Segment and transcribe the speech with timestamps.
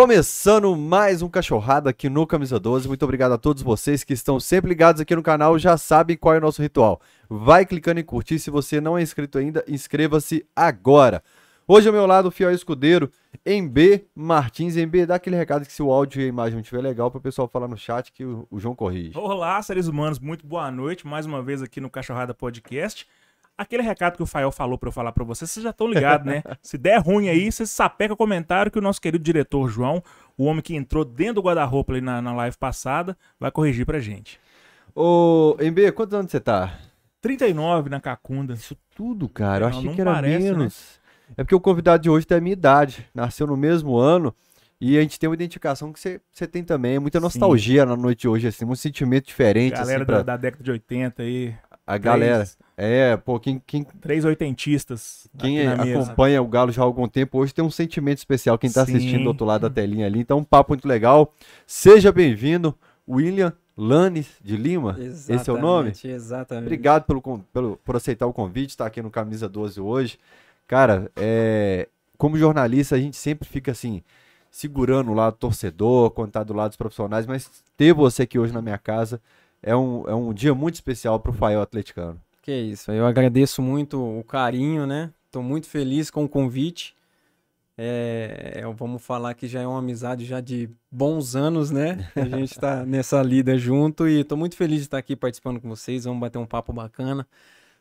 [0.00, 2.88] Começando mais um Cachorrada aqui no Camisa 12.
[2.88, 6.34] Muito obrigado a todos vocês que estão sempre ligados aqui no canal, já sabem qual
[6.34, 7.02] é o nosso ritual.
[7.28, 11.22] Vai clicando em curtir, se você não é inscrito ainda, inscreva-se agora.
[11.68, 13.10] Hoje ao meu lado, o fiel escudeiro,
[13.44, 14.74] MB Martins.
[14.74, 17.18] MB, dá aquele recado que se o áudio e a imagem não estiver legal, para
[17.18, 19.18] o pessoal falar no chat que o, o João corrige.
[19.18, 23.06] Olá, seres humanos, muito boa noite, mais uma vez aqui no Cachorrada Podcast.
[23.56, 26.26] Aquele recado que o Fael falou para eu falar para vocês, vocês já estão ligados,
[26.26, 26.42] né?
[26.62, 30.02] Se der ruim aí, vocês sapeca o comentário que o nosso querido diretor João,
[30.36, 33.98] o homem que entrou dentro do guarda-roupa ali na, na live passada, vai corrigir pra
[33.98, 34.40] gente.
[34.94, 36.78] Ô, MB, quantos anos você tá?
[37.20, 38.54] 39 na Cacunda.
[38.54, 39.66] Isso tudo, cara.
[39.66, 40.50] Eu Não, achei que era parece, né?
[40.52, 41.00] menos.
[41.36, 43.06] É porque o convidado de hoje tem a minha idade.
[43.14, 44.34] Nasceu no mesmo ano.
[44.80, 46.96] E a gente tem uma identificação que você, tem também.
[46.96, 47.24] É muita Sim.
[47.24, 48.64] nostalgia na noite de hoje, assim.
[48.64, 51.54] Um sentimento diferente, Galera assim, pra da, da década de 80 aí.
[51.94, 52.44] A galera.
[52.44, 55.28] Três, É, pô, quem, quem, três oitentistas.
[55.36, 56.02] quem aqui na mesa.
[56.02, 58.56] acompanha o Galo já há algum tempo, hoje tem um sentimento especial.
[58.56, 58.94] Quem tá Sim.
[58.96, 60.20] assistindo do outro lado da telinha ali.
[60.20, 61.34] Então, um papo muito legal.
[61.66, 62.74] Seja bem-vindo,
[63.08, 64.96] William Lanes de Lima.
[65.00, 65.90] Esse é o nome?
[65.90, 66.64] Exatamente, Exatamente.
[66.66, 67.20] Obrigado pelo,
[67.52, 70.18] pelo, por aceitar o convite, estar aqui no Camisa 12 hoje.
[70.68, 74.02] Cara, é, como jornalista, a gente sempre fica assim,
[74.48, 78.38] segurando o lado do torcedor, quando tá do lado dos profissionais, mas ter você aqui
[78.38, 79.20] hoje na minha casa
[79.62, 82.20] é um, é um dia muito especial pro Fael atleticano.
[82.42, 85.12] Que isso, eu agradeço muito o carinho, né?
[85.30, 86.94] Tô muito feliz com o convite.
[87.82, 92.10] É, é, vamos falar que já é uma amizade já de bons anos, né?
[92.14, 95.68] A gente tá nessa lida junto e tô muito feliz de estar aqui participando com
[95.68, 96.04] vocês.
[96.04, 97.26] Vamos bater um papo bacana,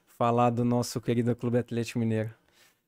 [0.05, 2.29] falar do nosso querido Clube Atlético Mineiro.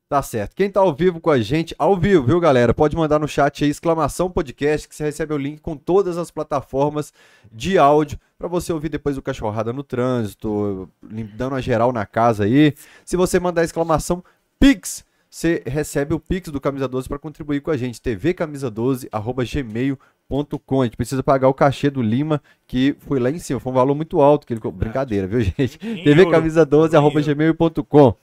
[0.08, 0.55] Tá certo.
[0.55, 2.73] Quem tá ao vivo com a gente, ao vivo, viu, galera?
[2.73, 6.30] Pode mandar no chat aí, exclamação podcast, que você recebe o link com todas as
[6.30, 7.14] plataformas
[7.50, 10.89] de áudio para você ouvir depois o Cachorrada no trânsito,
[11.36, 12.73] dando a geral na casa aí.
[13.06, 14.23] Se você mandar exclamação
[14.59, 18.02] Pix, você recebe o Pix do Camisa 12 para contribuir com a gente.
[18.02, 20.81] tvcamisa12@gmail.com.
[20.81, 23.75] A gente precisa pagar o cachê do Lima, que foi lá em cima, foi um
[23.75, 25.78] valor muito alto que ele brincadeira, viu, gente?
[25.83, 26.31] Em euro.
[26.31, 28.15] tvcamisa12@gmail.com.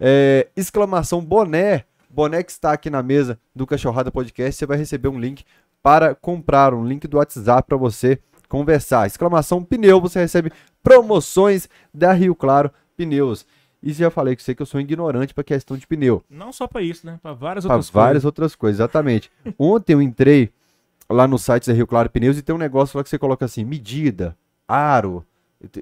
[0.00, 5.06] É, exclamação boné, boné que está aqui na mesa do Cachorrada Podcast, você vai receber
[5.08, 5.44] um link
[5.80, 8.18] para comprar, um link do WhatsApp para você
[8.52, 9.06] conversar.
[9.06, 10.52] Exclamação pneu, você recebe
[10.82, 13.46] promoções da Rio Claro Pneus.
[13.82, 16.22] E já falei com você que eu sou ignorante para questão de pneu.
[16.28, 17.18] Não só pra isso, né?
[17.22, 19.30] Pra várias Para outras várias outras coisas, exatamente.
[19.58, 20.50] Ontem eu entrei
[21.08, 23.46] lá no site da Rio Claro Pneus e tem um negócio lá que você coloca
[23.46, 24.36] assim, medida,
[24.68, 25.24] aro.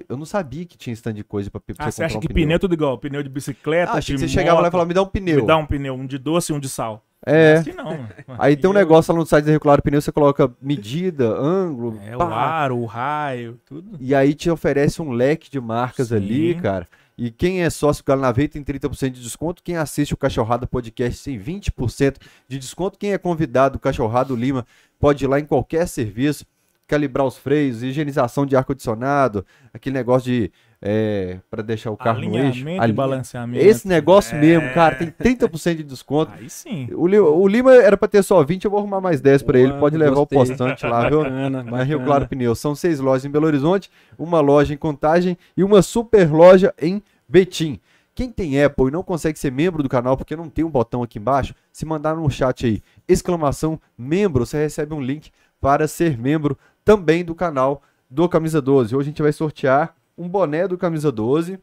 [0.07, 2.31] Eu não sabia que tinha stand de coisa para você Ah, você acha comprar que
[2.31, 2.45] um pneu.
[2.45, 2.97] pneu é tudo igual?
[2.97, 5.07] Pneu de bicicleta, Ah, achei que você chegava lá e moto, falava, me dá um
[5.07, 5.41] pneu.
[5.41, 7.03] Me dá um pneu, um de doce e um de sal.
[7.25, 7.53] É.
[7.53, 8.07] Assim não.
[8.39, 11.27] Aí tem um Eu- negócio lá no site da Rio Claro Pneu, você coloca medida,
[11.29, 13.97] ângulo, É, o pá, aro, o raio, tudo.
[13.99, 16.15] e aí te oferece um leque de marcas Sim.
[16.15, 16.87] ali, cara.
[17.17, 19.61] E quem é sócio do Galo na Veia tem 30% de desconto.
[19.61, 22.17] Quem assiste o Cachorrada Podcast tem 20%
[22.47, 22.97] de desconto.
[22.97, 24.65] Quem é convidado do Cachorrado Lima
[24.99, 26.45] pode ir lá em qualquer serviço,
[26.87, 30.51] calibrar os freios, higienização de ar-condicionado, aquele negócio de.
[30.83, 32.37] É, para deixar o carro no eixo.
[32.39, 33.63] Alinhamento e Alinha- balanceamento.
[33.63, 34.39] Esse negócio É.
[34.41, 36.31] mesmo, cara, tem 30% de desconto.
[36.35, 36.87] Aí sim.
[36.91, 39.73] O, o Lima era pra ter só 20, eu vou arrumar mais 10 pra ele.
[39.73, 40.37] Pode levar gostei.
[40.37, 41.19] o postante lá, viu?
[41.23, 42.03] Bacana, Na Rio.
[42.03, 42.57] Claro Pneus.
[42.59, 47.01] São seis lojas em Belo Horizonte, uma loja em Contagem e uma super loja em
[47.29, 47.79] Betim.
[48.15, 51.01] Quem tem Apple e não consegue ser membro do canal porque não tem um botão
[51.03, 55.31] aqui embaixo, se mandar no chat aí, exclamação membro, você recebe um link
[55.61, 58.93] para ser membro também do canal do Camisa 12.
[58.95, 61.59] Hoje a gente vai sortear um boné do Camisa 12.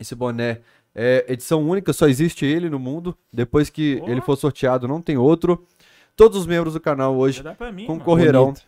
[0.00, 0.60] Esse boné
[0.94, 3.16] é edição única, só existe ele no mundo.
[3.32, 4.08] Depois que Ó.
[4.08, 5.64] ele for sorteado, não tem outro.
[6.16, 7.42] Todos os membros do canal hoje
[7.72, 8.62] mim, concorrerão Bonito.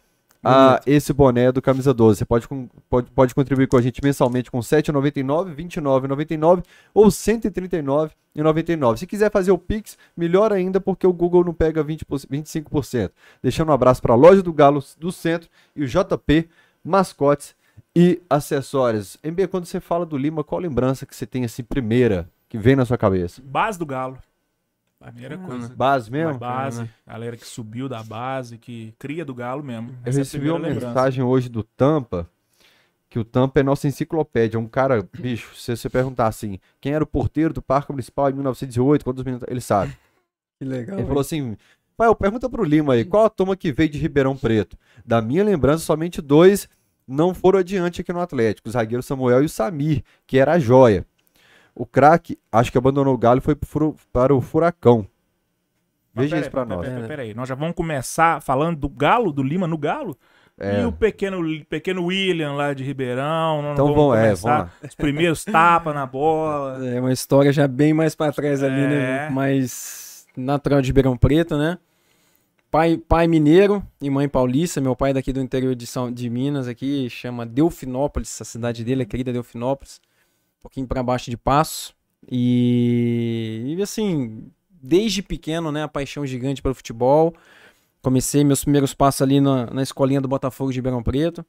[0.45, 2.19] a esse boné do Camisa 12.
[2.19, 6.63] Você pode, com- pode, pode contribuir com a gente mensalmente com R$ 7,99, R$ 29,99
[6.95, 8.99] ou R$ 139,99.
[8.99, 13.11] Se quiser fazer o Pix, melhor ainda, porque o Google não pega 20, 25%.
[13.43, 16.49] Deixando um abraço para a loja do Galo do Centro e o JP
[16.85, 17.55] Mascotes
[17.95, 19.19] e Acessórios.
[19.23, 22.77] MB, quando você fala do Lima, qual lembrança que você tem assim, primeira, que vem
[22.77, 23.43] na sua cabeça?
[23.45, 24.19] Base do Galo.
[25.01, 25.59] Primeira Bacana.
[25.59, 25.75] coisa.
[25.75, 26.39] Base mesmo?
[26.39, 26.91] Base.
[27.07, 29.91] Galera que subiu da base, que cria do Galo mesmo.
[29.91, 30.87] Eu Essa é a recebi primeira uma lembrança.
[30.89, 32.29] mensagem hoje do Tampa,
[33.09, 34.61] que o Tampa é nossa enciclopédia.
[34.61, 38.35] Um cara, bicho, se você perguntar assim, quem era o porteiro do Parque Municipal em
[38.35, 39.97] 1908, quantos minutos, ele sabe.
[40.59, 40.97] Que legal.
[40.97, 41.09] Ele hein?
[41.09, 41.57] falou assim,
[41.97, 44.77] pai, pergunta pro Lima aí, qual a turma que veio de Ribeirão Preto?
[45.05, 46.69] Da minha lembrança, somente dois
[47.11, 50.59] não foram adiante aqui no Atlético, o zagueiro Samuel e o Samir, que era a
[50.59, 51.05] joia.
[51.75, 55.07] O craque, acho que abandonou o Galo e foi pro para o Furacão.
[56.13, 56.89] Mas Veja pera isso pera- nós.
[56.89, 60.17] pera- Pera aí, nós já vamos começar falando do Galo, do Lima no Galo?
[60.59, 60.83] É.
[60.83, 61.39] E o pequeno,
[61.71, 63.63] pequeno William lá de Ribeirão.
[63.63, 64.71] não Então vamos vamos, é, vamos lá.
[64.87, 66.87] Os primeiros tapas na bola.
[66.87, 68.87] É uma história já bem mais pra trás ali, É.
[68.89, 69.31] né?
[69.31, 71.79] Mais natural de Ribeirão Preto, né?
[72.71, 74.81] Pai, pai mineiro e mãe paulista.
[74.81, 78.85] Meu pai é daqui do interior de, São, de Minas, aqui, chama Delfinópolis, a cidade
[78.85, 80.01] dele, a querida Delfinópolis.
[80.59, 81.95] Um pouquinho para baixo de Passo.
[82.31, 87.35] E, e, assim, desde pequeno, né, a paixão gigante pelo futebol.
[88.03, 91.45] Comecei meus primeiros passos ali na, na escolinha do Botafogo de Ribeirão Preto.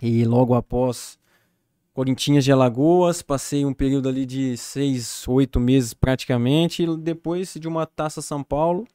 [0.00, 1.18] E logo após
[1.92, 6.84] Corinthians de Alagoas, passei um período ali de seis, oito meses praticamente.
[6.84, 8.86] E depois de uma taça São Paulo,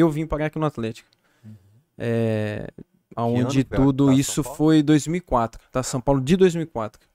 [0.00, 1.08] eu vim parar aqui no Atlético.
[1.44, 1.52] Uhum.
[1.98, 2.68] É,
[3.16, 5.82] onde tudo isso foi 2004, tá?
[5.82, 7.08] São Paulo de 2004.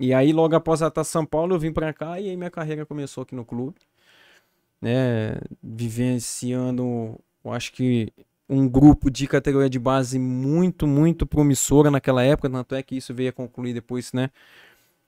[0.00, 2.50] E aí, logo após a Taça São Paulo, eu vim para cá e aí minha
[2.50, 3.76] carreira começou aqui no clube.
[4.80, 5.36] Né?
[5.60, 8.12] Vivenciando, eu acho que
[8.48, 13.12] um grupo de categoria de base muito, muito promissora naquela época, tanto é que isso
[13.12, 14.30] veio a concluir depois, né,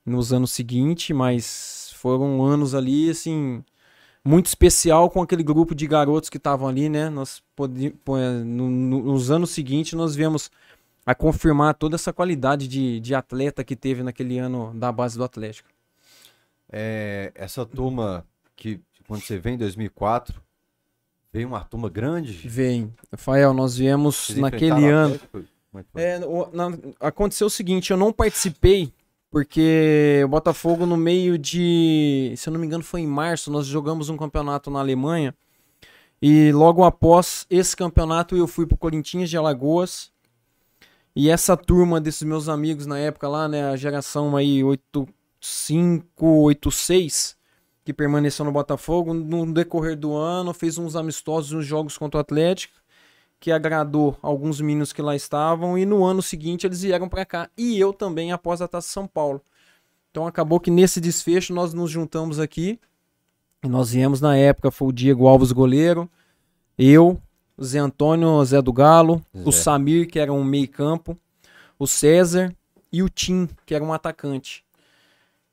[0.04, 3.64] nos anos seguintes, mas foram anos ali, assim,
[4.24, 7.98] muito especial com aquele grupo de garotos que estavam ali, né, nós podíamos,
[8.44, 10.50] nos anos seguintes nós viemos
[11.06, 15.24] a confirmar toda essa qualidade de, de atleta que teve naquele ano da base do
[15.24, 15.68] Atlético.
[16.70, 18.24] É, essa turma
[18.54, 20.40] que quando você vem em 2004
[21.32, 22.48] Veio uma turma grande?
[22.48, 22.92] Vem.
[23.10, 25.20] Rafael, nós viemos Vocês naquele ano.
[25.94, 28.92] É, o, na, aconteceu o seguinte, eu não participei
[29.30, 33.66] porque o Botafogo no meio de, se eu não me engano, foi em março, nós
[33.66, 35.34] jogamos um campeonato na Alemanha.
[36.20, 40.10] E logo após esse campeonato eu fui pro Corinthians de Alagoas.
[41.14, 47.36] E essa turma desses meus amigos na época lá, né, a geração aí 85, 86,
[47.84, 49.14] que permaneceu no Botafogo.
[49.14, 52.79] No decorrer do ano, fez uns amistosos nos jogos contra o Atlético,
[53.40, 55.78] que agradou alguns meninos que lá estavam.
[55.78, 57.50] E no ano seguinte eles vieram para cá.
[57.56, 59.40] E eu também, após a Taça São Paulo.
[60.10, 62.78] Então acabou que nesse desfecho nós nos juntamos aqui.
[63.64, 66.08] E nós viemos na época, foi o Diego Alves goleiro,
[66.78, 67.20] eu,
[67.62, 69.42] Zé Antônio, Zé do Galo, Zé.
[69.44, 71.18] o Samir, que era um meio campo,
[71.78, 72.54] o César
[72.90, 74.64] e o Tim, que era um atacante.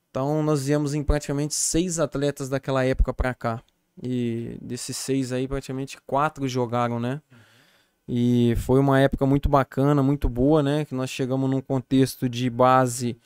[0.10, 3.62] Então nós viemos em praticamente seis atletas daquela época para cá.
[4.02, 7.22] E desses seis aí, praticamente quatro jogaram, né?
[8.08, 10.86] E foi uma época muito bacana, muito boa, né?
[10.86, 13.18] Que nós chegamos num contexto de base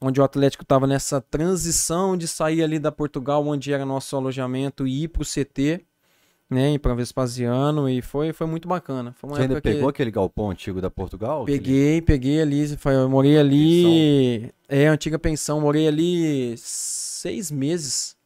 [0.00, 4.86] onde o Atlético estava nessa transição de sair ali da Portugal, onde era nosso alojamento,
[4.86, 5.84] e ir para o CT
[6.50, 9.14] né, para Vespasiano e foi, foi muito bacana.
[9.16, 9.90] Foi Você ainda pegou que...
[9.90, 11.44] aquele galpão antigo da Portugal?
[11.44, 12.02] Peguei, aquele...
[12.02, 14.52] peguei ali, eu morei ali, pensão.
[14.68, 18.16] é, antiga pensão, morei ali seis meses,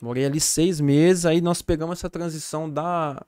[0.00, 3.20] morei ali seis meses, aí nós pegamos essa transição da,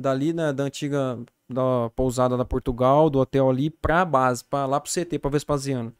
[0.00, 1.18] dali, né, da antiga,
[1.48, 5.94] da pousada da Portugal, do hotel ali, pra base, pra, lá pro CT, pra Vespasiano.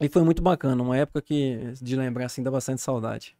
[0.00, 3.36] E foi muito bacana, uma época que, de lembrar assim, dá bastante saudade.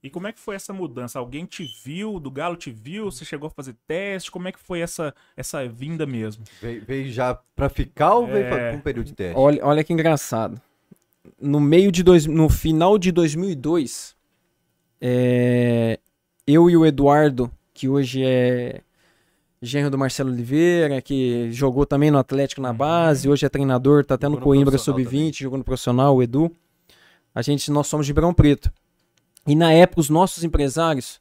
[0.00, 1.18] E como é que foi essa mudança?
[1.18, 3.10] Alguém te viu, do Galo te viu?
[3.10, 4.30] Você chegou a fazer teste?
[4.30, 6.44] Como é que foi essa, essa vinda mesmo?
[6.60, 8.32] Veio, veio já para ficar ou é...
[8.32, 9.38] veio para um período de teste?
[9.38, 10.60] Olha, olha que engraçado.
[11.40, 14.14] No meio de dois, no final de 2002,
[15.00, 15.98] é,
[16.46, 18.82] eu e o Eduardo, que hoje é
[19.64, 22.76] genro do Marcelo Oliveira, que jogou também no Atlético na uhum.
[22.76, 26.54] base, hoje é treinador, tá até no Coimbra Sub-20, jogou no profissional, o Edu.
[27.34, 28.70] A gente, nós somos de Ribeirão Preto.
[29.46, 31.20] E na época, os nossos empresários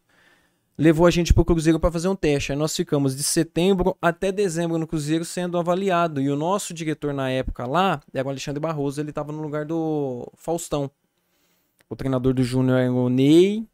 [0.78, 2.52] levou a gente para o Cruzeiro para fazer um teste.
[2.52, 6.22] Aí nós ficamos de setembro até dezembro no Cruzeiro sendo avaliado.
[6.22, 9.66] E o nosso diretor na época lá era o Alexandre Barroso, ele estava no lugar
[9.66, 10.90] do Faustão.
[11.90, 13.68] O treinador do Júnior era o Ney,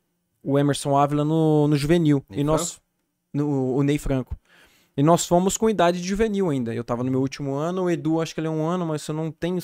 [0.43, 2.23] o Emerson Ávila no, no juvenil.
[2.29, 2.81] Ney e nós.
[3.33, 4.35] No, o Ney Franco.
[4.99, 6.75] E nós fomos com idade de juvenil ainda.
[6.75, 9.07] Eu estava no meu último ano, o Edu acho que ele é um ano, mas
[9.07, 9.57] eu não tenho,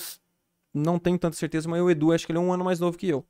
[0.72, 2.96] não tenho tanta certeza, mas o Edu acho que ele é um ano mais novo
[2.96, 3.22] que eu.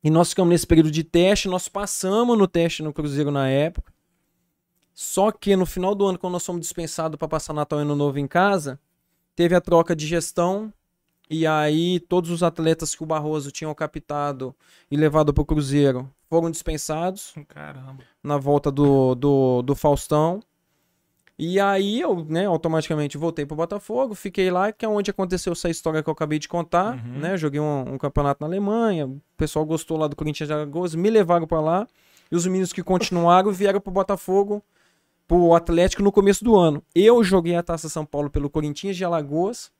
[0.00, 3.92] E nós ficamos nesse período de teste, nós passamos no teste no Cruzeiro na época.
[4.94, 7.96] Só que no final do ano, quando nós fomos dispensados para passar Natal e Ano
[7.96, 8.78] Novo em casa,
[9.34, 10.72] teve a troca de gestão.
[11.28, 14.54] E aí todos os atletas que o Barroso tinha captado
[14.88, 17.34] e levado para o Cruzeiro foram dispensados.
[17.48, 18.04] Caramba.
[18.22, 20.38] Na volta do, do, do Faustão.
[21.38, 25.68] E aí eu, né, automaticamente voltei pro Botafogo, fiquei lá, que é onde aconteceu essa
[25.68, 27.18] história que eu acabei de contar, uhum.
[27.18, 27.36] né?
[27.36, 31.10] Joguei um, um, campeonato na Alemanha, o pessoal gostou lá do Corinthians de Alagoas, me
[31.10, 31.86] levaram para lá,
[32.32, 34.64] e os meninos que continuaram vieram pro Botafogo,
[35.28, 36.82] pro Atlético no começo do ano.
[36.94, 39.70] Eu joguei a Taça São Paulo pelo Corinthians de Alagoas,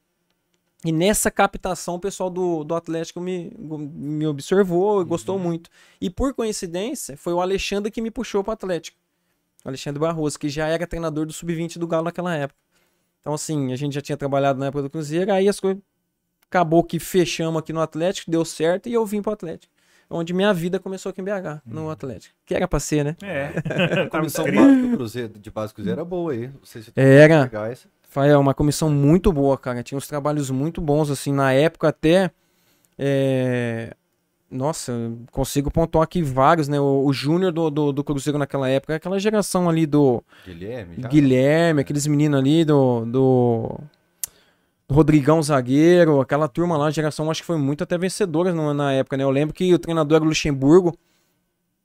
[0.84, 5.08] e nessa captação o pessoal do, do Atlético me, me observou e uhum.
[5.08, 5.70] gostou muito.
[5.98, 8.98] E por coincidência, foi o Alexandre que me puxou pro Atlético.
[9.68, 12.58] Alexandre Barroso, que já era treinador do Sub-20 do Galo naquela época.
[13.20, 15.82] Então, assim, a gente já tinha trabalhado na época do Cruzeiro, aí as coisas.
[16.48, 19.72] Acabou que fechamos aqui no Atlético, deu certo e eu vim pro Atlético.
[20.08, 22.32] onde minha vida começou aqui em BH, no Atlético.
[22.46, 23.16] Que era pra ser, né?
[23.20, 23.50] É.
[24.06, 26.46] A comissão básica do Cruzeiro, de base do Cruzeiro era boa aí.
[26.46, 27.50] Não sei se Era.
[28.08, 29.82] Foi uma comissão muito boa, cara.
[29.82, 32.30] Tinha uns trabalhos muito bons, assim, na época até.
[32.96, 33.96] é,
[34.50, 34.92] Nossa,
[35.32, 36.78] consigo pontuar aqui vários, né?
[36.78, 40.96] O, o Júnior do, do, do Cruzeiro naquela época, aquela geração ali do Guilherme?
[41.08, 43.80] Guilherme, aqueles meninos ali do, do,
[44.88, 49.16] Rodrigão Zagueiro, aquela turma lá, a geração acho que foi muito até vencedora na época,
[49.16, 49.24] né?
[49.24, 50.96] Eu lembro que o treinador era o Luxemburgo.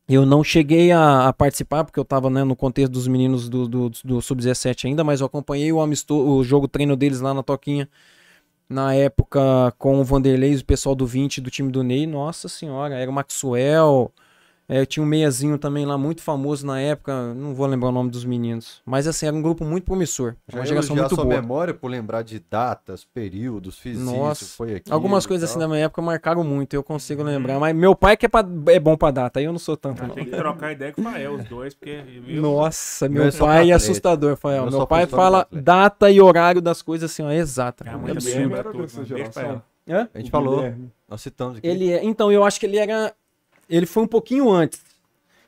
[0.08, 3.68] Eu não cheguei a, a participar, porque eu tava né, no contexto dos meninos do,
[3.68, 7.41] do, do Sub-17 ainda, mas eu acompanhei o, amisto, o jogo treino deles lá na
[7.41, 7.88] Toquinha.
[8.72, 12.08] Na época, com o Vanderlei o pessoal do 20 do time do Ney.
[12.08, 14.13] Nossa senhora, era o Maxwell.
[14.74, 17.34] É, tinha um meiazinho também lá, muito famoso na época.
[17.34, 18.82] Não vou lembrar o nome dos meninos.
[18.86, 20.36] Mas assim, era um grupo muito promissor.
[20.48, 21.42] Já Uma geração muito sua boa.
[21.42, 24.44] memória por lembrar de datas, períodos, fiz Nossa.
[24.46, 24.92] isso, foi aqui.
[24.92, 27.60] Algumas coisas assim da minha época marcaram muito, eu consigo lembrar.
[27.60, 30.04] Mas meu pai que é, pra- é bom pra data, aí eu não sou tanto.
[30.04, 30.16] Ah, não.
[30.16, 32.01] Tem que trocar ideia com o Fael, os dois, porque.
[32.28, 34.70] eu- Nossa, Meu é pai é assustador, Fael.
[34.72, 37.84] Meu pai fala data e horário das coisas assim, ó, exata.
[37.86, 38.56] É É muito absurdo.
[38.56, 38.78] absurdo.
[38.88, 39.62] Beijo geração.
[39.90, 40.08] Hã?
[40.13, 40.92] A gente O falou, Guilherme.
[41.10, 41.68] nós citamos aqui.
[41.68, 43.13] Ele é, então, eu acho que ele era.
[43.72, 44.82] Ele foi um pouquinho antes.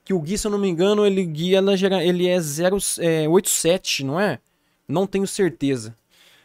[0.06, 2.78] Que o Gui, se eu não me engano, ele guia na gera, ele é 0,
[3.00, 4.40] é 87, não é?
[4.88, 5.96] Não tenho certeza.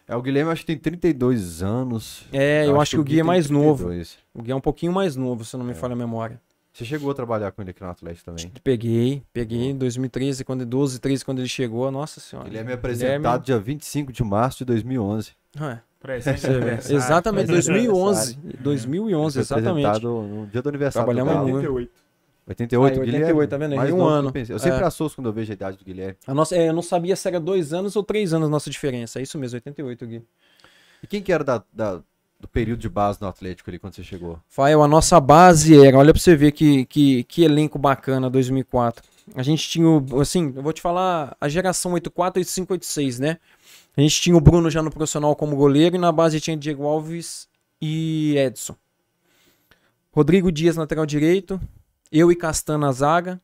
[0.06, 2.24] É, o Guilherme acho que tem 32 anos.
[2.32, 3.84] É, eu, acho que o Gui é tem mais novo.
[3.84, 4.18] 32.
[4.34, 6.40] O Gui é um pouquinho mais novo, se eu não me falha a memória.
[6.72, 8.52] Você chegou a trabalhar com ele aqui no Atlético também.
[8.62, 12.48] Peguei, peguei em 2013, quando 12, 13, quando ele chegou, nossa senhora.
[12.48, 15.32] Guilherme é apresentado dia 25 de março de 2011.
[15.60, 16.46] É, Presente.
[16.94, 18.20] Exatamente, Presente de 2011.
[18.34, 18.62] aniversário.
[18.62, 20.02] 2011, Foi exatamente.
[20.04, 21.72] no dia do aniversário Trabalhamos do Galo.
[21.72, 21.90] muito.
[22.48, 22.98] 88.
[22.98, 23.24] 88, Ah, Guilherme.
[23.26, 23.76] 88, tá vendo?
[23.76, 24.32] Mais um ano.
[24.34, 24.86] Eu, eu sempre É.
[24.86, 26.16] assusto quando eu vejo a idade do Guilherme.
[26.26, 28.70] A nossa, é, eu não sabia se era dois anos ou três anos a nossa
[28.70, 29.18] diferença.
[29.18, 30.22] É isso mesmo, 88, Gui.
[31.02, 32.00] E quem que era da- da-
[32.40, 34.38] do período de base no Atlético ali quando você chegou?
[34.48, 39.02] Fael, a nossa base era, olha pra você ver que, que, que elenco bacana 2004.
[39.34, 43.36] A gente tinha, o- assim, eu vou te falar a geração 84, 85, 86, né?
[43.98, 46.86] A gente tinha o Bruno já no profissional como goleiro e na base tinha Diego
[46.86, 47.48] Alves
[47.82, 48.76] e Edson.
[50.12, 51.60] Rodrigo Dias, lateral direito.
[52.12, 53.40] Eu e Castan na zaga.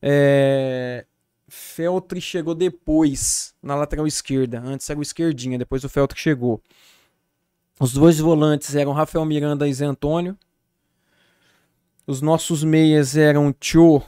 [0.00, 1.04] É...
[1.48, 4.60] Feltri chegou depois na lateral esquerda.
[4.60, 6.62] Antes era o esquerdinha, depois o Feltri chegou.
[7.80, 10.38] Os dois volantes eram Rafael Miranda e Zé Antônio.
[12.06, 14.00] Os nossos meias eram Tio,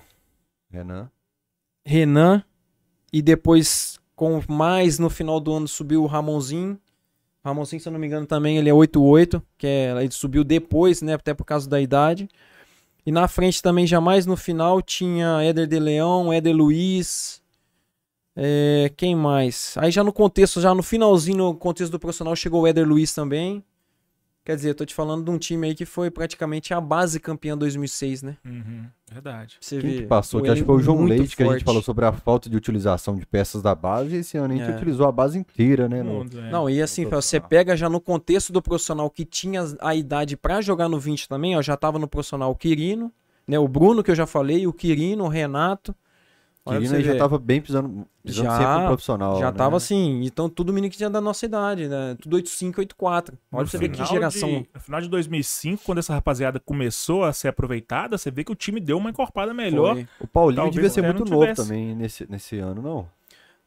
[0.71, 1.11] Renan.
[1.85, 2.45] Renan.
[3.13, 6.81] E depois, com mais no final do ano, subiu o Ramonzinho.
[7.45, 11.03] Ramonzinho, se eu não me engano, também ele é 8-8, que é, ele subiu depois,
[11.03, 11.15] né?
[11.15, 12.29] Até por causa da idade.
[13.05, 17.41] E na frente também, já mais no final, tinha Éder de Leão, Éder Luiz.
[18.35, 19.75] é, quem mais?
[19.79, 23.15] Aí já no contexto, já no finalzinho, no contexto do profissional, chegou o Éder Luiz
[23.15, 23.63] também.
[24.47, 27.19] Quer dizer, eu tô te falando de um time aí que foi praticamente a base
[27.19, 28.37] campeã 2006, né?
[28.47, 29.57] Uhum, verdade.
[29.61, 30.41] Você Quem vê, que passou?
[30.41, 31.65] Que acho que foi o João Leite que a gente forte.
[31.65, 34.15] falou sobre a falta de utilização de peças da base.
[34.15, 34.77] E esse ano a gente É.
[34.77, 36.01] utilizou a base inteira, né?
[36.01, 36.49] no- é.
[36.49, 40.37] Não, e assim, Não, você pega já no contexto do profissional que tinha a idade
[40.37, 43.13] pra jogar no 20 também, ó, já tava no profissional o Quirino,
[43.49, 45.93] né, o Bruno que eu já falei, o Quirino, o Renato.
[46.75, 47.19] Quirino aí já ver.
[47.19, 49.39] tava bem pisando, pisando Já, sempre no profissional.
[49.39, 49.57] já né?
[49.57, 52.17] tava assim, então tudo menino que tinha da nossa idade, né?
[52.21, 53.39] Tudo 85, 84.
[53.53, 54.49] Olha pra você ver que geração.
[54.49, 58.53] de- no final de 2005, quando essa rapaziada começou a ser aproveitada, você vê que
[58.53, 59.95] o time deu uma encorpada melhor.
[59.95, 60.09] foi.
[60.21, 63.09] O Paulinho Talvez devia ser muito novo também nesse, nesse ano, não?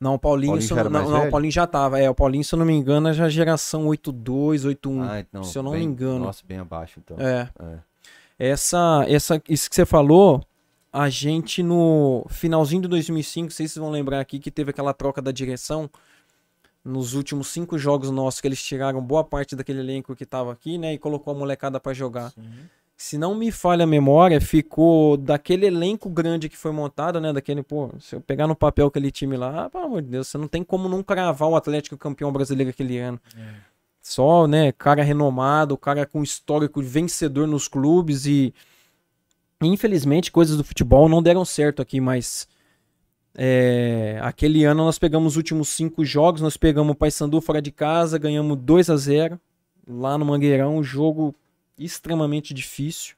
[0.02, 1.32] Não, o Paulinho, Paulinho não, não, não, o?
[1.32, 2.00] Paulinho já tava.
[2.00, 5.04] É, o Paulinho, se eu não me engano, é já geração 82, 81.
[5.04, 5.44] Ah, não.
[5.44, 6.20] se eu não bem- me engano.
[6.26, 7.18] Nossa, bem abaixo, então.
[7.20, 7.50] É.
[7.60, 7.80] É.
[8.52, 10.42] Essa, essa, isso que você falou,
[10.92, 14.72] a gente no finalzinho de 2005, não sei se vocês vão lembrar aqui que teve
[14.72, 15.90] aquela troca da direção
[16.84, 20.78] nos últimos cinco jogos nossos que eles tiraram boa parte daquele elenco que tava aqui,
[20.78, 22.34] né, e colocou a molecada pra jogar.
[22.98, 27.64] Se não me falha a memória, ficou daquele elenco grande que foi montado, né, daquele,
[27.64, 30.48] pô, se eu pegar no papel aquele time lá, pelo amor de Deus, você não
[30.48, 33.20] tem como não cravar o Atlético campeão brasileiro aquele ano.
[34.02, 38.54] Só, né, cara renomado, cara com histórico vencedor nos clubes e
[39.68, 42.48] infelizmente coisas do futebol não deram certo aqui, mas
[43.36, 47.72] é, aquele ano nós pegamos os últimos cinco jogos, nós pegamos o Paysandu fora de
[47.72, 49.40] casa, ganhamos 2 a 0
[49.88, 51.34] lá no Mangueirão, um jogo
[51.78, 53.16] extremamente difícil.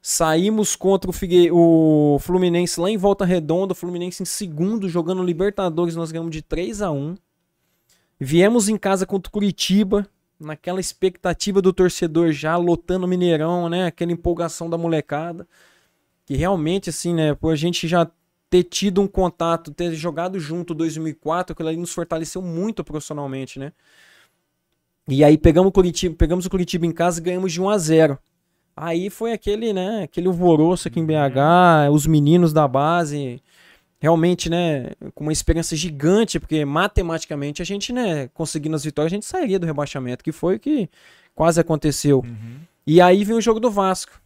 [0.00, 1.50] Saímos contra o, Figue...
[1.52, 6.42] o Fluminense lá em Volta Redonda, o Fluminense em segundo, jogando Libertadores, nós ganhamos de
[6.42, 7.14] 3 a 1
[8.18, 10.06] Viemos em casa contra o Curitiba,
[10.42, 13.86] naquela expectativa do torcedor já lotando o Mineirão, né?
[13.86, 15.46] Aquela empolgação da molecada.
[16.26, 17.34] Que realmente, assim, né?
[17.34, 18.10] Por a gente já
[18.50, 23.58] ter tido um contato, ter jogado junto em 2004, aquilo ali nos fortaleceu muito profissionalmente,
[23.58, 23.72] né?
[25.08, 27.78] E aí pegamos o Curitiba, pegamos o Curitiba em casa e ganhamos de 1 a
[27.78, 28.18] 0.
[28.76, 33.42] Aí foi aquele, né, aquele alvoroço aqui em BH, os meninos da base,
[34.02, 39.14] realmente, né, com uma experiência gigante, porque matematicamente a gente, né, conseguindo as vitórias, a
[39.14, 40.90] gente sairia do rebaixamento, que foi o que
[41.36, 42.18] quase aconteceu.
[42.18, 42.56] Uhum.
[42.84, 44.20] E aí vem o jogo do Vasco,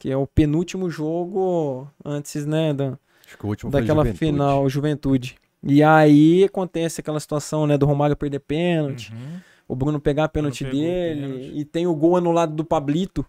[0.00, 4.18] que é o penúltimo jogo antes, né, da, Acho que o último foi daquela Juventude.
[4.18, 5.36] final Juventude.
[5.62, 9.38] E aí acontece aquela situação, né, do Romário perder pênalti, Uhum.
[9.68, 11.52] o Bruno pegar a pênalti dele, pênalti.
[11.54, 13.24] e tem o gol anulado do Pablito,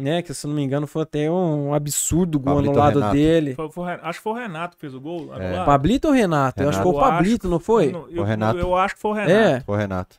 [0.00, 2.94] né, que se eu não me engano foi até um absurdo o gol Pablito anulado
[2.98, 3.14] Renato.
[3.14, 3.54] dele.
[3.54, 5.32] Foi- foi acho que foi o Renato que fez o gol.
[5.32, 5.64] anulado.
[5.66, 6.62] Pablito ou Renato?
[6.62, 7.94] Eu acho que foi o Eu Pablito, não foi?
[7.94, 8.58] Eu, eu- O Renato.
[8.58, 9.32] eu acho que foi o Renato.
[9.32, 9.60] É.
[9.60, 10.16] Foi o Renato.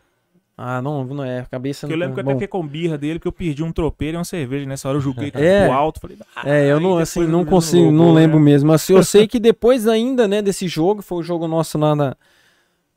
[0.64, 1.40] Ah, não, não é.
[1.40, 3.32] A cabeça Porque eu não lembro que eu até fiquei com birra dele, que eu
[3.32, 4.98] perdi um tropeiro e uma cerveja nessa hora.
[4.98, 5.66] Eu julguei É.
[5.66, 6.00] pro alto.
[6.00, 8.46] Falei, ah, É, eu não, assim, eu não consigo, não lembro né?
[8.46, 8.72] mesmo.
[8.72, 12.16] Assim, eu sei que depois ainda, né, desse jogo, foi o jogo nosso lá na,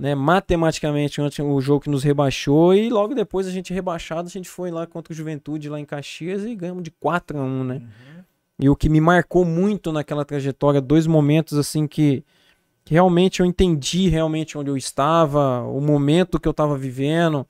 [0.05, 4.51] né, matematicamente, o jogo que nos rebaixou, e logo depois a gente rebaixado, a gente
[4.51, 7.75] foi lá contra o Juventude, lá em Caxias, e ganhamos de 4 a 1 né?
[7.77, 8.25] Uhum.
[8.61, 12.23] E o que me marcou muito naquela trajetória, dois momentos, assim, que,
[12.85, 17.49] que realmente eu entendi realmente onde eu estava, o momento que eu estava vivendo,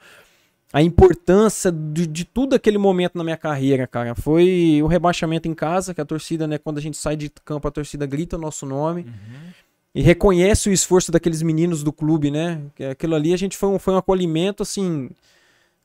[0.72, 4.14] a importância de, de tudo aquele momento na minha carreira, cara.
[4.14, 7.66] Foi o rebaixamento em casa, que a torcida, né, quando a gente sai de campo,
[7.66, 9.63] a torcida grita o nosso nome Uhum.
[9.94, 12.60] E reconhece o esforço daqueles meninos do clube, né?
[12.90, 15.10] Aquilo ali a gente foi um, foi um acolhimento, assim.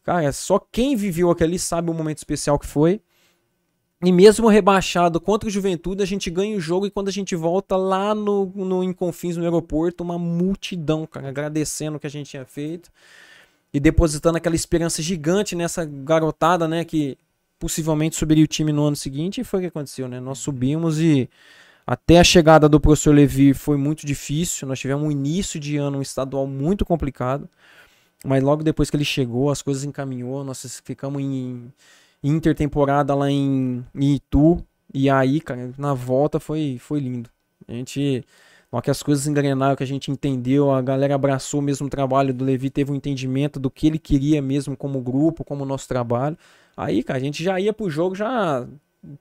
[0.04, 3.02] Cara, só quem viveu ali sabe o momento especial que foi.
[4.02, 7.36] E mesmo rebaixado contra o Juventude, a gente ganha o jogo e quando a gente
[7.36, 8.96] volta lá no, no em
[9.36, 12.90] no aeroporto, uma multidão, cara, agradecendo o que a gente tinha feito
[13.74, 17.18] e depositando aquela esperança gigante nessa garotada, né, que
[17.60, 20.20] possivelmente subiria o time no ano seguinte e foi o que aconteceu, né?
[20.22, 21.30] Nós subimos e
[21.86, 24.68] até a chegada do professor Levi foi muito difícil.
[24.68, 27.50] Nós tivemos um início de ano um estadual muito complicado.
[28.24, 30.44] Mas logo depois que ele chegou, as coisas encaminhou.
[30.44, 31.72] Nós ficamos em
[32.24, 34.64] em intertemporada lá em, em Itu.
[34.94, 37.30] E aí, cara, na volta foi, foi lindo.
[37.68, 38.24] A gente.
[38.72, 42.32] Hora que as coisas engrenaram, que a gente entendeu, a galera abraçou mesmo o trabalho
[42.32, 46.38] do Levi, teve um entendimento do que ele queria mesmo como grupo, como nosso trabalho.
[46.78, 48.68] Aí, cara, a gente já ia pro jogo já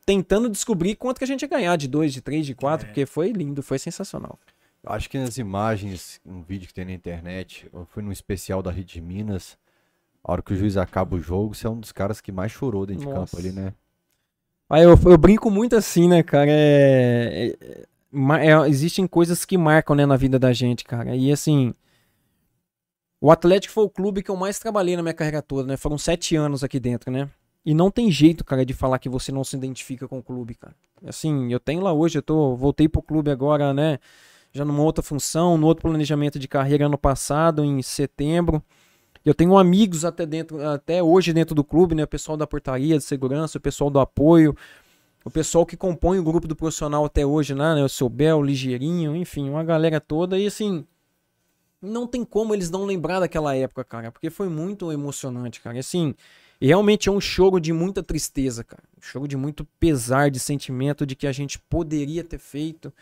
[0.04, 2.88] tentando descobrir quanto que a gente ia ganhar, de 2, de 3, de 4, É.
[2.88, 4.38] porque foi lindo, foi sensacional.
[4.86, 8.70] Acho que nas imagens, um vídeo que tem na internet, eu fui num especial da
[8.70, 9.58] Rede de Minas.
[10.24, 12.52] A hora que o juiz acaba o jogo, você é um dos caras que mais
[12.52, 13.38] chorou dentro de campo Nossa.
[13.38, 13.72] ali, né?
[14.70, 16.50] Aí eu, eu brinco muito assim, né, cara?
[16.50, 21.14] É, é- ma- é- existem coisas que marcam, né, na vida da gente, cara.
[21.16, 21.72] E assim,
[23.20, 25.76] o Atlético foi o clube que eu mais trabalhei na minha carreira toda, né?
[25.76, 27.28] Foram sete anos aqui dentro, né?
[27.68, 30.54] E não tem jeito, cara, de falar que você não se identifica com o clube,
[30.54, 30.74] cara.
[31.04, 33.98] Assim, eu tenho lá hoje, eu tô, voltei pro clube agora, né?
[34.50, 38.62] Já numa outra função, no outro planejamento de carreira ano passado, em setembro.
[39.22, 42.04] Eu tenho amigos até dentro, até hoje dentro do clube, né?
[42.04, 44.57] O pessoal da portaria de segurança, o pessoal do apoio,
[45.22, 47.74] o pessoal que compõe o grupo do profissional até hoje, né?
[47.74, 50.38] né, O seu Bel, o Ligeirinho, enfim, uma galera toda.
[50.38, 50.87] E assim,
[51.83, 55.78] não tem como eles não lembrar daquela época, cara, porque foi muito emocionante, cara.
[55.78, 56.14] Assim,
[56.60, 58.82] e realmente é um choro de muita tristeza, cara.
[58.96, 62.92] Um choro de muito pesar, de sentimento de que a gente poderia ter feito.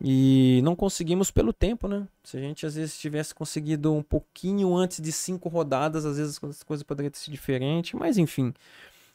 [0.00, 2.06] E não conseguimos pelo tempo, né?
[2.22, 6.38] Se a gente às vezes tivesse conseguido um pouquinho antes de cinco rodadas, às vezes
[6.42, 8.52] as coisas poderiam ter sido diferentes, mas enfim.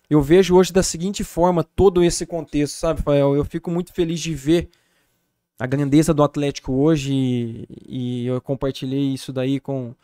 [0.10, 3.36] Eu vejo hoje da seguinte forma todo esse contexto, sabe, Rafael?
[3.36, 4.69] Eu fico muito feliz de ver
[5.57, 9.95] a grandeza do Atlético hoje e, e eu compartilhei isso daí com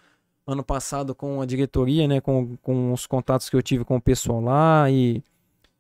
[0.48, 4.02] ano passado com a diretoria, né, com, com os contatos que eu tive com o
[4.02, 5.22] pessoal lá e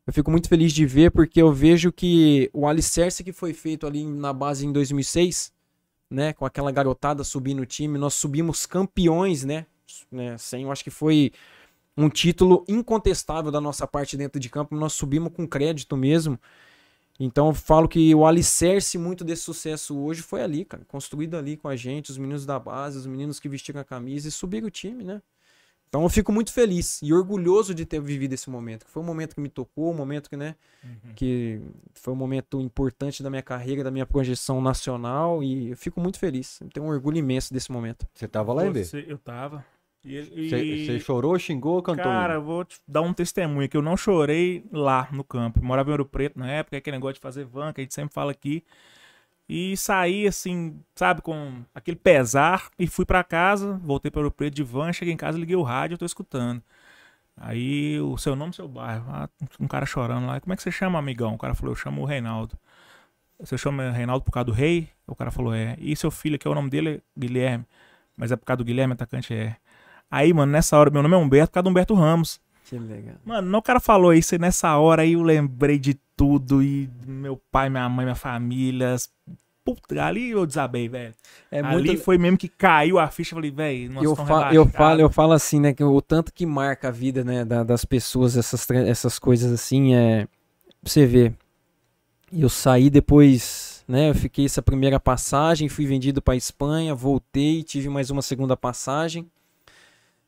[0.05, 3.87] eu fico muito feliz de ver porque eu vejo que o alicerce que foi feito
[3.87, 5.53] ali na base em 2006,
[6.09, 9.65] né, com aquela garotada subindo o time, nós subimos campeões, né,
[10.11, 11.31] né sem, eu acho que foi
[11.95, 16.37] um título incontestável da nossa parte dentro de campo, nós subimos com crédito mesmo.
[17.19, 21.57] Então eu falo que o alicerce muito desse sucesso hoje foi ali, cara, construído ali
[21.57, 24.67] com a gente, os meninos da base, os meninos que vestiram a camisa e subiram
[24.67, 25.21] o time, né?
[25.89, 29.05] Então eu fico muito feliz e orgulhoso de ter vivido esse momento, que foi um
[29.05, 31.13] momento que me tocou, um momento que, né, Uhum.
[31.15, 31.61] que
[31.93, 36.19] foi um momento importante da minha carreira, da minha projeção nacional e eu fico muito
[36.19, 36.59] feliz.
[36.61, 38.05] Eu tenho um orgulho imenso desse momento.
[38.13, 38.63] Você tava lá?
[38.71, 39.65] Você- eu tava.
[40.03, 42.05] Você chorou, xingou ou cantou?
[42.05, 45.59] Cara, vou te dar um testemunho que eu não chorei lá no campo.
[45.59, 47.93] Eu morava em Ouro Preto na época, aquele negócio de fazer van, que a gente
[47.93, 48.63] sempre fala aqui.
[49.49, 54.55] E saí assim, sabe, com aquele pesar e fui pra casa, voltei para Ouro Preto
[54.55, 56.61] de van, cheguei em casa, liguei o rádio, eu tô escutando.
[57.35, 59.29] Aí o seu nome, seu bairro, ah,
[59.59, 60.39] um cara chorando lá.
[60.39, 61.35] Como é que você chama, amigão?
[61.35, 62.57] O cara falou, eu chamo o Reinaldo.
[63.39, 64.89] Você chama Reinaldo por causa do rei?
[65.05, 65.75] O cara falou, é.
[65.79, 67.65] E seu filho, que é o nome dele, é Guilherme.
[68.15, 69.55] Mas é por causa do Guilherme, atacante é.
[70.09, 72.39] Aí, mano, nessa hora, meu nome é Humberto, por causa do Humberto Ramos.
[72.69, 73.15] Que legal.
[73.25, 77.39] Mano, o cara falou isso e nessa hora aí eu lembrei de tudo e meu
[77.51, 78.95] pai, minha mãe, minha família.
[79.63, 81.13] Puta, ali eu desabei, velho.
[81.51, 82.01] É ali muito...
[82.03, 83.33] foi mesmo que caiu a ficha.
[83.33, 86.45] Eu falei, velho, eu, fa eu falo, eu falo assim, né, que o tanto que
[86.45, 90.25] marca a vida, né, da- das pessoas, essas, essas coisas assim, é,
[90.81, 91.33] pra você ver,
[92.31, 97.89] eu saí depois, né, eu fiquei essa primeira passagem, fui vendido pra Espanha, voltei, tive
[97.89, 99.25] mais uma segunda passagem,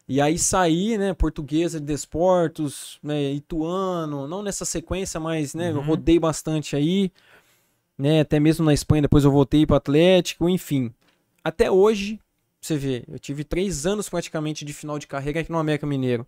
[0.10, 5.76] e aí saí, né, Portuguesa de Desportos, né, Ituano, não nessa sequência, mas, né, eu
[5.78, 5.82] Uhum.
[5.84, 7.12] rodei bastante aí,
[7.98, 10.92] né, até mesmo na Espanha, depois eu voltei pro Atlético, enfim.
[11.44, 12.20] Até hoje,
[12.60, 16.26] você vê, eu tive três anos praticamente de final de carreira aqui no América Mineiro.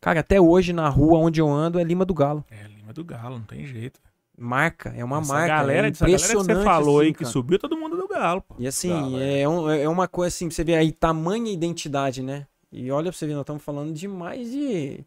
[0.00, 2.44] Cara, até hoje na rua onde eu ando é Lima do Galo.
[2.50, 4.00] É, Lima do Galo, não tem jeito.
[4.36, 5.48] Marca, é uma essa marca.
[5.48, 6.58] galera, é essa galera que impressionante.
[6.58, 8.54] você falou assim, aí que subiu, todo mundo do Galo, pô.
[8.58, 12.46] E assim, Galo, é, um- é uma coisa assim, você ver aí, tamanha identidade, né?
[12.72, 15.04] E olha pra você ver, nós estamos falando de mais de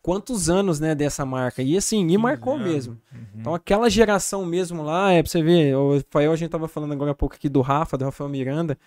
[0.00, 1.62] quantos anos, né, dessa marca.
[1.62, 2.96] E assim, e marcou mesmo.
[3.12, 3.18] Uhum.
[3.40, 6.92] Então aquela geração mesmo lá, é pra você ver, o Fael, a gente tava falando
[6.92, 8.78] agora há pouco aqui do Rafa, do Rafael Miranda.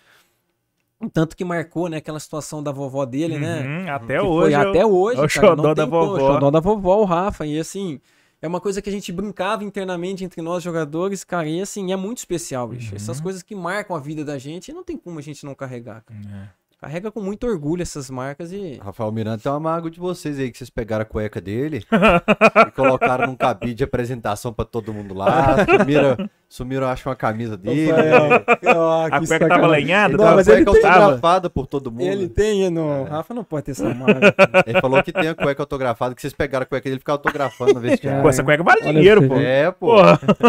[1.14, 3.62] Tanto que marcou, né, aquela situação da vovó dele, né?
[3.66, 4.56] Uhum, Até Que hoje.
[4.56, 6.14] Foi eu- até hoje, é o cara, xodó da como, vovó.
[6.16, 7.46] O xodó da vovó, o Rafa.
[7.46, 8.00] E assim,
[8.40, 11.48] é uma coisa que a gente brincava internamente entre nós jogadores, cara.
[11.48, 12.92] E assim, é muito especial, bicho.
[12.92, 12.96] Uhum.
[12.98, 16.04] Essas coisas que marcam a vida da gente, não tem como a gente não carregar.
[16.04, 16.20] cara.
[16.58, 16.61] É.
[16.82, 18.80] Carrega com muito orgulho essas marcas e.
[18.84, 21.86] Rafael Miranda tem uma mágoa de vocês aí, que vocês pegaram a cueca dele
[22.68, 25.58] e colocaram num cabide de apresentação pra todo mundo lá.
[25.78, 27.92] Sumiram, sumiram acho, uma camisa dele.
[27.92, 30.18] A cueca tava lenhada?
[30.18, 32.02] Não, Não, mas a ele cueca tem- autografada por todo mundo.
[32.02, 33.04] Ele tem, no...
[33.04, 34.34] Rafa não pode ter essa marca.
[34.66, 37.18] Ele falou que tem a cueca autografada, que vocês pegaram a cueca dele e ficaram
[37.18, 38.24] autografando na vestiário.
[38.24, 39.36] Pô, essa cueca vale Olha dinheiro, pô.
[39.36, 39.98] É, pô.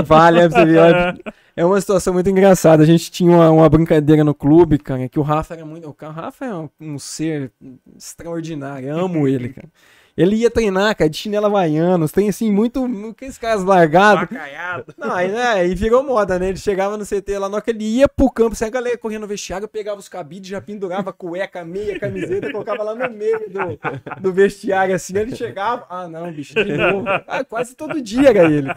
[0.07, 1.23] Vale, é pra você ver.
[1.57, 2.83] É uma situação muito engraçada.
[2.83, 5.89] A gente tinha uma, uma brincadeira no clube, cara, que o Rafa era muito.
[5.89, 7.53] O Rafa é um, um ser
[7.97, 8.89] extraordinário.
[8.89, 9.69] Eu amo ele, cara.
[10.15, 12.85] Ele ia treinar, cara, de chinela havaianos, tem assim, muito.
[13.11, 14.29] Aqueles caras largados.
[14.99, 16.51] Não, aí, né, e virou moda, né?
[16.51, 18.99] Ele chegava no CT lá, na hora que ele ia pro campo, sai a galera
[18.99, 23.41] correndo no vestiário, pegava os cabides, já pendurava cueca, meia, camiseta, colocava lá no meio
[23.49, 27.07] do, do vestiário, assim, ele chegava, ah não, bicho, de novo.
[27.27, 28.69] Ah, quase todo dia era ele.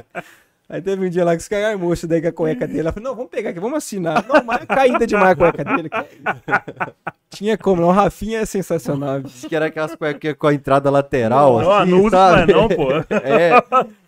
[0.67, 2.79] Aí teve um dia lá que os caras isso daí com a cueca dele.
[2.79, 4.25] Ela falou, não, vamos pegar aqui, vamos assinar.
[4.27, 5.89] Não, mas é caída demais a cueca dele.
[7.29, 7.89] Tinha como, não.
[7.89, 9.21] O Rafinha é sensacional.
[9.21, 12.35] Disse que era aquelas cuecas com a entrada lateral, Não, assim, não usa sabe?
[12.35, 12.87] mais não, pô.
[13.23, 13.51] É,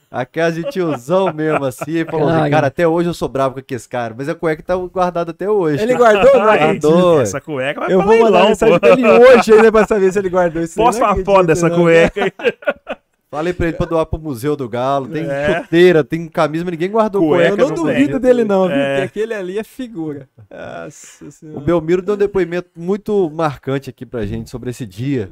[0.09, 1.91] aquelas de tiozão mesmo, assim.
[1.91, 2.67] Ele falou assim, Cara.
[2.67, 5.83] até hoje eu sou bravo com aqueles caras, mas a cueca tá guardada até hoje.
[5.83, 6.41] Ele guardou?
[6.41, 6.89] Acredito.
[6.89, 7.21] doido.
[7.21, 8.79] Essa cueca vai Eu pra vou mandar leilão, mensagem pô.
[8.79, 10.81] pra ele hoje ainda pra saber se ele guardou isso.
[10.81, 11.77] uma acredito, foto dessa não.
[11.81, 12.31] cueca aí.
[13.29, 15.07] Falei pra ele pra doar pro Museu do Galo.
[15.09, 15.61] Tem É.
[15.63, 17.61] chuteira, tem camisa, mas ninguém guardou Cueca cueca.
[17.61, 18.19] Eu não duvido tem.
[18.21, 18.75] dele não, viu?
[18.77, 19.01] É.
[19.01, 20.29] Porque aquele ali é figura.
[20.49, 21.59] Nossa O.
[21.59, 25.29] Belmiro deu um depoimento muito marcante aqui pra gente sobre esse dia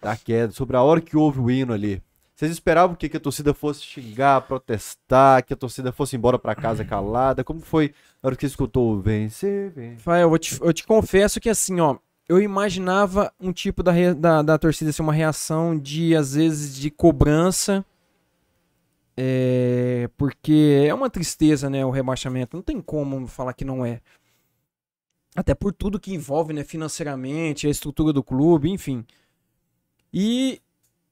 [0.00, 2.00] da queda, sobre a hora que houve o hino ali.
[2.36, 6.54] Vocês esperavam que, que a torcida fosse xingar, protestar, que a torcida fosse embora pra
[6.54, 7.42] casa calada?
[7.42, 9.96] Como foi na hora que você escutou o vencer, vencer?
[9.96, 11.96] Rafael, eu, vou te, eu te confesso que assim, ó,
[12.28, 16.90] eu imaginava um tipo da, da, da torcida ser uma reação de, às vezes, de
[16.90, 17.84] cobrança.
[19.16, 22.56] É, porque é uma tristeza, né, o rebaixamento.
[22.56, 24.00] Não tem como falar que não é.
[25.34, 29.06] Até por tudo que envolve, né, financeiramente, a estrutura do clube, enfim.
[30.12, 30.60] E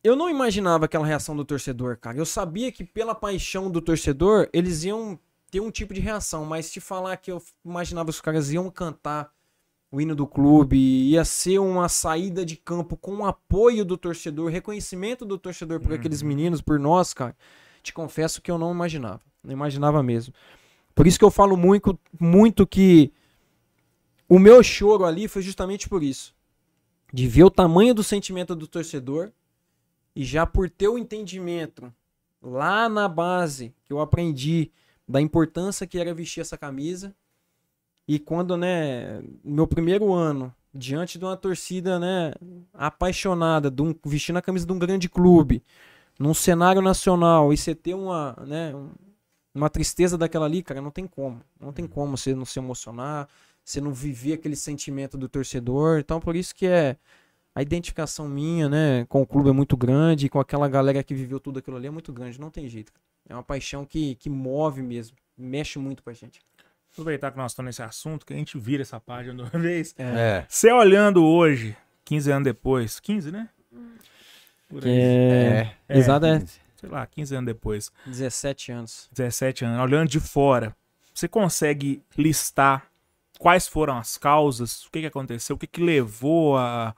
[0.02, 2.18] eu não imaginava aquela reação do torcedor, cara.
[2.18, 5.18] Eu sabia que pela paixão do torcedor, eles iam
[5.50, 8.68] ter um tipo de reação, mas te falar que eu imaginava que os caras iam
[8.70, 9.32] cantar
[9.94, 14.50] o hino do clube, ia ser uma saída de campo com o apoio do torcedor,
[14.50, 17.36] reconhecimento do torcedor por aqueles meninos, por nós, cara.
[17.80, 20.34] Te confesso que eu não imaginava, não imaginava mesmo.
[20.96, 23.12] Por isso que eu falo muito, muito que
[24.28, 26.34] o meu choro ali foi justamente por isso.
[27.12, 29.30] De ver o tamanho do sentimento do torcedor
[30.16, 31.92] e já por ter o entendimento
[32.42, 34.72] lá na base que eu aprendi
[35.06, 37.14] da importância que era vestir essa camisa.
[38.06, 42.32] E quando, né, meu primeiro ano, diante de uma torcida, né,
[42.72, 45.62] apaixonada, de um, vestindo a camisa de um grande clube,
[46.18, 48.90] num cenário nacional, e você ter uma, né, um-
[49.54, 51.40] uma tristeza daquela ali, cara, não tem como.
[51.60, 53.28] Não tem como você não se emocionar,
[53.64, 55.98] você não viver aquele sentimento do torcedor.
[56.00, 56.96] Então, por isso que é
[57.54, 61.14] a identificação minha, né, com o clube é muito grande, e com aquela galera que
[61.14, 62.92] viveu tudo aquilo ali é muito grande, não tem jeito.
[63.28, 66.40] É uma paixão que, que move mesmo, mexe muito com a gente.
[66.94, 69.92] Aproveitar que nós estamos nesse assunto, que a gente vira essa página de uma vez.
[69.98, 70.46] É.
[70.48, 73.48] Você olhando hoje, 15 anos depois, 15, né?
[74.68, 74.90] Por aí.
[74.92, 75.98] É, É.
[75.98, 76.40] exato, é
[76.76, 79.08] Sei lá, 15 anos depois, 17 anos.
[79.12, 80.76] 17 anos, olhando de fora,
[81.12, 82.86] você consegue listar
[83.40, 86.94] quais foram as causas, o que, que aconteceu, o que, que levou a,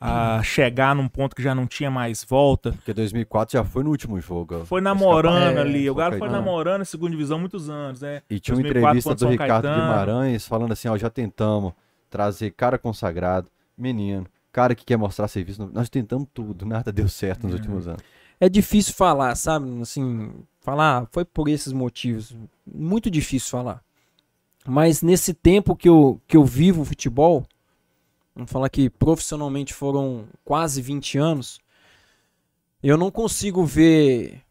[0.00, 2.72] a chegar num ponto que já não tinha mais volta.
[2.72, 4.64] Porque 2004 já foi no último jogo.
[4.64, 5.90] Foi namorando É, ali.
[5.90, 8.22] O Galo foi namorando a segunda divisão muitos anos, né?
[8.30, 9.82] E tinha uma 2004 entrevista contra do São Ricardo Caetano.
[9.82, 11.72] Guimarães falando assim, ó, já tentamos
[12.08, 15.70] trazer cara consagrado, menino, cara que quer mostrar serviço.
[15.72, 17.56] Nós tentamos tudo, nada deu certo nos É.
[17.56, 18.02] últimos anos.
[18.40, 19.82] É difícil falar, sabe?
[19.82, 20.32] Assim,
[20.62, 22.34] falar, "Ah, foi por esses motivos.
[22.66, 23.82] Muito difícil falar.
[24.66, 27.44] Mas nesse tempo que eu, que eu vivo o futebol,
[28.40, 31.60] vamos falar que profissionalmente foram quase 20 anos,
[32.82, 34.42] eu não consigo ver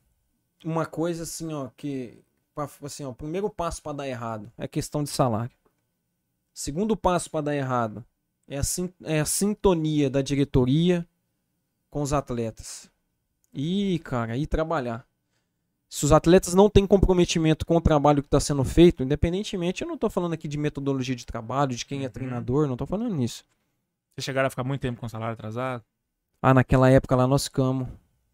[0.63, 2.19] uma coisa assim, ó, que
[2.83, 5.55] assim, ó, o primeiro passo para dar errado é a questão de salário.
[6.53, 8.05] Segundo passo para dar errado
[8.47, 8.61] é a,
[9.05, 11.07] é a sintonia da diretoria
[11.89, 12.91] com os atletas.
[13.51, 15.07] E, cara, e trabalhar.
[15.87, 19.87] Se os atletas não têm comprometimento com o trabalho que está sendo feito, independentemente, eu
[19.87, 22.11] não estou falando aqui de metodologia de trabalho, de quem é Uhum.
[22.11, 23.43] treinador, não estou falando nisso.
[24.19, 25.81] Vocês chegaram a ficar muito tempo com salário atrasado?
[26.41, 27.87] Ah, naquela época lá nós ficamos.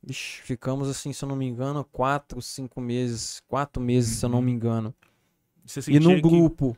[0.07, 3.39] Ixi, ficamos assim, se eu não me engano, quatro, cinco meses.
[3.47, 4.93] Quatro meses, se eu não me engano.
[5.63, 6.75] Você E num que- grupo.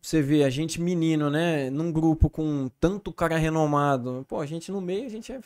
[0.00, 1.68] Você vê, a gente menino, né?
[1.68, 4.24] Num grupo com tanto cara renomado.
[4.26, 5.40] Pô, a gente no meio, a gente é.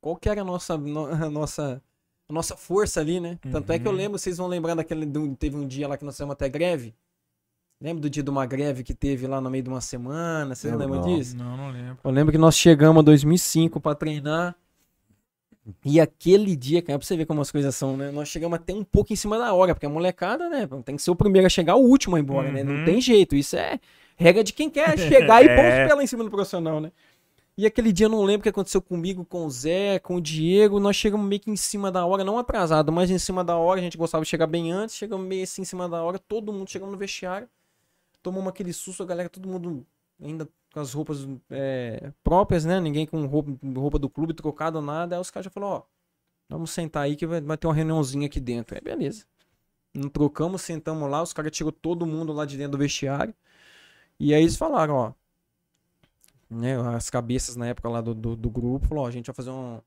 [0.00, 1.82] Qual que era a nossa, no- a nossa,
[2.26, 3.38] a nossa força ali, né?
[3.52, 3.98] Tanto é que eu Uhum.
[3.98, 5.04] lembro, vocês vão lembrar daquele.
[5.04, 6.94] do- teve um dia lá que nós fizemos até greve.
[7.84, 10.54] Lembra do dia de uma greve que teve lá no meio de uma semana?
[10.54, 11.18] Vocês não Lembro, lembram não.
[11.18, 11.36] disso?
[11.36, 11.98] Não, não lembro.
[12.02, 14.56] Eu lembro que nós chegamos em 2005 pra treinar.
[15.84, 18.10] E aquele dia, cara, pra você ver como as coisas são, né?
[18.10, 20.66] Nós chegamos até um pouco em cima da hora, porque a molecada, né?
[20.82, 22.64] Tem que ser o primeiro a chegar, o último a ir embora, né?
[22.64, 22.84] Não Uhum.
[22.86, 23.36] tem jeito.
[23.36, 23.78] Isso é
[24.16, 25.82] regra de quem quer chegar e pôr É.
[25.82, 26.90] os pés lá em cima do profissional, né?
[27.56, 30.20] E aquele dia eu não lembro o que aconteceu comigo, com o Zé, com o
[30.22, 30.80] Diego.
[30.80, 33.78] Nós chegamos meio que em cima da hora, não atrasado, mas em cima da hora.
[33.78, 34.96] A gente gostava de chegar bem antes.
[34.96, 36.18] Chegamos meio assim em cima da hora.
[36.18, 37.46] Todo mundo chegamos no vestiário.
[38.24, 39.86] Tomamos aquele susto, a galera, todo mundo
[40.18, 42.80] ainda com as roupas é, próprias, né?
[42.80, 45.14] Ninguém com roupa, roupa do clube trocado, nada.
[45.14, 45.82] Aí os caras já falaram, ó,
[46.48, 48.74] vamos sentar aí que vai, vai ter uma reuniãozinha aqui dentro.
[48.74, 49.26] Aí beleza.
[49.92, 53.34] Não trocamos, sentamos lá, os caras tirou todo mundo lá de dentro do vestiário.
[54.18, 55.12] E aí eles falaram, ó.
[56.48, 59.34] Né, as cabeças na época lá do, do, do grupo, falou, ó, a gente vai
[59.34, 59.80] fazer um,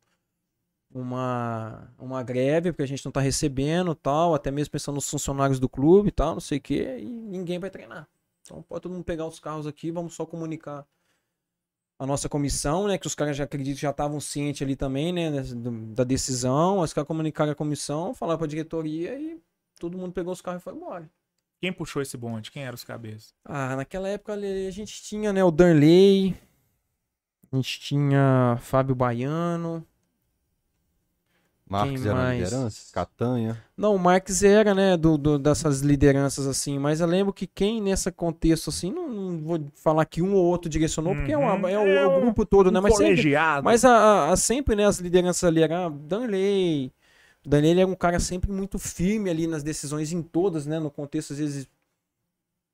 [0.94, 5.60] uma, uma greve, porque a gente não tá recebendo tal, até mesmo pensando nos funcionários
[5.60, 8.08] do clube e tal, não sei o que, e ninguém vai treinar.
[8.48, 10.88] Então pode todo mundo pegar os carros aqui, vamos só comunicar
[12.00, 12.98] a nossa comissão, né?
[12.98, 15.30] Que os caras já acredito que já estavam cientes ali também, né?
[15.94, 16.80] Da decisão.
[16.80, 19.38] Os caras comunicaram a comissão, falaram pra diretoria e
[19.78, 21.12] todo mundo pegou os carros e foi embora.
[21.60, 22.52] Quem puxou esse bonde?
[22.52, 23.34] Quem eram os cabeças?
[23.44, 26.40] Ah, naquela época a gente tinha, né, o Darley,
[27.52, 29.86] a gente tinha Fábio Baiano.
[31.70, 32.40] Marcos Quem era mais?
[32.44, 33.62] liderança, Catanha.
[33.76, 37.82] Não, o Marques era, né, do, do- dessas lideranças assim, mas eu lembro que quem
[37.82, 41.54] nessa contexto assim, não, não vou falar que um ou outro direcionou, porque é, uma-
[41.56, 41.68] Uhum.
[41.68, 43.66] é o, É é o grupo todo, né, Um mas sempre, colegiado.
[43.66, 46.92] Mas a, a- a- sempre, né, as lideranças ali eram Danley.
[47.46, 50.90] O Danley era um cara sempre muito firme ali nas decisões em todas, né, no
[50.90, 51.68] contexto às vezes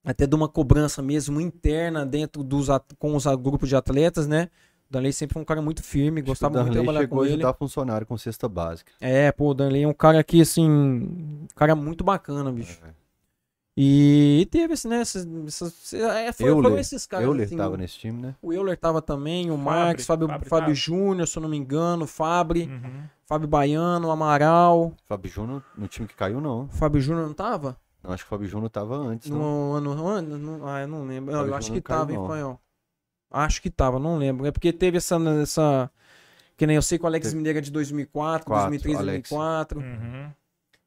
[0.05, 2.67] até de uma cobrança mesmo interna dentro dos
[2.99, 4.49] com os grupos de atletas, né?
[4.93, 7.23] O Danley sempre foi um cara muito firme, gostava o muito de trabalhar chegou com
[7.23, 7.33] a ele.
[7.37, 8.91] ajudar funcionário com cesta básica.
[9.01, 12.79] É, pô, o Danley é um cara que assim, um cara muito bacana, bicho.
[12.85, 12.93] É.
[13.75, 16.63] E teve esse, né, essas, essas- é, foi, Euler.
[16.63, 18.35] foram esses caras Euler assim, tava nesse time, né?
[18.39, 20.73] o Euler tava também, o Fabre, Marques, Fábio, Fábio tava.
[20.75, 23.03] Júnior, se eu não me engano, Fabre, Uhum.
[23.25, 24.93] Fábio Baiano, Amaral.
[25.07, 26.67] Fábio Júnior no time que caiu, não.
[26.69, 27.75] Fábio Júnior não tava?
[28.03, 29.39] Não, acho que o Fábio Júnior tava antes, não.
[29.39, 31.31] No ano, ano, no- ah, eu não lembro.
[31.33, 32.27] Eu, Fábio acho Júnior que não caiu, tava, hein, não.
[32.27, 32.59] Fanhão?
[33.33, 34.45] Acho que tava, não lembro.
[34.45, 35.89] É porque teve essa, essa
[36.55, 39.29] que nem eu sei que o Alex Teve- Mineiro é de 2004, Quatro, 2003, Alex.
[39.31, 39.79] 2004.
[39.79, 40.31] Uhum.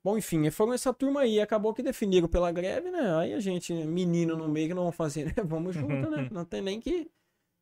[0.05, 1.41] Bom, enfim, foram essa turma aí.
[1.41, 3.17] Acabou que definiram pela greve, né?
[3.19, 5.35] Aí a gente, menino no meio, que não vamos fazer, né?
[5.45, 6.29] Vamos junto, né?
[6.31, 7.11] Não tem nem que.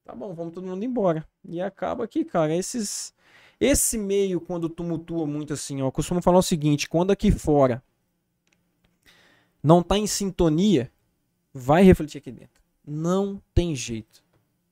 [0.05, 1.27] Tá bom, vamos todo mundo embora.
[1.49, 3.15] E acaba que, cara, esses.
[3.59, 7.83] Esse meio, quando tumultua muito assim, ó, eu costumo falar o seguinte: quando aqui fora
[9.63, 10.91] não tá em sintonia,
[11.53, 12.61] vai refletir aqui dentro.
[12.87, 14.23] Não tem jeito.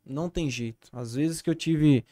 [0.05, 0.89] Não tem jeito.
[0.93, 2.05] Às vezes que eu tive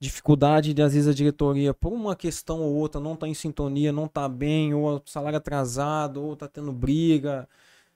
[0.00, 3.92] dificuldade de às vezes a diretoria por uma questão ou outra não tá em sintonia,
[3.92, 7.48] não tá bem, ou salário atrasado, ou tá tendo briga,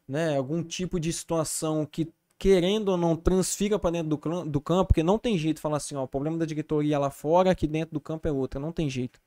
[0.08, 4.88] né, algum tipo de situação que querendo ou não transfira para dentro do, do campo,
[4.88, 7.94] porque não tem jeito falar assim, ó, o problema da diretoria lá fora, aqui dentro
[7.94, 9.20] do campo é outra, não tem jeito.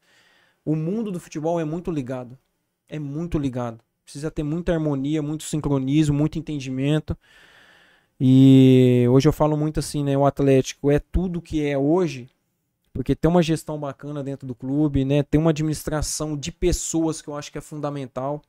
[0.66, 2.38] O mundo do futebol é muito ligado.
[2.90, 3.80] É muito ligado.
[4.04, 7.18] Precisa ter muita harmonia, muito sincronismo, muito entendimento.
[8.19, 10.17] E hoje eu falo muito assim, né?
[10.17, 12.30] O Atlético é tudo que é hoje,
[12.91, 15.21] porque tem uma gestão bacana dentro do clube, né?
[15.21, 18.41] Tem uma administração de pessoas que eu acho que é fundamental.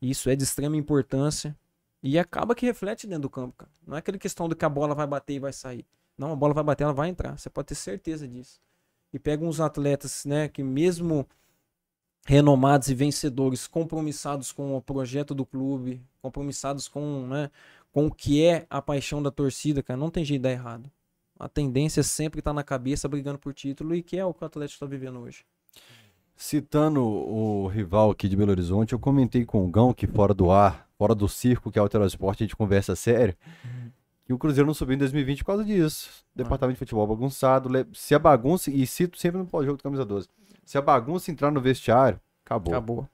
[0.00, 1.56] Isso é de extrema importância.
[2.02, 3.70] E acaba que reflete dentro do campo, cara.
[3.86, 5.84] Não é aquela questão do que a bola vai bater e vai sair.
[6.16, 7.38] Não, a bola vai bater, ela vai entrar.
[7.38, 8.60] Você pode ter certeza disso.
[9.12, 11.26] E pega uns atletas, né, que mesmo
[12.26, 17.50] renomados e vencedores, compromissados com o projeto do clube, compromissados com, né,
[17.92, 20.90] com o que é a paixão da torcida, cara, não tem jeito de dar errado.
[21.38, 24.42] A tendência é sempre estar na cabeça brigando por título e que é o que
[24.42, 25.44] o Atlético está vivendo hoje.
[26.34, 30.50] Citando o rival aqui de Belo Horizonte, eu comentei com o Gão que fora do
[30.50, 33.90] ar, fora do circo que é o Altero Esporte, a gente conversa sério, uhum.
[34.26, 36.10] que o Cruzeiro não subiu em 2020 por causa disso.
[36.12, 36.42] Ah.
[36.42, 40.28] Departamento de futebol bagunçado, se a bagunça, e cito sempre no pós-jogo do Camisa 12,
[40.64, 42.74] se a bagunça entrar no vestiário, acabou.
[42.74, 43.08] Acabou.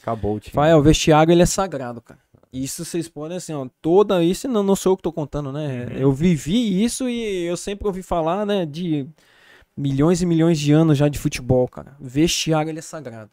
[0.00, 0.54] Acabou o time.
[0.54, 2.20] Vai, o vestiário ele é sagrado, cara.
[2.52, 5.86] Isso vocês podem, assim, ó, toda isso, não, não sou eu que tô contando, né?
[5.86, 5.96] Uhum.
[5.96, 9.08] Eu vivi isso e eu sempre ouvi falar, né, de
[9.74, 11.96] milhões e milhões de anos já de futebol, cara.
[11.98, 13.30] Vestiário ele é sagrado.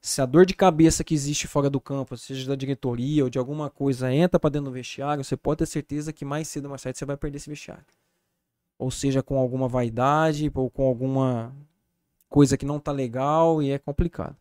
[0.00, 3.38] Se a dor de cabeça que existe fora do campo, seja da diretoria ou de
[3.38, 6.70] alguma coisa, entra para dentro do vestiário, você pode ter certeza que mais cedo ou
[6.70, 7.84] mais tarde você vai perder esse vestiário.
[8.78, 11.54] Ou seja, com alguma vaidade ou com alguma
[12.30, 14.34] coisa que não tá legal e é complicado.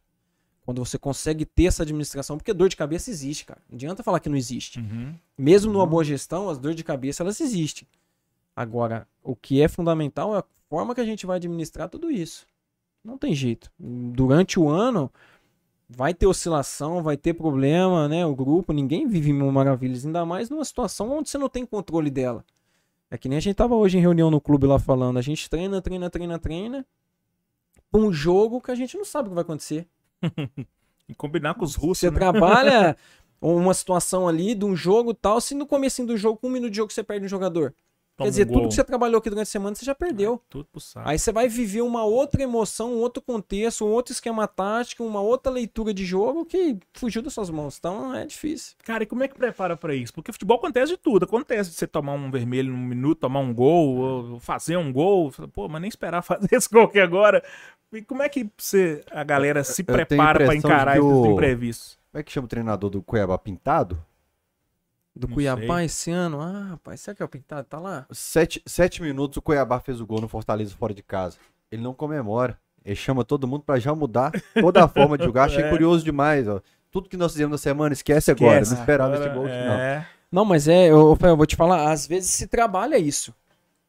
[0.70, 3.60] Quando você consegue ter essa administração, porque dor de cabeça existe, cara.
[3.68, 4.80] Não adianta falar que não existe.
[4.80, 5.16] Uhum.
[5.36, 5.90] Mesmo numa uhum.
[5.90, 7.88] boa gestão, as dores de cabeça elas existem.
[8.56, 12.46] Agora, o que é fundamental é a forma que a gente vai administrar tudo isso.
[13.04, 13.72] Não tem jeito.
[13.80, 15.12] Durante o ano
[15.90, 18.24] vai ter oscilação, vai ter problema, né?
[18.24, 22.12] O grupo, ninguém vive mil maravilhas, ainda mais numa situação onde você não tem controle
[22.12, 22.46] dela.
[23.10, 25.50] É que nem a gente tava hoje em reunião no clube lá falando, a gente
[25.50, 26.86] treina, treina, treina, treina,
[27.92, 29.88] um jogo que a gente não sabe o que vai acontecer.
[31.08, 32.00] E combinar com os russos.
[32.00, 32.18] Você né?
[32.18, 32.98] trabalha
[33.42, 36.72] uma situação ali de um jogo tal, se no começo do jogo, com um minuto
[36.72, 37.74] de jogo, você perde um jogador.
[38.20, 40.42] Toma Quer dizer, um tudo que você trabalhou aqui durante a semana, você já perdeu.
[40.50, 41.08] Tudo pro saco.
[41.08, 45.22] Aí você vai viver uma outra emoção, um outro contexto, um outro esquema tático, uma
[45.22, 47.78] outra leitura de jogo que fugiu das suas mãos.
[47.80, 48.76] Então é difícil.
[48.84, 50.14] Cara, e como é que prepara para isso?
[50.14, 51.24] Porque futebol acontece de tudo.
[51.24, 55.32] Acontece de você tomar um vermelho num minuto, tomar um gol, fazer um gol.
[55.54, 57.42] Pô, mas nem esperar fazer esse gol aqui agora.
[57.94, 61.26] E como é que você, a galera se prepara para encarar esses o...
[61.26, 61.98] imprevistos?
[62.12, 63.98] Como é que chama o treinador do Cuiabá Pintado?
[65.16, 65.86] Do Não Cuiabá sei.
[65.86, 66.40] esse ano?
[66.40, 67.68] Ah, rapaz, será que é o Pintado?
[67.68, 68.06] Tá lá?
[68.12, 71.38] Sete, sete minutos o Cuiabá fez o gol no Fortaleza fora de casa.
[71.72, 72.58] Ele não comemora.
[72.86, 75.46] Ele chama todo mundo para já mudar toda a forma de jogar.
[75.52, 75.70] Achei é.
[75.70, 76.62] curioso demais, ó.
[76.90, 78.44] Tudo que nós fizemos na semana, esquece, esquece.
[78.44, 78.66] agora.
[78.66, 79.68] Não esperava agora, esse gol é...
[79.68, 80.06] não.
[80.32, 83.34] Não, mas é, eu, eu vou te falar, às vezes se trabalha isso.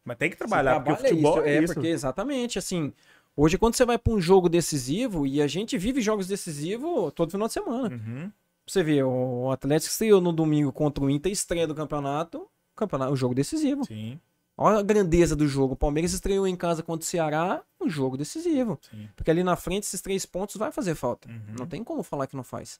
[0.04, 1.74] Mas tem que trabalhar, porque o futebol isso, é, é isso.
[1.74, 2.92] porque exatamente, assim,
[3.36, 7.30] Hoje, quando você vai para um jogo decisivo, e a gente vive jogos decisivos todo
[7.30, 7.96] final de semana.
[7.96, 8.30] Uhum.
[8.70, 13.16] Você vê, o Atlético estreou no domingo contra o Inter, estreia do campeonato, campeonato, o
[13.16, 13.84] jogo decisivo.
[13.84, 14.20] Sim.
[14.56, 15.74] Olha a grandeza do jogo.
[15.74, 18.78] O Palmeiras estreou em casa contra o Ceará, um jogo decisivo.
[18.88, 19.08] Sim.
[19.16, 21.28] Porque ali na frente, esses três pontos vai fazer falta.
[21.28, 21.56] Uhum.
[21.58, 22.78] Não tem como falar que não faz.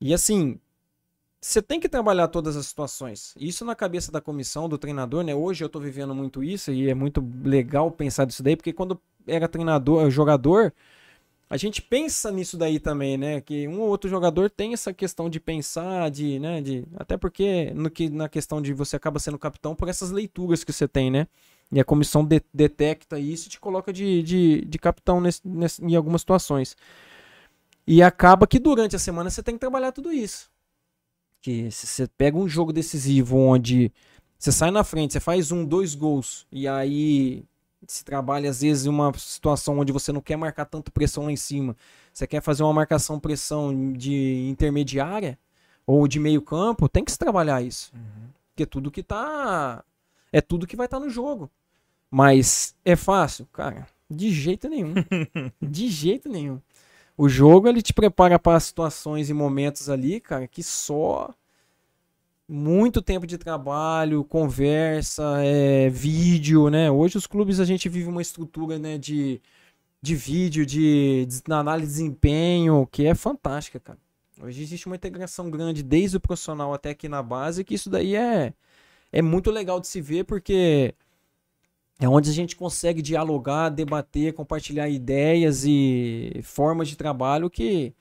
[0.00, 0.58] E assim,
[1.38, 3.34] você tem que trabalhar todas as situações.
[3.36, 5.34] Isso na cabeça da comissão, do treinador, né?
[5.34, 8.98] Hoje eu tô vivendo muito isso e é muito legal pensar disso daí, porque quando
[9.26, 10.72] era treinador, jogador,
[11.50, 13.40] a gente pensa nisso daí também, né?
[13.40, 16.60] Que um ou outro jogador tem essa questão de pensar, de, né?
[16.60, 20.62] De, até porque no que, na questão de você acaba sendo capitão por essas leituras
[20.62, 21.26] que você tem, né?
[21.72, 25.84] E a comissão de, detecta isso e te coloca de, de, de capitão nesse, nesse,
[25.84, 26.76] em algumas situações.
[27.84, 30.48] E acaba que durante a semana você tem que trabalhar tudo isso.
[31.42, 33.92] Que se você pega um jogo decisivo onde
[34.38, 37.44] você sai na frente, você faz um, dois gols, e aí
[37.86, 41.32] se trabalha às vezes em uma situação onde você não quer marcar tanto pressão lá
[41.32, 41.76] em cima,
[42.12, 45.38] você quer fazer uma marcação pressão de intermediária
[45.86, 47.92] ou de meio campo, tem que se trabalhar isso.
[47.94, 48.28] Uhum.
[48.48, 49.84] Porque tudo que tá
[50.32, 51.50] é tudo que vai estar tá no jogo.
[52.10, 54.94] Mas é fácil, cara, de jeito nenhum.
[55.60, 56.60] de jeito nenhum.
[57.16, 61.30] O jogo ele te prepara para situações e momentos ali, cara, que só
[62.50, 66.90] muito tempo de trabalho, conversa, é, vídeo, né?
[66.90, 69.40] Hoje os clubes a gente vive uma estrutura né, de,
[70.02, 73.98] de vídeo, de, de análise de desempenho, que é fantástica, cara.
[74.42, 78.16] Hoje existe uma integração grande desde o profissional até aqui na base, que isso daí
[78.16, 78.52] é,
[79.12, 80.92] é muito legal de se ver, porque
[82.00, 87.94] é onde a gente consegue dialogar, debater, compartilhar ideias e formas de trabalho que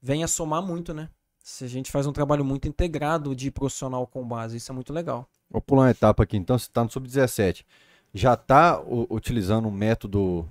[0.00, 1.08] vem a somar muito, né?
[1.48, 4.92] Se a gente faz um trabalho muito integrado de profissional com base, isso é muito
[4.92, 5.26] legal.
[5.50, 7.64] Vou pular uma etapa aqui então, você está no sub-17.
[8.12, 10.46] Já está utilizando um método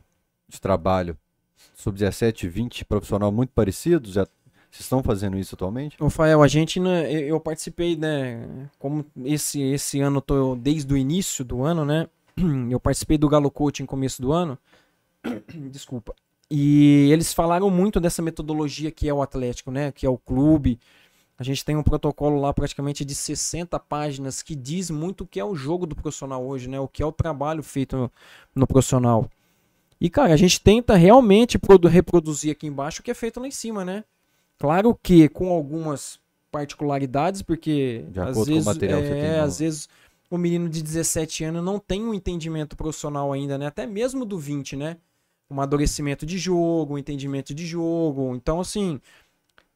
[0.50, 1.16] de trabalho
[1.76, 4.12] sub-17 e 20 profissional muito parecido?
[4.12, 4.26] Já
[4.72, 5.96] vocês estão fazendo isso atualmente?
[6.02, 11.46] Rafael, a gente, né, eu participei, né, como esse, esse ano, tô desde o início
[11.46, 12.10] do ano, né,
[12.72, 14.58] eu participei do Galo Coaching no começo do ano,
[15.72, 16.16] desculpa,
[16.50, 19.92] e eles falaram muito dessa metodologia que é o Atlético, né?
[19.92, 20.80] Que é o clube,
[21.40, 25.40] A gente tem um protocolo lá praticamente de 60 páginas que diz muito o que
[25.40, 26.80] é o jogo do profissional hoje, né?
[26.80, 28.12] O que é o trabalho feito no,
[28.56, 29.30] no profissional.
[30.02, 33.52] E, cara, a gente tenta realmente reproduzir aqui embaixo o que é feito lá em
[33.52, 34.04] cima, né?
[34.58, 36.20] Claro que com algumas
[36.52, 39.90] particularidades, porque às vezes, é, às vezes
[40.30, 43.68] o menino de 17 anos não tem um entendimento profissional ainda, né?
[43.68, 44.98] Até mesmo do 20, né?
[45.50, 48.36] Um amadurecimento de jogo, um entendimento de jogo.
[48.36, 49.00] Então, assim,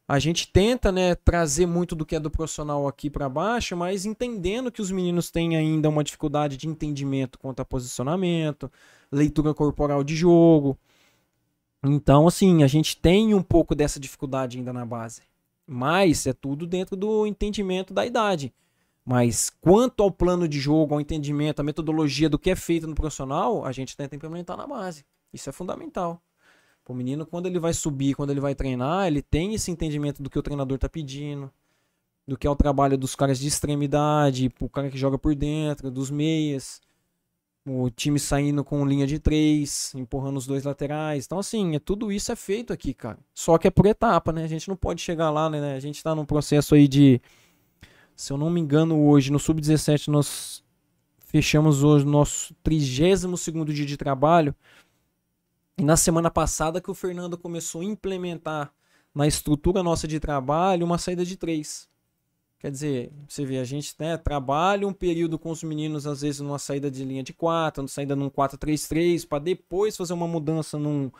[0.07, 4.05] a gente tenta, né, trazer muito do que é do profissional aqui para baixo, mas
[4.05, 8.69] entendendo que os meninos têm ainda uma dificuldade de entendimento quanto a posicionamento,
[9.09, 10.78] leitura corporal de jogo.
[11.84, 15.22] Então, assim, a gente tem um pouco dessa dificuldade ainda na base.
[15.65, 18.53] Mas é tudo dentro do entendimento da idade.
[19.05, 22.95] Mas quanto ao plano de jogo, ao entendimento, à metodologia do que é feito no
[22.95, 25.05] profissional, a gente tenta implementar na base.
[25.34, 26.21] Isso é fundamental.
[26.88, 30.29] O menino, quando ele vai subir, quando ele vai treinar, ele tem esse entendimento do
[30.29, 31.49] que o treinador está pedindo,
[32.27, 35.89] do que é o trabalho dos caras de extremidade, o cara que joga por dentro,
[35.89, 36.82] dos meias,
[37.65, 41.25] o time saindo com linha de três, empurrando os dois laterais.
[41.25, 43.19] Então, assim, é, tudo isso é feito aqui, cara.
[43.34, 44.43] Só que é por etapa, né?
[44.43, 45.75] A gente não pode chegar lá, né?
[45.75, 47.21] A gente está num processo aí de
[48.15, 50.63] se eu não me engano, hoje no Sub-17 nós
[51.25, 54.53] fechamos hoje nosso 32 dia de trabalho.
[55.78, 58.74] E na semana passada que o Fernando começou a implementar
[59.13, 61.89] na estrutura nossa de trabalho uma saída de três.
[62.59, 66.41] Quer dizer, você vê, a gente né, trabalha um período com os meninos, às vezes
[66.41, 70.78] numa saída de linha de 4, numa saída num 4-3-3, para depois fazer uma mudança
[70.78, 71.11] num,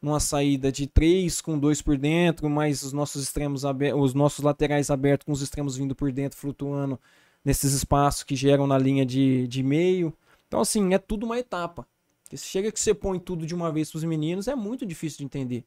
[0.00, 3.62] numa saída de três com dois por dentro, mais os nossos extremos
[3.94, 6.98] os nossos laterais abertos com os extremos vindo por dentro, flutuando
[7.44, 10.16] nesses espaços que geram na linha de, de meio.
[10.48, 11.86] Então, assim, é tudo uma etapa.
[12.26, 14.84] Porque se chega que você põe tudo de uma vez para os meninos, é muito
[14.84, 15.64] difícil de entender.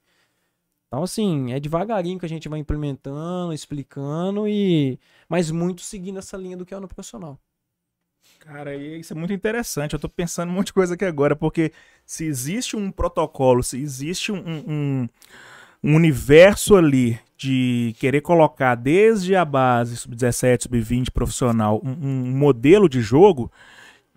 [0.88, 5.00] Então, assim, é devagarinho que a gente vai implementando, explicando, e
[5.30, 7.40] mas muito seguindo essa linha do que é no profissional.
[8.40, 9.94] Cara, isso é muito interessante.
[9.94, 11.72] Eu tô pensando um monte de coisa aqui agora, porque
[12.06, 15.10] se existe um protocolo, se existe um, um,
[15.82, 22.90] um universo ali de querer colocar desde a base, sub-17, sub-20, profissional, um, um, modelo
[22.90, 23.50] de jogo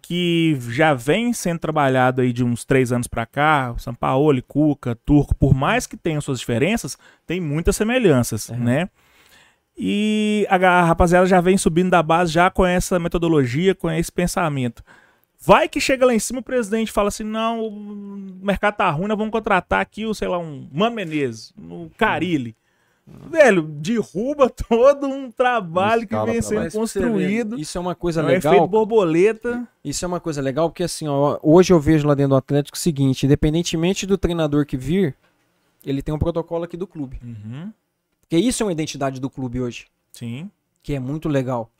[0.02, 4.98] que já vem sendo trabalhado aí de uns três anos para cá, São Paulo, Cuca,
[5.06, 8.58] Turco, por mais que tenham suas diferenças, tem muitas semelhanças, uhum.
[8.58, 8.90] né?
[9.76, 14.82] E a rapaziada já vem subindo da base já com essa metodologia, com esse pensamento.
[15.40, 17.70] Vai que chega lá em cima o presidente fala assim: não, o
[18.42, 22.54] mercado tá ruim, nós vamos contratar aqui o, sei lá, um Mano Menezes, um Carilli.
[23.06, 27.58] Velho, derruba todo um trabalho que vem sendo construído.
[27.58, 28.54] Isso é uma coisa é legal.
[28.54, 29.66] Efeito borboleta.
[29.84, 32.76] Isso é uma coisa legal porque assim, ó, hoje eu vejo lá dentro do Atlético
[32.76, 35.16] o seguinte: independentemente do treinador que vir,
[35.84, 37.18] ele tem um protocolo aqui do clube.
[37.22, 37.72] Uhum.
[38.20, 39.86] Porque isso é uma identidade do clube hoje.
[40.12, 40.50] Sim.
[40.82, 41.70] Que é muito legal.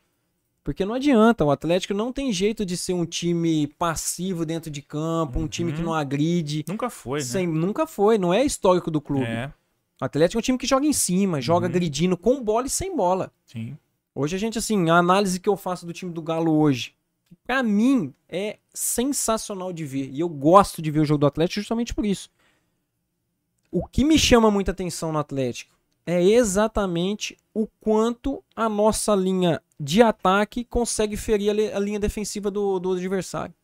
[0.65, 4.81] Porque não adianta, o Atlético não tem jeito de ser um time passivo dentro de
[4.81, 5.45] campo, uhum.
[5.45, 5.87] um time que uhum.
[5.87, 6.65] não agride.
[6.69, 7.25] Nunca foi, né?
[7.25, 9.25] Sem, nunca foi, não é histórico do clube.
[9.25, 9.53] É.
[10.03, 11.71] O Atlético é um time que joga em cima, joga uhum.
[11.71, 13.31] agredindo com bola e sem bola.
[13.47, 13.79] Sim.
[14.13, 16.97] Hoje a gente, assim, a análise que eu faço do time do Galo hoje,
[17.47, 20.11] para mim é sensacional de ver.
[20.11, 22.29] E eu gosto de ver o jogo do Atlético justamente por isso.
[23.71, 25.73] O que me chama muita atenção no Atlético
[26.05, 32.81] é exatamente o quanto a nossa linha de ataque consegue ferir a, linha defensiva do,
[32.81, 33.55] do adversário.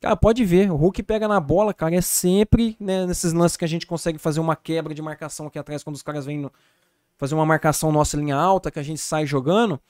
[0.00, 3.64] Cara, pode ver, o Hulk pega na bola, cara, é sempre né, nesses lances que
[3.64, 6.52] a gente consegue fazer uma quebra de marcação aqui atrás, quando os caras vêm no,
[7.16, 9.80] fazer uma marcação nossa linha alta, que a gente sai jogando.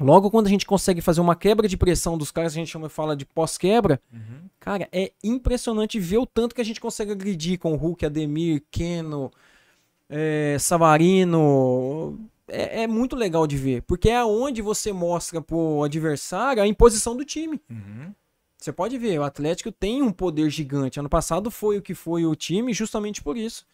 [0.00, 2.88] Logo quando a gente consegue fazer uma quebra de pressão dos caras, a gente chama,
[2.88, 4.00] fala de pós-quebra.
[4.12, 4.48] Uhum.
[4.60, 8.62] Cara, é impressionante ver o tanto que a gente consegue agredir com o Hulk, Ademir,
[8.70, 9.30] Keno,
[10.08, 12.18] é, Savarino.
[12.48, 17.16] É, é, muito legal de ver, porque é onde você mostra pro adversário a imposição
[17.16, 17.58] do time.
[17.70, 18.12] Uhum.
[18.64, 20.98] Você pode ver, o Atlético tem um poder gigante.
[20.98, 23.66] Ano passado foi o que foi o time, justamente por isso.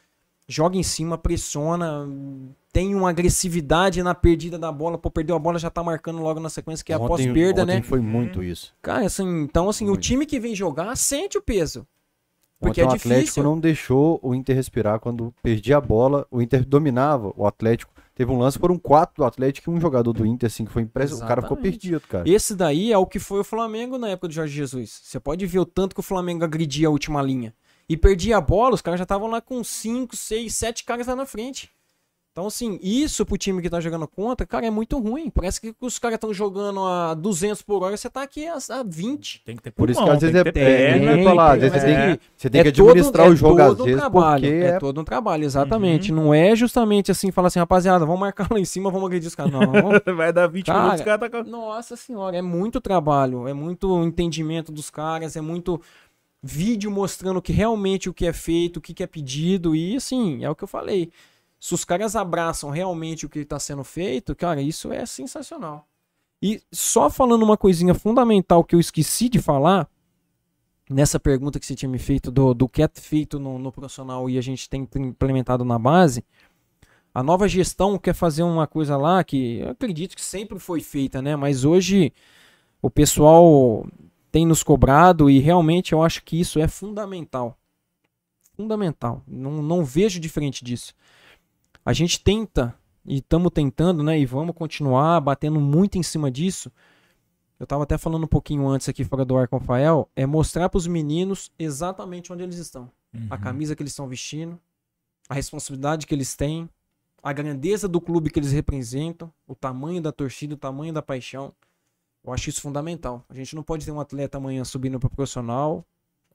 [0.49, 2.09] Joga em cima, pressiona,
[2.73, 4.99] tem uma agressividade na perdida da bola.
[4.99, 7.81] Pô, perdeu a bola, já tá marcando logo na sequência, que é a pós-perda, né?
[7.83, 8.75] foi muito isso.
[8.83, 9.97] Cara, assim, então assim, muito.
[9.97, 11.87] o time que vem jogar sente o peso.
[12.59, 16.27] Porque Ontem é o Atlético não deixou o Inter respirar quando perdia a bola.
[16.33, 17.93] O Inter dominava o Atlético.
[18.21, 20.83] Teve um lance, foram quatro do Atlético e um jogador do Inter, assim, que foi
[20.83, 21.17] impresso.
[21.17, 22.29] O cara ficou perdido, cara.
[22.29, 25.01] Esse daí é o que foi o Flamengo na época do Jorge Jesus.
[25.03, 27.55] Você pode ver o tanto que o Flamengo agredia a última linha.
[27.89, 31.17] E perdia a bola, os caras já estavam lá com cinco, seis, sete caras lá
[31.17, 31.71] na frente.
[32.33, 35.29] Então, assim, isso pro time que tá jogando contra, cara, é muito ruim.
[35.29, 38.83] Parece que os caras estão jogando a 200 por hora, você tá aqui a, a
[38.85, 39.43] 20.
[39.45, 41.53] Tem que ter Por isso que às vezes é, que ter é, perna, é, falar,
[41.55, 42.07] às vezes você é.
[42.07, 44.65] tem que, você tem É administrar é o jogo às todo um vezes, trabalho, porque
[44.65, 46.13] é é todo um trabalho, exatamente.
[46.13, 49.35] Não é justamente assim, falar assim, rapaziada, vamos marcar lá em cima, vamos agredir os
[49.35, 49.53] caras.
[49.53, 49.61] Não.
[50.15, 51.51] Vai dar 20 Cara, minutos, o cara tá com...
[51.51, 55.81] Nossa senhora, é muito trabalho, é muito entendimento dos caras, é muito
[56.41, 60.45] vídeo mostrando que realmente o que é feito, o que que é pedido, e assim,
[60.45, 61.11] é o que eu falei.
[61.61, 65.87] Se os caras abraçam realmente o que está sendo feito, cara, isso é sensacional.
[66.43, 69.87] E só falando uma coisinha fundamental que eu esqueci de falar,
[70.89, 74.31] nessa pergunta que você tinha me feito do, do que é feito no, no profissional
[74.31, 76.25] e a gente tem implementado na base,
[77.13, 81.21] a nova gestão quer fazer uma coisa lá que eu acredito que sempre foi feita,
[81.21, 81.37] né?
[81.37, 82.13] Mas hoje
[82.81, 83.87] o pessoal
[84.33, 87.59] tem nos cobrado e realmente eu acho que isso é fundamental.
[88.57, 89.23] Fundamental.
[89.27, 90.95] Não, não vejo diferente disso.
[91.91, 92.73] A gente tenta
[93.05, 94.17] e estamos tentando, né?
[94.17, 96.71] E vamos continuar batendo muito em cima disso.
[97.59, 100.25] Eu estava até falando um pouquinho antes aqui fora do ar com o Rafael, é
[100.25, 102.89] mostrar para os meninos exatamente onde eles estão.
[103.29, 103.41] A Uhum.
[103.41, 104.57] camisa que eles estão vestindo,
[105.29, 106.71] a responsabilidade que eles têm,
[107.21, 111.53] a grandeza do clube que eles representam, o tamanho da torcida, o tamanho da paixão.
[112.25, 113.25] Eu acho isso fundamental.
[113.29, 115.85] A gente não pode ter um atleta amanhã subindo para profissional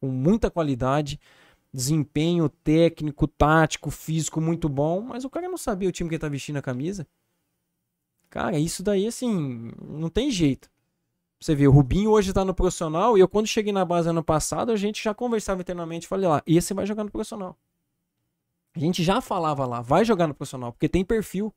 [0.01, 1.17] com muita qualidade,
[1.75, 6.21] desempenho técnico, tático, físico muito bom, mas o cara não sabia o time que ele
[6.21, 7.05] tá vestindo a camisa.
[8.29, 10.69] Cara, isso daí assim, não tem jeito.
[11.39, 14.23] Você vê, o Rubinho hoje tá no profissional e eu quando cheguei na base ano
[14.23, 17.57] passado, a gente já conversava internamente, falei lá, esse vai jogar no profissional.
[18.73, 21.53] A gente já falava lá, vai jogar no profissional, porque tem perfil.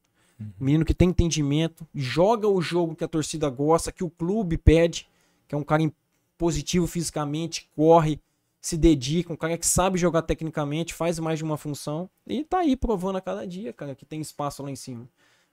[0.58, 5.08] Menino que tem entendimento, joga o jogo que a torcida gosta, que o clube pede,
[5.48, 5.92] que é um cara
[6.36, 8.20] positivo fisicamente, corre,
[8.60, 12.58] se dedica, um cara que sabe jogar tecnicamente, faz mais de uma função e tá
[12.60, 15.08] aí provando a cada dia, cara, que tem espaço lá em cima.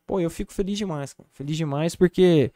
[0.08, 1.28] Pô, eu fico feliz demais, cara.
[1.34, 2.52] Feliz demais porque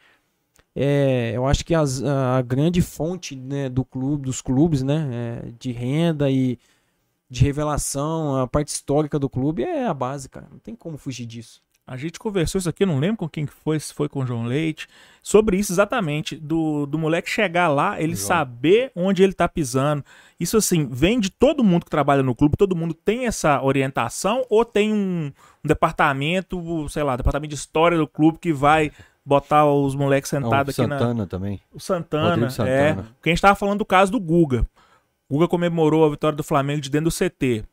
[0.74, 5.52] é, eu acho que as- a grande fonte né, do clube, dos clubes, né, é,
[5.58, 6.58] de renda e
[7.30, 10.48] de revelação, a parte histórica do clube é a base, cara.
[10.50, 11.62] Não tem como fugir disso.
[11.90, 14.26] A gente conversou isso aqui, não lembro com quem que foi, se foi com o
[14.26, 14.86] João Leite,
[15.20, 18.28] sobre isso exatamente, do, do moleque chegar lá, ele João.
[18.28, 20.04] saber onde ele tá pisando.
[20.38, 24.46] Isso assim, vem de todo mundo que trabalha no clube, todo mundo tem essa orientação
[24.48, 25.32] ou tem um,
[25.64, 28.92] um departamento, sei lá, departamento de história do clube que vai
[29.26, 31.60] botar os moleques o sentados aqui na, Santana também.
[31.74, 32.70] o Santana, Rodrigo Santana.
[32.70, 32.94] é.
[32.94, 34.64] Porque a gente tava falando do caso do Guga.
[35.28, 37.64] O Guga comemorou a vitória do Flamengo de dentro do CT.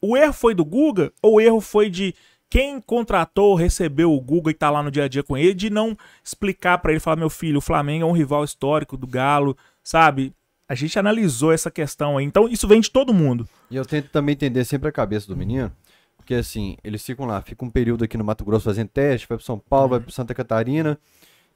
[0.00, 2.14] O erro foi do Guga ou o erro foi de
[2.50, 5.70] quem contratou, recebeu o Guga e tá lá no dia a dia com ele, de
[5.70, 9.56] não explicar pra ele, falar, meu filho, o Flamengo é um rival histórico do Galo,
[9.82, 10.32] sabe?
[10.68, 12.24] A gente analisou essa questão aí.
[12.24, 13.48] Então isso vem de todo mundo.
[13.70, 15.70] E eu tento também entender sempre a cabeça do menino,
[16.16, 19.38] porque assim, eles ficam lá, ficam um período aqui no Mato Grosso fazendo teste, vai
[19.38, 20.98] pro São Paulo, vai pro Santa Catarina,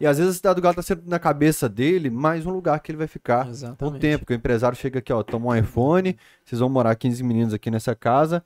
[0.01, 2.81] e às vezes a cidade do Galo tá sendo na cabeça dele mais um lugar
[2.81, 4.01] que ele vai ficar por um Exatamente.
[4.01, 7.55] tempo, que o empresário chega aqui, ó, toma um iPhone, vocês vão morar 15 meninos
[7.55, 8.45] aqui nessa casa,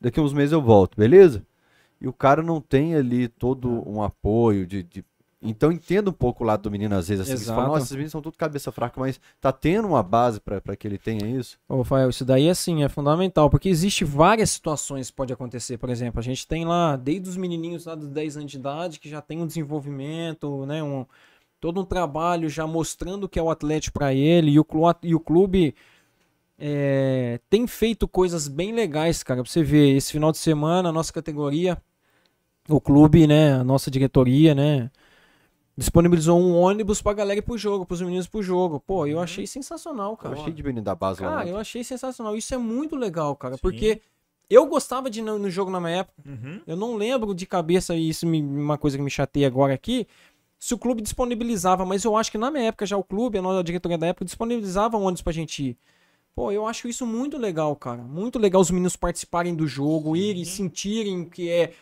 [0.00, 1.44] daqui uns meses eu volto, beleza?
[2.00, 4.82] E o cara não tem ali todo um apoio de...
[4.82, 5.04] de-
[5.42, 7.68] Então entenda um pouco o lado do menino às vezes, assim, você fala, Exato.
[7.70, 10.86] nossa, esses meninos são tudo cabeça fraca, mas tá tendo uma base pra pra que
[10.86, 11.58] ele tenha isso?
[11.68, 15.76] Ô, Rafael, isso daí assim é fundamental, porque existe várias situações que pode acontecer.
[15.78, 18.98] Por exemplo, a gente tem lá, desde os menininhos lá dos 10 anos de idade,
[19.00, 21.04] que já tem um desenvolvimento, né, um,
[21.60, 24.66] todo um trabalho já mostrando o que é o Atlético para ele, e o,
[25.02, 25.74] e o clube
[26.58, 29.42] é, tem feito coisas bem legais, cara.
[29.42, 31.80] Pra você ver, esse final de semana, a nossa categoria,
[32.68, 34.90] o clube, né, a nossa diretoria, né,
[35.76, 38.80] disponibilizou um ônibus pra galera ir pro jogo, pros meninos pro jogo.
[38.80, 40.34] Pô, eu achei sensacional, Eu cara.
[40.34, 41.36] achei de menino da base lá.
[41.36, 42.36] Cara, eu achei sensacional.
[42.36, 43.54] Isso é muito legal, cara.
[43.54, 43.60] Sim.
[43.62, 44.02] Porque
[44.50, 46.20] eu gostava de ir no, no jogo na minha época.
[46.26, 46.60] Uhum.
[46.66, 50.06] Eu não lembro de cabeça, e isso me, uma coisa que me chateia agora aqui,
[50.58, 53.42] se o clube disponibilizava, mas eu acho que na minha época já o clube, a
[53.42, 55.78] nossa diretoria da época, disponibilizava ônibus pra gente ir.
[56.34, 58.02] Pô, eu acho isso muito legal, cara.
[58.02, 61.72] Muito legal os meninos participarem do jogo, irem, sentirem que é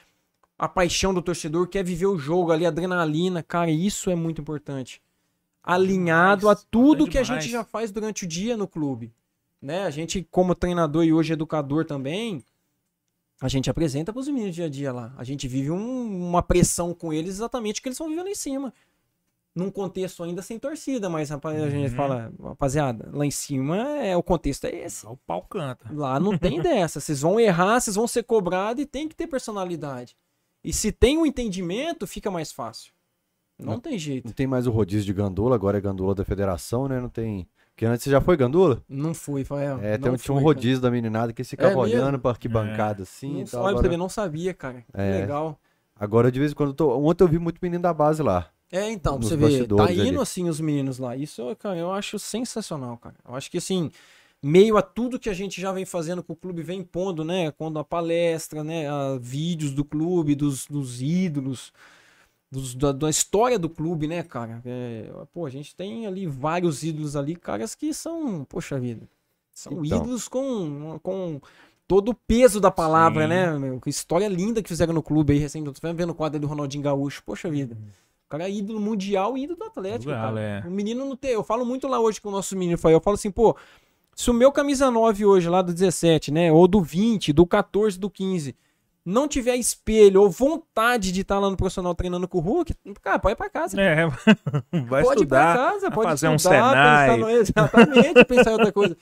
[0.59, 3.43] a paixão do torcedor, quer viver o jogo ali, adrenalina.
[3.43, 5.03] Cara, isso é muito importante.
[5.63, 9.13] Alinhado a Demais, tudo importante que a gente já faz durante o dia no clube.
[9.61, 9.83] Né?
[9.85, 12.45] A gente, como treinador e hoje educador também,
[13.41, 15.13] a gente apresenta para os meninos dia a dia lá.
[15.19, 18.31] A gente vive um- uma pressão com eles exatamente o que eles estão vivendo lá
[18.31, 18.73] em cima.
[19.55, 21.97] Num contexto ainda sem torcida, mas rapaz, a gente Uhum.
[21.97, 25.07] fala, rapaziada, lá em cima é o contexto é esse.
[25.07, 25.91] O pau canta.
[25.93, 27.01] Lá não tem dessa.
[27.01, 30.15] Vocês vão errar, vocês vão ser cobrados e tem que ter personalidade.
[30.67, 32.93] E se tem um entendimento, fica mais fácil.
[33.59, 33.81] Não, Não.
[33.81, 34.25] tem jeito.
[34.27, 37.01] Não tem mais o rodízio de gandula, agora é gandula da federação, né?
[37.01, 37.49] Não tem.
[37.71, 38.83] Porque antes você já foi gandula?
[38.89, 39.79] Não fui, Fael.
[39.81, 42.19] É, não tem, um- tinha um rodízio da meninada que ficava É olhando mesmo?
[42.19, 43.39] pra arquibancada assim Cara.
[43.41, 43.61] e Não, tal.
[43.61, 44.81] olha pra agora- você ver, não sabia, cara.
[44.81, 45.21] Que É.
[45.21, 45.59] legal.
[45.99, 46.99] Agora, de vez em quando, eu tô...
[46.99, 48.51] ontem eu vi muito menino da base lá.
[48.73, 50.19] É, então, pra você ver, tá indo ali.
[50.19, 51.17] assim os meninos lá.
[51.17, 53.15] Isso, cara, eu acho sensacional, cara.
[53.27, 53.91] Eu acho que assim,
[54.43, 57.51] meio a tudo que a gente já vem fazendo que o clube vem pondo, né?
[57.53, 58.89] Quando a palestra, né?
[58.89, 61.73] A vídeos do clube, dos, dos ídolos,
[62.51, 64.63] dos- da, da história do clube, né, cara?
[64.65, 69.09] É, pô, a gente tem ali vários ídolos ali, caras que são, poxa vida,
[69.53, 69.85] são Então.
[69.85, 71.41] ídolos com, com
[71.89, 73.29] todo o peso da palavra, Sim.
[73.29, 73.59] né?
[73.59, 73.81] Meu?
[73.81, 75.65] Que história linda que fizeram no clube aí, recém.
[75.65, 77.77] Tô vendo o quadro do Ronaldinho Gaúcho, poxa vida.
[78.27, 80.11] O cara é ídolo mundial e ídolo do Atlético.
[80.13, 80.41] Cara.
[80.41, 80.61] é.
[80.67, 81.31] O menino não tem.
[81.33, 82.79] Eu falo muito lá hoje com o nosso menino.
[82.85, 83.57] Eu falo assim, pô,
[84.17, 86.51] se o meu camisa 9 hoje, lá do 17, né?
[86.51, 88.57] Ou do 20, do 14, do 15,
[89.05, 93.19] não tiver espelho ou vontade de estar lá no profissional treinando com o Hulk, cara,
[93.19, 93.79] pode ir pra casa.
[93.79, 94.07] É,
[94.89, 95.55] vai pode ir pra estudar.
[95.55, 97.09] casa, pode fazer um estudar, Senai.
[97.09, 97.29] pensar no...
[97.31, 98.97] Exatamente, pensar em outra coisa.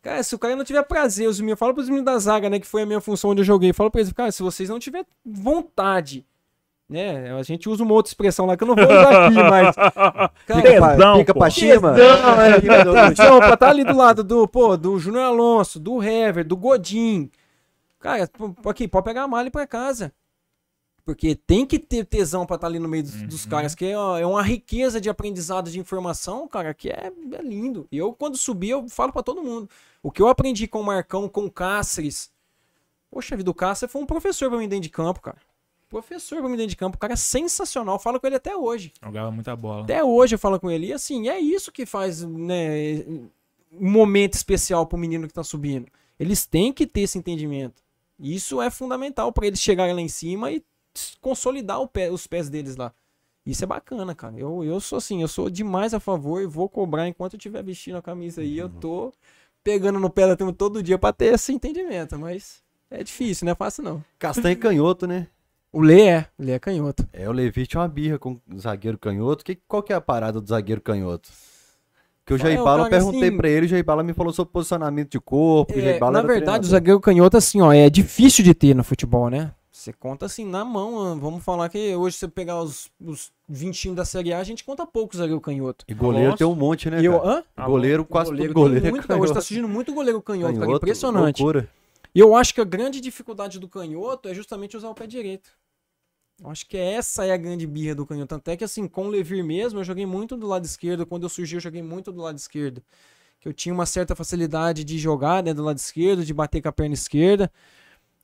[0.00, 2.60] Cara, se o cara não tiver prazer, os meninos, fala pros meninos da zaga, né,
[2.60, 4.78] que foi a minha função onde eu joguei, fala pra eles, cara, se vocês não
[4.78, 6.24] tiverem vontade,
[6.92, 9.74] né, a gente usa uma outra expressão lá que eu não vou usar aqui, mas...
[10.46, 11.40] Cara, Tesão, fica pô.
[11.40, 11.94] pra cima.
[11.94, 16.56] Tesão, é, pra estar ali do lado do, pô, do Júnior Alonso, do Hever, do
[16.56, 17.30] Godin.
[17.98, 18.28] Cara,
[18.66, 20.12] aqui, pode pegar a mala e ir pra casa.
[21.04, 23.98] Porque tem que ter tesão pra estar ali no meio dos, dos caras, que é,
[23.98, 27.88] ó, é uma riqueza de aprendizado de informação, cara, que é, é lindo.
[27.90, 29.68] E eu, quando subi, eu falo pra todo mundo.
[30.00, 32.30] O que eu aprendi com o Marcão, com o Cáceres.
[33.10, 35.38] Poxa vida, o Cáceres foi um professor pra mim dentro de campo, cara.
[35.92, 36.96] Professor pra mim dentro de campo.
[36.96, 37.96] O cara é sensacional.
[37.96, 38.92] Eu falo com ele até hoje.
[39.04, 39.82] Jogava muita bola.
[39.82, 40.86] Até hoje eu falo com ele.
[40.86, 43.04] E assim, é isso que faz né,
[43.70, 45.86] um momento especial pro menino que tá subindo.
[46.18, 47.82] Eles têm que ter esse entendimento.
[48.18, 50.62] Isso é fundamental pra eles chegarem lá em cima e
[51.20, 52.92] consolidar o pé- os pés deles lá.
[53.44, 54.34] Isso é bacana, cara.
[54.38, 57.62] Eu, eu sou assim, eu sou demais a favor e vou cobrar enquanto eu estiver
[57.62, 58.56] vestindo a camisa aí.
[58.56, 59.12] Eu tô
[59.64, 62.18] pegando no pé da turma todo dia pra ter esse entendimento.
[62.18, 64.04] Mas é difícil, não é fácil não.
[64.18, 65.26] Castanho canhoto, né?
[65.72, 67.06] O Lê é, o Lê é canhoto.
[67.12, 69.44] É, o Levi tinha uma birra com o zagueiro canhoto.
[69.44, 71.30] Que, qual que é a parada do zagueiro canhoto?
[72.26, 73.84] Que o Ah, Jair é, o Bala, eu cara, perguntei assim- pra ele, o Jair
[73.84, 75.72] Bala me falou sobre posicionamento de corpo.
[75.74, 76.70] o É, Jair Bala na verdade, o treinador.
[76.70, 79.52] zagueiro canhoto, assim, ó, é difícil de ter no futebol, né?
[79.72, 80.94] Você conta assim na mão.
[80.94, 84.38] ó, Vamos falar que hoje, se você pegar os, os 20 times da Série A,
[84.38, 85.84] a gente conta pouco zagueiro canhoto.
[85.88, 86.38] E goleiro Nossa.
[86.38, 87.00] tem um monte, né?
[87.02, 87.38] Eu, cara?
[87.38, 87.44] hã?
[87.56, 89.24] Ah, goleiro, quase Goleiro goleiro tem é muito, canhoto.
[89.24, 91.42] Hoje tá surgindo muito goleiro canhoto, cara, Canhoto, impressionante.
[91.42, 91.68] Loucura.
[92.14, 95.48] E eu acho que a grande dificuldade do canhoto é justamente usar o pé direito.
[96.40, 98.34] Eu acho que essa é a grande birra do canhoto.
[98.34, 101.06] Até que assim, com o Levir mesmo, eu joguei muito do lado esquerdo.
[101.06, 102.82] Quando eu surgi, eu joguei muito do lado esquerdo.
[103.40, 106.68] Que eu tinha uma certa facilidade de jogar né, do lado esquerdo, de bater com
[106.68, 107.50] a perna esquerda.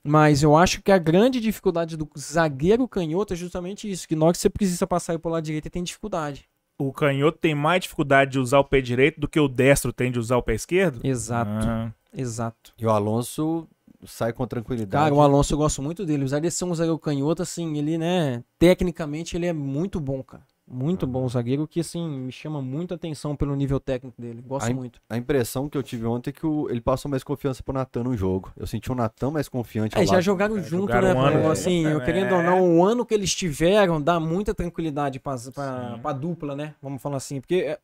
[0.03, 4.09] Mas eu acho que a grande dificuldade do zagueiro canhoto é justamente isso.
[4.09, 6.49] Que na hora que você precisa passar aí pro lado direito, ele tem dificuldade.
[6.79, 10.13] O canhoto tem mais dificuldade de usar o pé direito do que o destro tem
[10.13, 11.01] de usar o pé esquerdo?
[11.05, 11.67] Exato.
[11.67, 12.73] Ah, Exato.
[12.79, 13.69] E o Alonso
[14.07, 15.03] sai com tranquilidade.
[15.05, 16.23] Cara, o Alonso eu gosto muito dele.
[16.23, 20.43] Apesar de ser um zagueiro canhoto, assim, ele, né, tecnicamente ele é muito bom, cara.
[20.71, 24.43] Muito bom o zagueiro, que, assim, me chama muita atenção pelo nível técnico dele.
[24.47, 25.01] Gosto Ai, muito.
[25.09, 28.03] A impressão que eu tive ontem é que o- ele passou mais confiança pro Natan
[28.05, 28.53] no jogo.
[28.55, 30.23] Eu senti o Natan mais confiante ao É, já lado.
[30.23, 31.15] jogaram É, junto, jogaram né?
[31.15, 34.55] um ano assim, junto, eu querendo ou não, o ano que eles tiveram dá muita
[34.55, 36.75] tranquilidade pra, pra, pra dupla, né?
[36.83, 37.41] Vamos falar assim.
[37.41, 37.79] Porque, é,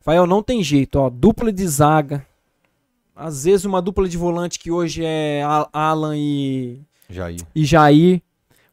[0.00, 1.10] Fael, não tem jeito, ó.
[1.10, 2.26] Dupla de zaga.
[3.14, 5.42] Às vezes uma dupla de volante que hoje é
[5.72, 7.40] Alan e Jair.
[7.54, 8.22] e Jair.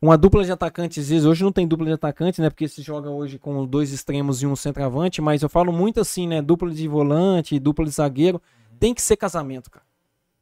[0.01, 2.49] Uma dupla de atacante, às vezes, hoje não tem dupla de atacante, né?
[2.49, 6.25] Porque se joga hoje com dois extremos e um centroavante, mas eu falo muito assim,
[6.25, 6.41] né?
[6.41, 8.41] Dupla de volante, dupla de zagueiro.
[8.79, 9.85] Tem que ser casamento, cara.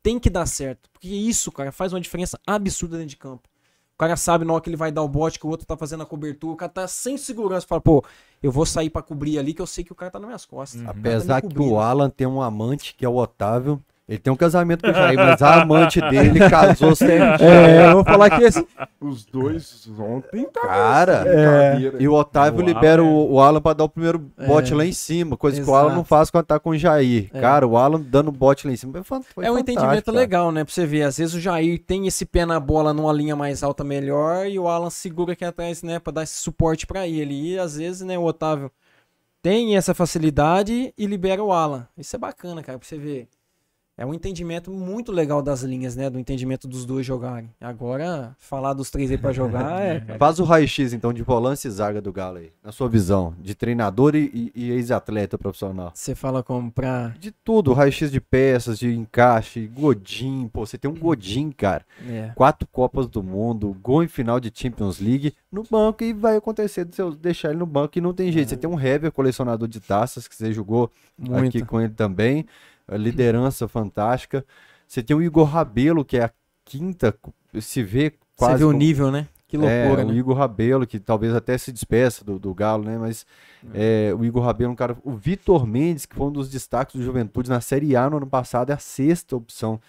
[0.01, 0.89] Tem que dar certo.
[0.93, 3.48] Porque isso, cara, faz uma diferença absurda dentro de campo.
[3.99, 5.75] O cara sabe na hora que ele vai dar o bote, que o outro tá
[5.75, 7.67] fazendo a cobertura, o cara tá sem segurança.
[7.67, 8.01] Fala, pô,
[8.41, 10.45] eu vou sair pra cobrir ali, que eu sei que o cara tá nas minhas
[10.45, 10.79] costas.
[10.79, 10.85] Uhum.
[10.85, 13.83] Tá Apesar me que o Alan tem um amante, que é o Otávio.
[14.09, 17.19] Ele tem um casamento com o Jair, mas a amante dele casou sem.
[17.39, 18.65] É, eu vou falar que esse.
[18.99, 21.97] Os dois ontem tá Cara, brincadeira.
[22.01, 24.75] E o Otávio O libera Alan, o, o Alan pra dar o primeiro bote É.
[24.75, 25.95] lá em cima, coisa que o Alan Exato.
[25.97, 27.29] não faz quando tá com o Jair.
[27.31, 27.39] É.
[27.39, 30.17] Cara, o Alan dando bote lá em cima foi É um entendimento cara.
[30.17, 30.63] legal, né?
[30.65, 31.03] Pra você ver.
[31.03, 34.57] Às vezes o Jair tem esse pé na bola numa linha mais alta melhor e
[34.57, 35.99] o Alan segura aqui atrás, né?
[35.99, 37.53] Pra dar esse suporte pra ele.
[37.53, 38.71] E às vezes, né, o Otávio
[39.43, 41.87] tem essa facilidade e libera o Alan.
[41.97, 43.27] Isso é bacana, cara, pra você ver.
[43.99, 46.09] É um entendimento muito legal das linhas, né?
[46.09, 47.49] Do entendimento dos dois jogarem.
[47.59, 49.99] Agora, falar dos três aí pra jogar é.
[50.17, 53.53] Faz o raio-x, então, de volância e zaga do Galo aí, na sua visão, de
[53.53, 55.91] treinador e, e- ex-atleta profissional.
[55.93, 57.13] Você fala como pra.
[57.19, 61.85] De tudo, raio-x de peças, de encaixe, Godin, pô, você tem um Godin, cara.
[62.07, 62.31] É.
[62.35, 66.85] Quatro Copas do Mundo, gol em final de Champions League, no banco e vai acontecer
[66.85, 68.47] de você deixar ele no banco e não tem jeito.
[68.47, 71.49] Você tem um Hever, colecionador de taças, que você jogou Muito.
[71.49, 72.45] aqui com ele também.
[72.97, 74.45] Liderança fantástica.
[74.87, 76.31] Você tem o Igor Rabelo, que é a
[76.65, 77.15] quinta,
[77.59, 79.27] se vê Você quase vê o nível, né?
[79.49, 80.13] Que loucura, é, né?
[80.13, 82.99] o Igor Rabelo, que talvez até se despeça do, do Galo, né?
[82.99, 83.25] Mas
[83.73, 84.95] é, o Igor Rabelo é um cara.
[85.03, 88.27] O Vitor Mendes, que foi um dos destaques do Juventude na Série A no ano
[88.27, 89.81] passado, é a sexta opção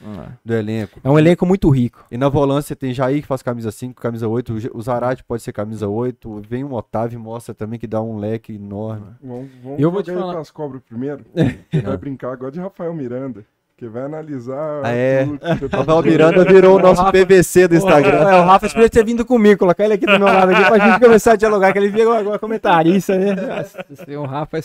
[0.42, 0.98] do elenco.
[1.04, 2.06] É um elenco muito rico.
[2.10, 4.50] E na volância tem Jair que faz camisa 5, camisa 8.
[4.72, 6.40] o O Zarate pode ser camisa 8.
[6.48, 9.08] Vem um Otávio e mostra também que dá um leque enorme.
[9.22, 10.32] Vamos, vamos Eu vou te jogar falar.
[10.32, 11.22] pras cobras primeiro.
[11.84, 13.44] vai brincar agora de Rafael Miranda,
[13.80, 14.82] que vai analisar.
[14.84, 15.24] Ah, é?
[15.24, 16.02] tudo que você tá Rafael.
[16.02, 18.28] Miranda virou o nosso PVC do Instagram.
[18.28, 20.78] É, o Rafa podia ter vindo comigo, colocar ele aqui do meu lado aqui pra
[20.78, 23.34] gente começar a dialogar, que ele virou agora comentarista, né?
[23.34, 23.84] Nossa,
[24.18, 24.60] o Rafa,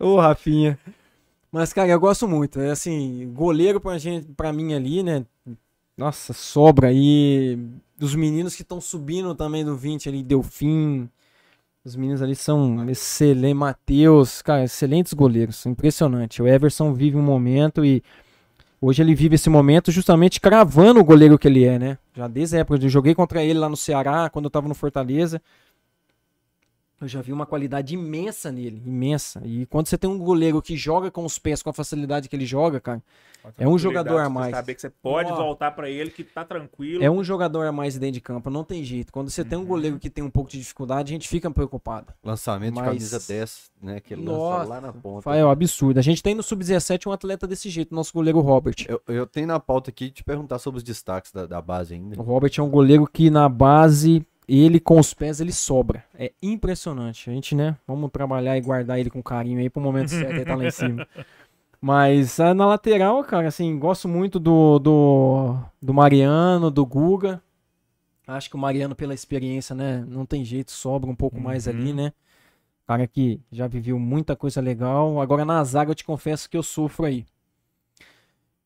[0.00, 0.78] ô Rafinha.
[1.52, 2.58] Mas, cara, eu gosto muito.
[2.58, 5.26] É assim, goleiro pra, gente, pra mim ali, né?
[5.94, 7.58] Nossa, sobra aí.
[7.98, 11.06] Dos meninos que estão subindo também do 20 ali, Delfim.
[11.84, 13.58] Os meninos ali são excelentes.
[13.58, 15.66] Matheus, cara, excelentes goleiros.
[15.66, 16.42] Impressionante.
[16.42, 18.02] O Everson vive um momento e
[18.84, 21.98] hoje ele vive esse momento justamente cravando o goleiro que ele é, né?
[22.14, 24.74] Já desde a época eu joguei contra ele lá no Ceará, quando eu tava no
[24.74, 25.40] Fortaleza.
[27.04, 29.42] Eu já vi uma qualidade imensa nele, imensa.
[29.44, 32.34] E quando você tem um goleiro que joga com os pés com a facilidade que
[32.36, 33.02] ele joga, cara,
[33.58, 34.56] É um jogador a mais.
[34.56, 35.36] Saber que você pode Ó.
[35.36, 37.04] voltar pra ele, que tá tranquilo.
[37.04, 39.12] é um jogador a mais dentro de campo, não tem jeito.
[39.12, 42.06] Quando você tem um goleiro que tem um pouco de dificuldade, a gente fica preocupado.
[42.24, 44.00] Lançamento Mas- de camisa 10, né?
[44.00, 45.36] Que ele lança Nossa, lá na ponta.
[45.36, 45.98] É um absurdo.
[45.98, 48.76] A gente tem no Sub-17 um atleta desse jeito, nosso goleiro Robert.
[48.88, 52.18] Eu, eu tenho na pauta aqui te perguntar sobre os destaques da, da base ainda.
[52.18, 56.04] O Robert é um goleiro que na base, ele com os pés, ele sobra.
[56.14, 57.30] É impressionante.
[57.30, 60.44] A gente, né, vamos trabalhar e guardar ele com carinho aí pro momento certo, ele
[60.44, 61.06] tá lá em cima.
[61.80, 67.42] Mas ah, na lateral, cara, assim, gosto muito do, do, do Mariano, do Guga.
[68.26, 71.90] Acho que o Mariano, pela experiência, né, não tem jeito, sobra um pouco mais ali,
[71.90, 71.94] Uhum.
[71.96, 72.12] né.
[72.86, 75.20] Cara que já viveu muita coisa legal.
[75.20, 77.24] Agora na zaga eu te confesso que eu sofro aí.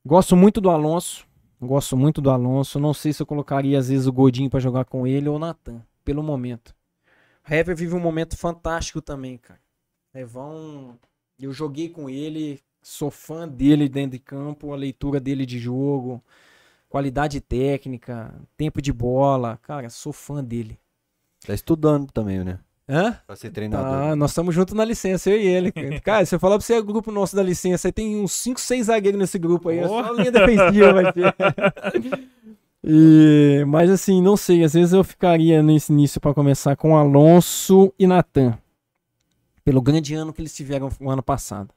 [0.05, 1.27] Gosto muito do Alonso.
[1.61, 2.79] Gosto muito do Alonso.
[2.79, 5.39] Não sei se eu colocaria às vezes o Godinho pra jogar com ele ou o
[5.39, 6.75] Natan, pelo momento.
[7.49, 9.61] Hever vive um momento fantástico também, cara.
[10.15, 10.99] Evão,
[11.39, 16.23] eu joguei com ele, sou fã dele dentro de campo, a leitura dele de jogo,
[16.89, 20.79] qualidade técnica, tempo de bola, cara, sou fã dele.
[21.45, 22.59] Tá estudando também, né?
[22.89, 23.19] Hã?
[23.27, 23.87] Pra ser treinador.
[23.87, 25.73] Tá, nós estamos juntos na licença, eu e ele.
[26.01, 28.33] Cara, se eu falar pra você, é o grupo nosso da licença, aí tem uns
[28.33, 31.35] 5, 6 zagueiros nesse grupo aí, é só a linha defensiva vai ter.
[32.91, 37.93] E, mas assim, não sei, às vezes eu ficaria nesse início pra começar com Alonso
[37.99, 38.57] e Natan.
[39.65, 41.75] Pelo grande ano que eles tiveram o ano passado.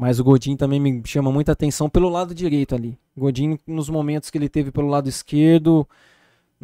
[0.00, 2.98] Mas o Godinho também me chama muita atenção pelo lado direito ali.
[3.16, 5.86] Godinho, nos momentos que ele teve pelo lado esquerdo,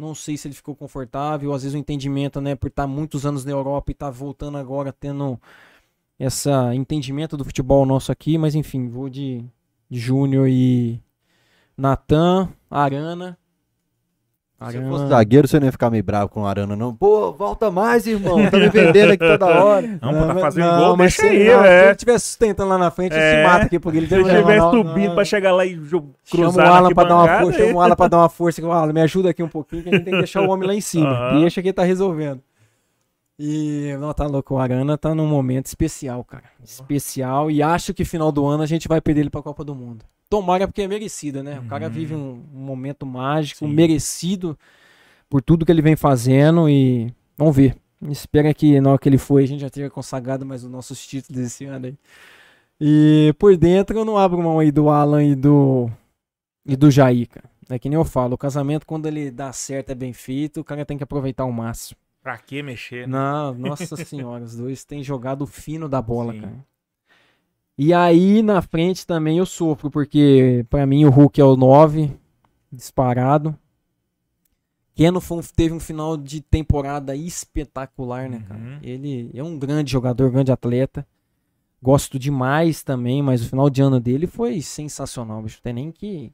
[0.01, 3.45] não sei se ele ficou confortável, às vezes o entendimento, né, por estar muitos anos
[3.45, 5.39] na Europa e estar voltando agora tendo
[6.19, 9.45] esse entendimento do futebol nosso aqui, mas enfim, vou de,
[9.89, 11.01] de Júnior e
[11.77, 13.37] Natan, Arana.
[14.69, 16.93] Se eu fosse zagueiro, você não ia ficar meio bravo com o Arana, não.
[16.93, 18.47] Pô, volta mais, irmão.
[18.49, 19.87] Tá me vendendo aqui toda hora.
[19.87, 19.97] Não,
[20.27, 21.83] tá mas- fazendo não, gol, mas deixa se aí, ele, não, se velho.
[21.85, 23.43] ele estiver sustentando lá na frente, ele É.
[23.43, 25.15] se mata aqui, porque ele Se ele não, estiver não, não, subindo não.
[25.15, 27.81] pra chegar lá e jo- Chama cruzar o Alan pra dar uma força, chama o
[27.81, 28.65] Alan pra dar uma força.
[28.65, 30.75] Alan, me ajuda aqui um pouquinho que a gente tem que deixar o homem lá
[30.75, 31.09] em cima.
[31.09, 31.39] Aham.
[31.41, 32.39] Deixa que ele tá resolvendo.
[33.43, 36.43] E, não, tá louco, o Arana tá num momento especial, cara.
[36.63, 37.49] Especial.
[37.49, 40.05] E acho que final do ano a gente vai perder ele pra Copa do Mundo.
[40.29, 41.59] Tomara porque é merecido, né?
[41.59, 41.91] O cara Uhum.
[41.91, 43.73] vive um, um momento mágico, Sim.
[43.73, 44.55] merecido
[45.27, 47.75] por tudo que ele vem fazendo e vamos ver.
[48.09, 51.03] Espera que na hora que ele foi a gente já tenha consagrado mais os nossos
[51.07, 51.95] títulos desse ano aí.
[52.79, 55.89] E por dentro eu não abro mão aí do Alan e do
[56.63, 57.49] e do Jair, cara.
[57.71, 60.63] É que nem eu falo, o casamento quando ele dá certo é bem feito, o
[60.63, 61.97] cara tem que aproveitar ao máximo.
[62.21, 63.07] Pra que mexer?
[63.07, 63.17] né?
[63.17, 66.41] Não, nossa senhora, os dois têm jogado fino da bola, Sim.
[66.41, 66.65] cara.
[67.77, 72.11] E aí na frente também eu sofro, porque pra mim o Hulk é o 9,
[72.71, 73.57] disparado.
[74.93, 78.59] Keno foi teve um final de temporada espetacular, né, cara?
[78.59, 78.79] Uhum.
[78.83, 81.07] Ele é um grande jogador, grande atleta.
[81.81, 85.59] Gosto demais também, mas o final de ano dele foi sensacional, bicho.
[85.61, 86.31] Tem nem que.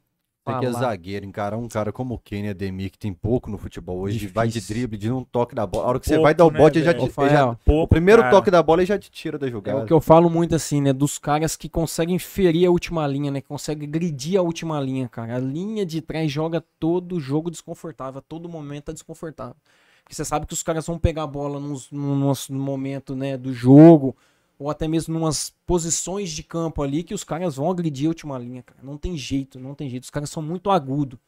[0.52, 0.86] Tem que é falar.
[0.90, 4.34] zagueiro, encarar um cara como o Kenny Ademir, que tem pouco no futebol hoje, Difícil.
[4.34, 5.86] vai de drible, de um toque da bola.
[5.86, 7.26] A hora que você Pouco, vai dar o né, bote, ele já, te- ele já-
[7.26, 8.36] Rafael, Pouco, o primeiro cara.
[8.36, 9.84] toque da bola ele já te tira da É jogada.
[9.84, 10.92] o que eu falo muito assim, né?
[10.94, 13.42] Dos caras que conseguem ferir a última linha, né?
[13.42, 15.36] Que conseguem agredir a última linha, cara.
[15.36, 18.20] A linha de trás joga todo jogo desconfortável.
[18.20, 19.56] A todo momento tá desconfortável.
[20.04, 23.36] Porque você sabe que os caras vão pegar a bola nos, nos, no momento, né,
[23.38, 24.16] do jogo.
[24.60, 28.38] Ou até mesmo numas posições de campo ali que os caras vão agredir a última
[28.40, 28.80] linha, cara.
[28.84, 30.04] Não tem jeito, não tem jeito.
[30.04, 31.20] Os caras são muito agudos.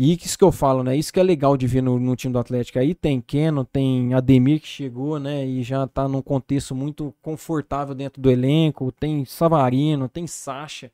[0.00, 0.96] E isso que eu falo, né?
[0.96, 2.78] Isso que é legal de ver no, no time do Atlético.
[2.78, 5.44] Aí tem Keno, tem Ademir que chegou, né?
[5.44, 8.92] E já tá num contexto muito confortável dentro do elenco.
[8.92, 10.92] Tem Savarino, tem Sacha.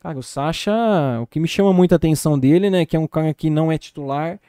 [0.00, 0.72] Cara, o Sacha,
[1.20, 2.86] o que me chama muita atenção dele, né?
[2.86, 4.40] Que é um cara que não é titular,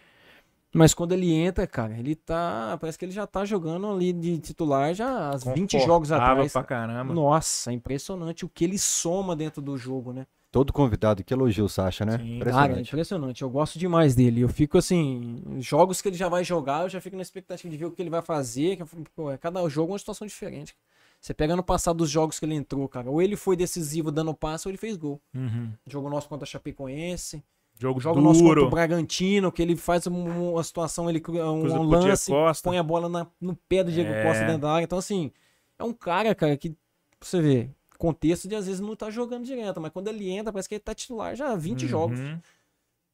[0.73, 2.77] Mas quando ele entra, cara, ele tá.
[2.79, 6.53] Parece que ele já tá jogando ali de titular já há 20 jogos atrás.
[6.53, 7.13] pra caramba.
[7.13, 10.27] Nossa, é impressionante o que ele soma dentro do jogo, né?
[10.51, 12.17] Todo convidado que elogia o Sacha, né?
[12.17, 12.17] Sim.
[12.17, 12.87] Cara, é Impressionante.
[12.87, 13.41] impressionante.
[13.43, 14.41] Eu gosto demais dele.
[14.41, 17.77] Eu fico assim, jogos que ele já vai jogar, eu já fico na expectativa de
[17.77, 18.79] ver o que ele vai fazer.
[19.15, 20.75] pô, é cada jogo é uma situação diferente.
[21.21, 23.11] Você pega no passado os jogos que ele entrou, cara.
[23.11, 25.21] Ou ele foi decisivo dando passe, ou ele fez gol.
[25.35, 25.71] Uhum.
[25.85, 27.43] Jogo nosso contra a Chapecoense.
[27.81, 28.69] Jogo Jogo nosso contra o duro.
[28.69, 32.83] Bragantino, que ele faz um- uma situação, ele cria um, Cruza um lance, põe a
[32.83, 34.23] bola na- no pé do Diego É.
[34.23, 34.83] Costa dentro da área.
[34.83, 35.31] Então, assim,
[35.77, 36.75] é um cara, cara, que
[37.21, 40.67] você vê, contexto de às vezes não tá jogando direto, mas quando ele entra, parece
[40.67, 42.19] que ele tá titular já há 20 jogos.
[42.19, 42.37] Uhum.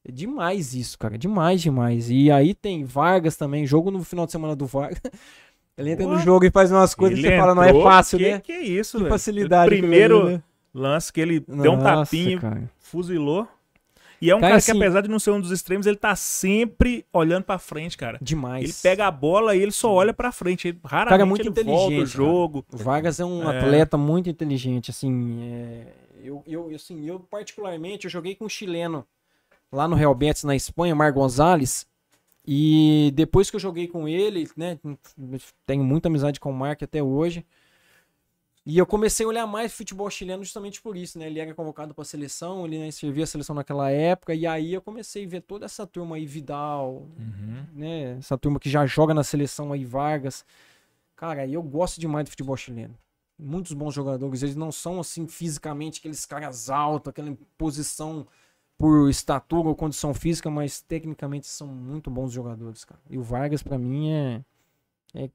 [0.08, 1.18] É demais isso, cara.
[1.18, 2.10] Demais, demais.
[2.10, 5.00] E aí tem Vargas também, jogo no final de semana do Vargas.
[5.78, 6.22] Ele entra no Boa.
[6.22, 8.40] jogo e faz umas coisas Ele que você fala, não é entrou, fácil, que, né?
[8.40, 9.14] Que isso, Que velho.
[9.14, 9.68] facilidade.
[9.70, 10.44] que ele Primeiro usa, né?
[10.74, 12.72] lance que ele deu um Nossa, tapinho, cara.
[12.78, 13.46] fuzilou.
[14.26, 15.98] E é um Cara, cara, que, assim- apesar de não ser um dos extremos, ele
[15.98, 18.18] tá sempre olhando pra frente, cara.
[18.22, 18.64] Demais.
[18.64, 20.68] Ele pega a bola e ele só olha pra frente.
[20.70, 22.26] Ele, raramente Cara, é muito ele volta o inteligente, cara.
[22.26, 22.66] jogo.
[22.74, 23.58] O Vargas é um É.
[23.60, 25.88] atleta muito inteligente, assim, é,
[26.24, 29.06] eu, eu, assim, eu particularmente, eu joguei com um chileno
[29.72, 31.86] lá no Real Betis, na Espanha, Mar Gonzalez,
[32.48, 34.78] e depois que eu joguei com ele, né,
[35.66, 37.46] tenho muita amizade com o Mark até hoje,
[38.66, 41.94] e eu comecei a olhar mais futebol chileno justamente por isso, né, ele era convocado
[41.94, 45.28] para a seleção, ele né, servia a seleção naquela época, e aí eu comecei a
[45.28, 47.66] ver toda essa turma aí, Vidal, Uhum.
[47.74, 48.18] né?
[48.18, 50.44] Essa turma que já joga na seleção aí, Vargas.
[51.16, 52.98] Cara, eu gosto demais do futebol chileno.
[53.38, 58.26] Muitos bons jogadores, eles não são assim fisicamente aqueles caras altos, aquela posição
[58.78, 63.00] por estatura ou condição física, mas tecnicamente são muito bons jogadores, cara.
[63.10, 64.42] E o Vargas pra mim é
[65.16, 65.30] é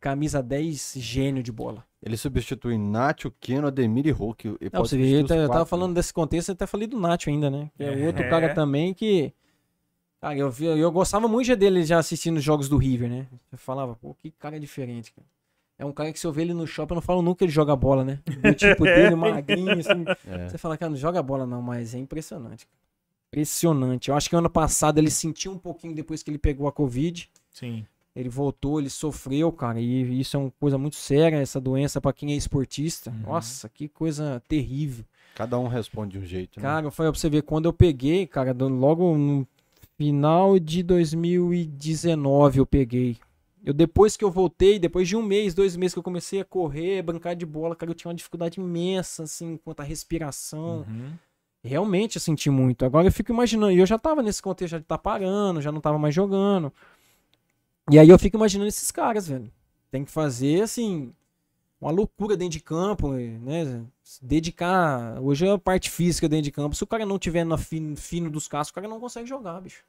[0.00, 1.84] camisa 10 gênio de bola.
[2.02, 4.46] Ele substitui Nacho, Keno, Ademir e Hulk.
[4.48, 6.98] Ele Não, pode você vê, eu, eu tava falando desse contexto, eu até falei do
[6.98, 7.70] Nacho ainda, né?
[7.76, 8.06] Que é, É.
[8.06, 9.32] outro cara também que.
[10.20, 13.26] Cara, eu, vi- eu gostava muito dele já assistindo os jogos do River, né?
[13.52, 15.26] Eu falava, pô, que cara diferente, cara.
[15.78, 17.44] É um cara que se eu ver ele no shopping, eu não falo nunca que
[17.44, 18.18] ele joga bola, né?
[18.26, 20.04] Do tipo dele, magrinho, assim.
[20.26, 20.48] É.
[20.48, 22.66] Você fala, cara, não joga bola não, mas é impressionante.
[22.66, 22.78] cara.
[23.32, 24.08] Impressionante.
[24.08, 27.30] Eu acho que ano passado ele sentiu um pouquinho depois que ele pegou a Covid.
[27.52, 27.86] Sim.
[28.18, 32.12] Ele voltou, ele sofreu, cara, e isso é uma coisa muito séria, essa doença pra
[32.12, 33.10] quem é esportista.
[33.10, 33.32] Uhum.
[33.32, 35.04] Nossa, que coisa terrível.
[35.36, 36.66] Cada um responde de um jeito, né?
[36.66, 39.46] Cara, foi pra você ver, quando eu peguei, cara, logo no
[39.96, 43.16] final de 2019 eu peguei.
[43.64, 46.44] Eu depois que eu voltei, depois de um mês, dois meses que eu comecei a
[46.44, 50.84] correr, brincar de bola, cara, eu tinha uma dificuldade imensa, assim, quanto à respiração.
[50.88, 51.12] Uhum.
[51.62, 52.84] Realmente eu senti muito.
[52.84, 55.70] Agora eu fico imaginando, e eu já tava nesse contexto já de estar parando, já
[55.70, 56.72] não tava mais jogando.
[57.90, 59.50] E aí eu fico imaginando esses caras, velho.
[59.90, 61.12] Tem que fazer, assim,
[61.80, 63.84] uma loucura dentro de campo, né?
[64.02, 65.20] Se dedicar.
[65.22, 66.76] Hoje é a parte física dentro de campo.
[66.76, 69.60] Se o cara não tiver na fino, fino dos cascos, o cara não consegue jogar,
[69.60, 69.84] bicho.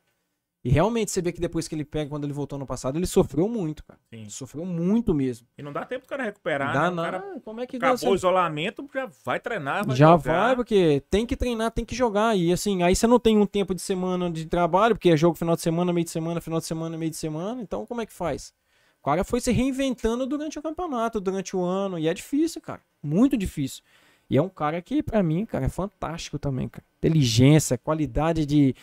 [0.64, 3.05] E realmente você vê que depois que ele pega, quando ele voltou no passado, ele
[3.05, 3.99] sofreu muito, cara.
[4.14, 4.30] Sim.
[4.30, 5.47] Sofreu muito mesmo.
[5.57, 6.95] E não dá tempo do cara recuperar, Dá né?
[6.97, 7.20] Nada.
[7.20, 10.47] cara Como é que dá acabou o isolamento, já vai treinar, vai já jogar.
[10.47, 12.36] vai, porque tem que treinar, tem que jogar.
[12.38, 15.38] E assim, aí você não tem um tempo de semana de trabalho, porque é jogo
[15.38, 17.62] final de semana, meio de semana, final de semana, meio de semana.
[17.62, 18.53] Então, como é que faz?
[19.01, 21.97] O cara foi se reinventando durante o campeonato, durante o ano.
[21.97, 22.82] E é difícil, cara.
[23.01, 23.82] Muito difícil.
[24.30, 26.84] E é um cara que, pra mim, cara, é fantástico também, cara.
[26.97, 28.76] Inteligência, qualidade de,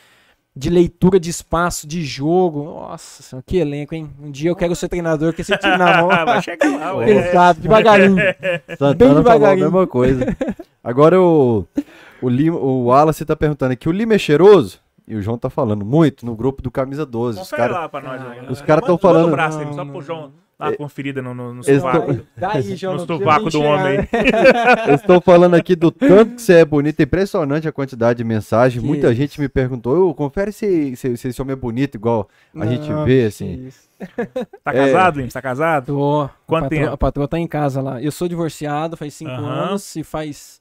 [0.59, 2.65] de leitura de espaço, de jogo.
[2.65, 4.09] Nossa, senhora, que elenco, hein?
[4.23, 6.09] Um dia eu quero ser treinador, que esse time na mão.
[6.25, 7.31] vai chegar lá, ué.
[7.31, 8.17] Sabe, devagarinho.
[8.79, 9.65] Santana bem falou a devagarinho.
[9.67, 10.37] mesma coisa.
[10.83, 11.67] Agora o,
[12.23, 14.81] o, Lima, o Wallace tá perguntando aqui, o Lima é cheiroso?
[15.07, 17.41] E o João tá falando muito no grupo do Camisa 12.
[17.41, 18.21] Os Confere cara, lá pra nós.
[18.23, 18.47] Ah, aí.
[18.51, 21.21] os caras tão Manda- manda falando- o braço aí, só pro João dar uma conferida
[21.21, 22.15] no, no, no sovaco.
[22.15, 23.99] tão- Daí, João, No sovaco do homem.
[24.87, 28.81] Eles estão falando aqui do tanto que você é bonito, impressionante a quantidade de mensagem.
[28.81, 29.15] Que Muita isso.
[29.17, 32.89] gente me perguntou, ô, confere se, se, se esse homem é bonito, igual a gente
[32.91, 33.67] Não, vê, que assim.
[33.67, 33.87] isso.
[34.63, 34.87] Tá É.
[34.87, 35.31] casado, Lima?
[35.31, 35.87] Tá casado?
[35.87, 36.29] Tô.
[36.47, 36.93] Quanto a patroa, tempo?
[36.95, 38.03] A patroa tá em casa lá.
[38.03, 39.47] Eu sou divorciado faz cinco Aham.
[39.69, 40.61] anos e faz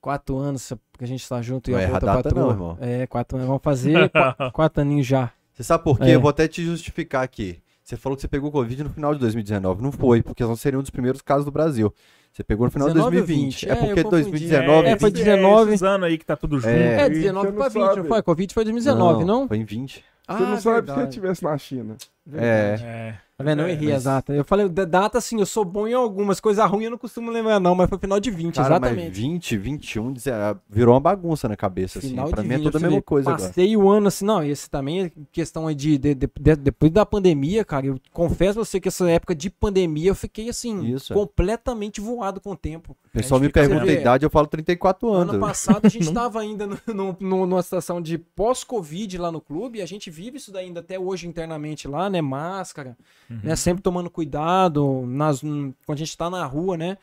[0.00, 2.42] quatro anos que a gente tá junto e Não a erra outra patroa.
[2.42, 2.78] não, irmão.
[2.80, 3.46] É, quatro anos.
[3.48, 5.30] Vamos fazer qu- quatro aninhos já.
[5.52, 6.04] Você sabe por quê?
[6.04, 6.14] É.
[6.14, 7.58] Eu vou até te justificar aqui.
[7.90, 9.82] Você falou que você pegou Covid no final de 2019.
[9.82, 11.92] Não foi, porque não seria um dos primeiros casos do Brasil.
[12.32, 13.66] Você pegou no final de 19 ou 2020.
[13.66, 13.68] 20?
[13.68, 14.22] É É, porque eu confundi.
[14.30, 14.86] 2019.
[14.88, 15.70] É, foi esses- 19.
[15.72, 16.68] esses anos aí que tá tudo junto.
[16.68, 16.94] É.
[16.94, 17.10] É, aí.
[17.10, 18.22] 19 você pra não 20, não foi?
[18.22, 19.48] Covid foi 2019, não?
[19.48, 20.04] Foi em 20.
[20.28, 21.08] Ah, Você não sabe se verdade.
[21.08, 21.96] estivesse na China.
[22.32, 22.76] É.
[22.80, 23.14] É.
[23.40, 23.62] Tá vendo?
[23.62, 24.22] Eu É, errei mas- a.
[24.28, 27.30] Eu falei, da- data assim, eu sou bom em algumas, coisas ruins eu não costumo
[27.30, 29.20] lembrar, não, mas foi final de 20, Cara, mas exatamente.
[29.20, 32.10] 20, 21, deze- ah, virou uma bagunça na cabeça, assim.
[32.10, 33.48] Final Pra de mim é 20, tudo a eu mesma coisa agora.
[33.48, 36.92] Passei o ano assim, não, esse também é questão aí de, de- de- de- depois
[36.92, 40.84] da pandemia, cara, eu confesso a você que essa época de pandemia eu fiquei assim,
[40.92, 41.16] Isso, é.
[41.16, 42.92] completamente voado com o tempo.
[43.06, 45.34] O pessoal A me fica pergunta a idade, eu falo 34 anos.
[45.34, 49.40] Ano passado a gente tava ainda no, no- no- numa situação de pós-Covid lá no
[49.40, 52.96] clube, a gente vive isso daí ainda até hoje internamente lá, né, máscara,
[53.30, 56.98] né, sempre tomando cuidado, nas, quando a gente tá na rua, né,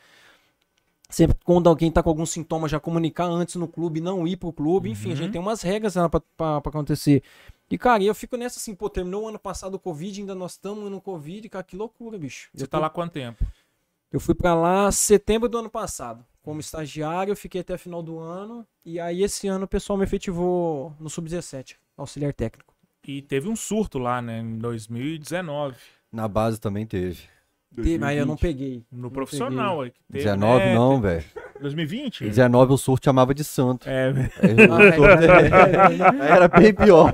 [1.10, 4.52] sempre quando alguém tá com algum sintoma já comunicar antes no clube, não ir pro
[4.52, 5.94] clube, enfim, a gente tem umas regras
[6.36, 7.24] pra, pra acontecer.
[7.70, 10.54] E, cara, eu fico nessa assim, pô, terminou o ano passado o Covid, ainda nós
[10.54, 12.50] estamos no Covid, cara, que loucura, bicho.
[12.54, 13.46] Você Eu tá tô- lá quanto tempo?
[14.12, 16.26] eu fui pra lá setembro do ano passado.
[16.42, 18.66] Como estagiário, eu fiquei até final do ano.
[18.86, 22.74] E aí, esse ano, o pessoal me efetivou no Sub-17, auxiliar técnico.
[23.06, 24.40] E teve um surto lá, né?
[24.40, 25.76] Em 2019.
[26.12, 27.30] Na base também teve.
[27.76, 28.82] Teve, Mas eu não peguei.
[28.92, 29.82] No Não profissional.
[29.82, 30.74] aí, que teve, 19 né?
[30.74, 31.24] não, velho.
[31.62, 32.24] 2020?
[32.26, 33.88] 19 o surto chamava de santo.
[33.88, 34.08] É,
[34.42, 37.12] Aí o Ah, surto Era bem pior.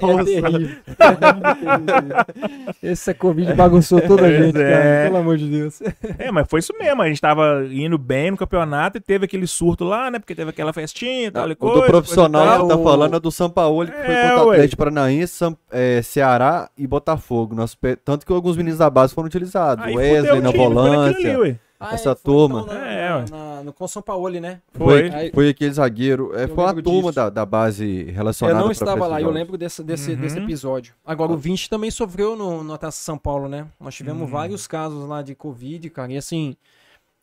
[2.82, 2.92] É.
[2.92, 4.70] Esse Covid bagunçou toda a gente, é.
[4.72, 5.04] cara.
[5.06, 5.82] Pelo amor de Deus.
[6.18, 7.02] é, mas foi isso mesmo.
[7.02, 10.20] A gente tava indo bem no campeonato e teve aquele surto lá, né?
[10.20, 11.50] Porque teve aquela festinha e tal.
[11.50, 14.46] e O coisa, do profissional tá falando é do São Paulo, que foi É, contra
[14.46, 14.52] o.
[14.52, 17.56] Atlético Paranaense, São- é, Ceará e Botafogo.
[17.80, 19.84] Pe- Tanto que alguns meninos da base foram utilizados.
[19.86, 21.18] Aí Wesley o na volância.
[21.30, 21.60] ali, ué.
[21.80, 22.62] Ah, Essa é, foi, turma.
[22.62, 24.62] então, na- É, na- no com São Paulo, né?
[24.72, 25.32] Foi, Foi.
[25.34, 26.32] foi aquele zagueiro.
[26.34, 29.58] é, foi uma lembro turma da, da base relacionada Eu não estava lá, eu lembro
[29.58, 30.22] desse, desse, Uhum.
[30.22, 30.94] desse episódio.
[31.06, 33.68] Agora, o 20 também sofreu no, no Taça São Paulo, né?
[33.82, 34.28] Nós tivemos Uhum.
[34.28, 36.14] vários casos lá de Covid, cara.
[36.14, 36.56] E assim,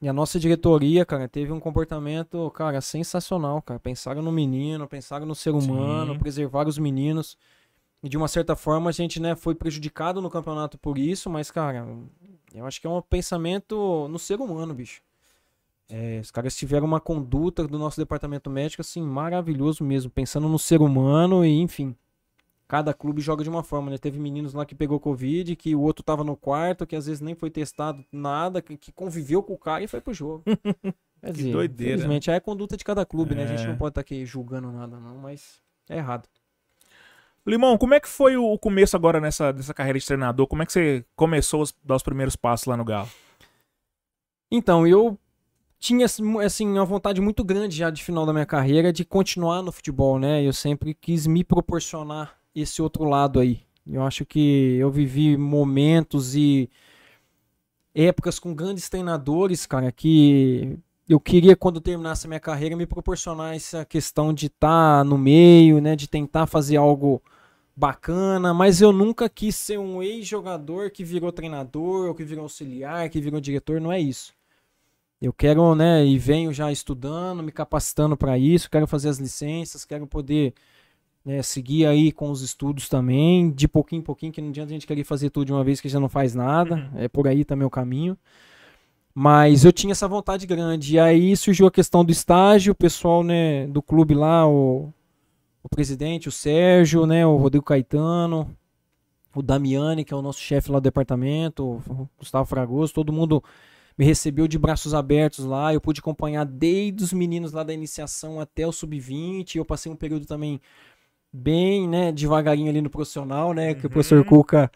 [0.03, 3.81] e a nossa diretoria, cara, teve um comportamento, cara, sensacional, cara.
[3.81, 6.19] Pensaram no menino, pensaram no ser humano, Sim.
[6.19, 7.35] preservaram os meninos.
[8.03, 11.51] E de uma certa forma a gente, né, foi prejudicado no campeonato por isso, mas,
[11.51, 11.87] cara,
[12.55, 15.01] eu acho que é um pensamento no ser humano, bicho.
[15.89, 20.59] É, os caras tiveram uma conduta do nosso departamento médico, assim, maravilhoso mesmo, pensando no
[20.59, 21.97] ser humano e, enfim.
[22.69, 23.99] Cada clube joga de uma forma, né?
[23.99, 27.21] Teve meninos lá que pegou Covid, que o outro tava no quarto, que às vezes
[27.21, 30.45] nem foi testado nada, que, que conviveu com o cara e foi pro jogo.
[31.21, 31.95] Quer dizer, doideira.
[31.95, 33.43] Infelizmente, é a conduta de cada clube, né?
[33.43, 33.67] A gente É.
[33.67, 36.29] não pode estar aqui julgando nada, não, mas é errado.
[37.47, 40.47] Limão, como é que foi o começo agora nessa, nessa carreira de treinador?
[40.47, 43.09] Como é que você começou a dar os primeiros passos lá no Galo?
[44.51, 45.19] Então, eu
[45.79, 49.73] tinha assim uma vontade muito grande já de final da minha carreira de continuar no
[49.73, 50.43] futebol, né?
[50.43, 53.61] Eu sempre quis me proporcionar esse outro lado aí.
[53.87, 56.69] Eu acho que eu vivi momentos e
[57.95, 60.79] épocas com grandes treinadores, cara, que
[61.13, 65.19] eu queria quando eu terminasse a minha carreira me proporcionar essa questão de estar no
[65.19, 67.21] meio, né, de tentar fazer algo
[67.75, 73.09] bacana, mas eu nunca quis ser um ex-jogador que virou treinador, ou que virou auxiliar,
[73.09, 74.33] que virou diretor, não é isso.
[75.21, 79.85] Eu quero, né, e venho já estudando, me capacitando para isso, quero fazer as licenças,
[79.85, 80.55] quero poder
[81.25, 84.75] né, seguir aí com os estudos também, de pouquinho em pouquinho, que não adianta a
[84.75, 87.45] gente querer fazer tudo de uma vez que já não faz nada, é por aí
[87.45, 88.17] também o caminho.
[89.23, 93.23] Mas eu tinha essa vontade grande, e aí surgiu a questão do estágio, o pessoal,
[93.23, 94.91] né, do clube lá, o,
[95.63, 98.51] o presidente, o Sérgio, né, o Rodrigo Caetano,
[99.35, 103.45] o Damiani, que é o nosso chefe lá do departamento, o Gustavo Fragoso, todo mundo
[103.99, 105.75] me recebeu de braços abertos lá.
[105.75, 109.57] Eu pude acompanhar desde os meninos lá da iniciação até o sub-20.
[109.57, 110.59] Eu passei um período também
[111.31, 114.25] bem, né, devagarinho ali no profissional, né, que o professor Uhum.
[114.25, 114.71] Cuca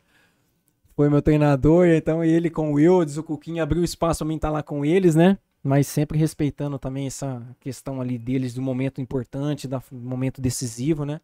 [0.97, 4.51] foi meu treinador, então ele com o Wildes, o Cuquinha abriu espaço pra mim estar
[4.51, 5.39] lá com eles, né?
[5.63, 11.21] Mas sempre respeitando também essa questão ali deles do momento importante, do momento decisivo, né?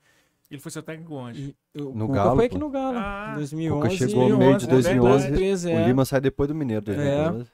[0.51, 1.55] Ele foi seu técnico onde?
[1.75, 3.83] E o No Cuca Galo, foi aqui no Galo, Ah, em 2011.
[3.83, 5.71] Cuca chegou no meio de 2011, 2011.
[5.71, 5.85] é.
[5.85, 7.47] O Lima sai depois do Mineiro, 2012.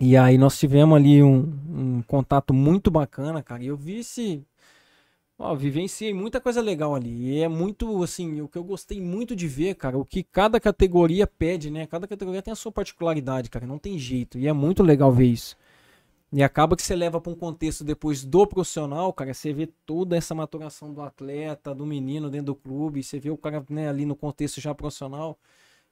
[0.00, 3.62] E aí nós tivemos ali um, um contato muito bacana, cara.
[3.62, 4.42] E eu vi esse.
[5.38, 7.10] Ó, vivenciei muita coisa legal ali.
[7.32, 10.60] E é muito, assim, o que eu gostei muito de ver, cara, o que cada
[10.60, 11.86] categoria pede, né?
[11.86, 13.66] Cada categoria tem a sua particularidade, cara.
[13.66, 14.38] Não tem jeito.
[14.38, 15.56] E é muito legal ver isso.
[16.32, 20.16] E acaba que você leva para um contexto depois do profissional, cara, você vê toda
[20.16, 24.04] essa maturação do atleta, do menino dentro do clube, você vê o cara né, ali
[24.04, 25.38] no contexto já profissional.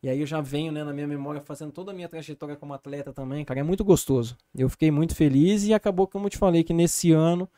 [0.03, 2.75] E aí eu já venho, né, na minha memória, fazendo toda a minha trajetória como
[2.75, 4.37] atleta também, cara, é muito gostoso.
[4.55, 7.49] Eu fiquei muito feliz e acabou, como eu te falei, que nesse ano,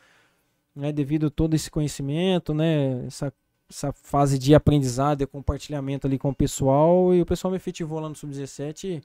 [0.74, 3.32] né, devido a todo esse conhecimento, né, essa,
[3.70, 8.00] essa fase de aprendizado e compartilhamento ali com o pessoal, e o pessoal me efetivou
[8.00, 9.02] lá no Sub-17, e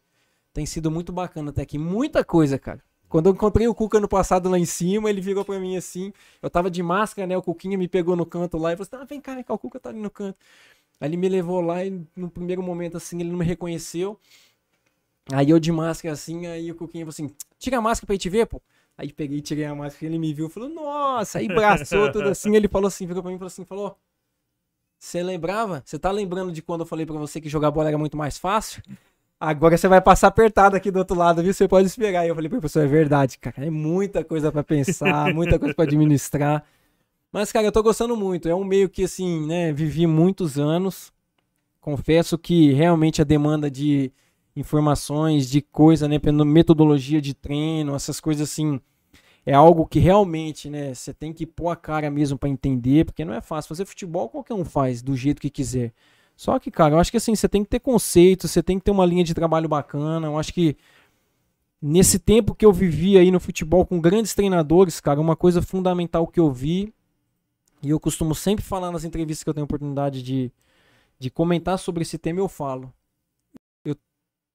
[0.54, 1.78] tem sido muito bacana até aqui.
[1.78, 2.82] Muita coisa, cara.
[3.08, 6.14] Quando eu encontrei o Cuca ano passado lá em cima, ele virou pra mim assim.
[6.42, 7.36] Eu tava de máscara, né?
[7.36, 9.54] O Cuquinha me pegou no canto lá e falou assim: ah, vem cá, vem cá,
[9.54, 10.38] o Cuca tá ali no canto.
[11.02, 14.20] Aí ele me levou lá e no primeiro momento, assim, ele não me reconheceu.
[15.32, 18.30] Aí eu de máscara assim, aí o Cuquinha falou assim: tira a máscara pra gente
[18.30, 18.62] ver, pô.
[19.00, 22.68] Aí peguei, tirei a máscara, ele me viu, falou, nossa, aí braçou tudo assim, ele
[22.68, 23.98] falou assim, virou pra mim e falou assim, falou,
[25.00, 25.82] você lembrava?
[25.86, 28.38] Você tá lembrando de quando eu falei pra você que jogar bola era muito mais
[28.38, 28.84] fácil?
[29.40, 31.54] Agora você vai passar apertado aqui do outro lado, viu?
[31.54, 32.24] Você pode esperar.
[32.24, 33.66] Aí eu falei, professor, é verdade, cara.
[33.66, 36.66] É muita coisa pra pensar, muita coisa pra administrar.
[37.32, 38.50] Mas, cara, eu tô gostando muito.
[38.50, 41.14] É um meio que, assim, né, vivi muitos anos.
[41.80, 44.12] Confesso que realmente a demanda de
[44.56, 48.80] informações, de coisa, né, metodologia de treino, essas coisas assim,
[49.46, 53.26] é algo que realmente, né, você tem que pôr a cara mesmo para entender, porque
[53.26, 53.70] não é fácil.
[53.70, 55.94] Fazer futebol qualquer um faz, do jeito que quiser.
[56.36, 58.86] Só que, cara, eu acho que assim, você tem que ter conceito, você tem que
[58.86, 60.28] ter uma linha de trabalho bacana.
[60.28, 60.78] Eu acho que
[61.82, 66.28] nesse tempo que eu vivi aí no futebol com grandes treinadores, cara, uma coisa fundamental
[66.28, 66.94] que eu vi
[67.82, 70.52] e eu costumo sempre falar nas entrevistas que eu tenho oportunidade de,
[71.18, 72.94] de comentar sobre esse tema, eu falo.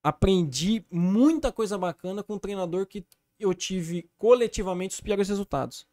[0.05, 3.03] Aprendi muita coisa bacana com um treinador que
[3.41, 5.87] eu tive coletivamente os piores resultados.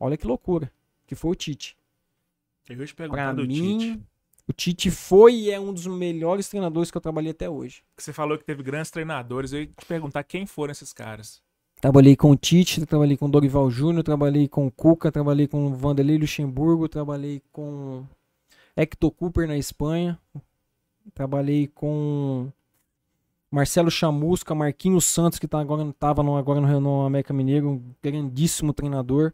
[0.00, 0.68] Olha que loucura,
[1.06, 1.76] que foi o Tite.
[2.68, 4.02] Eu te Pra do mim, Tite.
[4.48, 7.84] o Tite foi e é um dos melhores treinadores que eu trabalhei até hoje.
[7.96, 9.52] Você falou que teve grandes treinadores.
[9.52, 11.40] Eu ia te perguntar quem foram esses caras.
[11.80, 15.66] Trabalhei com o Tite, trabalhei com o Dorival Júnior, trabalhei com o Cuca, trabalhei com
[15.66, 18.04] o Vanderlei Luxemburgo, trabalhei com
[18.76, 20.18] Hector Cooper na Espanha,
[21.14, 22.52] trabalhei com
[23.52, 27.82] Marcelo Chamusca, Marquinhos Santos, que tá agora, tava no, agora no, no América Mineiro, um
[28.02, 29.30] grandíssimo treinador.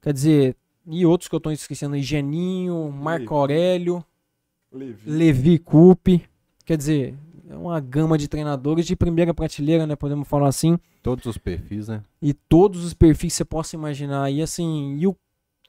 [0.00, 0.56] Quer dizer,
[0.86, 3.34] e outros que eu tô esquecendo aí, Geninho, Marco Levi.
[3.34, 4.04] Aurélio,
[4.72, 5.10] Levi.
[5.10, 6.22] Levi Coupe.
[6.64, 7.14] Quer dizer,
[7.50, 9.94] é uma gama de treinadores de primeira prateleira, né?
[9.94, 12.02] Podemos falar assim Todos os perfis, né?
[12.22, 14.30] e todos os perfis que você possa imaginar.
[14.30, 15.14] E assim, e o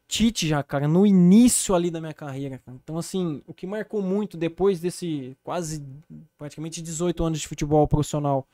[0.10, 2.76] Tite já, cara, no início ali da minha carreira, cara.
[2.84, 5.86] Então, assim, o que marcou muito depois desse quase
[6.36, 8.48] praticamente 18 anos de futebol profissional,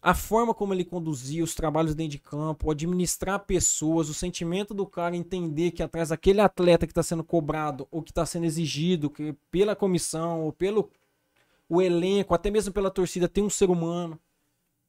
[0.00, 4.86] a forma como ele conduzia os trabalhos dentro de campo, administrar pessoas, o sentimento do
[4.86, 9.10] cara entender que atrás daquele atleta que está sendo cobrado ou que está sendo exigido
[9.10, 10.88] que pela comissão ou pelo
[11.68, 14.20] o elenco, até mesmo pela torcida, tem um ser humano.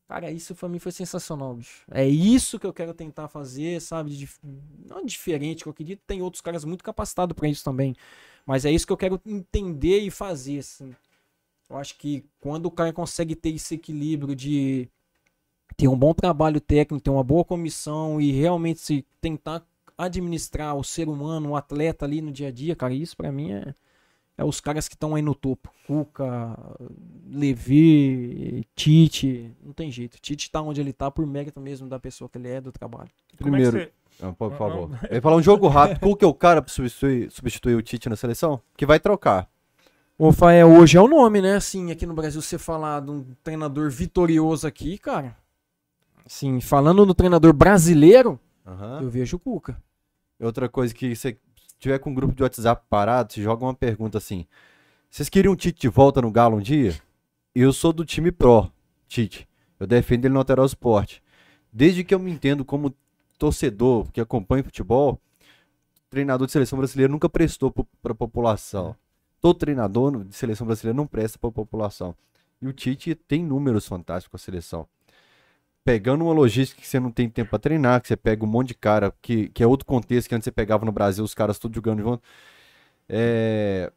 [0.08, 1.84] Cara, isso pra mim foi sensacional, bicho.
[1.90, 4.12] É isso que eu quero tentar fazer, sabe?
[4.16, 4.30] De,
[4.88, 7.96] não diferente, que eu acredito tem outros caras muito capacitados pra isso também.
[8.46, 10.96] Mas é isso que eu quero entender e fazer, assim.
[11.70, 14.88] Eu acho que quando o cara consegue ter esse equilíbrio de
[15.76, 19.66] ter um bom trabalho técnico, ter uma boa comissão e realmente se tentar
[19.98, 23.52] administrar o ser humano, o atleta ali no dia a dia, cara, isso pra mim
[23.54, 23.74] é,
[24.38, 25.72] é os caras que estão aí no topo.
[25.88, 26.58] Cuca,
[27.30, 30.18] Levi, Tite, não tem jeito.
[30.20, 33.10] Tite tá onde ele tá por mérito mesmo da pessoa que ele é, do trabalho.
[33.42, 33.92] Como é que Primeiro, você-
[34.26, 34.90] Ah, por favor.
[34.94, 35.08] ah.
[35.10, 36.00] Eu ia falar um jogo rápido.
[36.00, 38.62] Qual que é o cara pra substituir, substituir o Tite na seleção?
[38.78, 39.50] Que vai trocar.
[40.18, 41.56] O Rafael hoje é o nome, né?
[41.56, 45.36] Assim, aqui no Brasil você falar de um treinador vitorioso aqui, cara.
[46.26, 49.02] Assim, falando no treinador brasileiro, Aham.
[49.02, 49.78] eu vejo o Cuca.
[50.40, 51.38] Outra coisa que você
[51.80, 54.46] tiver com um grupo de WhatsApp parado, você joga uma pergunta assim:
[55.10, 56.96] Vocês queriam o Tite de volta no Galo um dia?
[57.54, 58.70] Eu sou do time pró,
[59.08, 59.48] Tite.
[59.80, 61.22] Eu defendo ele no Alterar Esporte.
[61.72, 62.96] Desde que eu me entendo como
[63.38, 65.20] torcedor que acompanha futebol,
[66.10, 68.96] treinador de seleção brasileira nunca prestou para a população.
[69.42, 72.16] Todo treinador de seleção brasileira não presta para a população.
[72.62, 74.88] E o Tite tem números fantásticos com a seleção.
[75.86, 78.70] Pegando uma logística que você não tem tempo para treinar, que você pega um monte
[78.70, 81.60] de cara, que, que é outro contexto que antes você pegava no Brasil, os caras
[81.60, 82.24] tudo jogando junto.
[83.08, 83.92] É,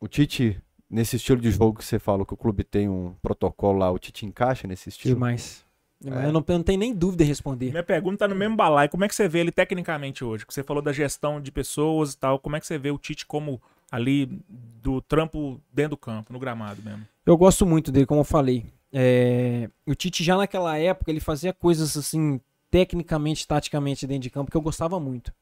[0.00, 0.56] o Tite,
[0.88, 3.98] nesse estilo de jogo que você fala que o clube tem um protocolo lá, o
[3.98, 5.14] Tite encaixa nesse estilo?
[5.16, 5.64] Demais.
[6.04, 6.08] É.
[6.08, 7.70] Eu, não, eu não tenho nem dúvida em responder.
[7.70, 8.90] Minha pergunta tá no mesmo balaio.
[8.90, 10.46] Como é que você vê ele tecnicamente hoje?
[10.46, 12.38] Que Você falou da gestão de pessoas e tal.
[12.38, 13.60] Como é que você vê o Tite como
[13.90, 17.04] ali do trampo dentro do campo, no gramado mesmo?
[17.24, 18.66] Eu gosto muito dele, como eu falei.
[18.96, 22.40] É, o Tite já naquela época ele fazia coisas assim,
[22.70, 25.34] tecnicamente, taticamente dentro de campo que eu gostava muito.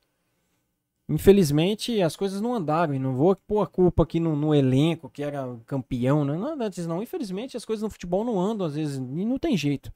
[1.07, 5.11] Infelizmente as coisas não andaram e não vou pôr a culpa aqui no, no elenco
[5.11, 6.33] que era campeão, né?
[6.33, 7.03] não, não, não, não.
[7.03, 9.93] Infelizmente as coisas no futebol não andam às vezes e não tem jeito.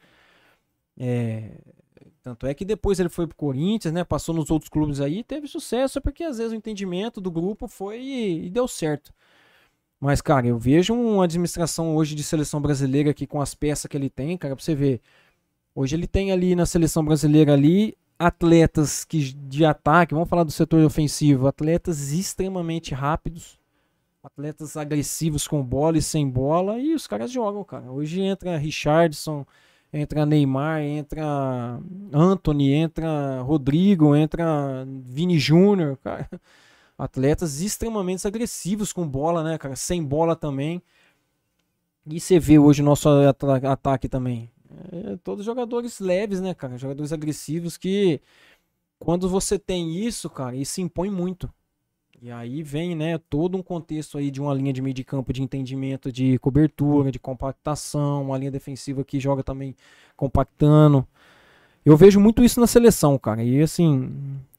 [0.98, 1.52] É,
[2.22, 4.04] tanto é que depois ele foi pro Corinthians, né?
[4.04, 8.00] Passou nos outros clubes aí, teve sucesso porque às vezes o entendimento do grupo foi
[8.00, 9.14] e, e deu certo.
[10.06, 13.96] Mas, cara, eu vejo uma administração hoje de seleção brasileira aqui com as peças que
[13.96, 15.00] ele tem, cara, pra você ver.
[15.74, 20.52] Hoje ele tem ali na seleção brasileira ali atletas que de ataque, vamos falar do
[20.52, 23.58] setor ofensivo, atletas extremamente rápidos,
[24.22, 27.90] atletas agressivos com bola e sem bola, e os caras jogam, cara.
[27.90, 29.44] Hoje entra Richardson,
[29.92, 31.80] entra Neymar, entra
[32.12, 36.30] Anthony, entra Rodrigo, entra Vini Júnior, cara.
[36.98, 39.76] Atletas extremamente agressivos com bola, né, cara?
[39.76, 40.82] Sem bola também.
[42.06, 44.50] E você vê hoje o nosso ata- ataque também.
[44.92, 46.78] É, todos jogadores leves, né, cara?
[46.78, 48.20] Jogadores agressivos que
[48.98, 51.50] quando você tem isso, cara, isso impõe muito.
[52.22, 55.32] E aí vem, né, todo um contexto aí de uma linha de meio de campo
[55.32, 59.76] de entendimento de cobertura, de compactação, uma linha defensiva que joga também
[60.16, 61.06] compactando.
[61.84, 63.42] Eu vejo muito isso na seleção, cara.
[63.44, 64.12] E assim,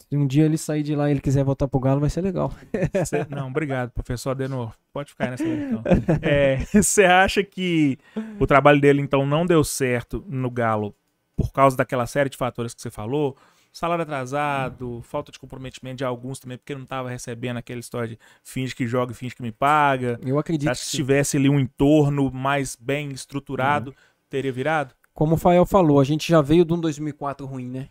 [0.09, 2.21] se um dia ele sair de lá e ele quiser voltar pro Galo, vai ser
[2.21, 2.51] legal.
[3.05, 4.73] Cê- não, obrigado, professor Adenor.
[4.93, 5.83] Pode ficar nessa então.
[6.73, 7.97] Você acha que
[8.39, 10.95] o trabalho dele, então, não deu certo no Galo
[11.35, 13.35] por causa daquela série de fatores que você falou?
[13.71, 18.19] Salário atrasado, falta de comprometimento de alguns também, porque não estava recebendo aquela história de
[18.43, 20.19] finge que joga e finge que me paga.
[20.25, 23.93] Eu acredito que se tivesse ali um entorno mais bem estruturado,
[24.29, 24.95] teria virado?
[25.13, 27.89] Como o Fael falou, a gente já veio de um 2004 ruim, né?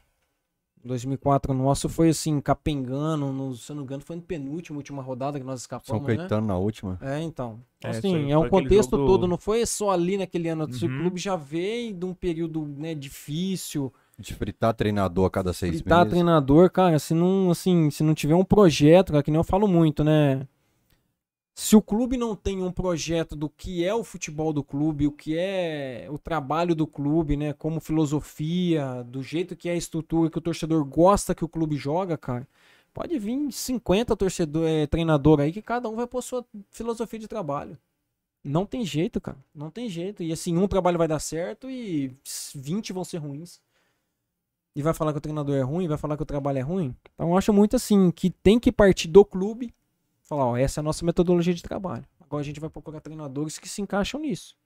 [0.86, 5.02] 2004 nosso foi assim, capengando, no, se eu não me engano, foi no penúltimo, última
[5.02, 6.16] rodada que nós São escapamos, né?
[6.16, 6.98] Caetano na última.
[7.02, 7.60] É, então.
[7.84, 10.64] É, assim, é um contexto jogo- todo, não foi só ali naquele ano.
[10.64, 10.98] O Uhum.
[11.02, 13.92] clube já veio de um período né, difícil.
[14.18, 16.10] De fritar treinador a cada seis Fritar meses.
[16.10, 19.68] treinador, cara, se não, assim, se não tiver um projeto, cara, que nem eu falo
[19.68, 20.46] muito, né?
[21.58, 25.10] Se o clube não tem um projeto do que é o futebol do clube, o
[25.10, 30.30] que é o trabalho do clube, né, como filosofia, do jeito que é a estrutura
[30.30, 32.46] que o torcedor gosta que o clube joga, cara,
[32.92, 37.26] pode vir 50 torcedor, eh, treinador aí que cada um vai pôr sua filosofia de
[37.26, 37.78] trabalho.
[38.44, 39.38] Não tem jeito, cara.
[39.54, 40.22] Não tem jeito.
[40.22, 42.14] E assim, um trabalho vai dar certo e
[42.54, 43.60] 20 vão ser ruins
[44.74, 46.94] e vai falar que o treinador é ruim, vai falar que o trabalho é ruim.
[47.14, 49.74] Então eu acho muito assim que tem que partir do clube,
[50.26, 52.04] falar, ó, essa é a nossa metodologia de trabalho.
[52.20, 54.56] Agora a gente vai procurar treinadores que se encaixam nisso,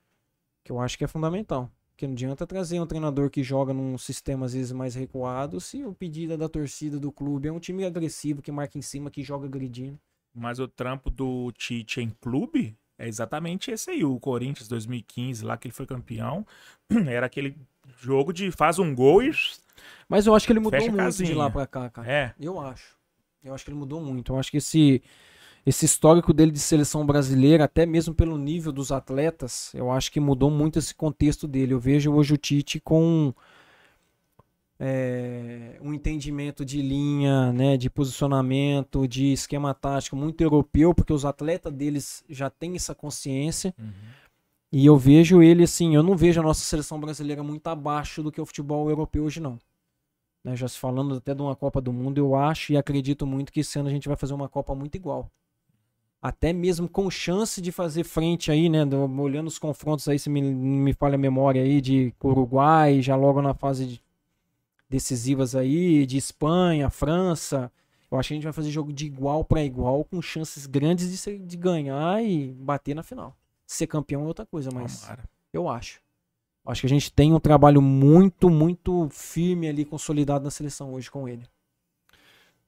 [0.64, 1.70] que eu acho que é fundamental.
[1.90, 5.84] Porque não adianta trazer um treinador que joga num sistema às vezes mais recuado se
[5.84, 9.22] o pedido da torcida do clube é um time agressivo que marca em cima, que
[9.22, 9.98] joga agredindo.
[10.34, 14.04] Mas o trampo do Tite em clube é exatamente esse aí.
[14.04, 16.46] O Corinthians 2015, lá que ele foi campeão,
[17.06, 17.54] era aquele
[17.98, 19.30] jogo de faz um gol e.
[20.08, 21.36] Mas eu acho que ele mudou muito de casinha.
[21.36, 22.10] lá pra cá, cara.
[22.10, 22.34] É.
[22.38, 22.96] Eu acho.
[23.42, 24.32] Eu acho que ele mudou muito.
[24.32, 25.02] Eu acho que esse,
[25.66, 30.18] esse histórico dele de seleção brasileira, até mesmo pelo nível dos atletas, eu acho que
[30.18, 31.74] mudou muito esse contexto dele.
[31.74, 33.34] Eu vejo hoje o Tite com
[34.78, 41.26] é, um entendimento de linha, né, de posicionamento, de esquema tático muito europeu, porque os
[41.26, 43.74] atletas deles já têm essa consciência.
[44.72, 48.32] E eu vejo ele assim, eu não vejo a nossa seleção brasileira muito abaixo do
[48.32, 49.58] que o futebol europeu hoje não.
[50.42, 53.52] Né, já se falando até de uma Copa do Mundo, eu acho e acredito muito
[53.52, 55.30] que esse ano a gente vai fazer uma Copa muito igual.
[56.22, 58.84] Até mesmo com chance de fazer frente aí, né?
[58.84, 63.16] do- olhando os confrontos aí, se me, me falha a memória aí, de Uruguai, já
[63.16, 64.02] logo na fase de-
[64.88, 67.72] decisivas aí, de Espanha, França.
[68.10, 71.10] Eu acho que a gente vai fazer jogo de igual para igual, com chances grandes
[71.10, 73.34] de, ser- de ganhar e bater na final.
[73.66, 75.24] Ser campeão é outra coisa, mas Tomara.
[75.52, 76.00] eu acho.
[76.66, 81.10] Acho que a gente tem um trabalho muito, muito firme ali, consolidado na seleção hoje
[81.10, 81.46] com ele.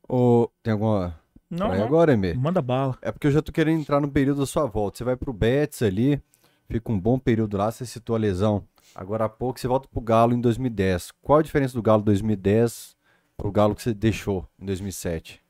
[0.08, 1.20] Ou tem alguma.
[1.52, 1.84] Não, não.
[1.84, 2.32] agora, Emê?
[2.32, 2.96] Manda bala.
[3.02, 4.96] É porque eu já tô querendo entrar no período da sua volta.
[4.96, 6.18] Você vai pro Betis ali,
[6.66, 8.64] fica um bom período lá, você citou a lesão.
[8.94, 11.12] Agora há pouco você volta pro Galo em 2010.
[11.20, 12.96] Qual a diferença do Galo 2010
[13.36, 15.42] pro Galo que você deixou em 2007?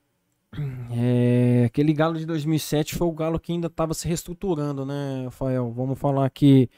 [0.91, 5.71] É, aquele Galo de 2007 foi o Galo que ainda estava se reestruturando, né, Rafael?
[5.71, 6.69] Vamos falar que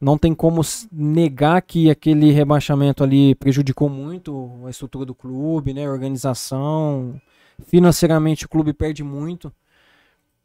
[0.00, 5.86] não tem como negar que aquele rebaixamento ali prejudicou muito a estrutura do clube, né,
[5.86, 7.20] a organização.
[7.62, 9.52] Financeiramente o clube perde muito.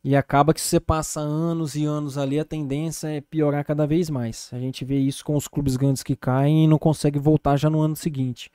[0.03, 3.85] E acaba que se você passa anos e anos ali, a tendência é piorar cada
[3.85, 4.49] vez mais.
[4.53, 7.69] A gente vê isso com os clubes grandes que caem e não consegue voltar já
[7.69, 8.49] no ano seguinte.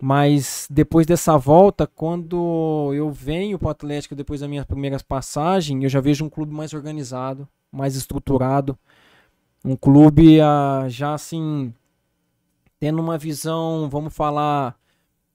[0.00, 5.82] Mas depois dessa volta, quando eu venho para o Atlético depois das minhas primeiras passagens,
[5.82, 8.78] eu já vejo um clube mais organizado, mais estruturado.
[9.64, 11.72] Um clube ah, já assim,
[12.80, 14.79] tendo uma visão, vamos falar,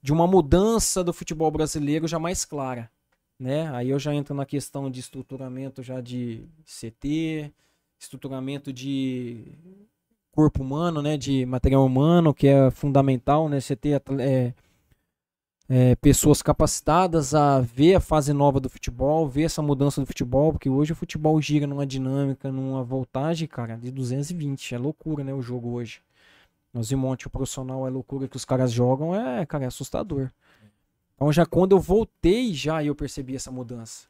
[0.06, 2.92] de uma mudança do futebol brasileiro já mais clara.
[3.40, 3.68] Né?
[3.76, 7.52] Aí eu já entro na questão de estruturamento já de CT,
[8.00, 9.46] estruturamento de
[10.32, 14.54] corpo humano, né, de material humano, que é fundamental, né, você ter atle- é,
[15.68, 20.52] é, pessoas capacitadas a ver a fase nova do futebol, ver essa mudança do futebol,
[20.52, 25.34] porque hoje o futebol gira numa dinâmica, numa voltagem, cara, de 220, é loucura, né,
[25.34, 26.00] o jogo hoje.
[26.76, 30.30] Nós vimos o profissional, é loucura que os caras jogam, é, cara, é assustador.
[31.16, 34.08] Então já quando eu voltei, já eu percebi essa mudança.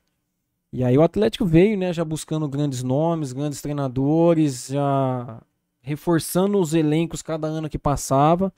[0.73, 5.43] E aí o Atlético veio, né, já buscando grandes nomes, grandes treinadores, já
[5.79, 8.51] reforçando os elencos cada ano que passava.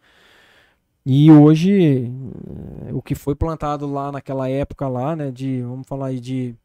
[1.05, 2.09] E hoje,
[2.87, 6.55] eh, o que foi plantado lá naquela época lá, né, de, vamos falar aí de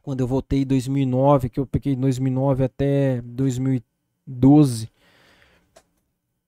[0.00, 4.88] quando eu voltei em 2009, que eu peguei 2009 até 2012.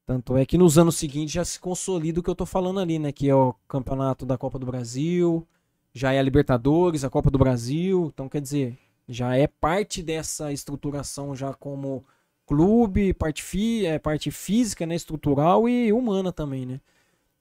[0.07, 2.99] Tanto é que nos anos seguintes já se consolida o que eu tô falando ali,
[2.99, 5.47] né, que é o campeonato da Copa do Brasil,
[5.95, 8.79] já é a Libertadores, a Copa do Brasil, então quer dizer,
[9.09, 12.05] já é parte dessa estruturação já como
[12.47, 16.81] clube, parte, fi, é, parte física, né, estrutural e humana também, né?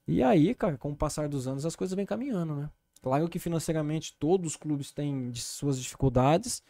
[0.07, 2.69] E aí, cara, com o passar dos anos as coisas vêm caminhando, né?
[3.02, 6.64] Claro que financeiramente todos os clubes têm suas dificuldades,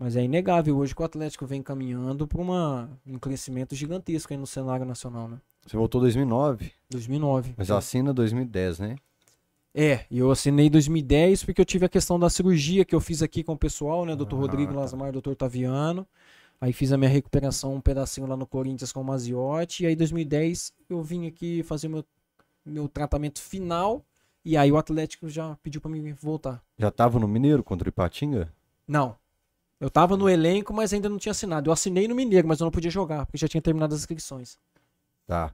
[0.00, 4.46] mas é inegável hoje que o Atlético vem caminhando para um crescimento gigantesco aí no
[4.46, 5.36] cenário nacional, né?
[5.66, 7.54] Você voltou em 2009, 2009.
[7.54, 8.96] mas assina 2010, né?
[9.74, 13.00] É, e eu assinei em 2010 porque eu tive a questão da cirurgia que eu
[13.00, 14.16] fiz aqui com o pessoal, né?
[14.16, 14.32] Dr.
[14.32, 14.80] Ah, Rodrigo tá.
[14.80, 15.34] Lasmar, Dr.
[15.34, 16.06] Taviano.
[16.58, 19.82] Aí fiz a minha recuperação um pedacinho lá no Corinthians com o Maziotti.
[19.82, 22.02] E aí em 2010 eu vim aqui fazer meu,
[22.64, 24.02] meu tratamento final.
[24.42, 26.62] E aí o Atlético já pediu pra mim voltar.
[26.78, 28.50] Já tava no Mineiro contra o Ipatinga?
[28.88, 29.19] Não.
[29.80, 31.70] Eu tava no elenco, mas ainda não tinha assinado.
[31.70, 34.58] Eu assinei no Mineiro, mas eu não podia jogar, porque já tinha terminado as inscrições.
[35.26, 35.52] Tá.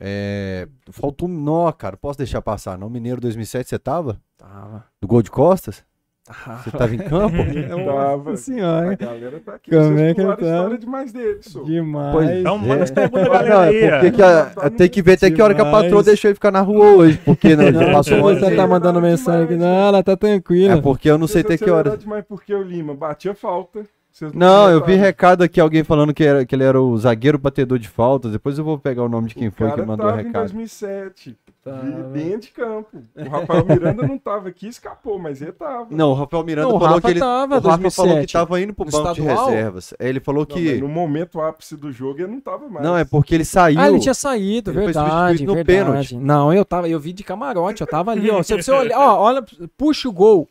[0.00, 1.96] É, faltou um nó, cara.
[1.96, 2.90] Posso deixar passar, não?
[2.90, 4.20] Mineiro 2007 você tava?
[4.36, 4.84] Tava.
[5.00, 5.84] Do gol de costas?
[6.28, 6.62] Tava.
[6.62, 7.36] Você tava em campo?
[7.68, 8.30] Tava.
[8.30, 8.92] Nossa senhora.
[8.92, 9.70] A galera tá aqui.
[9.70, 10.46] Como Vocês é que pularam a tá?
[10.56, 11.62] história demais dele, sô.
[11.64, 12.12] Demais.
[12.12, 12.94] Pois Então manda as é.
[12.94, 13.76] perguntas, Não, galera aí.
[13.82, 16.06] é porque que a- tem que ver até que hora que a patroa Demais.
[16.06, 17.18] deixou ele ficar na rua hoje.
[17.24, 19.56] Porque não, já Não, passou você tá mandando mensagem aqui.
[19.56, 20.74] Não, ela tá tranquila.
[20.74, 21.96] É porque eu não sei até que hora.
[21.96, 23.80] demais porque o Lima batia falta.
[24.18, 27.38] Vocês Não, eu vi recado aqui, alguém falando que, era, que ele era o zagueiro
[27.38, 28.32] batedor de faltas.
[28.32, 30.26] Depois eu vou pegar o nome de quem o foi que mandou o tava em
[30.26, 30.42] recado.
[30.42, 31.36] 2007.
[31.64, 32.02] Tá, de- né?
[32.12, 33.02] dentro de campo.
[33.16, 35.86] O Rafael Miranda não tava aqui, escapou, mas ele tava.
[35.90, 37.20] Não, o Rafael Miranda Não, o falou Rafa que ele.
[37.20, 38.26] tava, o Rafa falou 2007.
[38.26, 39.46] que tava indo pro No banco de estadual?
[39.50, 39.94] reservas.
[40.00, 40.70] Aí Ele falou Não, que.
[40.70, 42.84] mas no momento ápice do jogo ele não tava mais.
[42.84, 43.78] Não, é porque ele saiu.
[43.80, 45.64] Ah, ele tinha saído, Ele foi verdade, verdade.
[45.64, 46.16] pênalti.
[46.16, 48.42] Não, eu tava, eu vi de camarote, eu tava ali, ó.
[48.42, 49.44] Se você olhar, ó, olha,
[49.76, 50.48] puxa o gol.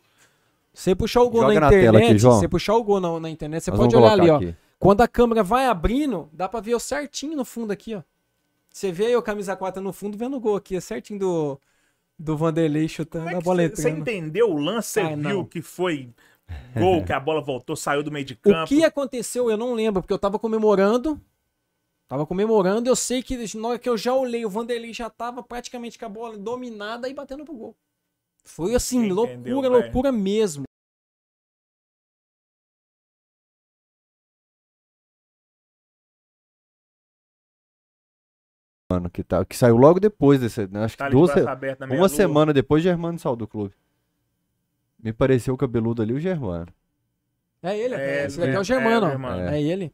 [0.78, 2.40] Você puxar o gol Joga na na tela internet, aqui, João.
[2.40, 4.36] você puxar o gol na, na internet, você Nós pode olhar ali, ó.
[4.36, 4.56] aqui.
[4.78, 8.04] Quando a câmera vai abrindo, dá pra ver eu certinho no fundo aqui, ó.
[8.70, 11.60] Você vê aí o camisa 4 no fundo vendo o gol aqui, é certinho do
[12.20, 14.90] do Vanderlei chutando Como é a bola você, entendeu o lance?
[14.90, 15.46] Você Ah, viu não.
[15.46, 16.10] que foi
[16.76, 18.68] gol, que a bola voltou, saiu do meio de O campo?
[18.68, 21.20] que aconteceu, eu não lembro, porque eu tava comemorando.
[22.08, 25.42] Tava comemorando, eu sei que na hora que eu já olhei, o Vanderlei já tava
[25.42, 27.76] praticamente com a bola dominada e batendo pro gol.
[28.46, 29.74] Foi assim, Quem loucura, entendeu, velho?
[29.74, 30.67] loucura mesmo.
[38.98, 40.68] Mano, que, tá, que saiu logo depois desse.
[40.68, 42.10] né, Acho que Tá de duas, uma lua.
[42.10, 43.74] semana depois, Germano saiu do clube.
[45.02, 46.68] Me pareceu o cabeludo ali, o Germano.
[47.62, 49.10] É ele, É, esse daqui é é, o Germano, é.
[49.10, 49.42] Germano.
[49.42, 49.94] É ele.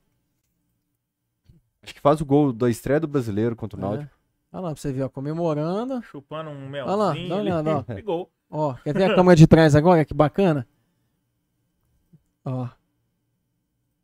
[1.81, 4.09] Acho que faz o gol da estreia do brasileiro contra o Náutico.
[4.53, 4.55] É.
[4.55, 6.01] Olha lá pra você ver, ó, comemorando.
[6.03, 7.29] Chupando um Olha lá, melzinho.
[7.29, 7.83] dá uma olhada, ó.
[8.01, 8.31] Gol.
[8.49, 10.05] Ó, quer ver a câmera de trás agora?
[10.05, 10.65] Que bacana.
[12.45, 12.67] Ó.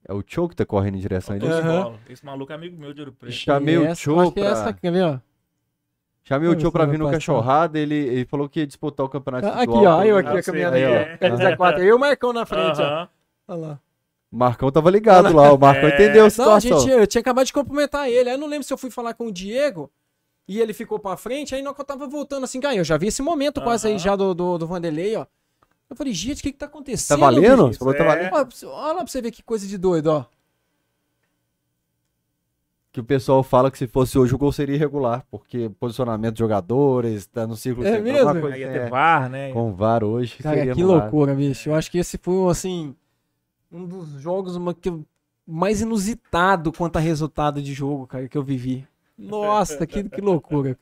[0.10, 1.45] É o Choke que tá correndo em direção a ele.
[1.45, 1.84] Faltou de Aham.
[1.84, 1.99] bola.
[2.10, 3.31] Esse maluco é amigo meu de Ouro Preto.
[3.31, 5.19] Chamei E o Cho é pra- essa, quer ver, ó?
[6.23, 7.11] Chamei o Tio pra vir no tá.
[7.14, 10.40] Cachorrada, ele, ele falou que ia disputar o campeonato Ah, Aqui, ó, eu aqui, Ah,
[10.40, 11.14] a caminhada aqui, é.
[11.15, 11.18] ó.
[11.18, 11.81] Camisa 4.
[11.81, 12.84] Eu e o Marcão na frente, ó.
[12.84, 13.10] Aham.
[13.48, 13.80] Olha lá.
[14.31, 15.94] O Marcão tava ligado lá, o Marcão É.
[15.94, 16.80] entendeu a Não, a situação.
[16.81, 18.30] gente, eu tinha acabado de cumprimentar ele.
[18.30, 19.90] Aí eu não lembro se eu fui falar com o Diego
[20.48, 21.56] e ele ficou pra frente.
[21.56, 23.88] Aí na hora que eu tava voltando assim, cara, eu já vi esse momento quase
[23.88, 25.26] aí já do, do, do Vanderlei, ó.
[25.90, 27.20] Eu falei, gente, o que que tá Tá acontecendo?
[27.20, 27.68] valendo?
[27.68, 27.74] bicho?
[27.74, 28.07] Você falou tá É.
[28.07, 28.34] valendo?
[28.34, 30.26] Olha, lá pra você ver que coisa de doido, ó.
[32.91, 36.40] Que o pessoal fala que se fosse hoje o gol seria irregular, porque posicionamento de
[36.40, 38.41] jogadores, tá no círculo É central, mesmo?
[38.41, 39.52] coisa Aí ia é, ter VAR, né?
[39.53, 41.70] com o VAR hoje Cara, seria que loucura, bicho.
[41.70, 42.95] Eu acho que esse foi, assim,
[43.72, 44.57] um dos jogos
[45.45, 48.88] mais inusitado quanto a resultado de jogo, cara, que eu vivi.
[49.18, 50.78] Nossa, que, que loucura.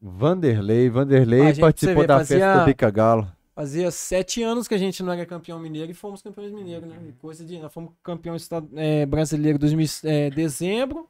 [0.00, 3.30] Vanderlei, Vanderlei participou da fazia- festa do Bica Galo.
[3.60, 6.96] Fazia sete anos que a gente não era campeão mineiro e fomos campeões mineiros, né?
[7.10, 7.58] E Coisa de.
[7.58, 11.06] Nós fomos campeão estad- é, brasileiro em 2000, é, dezembro.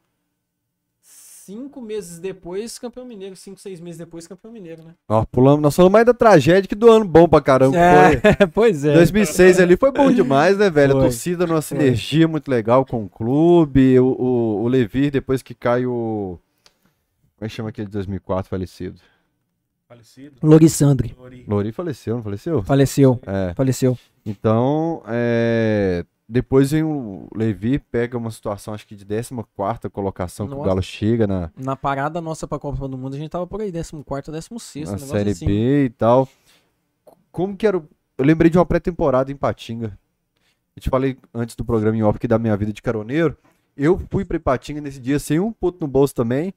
[1.01, 3.37] Cinco meses depois, campeão mineiro.
[3.37, 4.97] Cinco, seis meses depois, campeão mineiro, né?
[5.09, 7.77] Nós pulamos, nós falamos mais da tragédia que do ano bom pra caramba.
[7.77, 8.31] que Foi.
[8.33, 8.95] É, pois é.
[8.95, 10.95] 2006 ali foi bom demais, né, velho?
[10.95, 11.01] Foi.
[11.03, 13.97] A torcida numa sinergia muito legal com o clube.
[14.01, 16.37] O, o, o Levir, depois que cai o.
[17.37, 19.01] Como é que chama aquele de 2004 falecido?
[19.91, 20.37] Falecido.
[20.41, 21.17] Lorissandre.
[21.19, 21.45] Lori.
[21.49, 22.63] Lori faleceu, não faleceu?
[22.63, 23.21] Faleceu.
[23.27, 23.53] É.
[23.55, 23.99] Faleceu.
[24.25, 30.53] Então, é, depois vem o Levi, pega uma situação, acho que de 14 colocação, que
[30.53, 30.69] o Nossa.
[30.69, 33.73] Galo chega na, Na parada nossa pra Copa do Mundo, a gente tava por aí,
[33.73, 33.91] 14,
[34.31, 35.47] 16, na um negócio Série assim.
[35.47, 36.29] B e tal.
[37.33, 37.77] Como que era.
[37.77, 39.99] o- Eu lembrei de uma pré-temporada em Patinga.
[40.77, 43.37] Eu te falei antes do programa em off que da minha vida de caroneiro.
[43.77, 46.55] Eu fui pra Ipatinga nesse dia sem um puto no bolso também.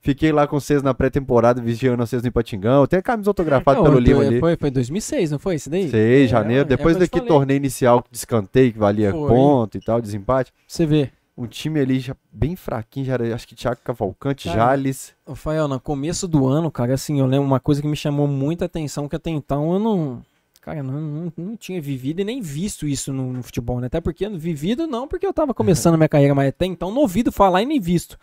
[0.00, 2.86] Fiquei lá com vocês na pré-temporada, vigiando vocês no Patingão.
[2.86, 4.38] Tem a camisa autografada Não, pelo Lima ali.
[4.38, 5.90] Foi, foi 2006, não foi isso daí?
[5.90, 6.62] Sei, janeiro.
[6.62, 7.28] é Depois falei.
[7.28, 9.28] torneio inicial de escanteio que valia Foi.
[9.28, 10.52] ponto e tal, desempate.
[10.66, 11.10] Você vê.
[11.36, 15.12] Um time ali já bem fraquinho, já era, acho que Thiago Cavalcante, Cara, Jales.
[15.28, 18.64] Rafael, no começo do ano, cara, assim, eu lembro uma coisa que me chamou muita
[18.64, 20.22] atenção, que até então eu não.
[20.62, 23.86] Cara, não, não, não tinha vivido e nem visto isso no, no futebol, né?
[23.86, 27.30] Até porque vivido não, porque eu tava começando minha carreira, mas até então não ouvido
[27.30, 28.18] falar e nem visto.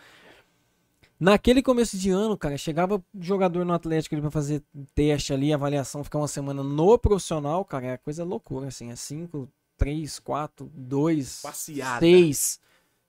[1.23, 4.61] Naquele começo de ano, cara, chegava jogador no Atlético pra fazer
[4.93, 9.47] teste ali, avaliação, ficar uma semana no profissional, cara, é coisa loucura, assim, é 5,
[9.77, 12.01] 3, 4, 2, Passeada.
[12.01, 12.59] 6.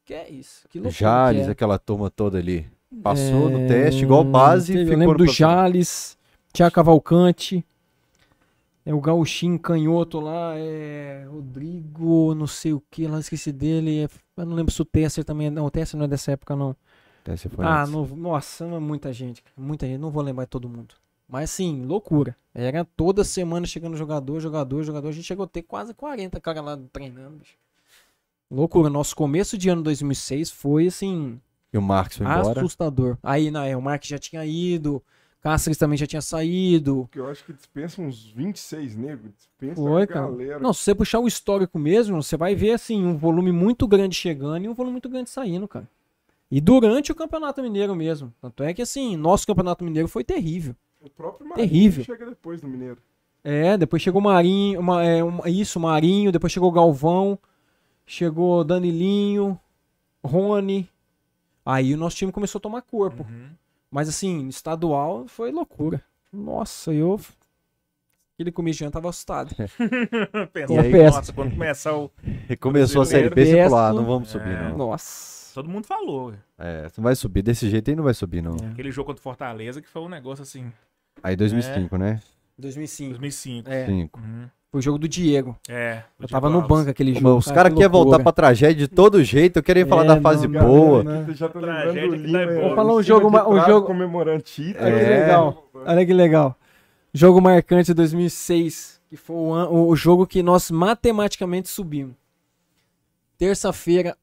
[0.04, 0.68] Que é isso?
[0.68, 0.96] Que loucura.
[0.96, 1.52] Jales, que é.
[1.52, 2.70] aquela turma toda ali.
[3.02, 4.76] Passou no É, teste, igual base.
[4.76, 5.56] Eu lembro no do profissional.
[5.56, 6.16] Jales,
[6.52, 7.64] Thiago Cavalcante,
[8.86, 14.04] é o Gauchinho Canhoto lá, é Rodrigo, não sei o que, lá esqueci dele.
[14.04, 14.08] é-
[14.40, 15.48] eu não lembro se o Tesser também.
[15.48, 16.76] é- Não, o Tesser não é dessa época, não.
[17.26, 20.68] Esse foi Ah, não, nossa, é muita gente, muita gente, não vou lembrar de todo
[20.68, 20.94] mundo.
[21.28, 22.36] Mas assim, loucura.
[22.54, 25.08] Era toda semana chegando jogador, jogador, jogador.
[25.08, 27.38] A gente chegou a ter quase 40 cara lá treinando.
[27.38, 27.56] bicho.
[28.50, 28.90] Loucura.
[28.90, 31.40] Nosso começo de ano 2006 foi assim,
[31.72, 32.60] E o Marcos foi embora.
[32.60, 33.16] assustador.
[33.22, 35.02] Aí, na é, o Mark já tinha ido,
[35.44, 37.06] Cáceres também já tinha saído.
[37.12, 39.30] Que eu acho que dispensa uns 26 negros.
[39.36, 40.26] Dispensa Foi, cara.
[40.26, 40.58] galera.
[40.58, 44.14] Não, se você puxar o histórico mesmo, você vai ver assim, um volume muito grande
[44.16, 45.86] chegando e um volume muito grande saindo, cara.
[46.56, 48.32] E durante o Campeonato Mineiro mesmo.
[48.40, 50.76] Tanto é que assim, nosso Campeonato Mineiro foi terrível.
[51.00, 52.04] O próprio Marinho Terrível.
[52.04, 52.98] chega depois no Mineiro.
[53.42, 57.36] É, depois chegou o Marinho, uma, é, um- isso, Marinho, depois chegou o Galvão,
[58.06, 59.58] chegou Danilinho,
[60.24, 60.88] Rony.
[61.66, 63.26] Aí o nosso time começou a tomar corpo.
[63.28, 63.48] Uhum.
[63.90, 66.00] Mas assim, estadual foi loucura.
[66.32, 67.20] Nossa, eu.
[68.38, 69.52] Aquele ano tava assustado.
[70.70, 72.12] E aí, nossa, quando começar o.
[72.48, 74.68] E começou a Série B, você falou, ah, não vamos subir, É.
[74.68, 74.76] não.
[74.78, 75.43] Nossa.
[75.54, 76.34] Todo mundo falou.
[76.58, 77.42] É, não vai subir.
[77.42, 78.56] Desse jeito aí não vai subir, não.
[78.62, 78.66] É.
[78.72, 80.70] Aquele jogo contra o Fortaleza que foi um negócio assim.
[81.22, 82.20] Aí 2005, né?
[82.58, 83.10] 2005.
[83.10, 83.70] 2005.
[83.70, 84.18] É, 5.
[84.20, 84.48] Uhum.
[84.70, 85.56] foi o jogo do Diego.
[85.68, 86.02] É.
[86.18, 87.36] Eu tava no banco aquele jogo.
[87.38, 89.58] Os cara, caras que querem voltar pra tragédia de todo jeito.
[89.58, 91.04] Eu queria falar É, da fase não, boa.
[91.32, 92.40] já Tragédia lembrando Lima.
[92.42, 94.84] é, Vou falar um jogo um jogo- comemorando título.
[94.84, 95.20] Olha que É.
[95.20, 95.70] legal.
[95.72, 96.58] Olha que legal.
[97.12, 102.16] Jogo marcante de 2006, que foi o, an- o jogo que nós matematicamente subimos.
[103.38, 104.16] Terça-feira,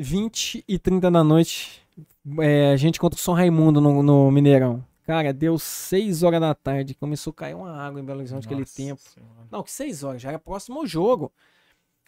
[0.00, 1.82] 8h20 e 30 da noite,
[2.40, 4.84] é, a gente contra o São Raimundo no, no Mineirão.
[5.04, 8.64] Cara, deu 6 horas da tarde, começou a cair uma água em Belo Horizonte naquele
[8.64, 9.00] tempo.
[9.00, 9.32] Senhora.
[9.50, 11.32] Não, que 6 horas, já era próximo ao jogo.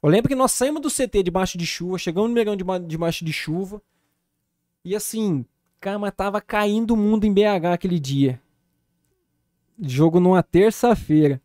[0.03, 3.25] Eu lembro que nós saímos do CT debaixo de chuva, chegamos no Mineirão deba- debaixo
[3.25, 3.81] de chuva.
[4.85, 5.45] E assim,
[5.81, 8.41] cara, mas tava caindo o mundo em BH aquele dia.
[9.81, 11.41] Jogo numa terça-feira.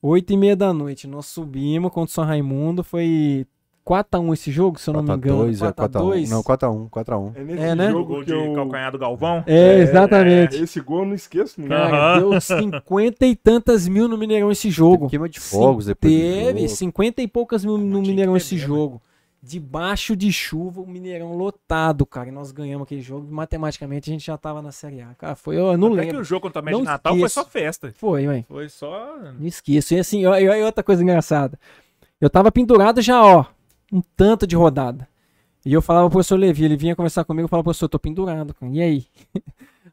[0.00, 1.06] 8 e meia da noite.
[1.06, 2.82] Nós subimos contra o São Raimundo.
[2.82, 3.46] Foi
[3.86, 5.44] 4x1 esse jogo, se eu não me engano.
[5.46, 6.28] 4x2, é 4x1.
[6.28, 7.32] Não, 4x1, 4x1.
[7.34, 7.88] É nesse É, né?
[7.88, 8.54] O jogo gol que de eu...
[8.54, 9.42] calcanhar do Galvão.
[9.46, 10.62] É, exatamente.
[10.62, 11.74] Esse gol eu não esqueço nunca.
[11.76, 12.30] Cara, Aham.
[12.30, 15.08] deu 50 e tantas mil no Mineirão esse jogo.
[15.08, 16.68] Queima de fogos depois do Teve jogo.
[16.76, 19.02] 50 e poucas mil no que Mineirão esse mesmo, jogo.
[19.44, 22.28] Debaixo de chuva, o Mineirão lotado, cara.
[22.28, 23.26] E nós ganhamos aquele jogo.
[23.28, 25.14] E matematicamente a gente já tava na Série A.
[25.18, 26.20] Cara, foi, eu não Até que lembro.
[26.20, 27.34] o jogo contra a Média Não de Natal foi esqueço.
[27.34, 27.92] só festa.
[27.96, 28.44] Foi, mãe.
[28.48, 29.16] Foi só.
[29.36, 29.94] Não esqueço.
[29.94, 31.58] E assim, e outra coisa engraçada.
[32.20, 33.44] Eu tava pendurado já, ó,
[33.92, 35.06] um tanto de rodada.
[35.64, 37.98] E eu falava pro professor Levi, ele vinha conversar comigo, eu falava, professor, eu tô
[37.98, 38.72] pendurado, cara.
[38.72, 39.06] E aí?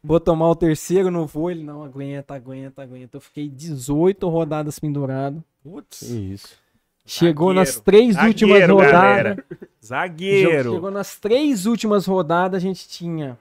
[0.02, 1.52] Vou tomar o terceiro, não vou?
[1.52, 3.18] Ele, não, aguenta, aguenta, aguenta.
[3.18, 5.44] Eu fiquei 18 rodadas pendurado.
[5.62, 6.00] Putz.
[6.00, 6.58] Que isso.
[7.06, 7.60] Chegou Zagueiro.
[7.60, 8.94] nas três últimas Zagueiro, rodadas.
[9.02, 9.46] galera.
[9.84, 10.72] Zagueiro.
[10.74, 13.38] Chegou nas três últimas rodadas, a gente tinha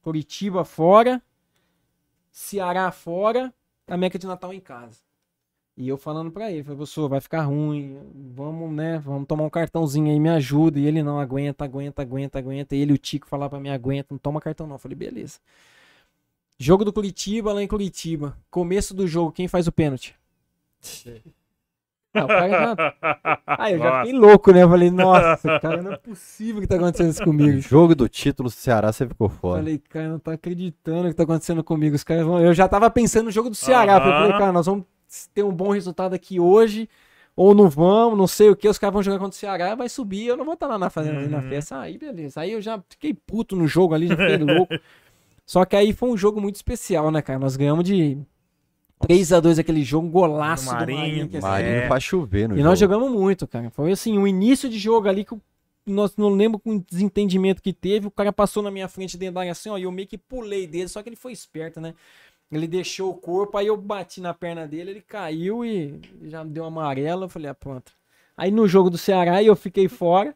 [0.00, 1.20] Curitiba fora,
[2.30, 3.52] Ceará fora,
[3.86, 5.00] América de Natal em casa.
[5.80, 7.96] E eu falando pra ele, falei, professor, vai ficar ruim,
[8.34, 10.76] vamos, né, vamos tomar um cartãozinho aí, me ajuda.
[10.80, 12.74] E ele, não, aguenta, aguenta, aguenta, aguenta.
[12.74, 14.74] E ele e o Tico falar pra mim, aguenta, não toma cartão não.
[14.74, 15.38] Eu falei, beleza.
[16.58, 18.36] Jogo do Curitiba, lá em Curitiba.
[18.50, 20.16] Começo do jogo, quem faz o pênalti?
[22.12, 22.76] Ah, o cara já...
[23.46, 24.04] Ah, eu já Nossa.
[24.04, 24.62] fiquei louco, né?
[24.64, 27.60] Eu falei, nossa, cara, não é possível que tá acontecendo isso comigo.
[27.62, 29.58] Jogo do título Ceará, você ficou fora.
[29.60, 31.94] Falei, cara, não tá acreditando o que tá acontecendo comigo.
[31.94, 32.40] Os caras vão...
[32.40, 33.94] Eu já tava pensando no jogo do Ceará.
[33.94, 34.84] Eu falei, cara, nós vamos
[35.34, 36.88] ter um bom resultado aqui hoje.
[37.36, 38.68] Ou não vamos, não sei o que.
[38.68, 40.26] Os caras vão jogar contra o Ceará, vai subir.
[40.26, 41.48] Eu não vou estar lá na fazenda na Uhum.
[41.48, 41.78] festa.
[41.78, 42.40] Aí, beleza.
[42.40, 44.36] Aí eu já fiquei puto no jogo ali, já fiquei
[44.66, 44.74] louco.
[45.46, 47.38] Só que aí foi um jogo muito especial, né, cara?
[47.38, 48.18] Nós ganhamos de
[49.06, 51.28] 3x2 aquele jogo, um golaço Do do Marinho, Marinho.
[51.28, 51.88] que assim, Marinho É.
[51.88, 52.68] faz chover no e jogo.
[52.68, 53.70] nós jogamos muito, cara.
[53.70, 55.40] Foi assim, um início de jogo ali que o-
[55.86, 58.06] nós não lembro com o desentendimento que teve.
[58.08, 60.18] O cara passou na minha frente dentro da área assim, ó, e eu meio que
[60.18, 61.94] pulei dele, só que ele foi esperto, né?
[62.50, 66.64] Ele deixou o corpo, aí eu bati na perna dele, ele caiu e já deu
[66.64, 67.26] uma amarela.
[67.26, 67.92] Eu falei, ah, pronto.
[68.36, 70.34] Aí no jogo do Ceará eu fiquei fora.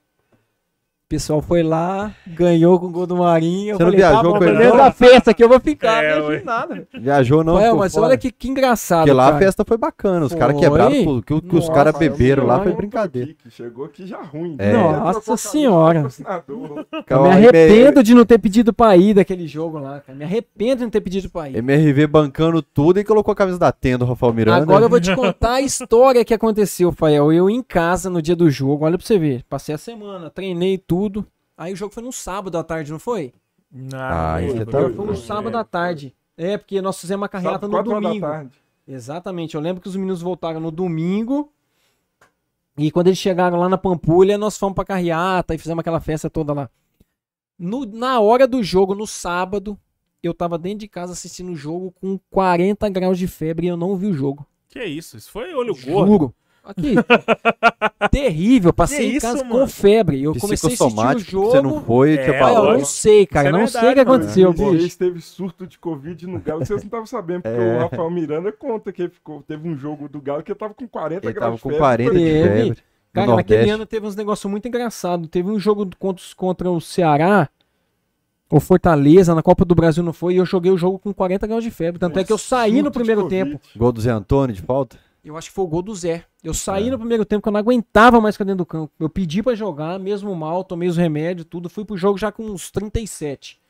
[1.12, 3.72] Pessoal foi lá, ganhou com o gol do Marinho.
[3.72, 6.02] Eu Você não falei, tá viajou bom, com ele, da festa que eu vou ficar.
[6.02, 6.28] É, não ué.
[6.28, 6.88] viajei nada.
[6.94, 8.06] Viajou não, ficou mas fora.
[8.06, 9.44] olha que, que engraçado, Porque lá a cara.
[9.44, 10.24] festa foi bacana.
[10.24, 11.18] Os caras quebraram tudo.
[11.18, 13.30] O que, que os caras beberam lá foi brincadeira.
[13.30, 14.56] aqui, que chegou aqui já ruim.
[14.58, 14.72] É.
[14.72, 16.08] Nossa a senhora.
[17.10, 20.16] Eu me arrependo de não ter pedido pra ir daquele jogo lá, cara.
[20.16, 21.56] Me arrependo de não ter pedido pra ir.
[21.56, 24.62] MRV bancando tudo e colocou a camisa da tenda, o Rafael Miranda.
[24.62, 27.30] Agora eu vou te contar a história que aconteceu, Fael.
[27.30, 29.44] Eu em casa no dia do jogo, olha pra você ver.
[29.46, 31.01] Passei a semana, treinei tudo.
[31.56, 33.32] Aí o jogo foi no sábado à tarde, não foi?
[33.94, 34.72] Ah, não isso lembro.
[34.72, 36.14] tá- Foi no sábado à tarde.
[36.36, 38.26] É, porque nós fizemos uma carreata no quatro horas da domingo.
[38.26, 38.52] tarde.
[38.88, 39.54] Exatamente.
[39.54, 41.52] Eu lembro que os meninos voltaram no domingo.
[42.76, 46.30] E quando eles chegaram lá na Pampulha, nós fomos pra carreata e fizemos aquela festa
[46.30, 46.70] toda lá.
[47.58, 49.78] No- na hora do jogo, no sábado,
[50.22, 53.76] eu tava dentro de casa assistindo o jogo com 40 graus de febre e eu
[53.76, 54.46] não vi o jogo.
[54.68, 55.16] Que isso?
[55.18, 56.12] Isso foi olho gordo.
[56.12, 56.34] Juro.
[56.64, 56.94] Aqui.
[58.10, 58.72] Terrível.
[58.72, 59.60] Passei Que em isso, casa mano?
[59.60, 60.22] com febre.
[60.22, 61.50] Eu comecei a assistir o jogo.
[61.50, 62.66] você não foi, É, tinha falado.
[62.68, 63.48] eu não sei, cara.
[63.48, 64.22] Isso é não sei o verdade, que mano.
[64.24, 64.98] aconteceu, O bicho.
[64.98, 67.76] Teve surto de Covid no Galo, vocês não estavam sabendo, porque É.
[67.76, 70.74] o Rafael Miranda conta que ele ficou, teve um jogo do Galo que ele tava
[70.74, 71.78] com 40 Ele graus tava de com febre.
[71.78, 72.48] 40 de Teve.
[72.64, 72.82] febre.
[73.12, 73.74] Cara, no naquele Nordeste.
[73.74, 75.28] ano teve uns negócios muito engraçados.
[75.28, 77.48] Teve um jogo contra, contra o Ceará,
[78.48, 81.46] ou Fortaleza, na Copa do Brasil não foi, e eu joguei o jogo com 40
[81.46, 81.98] graus de febre.
[81.98, 83.60] Tanto é que eu saí no de primeiro tempo.
[83.76, 84.98] Gol do Zé Antônio de falta?
[85.24, 86.24] Eu acho que foi o gol do Zé.
[86.42, 86.90] Eu saí É.
[86.90, 88.92] no primeiro tempo, que eu não aguentava mais ficar dentro do campo.
[88.98, 91.68] Eu pedi pra jogar, mesmo mal, tomei os remédios, tudo.
[91.70, 93.60] Fui pro jogo já com uns 37.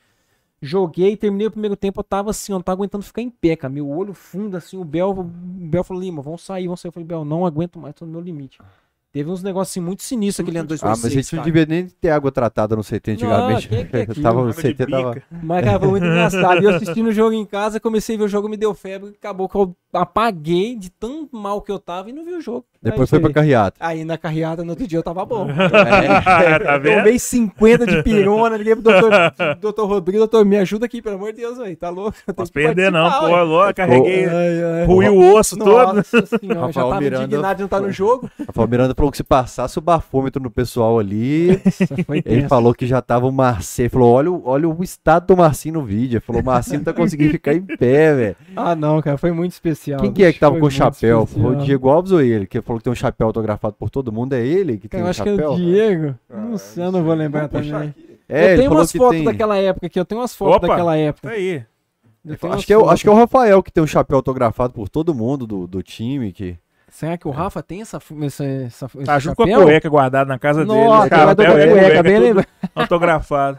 [0.64, 3.56] Joguei, terminei o primeiro tempo, eu tava assim, eu não tava aguentando ficar em pé,
[3.56, 3.72] cara.
[3.72, 6.88] Meu olho fundo, assim, o Bel, o Bel falou, Lima, vamos sair, vamos sair.
[6.90, 8.58] Eu falei, Bel, não aguento mais, tô no meu limite.
[9.12, 11.66] Teve uns negócios assim, muito sinistros aquele ano Ah, 2006, mas a gente não devia
[11.66, 13.68] nem ter água tratada no CT antigamente.
[13.68, 14.22] que que é aquilo?
[14.22, 15.22] tava, o Água de CT tava.
[15.42, 16.62] Mas, cara, foi muito engraçado.
[16.62, 19.10] E eu assistindo o jogo em casa, comecei a ver o jogo, me deu febre,
[19.10, 22.64] acabou que eu apaguei de tão mal que eu tava e não vi o jogo.
[22.82, 23.76] Depois foi pra carreata.
[23.78, 25.46] Aí na carreata, no outro dia eu tava bom.
[26.64, 26.98] tá vendo?
[26.98, 29.12] Tomei 50 de pirona, liguei pro doutor,
[29.60, 32.16] doutor Rodrigo, doutor, me ajuda aqui, pelo amor de Deus, aí, tá louco?
[32.26, 33.26] Tenho Posso perder, não, pô.
[33.26, 33.40] ué.
[33.40, 34.26] Agora carreguei.
[34.86, 35.92] Ruiu o osso todo.
[35.94, 38.30] Nossa senhora, já tava Miranda- indignado de não estar no jogo.
[38.46, 41.60] Rafael Miranda falou que se passasse o bafômetro no pessoal ali,
[42.24, 43.84] ele falou que já tava o Marcinho.
[43.84, 46.16] Ele falou: olha, o- olha o estado do Marcinho no vídeo.
[46.16, 48.36] Ele falou: o Marcinho não tá conseguindo ficar em pé, velho.
[48.56, 50.00] Ah, não, cara, foi muito especial.
[50.00, 51.22] Quem que é que tava com o chapéu?
[51.22, 51.26] especial.
[51.26, 52.46] Foi o Diego Alves ou ele?
[52.46, 54.34] Que falou que tem um chapéu autografado por todo mundo?
[54.34, 55.52] É ele que tem Cara, eu um acho que é chapéu?
[55.52, 56.14] o Diego.
[56.30, 57.18] Ah, não sei, eu não vou aí.
[57.18, 57.94] lembrar também.
[58.28, 59.24] É, eu tenho falou umas fotos tem.
[59.24, 60.66] daquela época aqui, eu tenho umas fotos Opa!
[60.68, 61.28] daquela época.
[61.30, 61.64] Aí.
[62.24, 64.16] Eu tenho umas Acho que, é, acho que é o Rafael que tem um chapéu
[64.16, 66.32] autografado por todo mundo do, do time.
[66.32, 66.56] Que...
[66.88, 69.64] Será que o Rafa tem essa, essa, essa esse Tá junto com a chapéu?
[69.64, 70.84] cueca guardada na casa dele.
[70.84, 72.46] Nossa, Cara, cara, pega da a cueca, bem tudo lembrado.
[72.74, 73.58] autografado.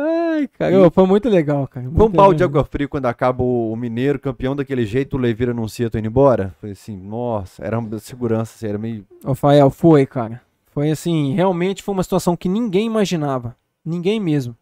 [0.00, 1.90] Ai, cara, foi muito legal, cara.
[1.90, 5.50] Foi um balde de água fria quando acaba o, Mineiro campeão daquele jeito, o Levira
[5.50, 6.54] anuncia, tô indo embora.
[6.60, 9.04] Foi assim, nossa, era uma segurança, assim, era meio.
[9.24, 10.40] Rafael, foi, cara.
[10.66, 13.56] Foi assim, realmente foi uma situação que ninguém imaginava.
[13.84, 14.56] Ninguém mesmo.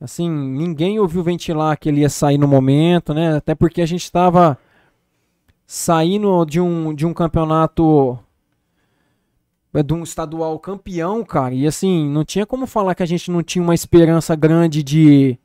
[0.00, 3.36] Assim, ninguém ouviu ventilar que ele ia sair no momento, né?
[3.36, 4.56] Até porque a gente estava
[5.66, 8.16] saindo de um, de um campeonato
[9.72, 11.54] de um estadual campeão, cara.
[11.54, 15.38] E assim, não tinha como falar que a gente não tinha uma esperança grande de,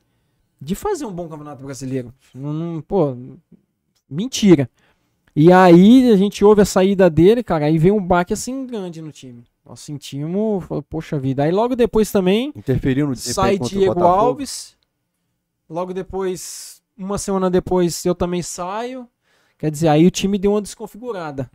[0.60, 2.12] de fazer um bom campeonato brasileiro.
[2.34, 3.16] Não, não- pô,
[4.08, 4.68] mentira.
[5.34, 9.02] E aí a gente ouve a saída dele, cara, aí vem um baque assim grande
[9.02, 9.44] no time.
[9.64, 11.42] Nós sentimos, falou, poxa vida.
[11.42, 14.02] Aí logo depois também Interferiu no desempenho sai Diego.
[14.02, 14.76] Alves.
[15.68, 19.08] Logo depois, uma semana depois, eu também saio.
[19.58, 21.50] Quer dizer, aí o time deu uma desconfigurada.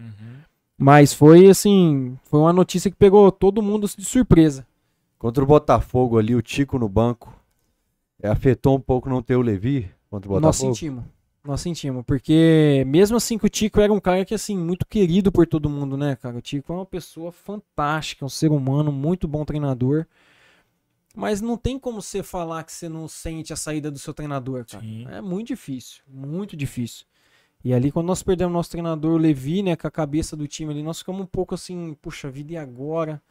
[0.82, 4.66] Mas foi assim, foi uma notícia que pegou todo mundo de surpresa.
[5.20, 7.32] Contra o Botafogo ali, o Tico no banco.
[8.20, 10.74] É, afetou um pouco não ter o Levi contra o Nós Botafogo.
[10.74, 11.04] sentimos.
[11.44, 15.32] Nós sentimos, porque mesmo assim que o Tico era um cara que assim muito querido
[15.32, 16.38] por todo mundo, né, cara?
[16.38, 20.08] O Tico é uma pessoa fantástica, um ser humano, muito bom treinador.
[21.16, 24.66] Mas não tem como você falar que você não sente a saída do seu treinador,
[24.66, 24.84] cara.
[24.84, 25.06] Sim.
[25.10, 27.06] É muito difícil, muito difícil.
[27.64, 30.72] E ali quando nós perdemos nosso treinador o Levi, né, com a cabeça do time
[30.72, 33.22] ali, nós ficamos um pouco assim, puxa vida, e agora?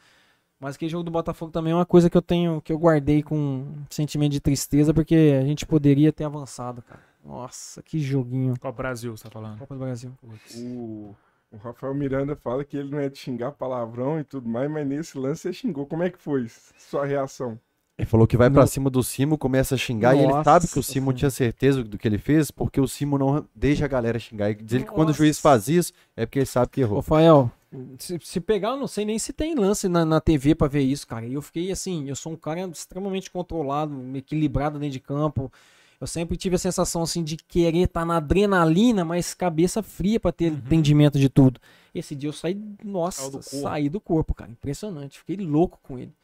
[0.61, 3.23] Mas aquele jogo do Botafogo também é uma coisa que eu tenho, que eu guardei
[3.23, 7.01] com um sentimento de tristeza, porque a gente poderia ter avançado, cara.
[7.25, 8.55] Nossa, que joguinho.
[8.61, 9.59] Qual Brasil você tá falando?
[9.59, 10.13] Copa do Brasil.
[10.55, 11.15] O,
[11.51, 14.87] o Rafael Miranda fala que ele não é de xingar palavrão e tudo mais, mas
[14.87, 15.87] nesse lance você xingou.
[15.87, 16.47] Como é que foi
[16.79, 17.59] sua reação?
[18.01, 18.67] Ele falou que vai pra Não.
[18.67, 21.85] cima do Simo, começa a xingar e ele Nossa sabe que o Simo tinha certeza
[21.85, 24.51] do que ele fez, porque o Simo não deixa a galera xingar.
[24.51, 25.19] E diz ele que quando o Nossa.
[25.19, 26.97] juiz faz isso, é porque ele sabe que errou.
[27.01, 27.51] Rafael,
[27.99, 30.81] se, se pegar, eu não sei nem se tem lance na, na TV pra ver
[30.81, 31.27] isso, cara.
[31.27, 35.53] E eu fiquei assim, eu sou um cara extremamente controlado, equilibrado dentro de campo.
[36.01, 40.33] Eu sempre tive a sensação assim de querer estar na adrenalina, mas cabeça fria pra
[40.33, 41.61] ter entendimento de tudo.
[41.95, 43.45] Esse dia eu saí, nossa, do corpo.
[43.45, 44.51] saí do corpo, cara.
[44.51, 45.19] Impressionante.
[45.19, 46.15] Fiquei louco com ele.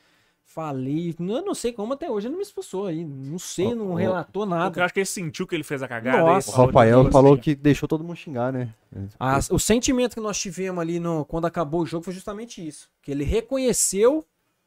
[0.57, 1.15] Falei.
[1.19, 3.05] Eu não sei como até hoje ele não me expulsou aí.
[3.05, 4.85] Não sei, não relatou Porque eu nada.
[4.85, 6.19] acho que ele sentiu que ele fez a cagada.
[6.19, 6.51] Nossa.
[6.51, 8.73] O Rafael falou assim, que deixou todo mundo xingar, né?
[9.20, 12.89] Ah, o sentimento que nós tivemos ali no, quando acabou o jogo foi justamente isso.
[13.03, 14.24] Que ele reconheceu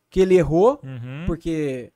[0.10, 1.24] que ele errou, Uhum.
[1.26, 1.91] porque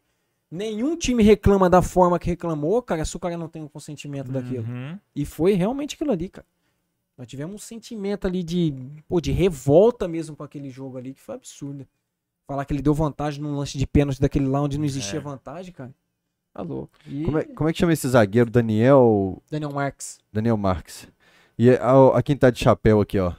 [0.49, 4.31] nenhum time reclama da forma que reclamou, cara, se o cara não tem o consentimento
[4.31, 4.65] daquilo.
[4.67, 4.97] Uhum.
[5.15, 6.45] E foi realmente aquilo ali, cara.
[7.17, 8.73] Nós tivemos um sentimento ali de,
[9.07, 11.87] pô, de revolta mesmo com aquele jogo ali, que foi absurdo.
[12.47, 15.21] Falar que ele deu vantagem num lance de pênalti daquele lá onde não existia É.
[15.21, 15.91] vantagem, cara.
[16.53, 16.91] Tá louco.
[17.07, 18.49] E Como é, como é que chama esse zagueiro?
[18.49, 19.41] Daniel.
[19.49, 20.19] Daniel Marques.
[20.31, 21.07] Daniel Marques.
[21.57, 23.31] E a, a quem tá de chapéu aqui, ó.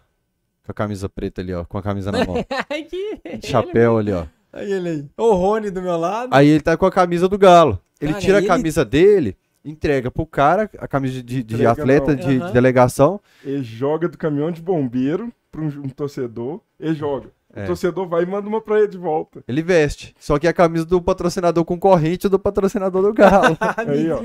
[0.65, 1.65] Com a camisa preta ali, ó.
[1.65, 2.37] Com a camisa na mão.
[2.71, 3.21] Ai, que...
[3.39, 4.27] De chapéu ali, ó.
[4.53, 5.07] Aí ele aí.
[5.19, 6.33] O Rony do meu lado.
[6.33, 7.79] Aí ele tá com a camisa do Galo.
[8.01, 11.73] Ele Cara, tira a ele- camisa dele, entrega pro cara, a camisa de, de Entrega
[11.73, 12.53] atleta, de, de Aham.
[12.53, 13.21] delegação.
[13.45, 16.61] Ele joga do caminhão de bombeiro pra um, um torcedor.
[16.81, 17.31] Ele joga.
[17.55, 17.63] É.
[17.63, 19.45] O torcedor vai e manda uma pra ele de volta.
[19.47, 20.15] Ele veste.
[20.19, 23.57] Só que é a camisa do patrocinador concorrente do patrocinador do Galo.
[23.87, 24.21] Aí, ó.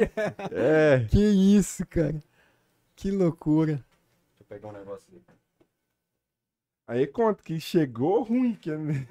[0.51, 1.05] é.
[1.09, 2.15] Que isso, cara.
[2.95, 3.73] Que loucura.
[3.73, 5.21] Deixa eu pegar um negócio ali.
[6.87, 9.05] Aí conta que chegou ruim, que é-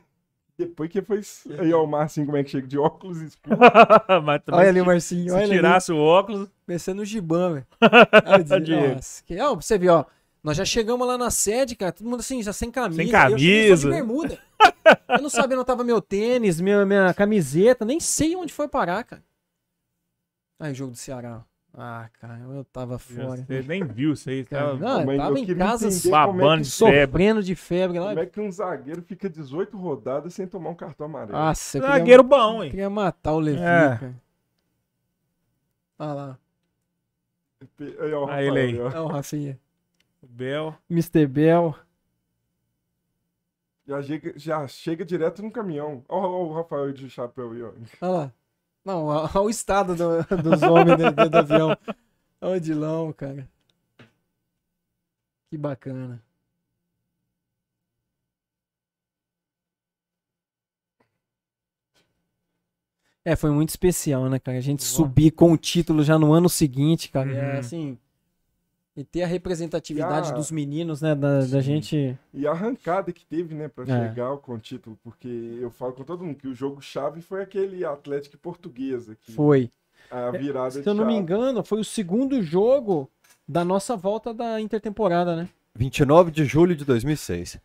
[0.59, 1.20] depois que foi.
[1.61, 4.89] Aí, ó, o Marcinho, como é que chega de óculos também Olha ali o se-
[4.90, 5.53] Marcinho, Se olha ali.
[5.55, 6.49] tirasse o óculos.
[6.66, 7.66] Pensando no Gibão, velho.
[8.97, 9.40] Nossa, que...
[9.40, 10.05] ó, você ver, ó.
[10.49, 13.03] Nós já chegamos lá na sede, cara, todo mundo assim, já sem camisa.
[13.03, 13.77] Sem Eu cheguei só camisa.
[13.77, 14.39] de bermuda.
[15.11, 19.05] eu não sabia onde tava meu tênis, minha, minha camiseta, nem sei onde foi parar,
[19.05, 19.23] cara.
[20.59, 21.45] Aí, jogo do Ceará.
[21.75, 23.45] Ah, cara, eu tava fora.
[23.47, 24.43] Você nem viu isso aí.
[24.49, 27.07] Cara, Tava não, eu Mas eu tava em queria casa é babando que- de febre.
[27.07, 28.09] sofrendo de febre lá.
[28.09, 31.33] Como é que um zagueiro fica 18 rodadas sem tomar um cartão amarelo?
[31.39, 32.70] Nossa, eu queria, Zagueiro bom, eu hein?
[32.70, 33.99] queria matar o Levi, É.
[33.99, 34.15] cara.
[35.99, 36.39] Olha lá.
[38.01, 38.81] Aí, ó, o Ah, ele aí.
[38.81, 38.87] ó.
[38.87, 39.61] Olha o Rafinha.
[40.39, 40.74] Bel.
[40.89, 41.27] Mr.
[41.27, 41.74] Bell.
[43.86, 46.05] Já chega, já chega direto no caminhão.
[46.09, 47.73] Ó o Rafael de chapéu aí, ó.
[48.01, 48.32] Olha lá.
[48.85, 51.77] Não, olha o estado do- dos homens dentro do avião.
[52.40, 53.48] Olha o Edilão, cara.
[55.51, 56.23] Que bacana.
[63.24, 64.56] É, foi muito especial, né, cara?
[64.56, 67.31] A gente subir com o título já no ano seguinte, cara.
[67.31, 67.59] É Uhum.
[67.59, 67.98] assim.
[68.99, 71.15] E ter a representatividade a- dos meninos, né?
[71.15, 72.19] Da, da gente.
[72.35, 73.87] E a arrancada que teve, né, pra É.
[74.09, 75.29] chegar com o título, porque
[75.61, 79.70] eu falo com todo mundo que o jogo-chave foi aquele Atlético Portuguesa, que Foi.
[80.11, 81.23] a virada Se de eu não me chave.
[81.23, 83.09] engano, foi o segundo jogo
[83.47, 85.49] da nossa volta da intertemporada, né?
[85.77, 87.57] 29 de julho de 2006.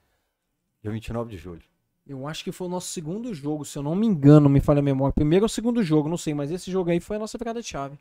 [0.84, 1.62] Dia 29 de julho.
[2.06, 4.80] Eu acho que foi o nosso segundo jogo, se eu não me engano, me falha
[4.80, 5.14] a memória.
[5.14, 7.68] Primeiro ou segundo jogo, não sei, mas esse jogo aí foi a nossa virada de
[7.68, 7.98] chave.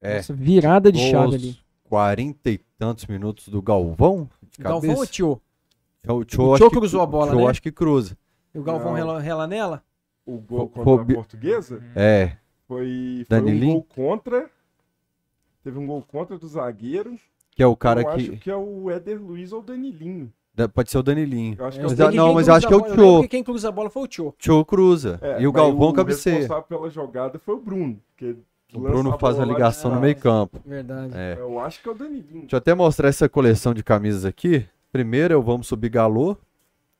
[0.00, 0.16] É.
[0.16, 1.58] Nossa virada de chave ali.
[1.96, 4.26] 40 e tantos minutos do Galvão.
[4.56, 4.98] De Galvão cabeça.
[5.00, 5.42] ou Tio?
[6.02, 7.50] É, O Tio, O Tio que cruzou cru- a bola, Tio né?
[7.50, 8.16] acho que cruza.
[8.54, 8.96] E o Galvão Não.
[8.96, 9.84] rela, rela nela?
[10.24, 12.36] O gol contra a Portuguesa É.
[12.66, 14.50] foi, foi um gol contra.
[15.62, 17.18] Teve um gol contra do zagueiro.
[17.50, 18.30] Que é o cara eu que.
[18.30, 20.32] acho que é o Éder Luiz ou o Danilinho.
[20.54, 21.56] da- Pode ser o Danilinho.
[21.58, 23.04] Eu acho que Eu é o não, mas cruza acho que é o eu lembro
[23.04, 23.20] Tio.
[23.22, 24.34] que quem cruza a bola foi o Tio.
[24.38, 25.18] Tio cruza.
[25.20, 26.36] É, e o Galvão o cabeceia.
[26.38, 28.00] responsável pela jogada foi o Bruno.
[28.16, 28.34] Que
[28.74, 30.58] O Bruno a faz a ligação no meio campo.
[30.64, 31.12] Verdade.
[31.14, 31.36] É.
[31.38, 32.40] Eu acho que é o Danilinho.
[32.42, 34.66] Deixa eu até mostrar essa coleção de camisas aqui.
[34.90, 36.36] Primeiro eu vamos subir galô.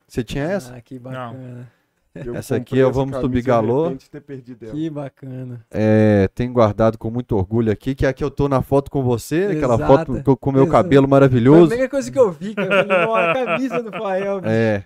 [0.07, 0.75] Você tinha essa?
[0.77, 1.71] Ah, que bacana.
[2.15, 3.97] Eu Essa aqui eu vamos subir galô.
[4.71, 5.65] Que bacana.
[5.71, 8.91] É, tem guardado com muito orgulho aqui, que é a que eu tô na foto
[8.91, 9.87] com você, aquela Exata.
[9.87, 10.77] foto com- com o meu Exato.
[10.83, 11.69] cabelo Foi a maravilhoso.
[11.69, 12.83] primeira coisa que eu vi, cara.
[12.83, 14.41] Eu falei, "Ó, a camisa do Fael.
[14.43, 14.85] bicho." É.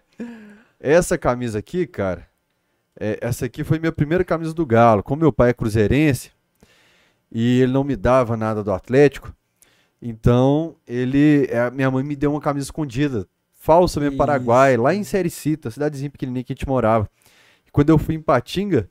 [0.79, 2.29] Essa camisa aqui, cara,
[2.99, 5.03] é, essa aqui foi minha primeira camisa do Galo.
[5.03, 6.31] Como meu pai é cruzeirense
[7.31, 9.35] e ele não me dava nada do Atlético,
[10.01, 14.17] então ele, é, minha mãe me deu uma camisa escondida, falsa mesmo.
[14.17, 17.09] Paraguai, lá em Sericita, cidadezinha pequenininha que a gente morava.
[17.67, 18.89] E quando eu fui em Patinga,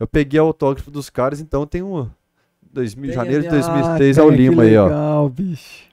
[0.00, 2.08] eu peguei o autógrafo dos caras, então tem um
[2.72, 4.84] 2000, janeiro de Ah, 2003 é cara, o Lima aí, ó.
[4.86, 5.86] legal, bicho.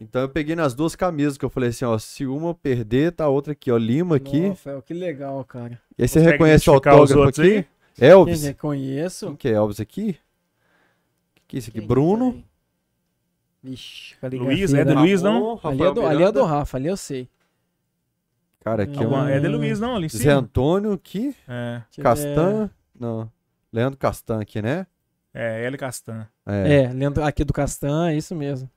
[0.00, 3.10] Então eu peguei nas duas camisas, que eu falei assim, ó, se uma eu perder,
[3.12, 4.48] tá a outra aqui, ó, Lima aqui.
[4.48, 5.80] Nossa, Fael, que legal, cara.
[5.98, 7.40] E aí você Consegue reconhece o autógrafo aqui?
[7.40, 7.66] aí?
[7.94, 8.44] Quem Elvis.
[8.44, 8.52] é?
[8.52, 9.26] Conheço.
[9.28, 10.16] Quem que é Elvis aqui?
[11.48, 11.78] O que é isso aqui?
[11.78, 12.32] Quem Bruno.
[12.32, 12.44] tá aí?
[13.70, 15.58] Vixe, Luiz, é de Luiz, não?
[15.64, 17.28] Ali é, do, ali é do Rafa, ali eu sei.
[18.60, 19.28] Cara, aqui é Alguma- um...
[19.28, 20.34] É de Luiz, não, ali em Zé cima.
[20.34, 21.34] Antônio aqui.
[21.48, 22.02] É, Deixa eu ver.
[22.02, 22.70] Castan.
[22.98, 23.32] Não.
[23.72, 24.86] Leandro Castan aqui, né?
[25.32, 25.76] é, L.
[25.78, 26.26] Castan.
[26.46, 26.82] É.
[26.84, 28.68] É, Leandro, aqui do Castan, é isso mesmo.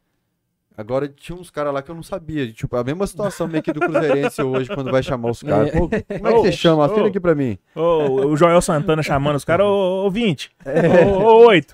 [0.78, 2.52] Agora tinha uns caras lá que eu não sabia.
[2.52, 5.68] Tipo, a mesma situação meio que do Cruzeirense hoje, quando vai chamar os caras.
[5.68, 5.72] É.
[5.78, 6.02] Como é
[6.34, 6.84] que você chama?
[6.84, 6.86] ô.
[6.86, 7.58] Assina aqui pra mim.
[7.76, 11.06] O Joel Santana chamando os caras, ô, ô 20, É.
[11.06, 11.74] ô, ô 8.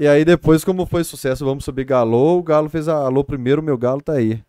[0.00, 2.38] E aí depois, como foi sucesso, vamos subir Galo.
[2.38, 4.42] O Galo fez a alô primeiro, o meu Galo tá aí.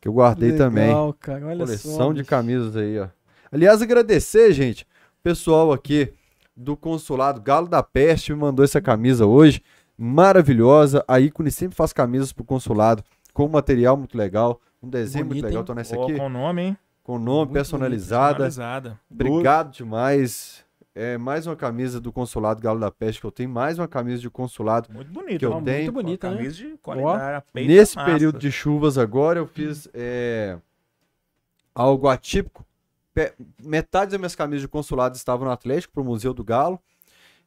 [0.00, 0.88] Que eu guardei também.
[0.88, 2.08] Legal, cara, olha Coleção só.
[2.12, 2.28] de bicho.
[2.28, 3.06] camisas aí, ó.
[3.50, 4.86] Aliás, agradecer, gente.
[5.22, 6.12] Pessoal aqui
[6.54, 9.62] do consulado Galo da Peste me mandou essa camisa hoje,
[9.96, 11.04] maravilhosa.
[11.08, 13.02] A ícone sempre faz camisas pro consulado
[13.32, 15.60] com um material muito legal, um desenho Bonita, muito legal.
[15.62, 15.66] hein?
[15.66, 16.78] Tô nessa Ó, aqui com nome, hein?
[17.02, 18.44] com nome Muito personalizada.
[18.44, 19.00] Personalizada.
[19.10, 20.64] Obrigado demais.
[20.94, 24.22] É mais uma camisa do consulado Galo da Peste que eu tenho, mais uma camisa
[24.22, 24.88] de consulado.
[24.92, 25.40] Muito bonito.
[25.40, 25.60] Que eu ó.
[25.60, 25.92] tenho.
[25.92, 26.36] Muito bonita, né?
[26.36, 27.44] Camisa de qualidade.
[27.52, 28.10] peito Nesse massa.
[28.12, 30.56] período de chuvas agora, eu fiz é,
[31.74, 32.64] algo atípico.
[33.12, 36.78] Pe- Metade das minhas camisas de consulado estavam no Atlético, pro Museu do Galo,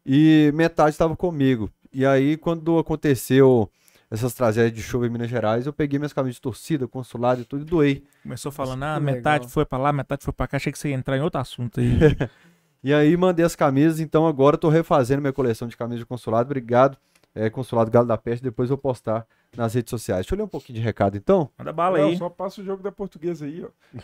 [0.06, 1.70] e metade estava comigo.
[1.98, 3.68] E aí, quando aconteceu
[4.12, 7.44] essas tragédias de chuva em Minas Gerais, eu peguei minhas camisas de torcida, consulado e
[7.44, 8.04] tudo e doei.
[8.22, 9.50] Começou falando, ah, metade legal.
[9.50, 10.58] foi pra lá, metade foi pra cá.
[10.58, 11.88] Achei que você ia entrar em outro assunto aí.
[12.84, 16.06] E aí mandei as camisas, então agora eu tô refazendo minha coleção de camisas de
[16.06, 16.46] consulado.
[16.46, 16.96] Obrigado,
[17.34, 18.44] é, Consulado Galo da Peste.
[18.44, 19.26] Depois eu vou postar
[19.58, 20.22] nas redes sociais.
[20.22, 21.50] Deixa eu ler um pouquinho de recado então.
[21.58, 22.18] Manda bala Não, aí.
[22.18, 24.00] só passa o jogo da portuguesa aí, ó.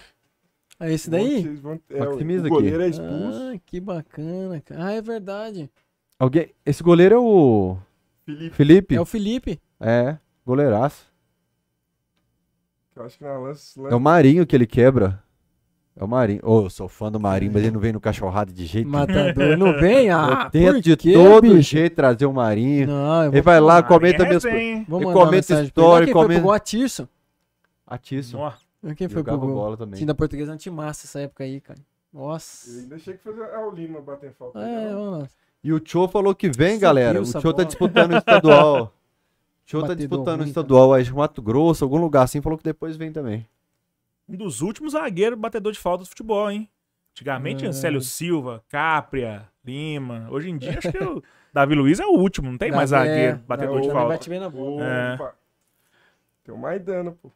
[0.80, 1.44] É esse daí?
[1.56, 2.49] Vão- é, o aqui.
[2.49, 3.40] goleiro é expulso.
[3.53, 4.86] Ah, que bacana, cara.
[4.88, 5.70] Ah, é verdade.
[6.19, 6.53] Alguém.
[6.65, 7.77] Esse goleiro é o
[8.26, 8.95] Felipe, Felipe?
[8.95, 9.61] É o Felipe.
[9.80, 11.06] É, goleiraço.
[12.95, 13.80] eu acho que na lance.
[13.90, 15.22] É o Marinho que ele quebra.
[15.95, 16.40] É o Marinho.
[16.44, 18.99] Ô, eu sou fã do Marinho, mas ele não vem no cachorrada de jeito nenhum.
[18.99, 19.57] Matador.
[19.57, 20.10] Não vem?
[20.10, 21.61] Ah, Eu tento por de quê, todo bicho?
[21.61, 22.88] jeito trazer o Marinho.
[22.88, 25.03] Não, eu Ele vou, vai lá, comenta é minhas resenha, coisas.
[25.07, 25.64] ele comenta ele.
[25.68, 26.53] história, Quem foi comenta- pro gol?
[26.56, 27.07] Atirson.
[27.85, 28.40] Atíssimo.
[28.41, 28.52] Ó,
[28.95, 29.53] Quem foi pro Jogava gol?
[29.53, 29.95] bola também.
[29.99, 31.80] Time da portuguesa antimassa essa época aí, cara.
[32.11, 32.72] Eu Nossa.
[32.80, 34.60] ainda achei que fazer o Lima bater falta.
[34.60, 35.27] É, vamos lá.
[35.64, 37.19] E o Cho falou que vem, Subiu galera.
[37.19, 37.65] O essa Cho tá bola.
[37.65, 38.84] disputando o estadual.
[38.85, 38.90] O
[39.65, 42.41] Cho tá Batedor disputando o ruim, estadual aí de Mato Grosso, algum lugar assim.
[42.41, 43.48] Falou que depois vem também.
[44.27, 46.69] um dos últimos zagueiros batedor de falta do futebol, hein?
[47.11, 47.72] Antigamente É.
[47.72, 50.27] Célio Silva, Capria, Lima.
[50.31, 51.23] Hoje em dia acho que o
[51.53, 54.02] Davi Luiz é o último, não tem mais Davi- zagueiro é, batedor Davi de também
[54.02, 54.14] falta.
[54.18, 54.84] bate bem na bola.
[54.84, 55.14] É.
[55.14, 55.35] Opa.
[56.44, 57.31] Tem o Maidana, pô.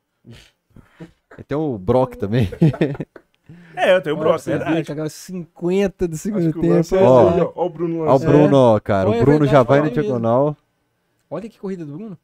[1.37, 2.49] E tem o Brock também.
[3.75, 4.83] É, eu tenho o Brock, verdade.
[4.83, 7.09] cara, 50 do segundo que o lance é tempo.
[7.09, 7.51] Ó.
[7.55, 8.19] Ó o Bruno Ó o.
[8.19, 9.07] Bruno, ó, cara.
[9.09, 10.57] É o Bruno verdade, já vai na diagonal.
[11.29, 12.17] Olha que corrida do Bruno.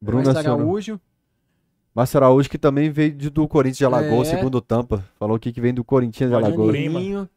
[0.00, 0.52] Bruno Márcio.
[0.52, 1.00] Araújo.
[1.94, 4.36] Márcio Araújo, que também veio de- do Corinthians de Alagoas, É.
[4.36, 5.04] segundo Tampa.
[5.18, 6.74] Falou aqui que vem do Corinthians de Alagoas.
[6.74, 7.28] Olha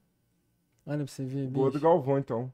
[0.97, 1.83] pra você ver, Gol do bicho.
[1.83, 2.51] Galvão, então.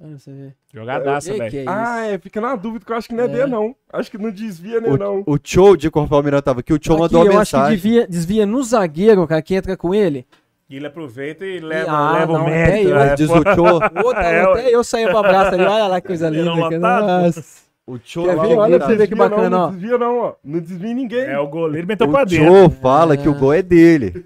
[0.00, 0.54] Pra você ver.
[0.72, 1.58] Jogadaça, Que velho.
[1.58, 3.28] é Ah, é, fica na dúvida que eu acho que não é, É.
[3.28, 3.76] D, não.
[3.92, 5.22] Acho que não desvia nem não.
[5.26, 6.72] O, o Cho de Corpal Miranda tava aqui.
[6.72, 7.76] O Cho Aqui, mandou uma eu acho que mensagem.
[7.76, 10.26] devia, desvia no zagueiro, cara, que entra com ele.
[10.70, 12.88] E ele aproveita e leva, Ah, leva não, o até mérito.
[12.88, 12.94] eu.
[12.96, 13.14] né?
[13.14, 14.04] Diz o Cho.
[14.06, 15.64] Outra, É, até eu saía pra abraço ali.
[15.64, 16.50] Olha lá que coisa linda.
[16.80, 17.22] cara.
[17.22, 17.44] Nossa.
[17.86, 18.56] O Cho Quer lá, ver?
[18.56, 19.66] Olha pra você ver que desvia bacana, não, ó.
[19.66, 20.32] Não desvia não, ó.
[20.44, 21.20] Não desvia ninguém.
[21.24, 22.46] É, o goleiro meteu pra O dentro.
[22.46, 23.38] Cho fala que o É.
[23.38, 24.24] gol é dele.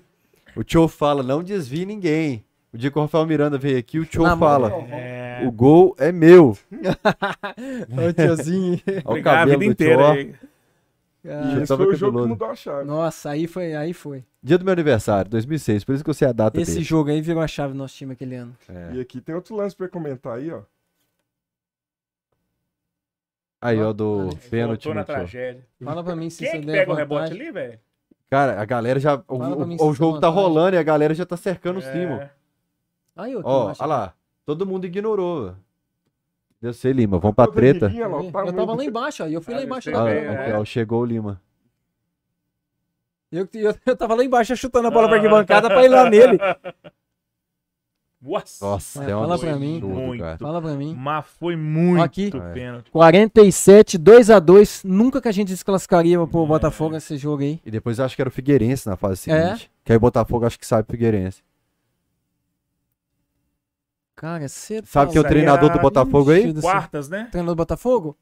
[0.54, 2.43] O Cho fala, não desvie ninguém.
[2.74, 6.10] O dia que o Rafael Miranda veio aqui, o mão, fala, É, o gol é
[6.10, 6.58] meu.
[8.08, 8.80] O tiozinho.
[8.86, 10.10] Olha o brigar a cabelo vida inteira.
[10.10, 10.34] aí.
[11.24, 12.84] E Ah, esse foi o jogo que mudou a chave.
[12.84, 14.24] Nossa, aí foi, aí foi.
[14.42, 15.84] Dia do meu aniversário, 2006.
[15.84, 16.84] Por isso que eu sei a data Esse dele.
[16.84, 18.54] jogo aí virou a chave do nosso time aquele ano.
[18.68, 18.94] É.
[18.94, 20.62] E aqui tem outro lance pra comentar aí, ó.
[23.62, 25.06] Aí, ó, do Ah, pênalti na Cho.
[25.06, 25.64] tragédia.
[25.82, 27.78] Fala pra mim se Quem é você que der pega o rebote ali, velho?
[28.28, 29.14] Cara, a galera já.
[29.28, 32.30] O, o- o jogo tem tá rolando e a galera já tá cercando o É.
[33.16, 34.14] Aí, Ó, olha lá.
[34.44, 35.54] Todo mundo ignorou.
[36.60, 37.18] Eu sei, Lima.
[37.18, 37.92] Vamos pra treta.
[37.94, 39.26] Eu tava lá embaixo.
[39.26, 40.56] E eu fui lá Ah, embaixo Ah, é.
[40.58, 41.40] ó, chegou o Lima.
[43.30, 45.18] Eu, eu, eu tava lá embaixo chutando a bola pra Ah.
[45.20, 46.38] arquibancada pra ir lá nele.
[48.22, 48.64] Nossa.
[48.64, 49.80] Nossa, É, é fala pra mim.
[49.82, 50.20] Muito.
[50.22, 50.38] cara.
[50.38, 50.94] Fala pra mim.
[50.96, 52.30] Mas foi muito Aqui.
[52.54, 52.90] pênalti.
[52.90, 54.82] 47, 2x2.
[54.82, 57.60] Nunca que a gente desclassificaria pro Botafogo esse jogo aí.
[57.66, 59.42] E depois eu acho que era o Figueirense na fase É?
[59.48, 59.70] seguinte.
[59.84, 61.42] Que aí o Botafogo acho que sabe o Figueirense.
[64.16, 66.54] Cara, você tá Sabe quem é o treinador do Botafogo aí?
[66.60, 67.28] Quartas, né?
[67.30, 68.16] Treinador do Botafogo?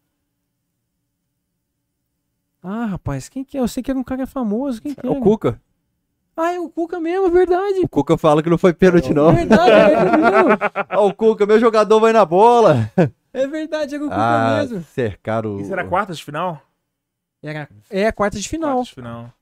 [2.62, 3.60] Ah, rapaz, quem que é?
[3.60, 4.81] Eu sei que era um cara famoso.
[4.81, 5.60] Quem que É o Cuca.
[6.36, 7.81] Ah, é o Cuca mesmo, é verdade.
[7.81, 9.35] O Cuca fala que não foi pênalti, não.
[9.35, 10.59] Verdade, é mesmo.
[10.93, 12.90] Ó, o Cuca, meu jogador vai na bola.
[13.35, 14.82] É verdade, era o Cuca Ah, mesmo.
[14.82, 15.60] cercaram o.
[15.60, 16.62] Isso era quartas de final?
[17.43, 18.77] Era, é, quarta de final.
[18.77, 19.32] Quartas de final.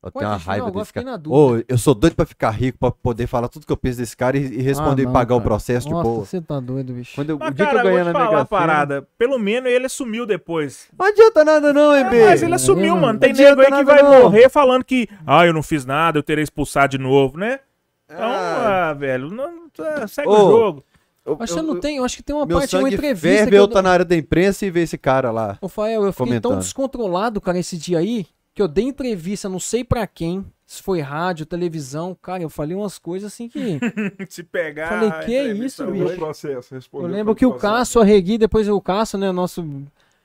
[0.00, 1.16] Eu tenho uma raiva agora desse fiquei cara.
[1.16, 1.36] na dúvida.
[1.60, 4.16] Ô, eu sou doido pra ficar rico, pra poder falar tudo que eu penso desse
[4.16, 5.48] cara e, e responder Ah, e não, pagar o cara.
[5.50, 6.24] processo Nossa, de boa.
[6.24, 7.16] você tá doido, bicho.
[7.16, 8.44] Quando eu, Mas, o dia cara, que eu eu ganhar vou na te falar Mega
[8.46, 9.08] parada.
[9.18, 10.86] Pelo menos ele sumiu depois.
[10.96, 12.24] Não adianta nada não, É, MB.
[12.26, 13.18] mas ele assumiu, não mano.
[13.18, 14.22] Tem adianta nego aí que nada, vai não.
[14.22, 17.58] morrer falando que, ah, eu não fiz nada, eu terei expulsado de novo, né?
[18.04, 18.90] Então, Ah.
[18.90, 20.84] ah, velho, não, tá, segue Ô, o jogo.
[21.26, 22.94] Eu- Acho que eu- não tem, eu acho que tem uma Meu parte, uma sangue
[22.94, 23.68] entrevista ferve, que eu eu...
[23.68, 25.58] tá na área da imprensa e ver esse cara lá.
[25.60, 26.58] Ô, Fael, eu fiquei tão comentando.
[26.60, 28.24] descontrolado, cara, esse dia aí,
[28.58, 32.76] que eu dei entrevista, não sei pra quem, se foi rádio, televisão, cara, eu falei
[32.76, 33.78] umas coisas assim que...
[34.28, 34.88] Se pegar.
[34.88, 36.16] Falei, que entrevista isso, bicho?
[36.16, 37.54] processo, Eu lembro que o.
[37.54, 39.64] Cássio Arregui, depois o Cássio, né, o nosso,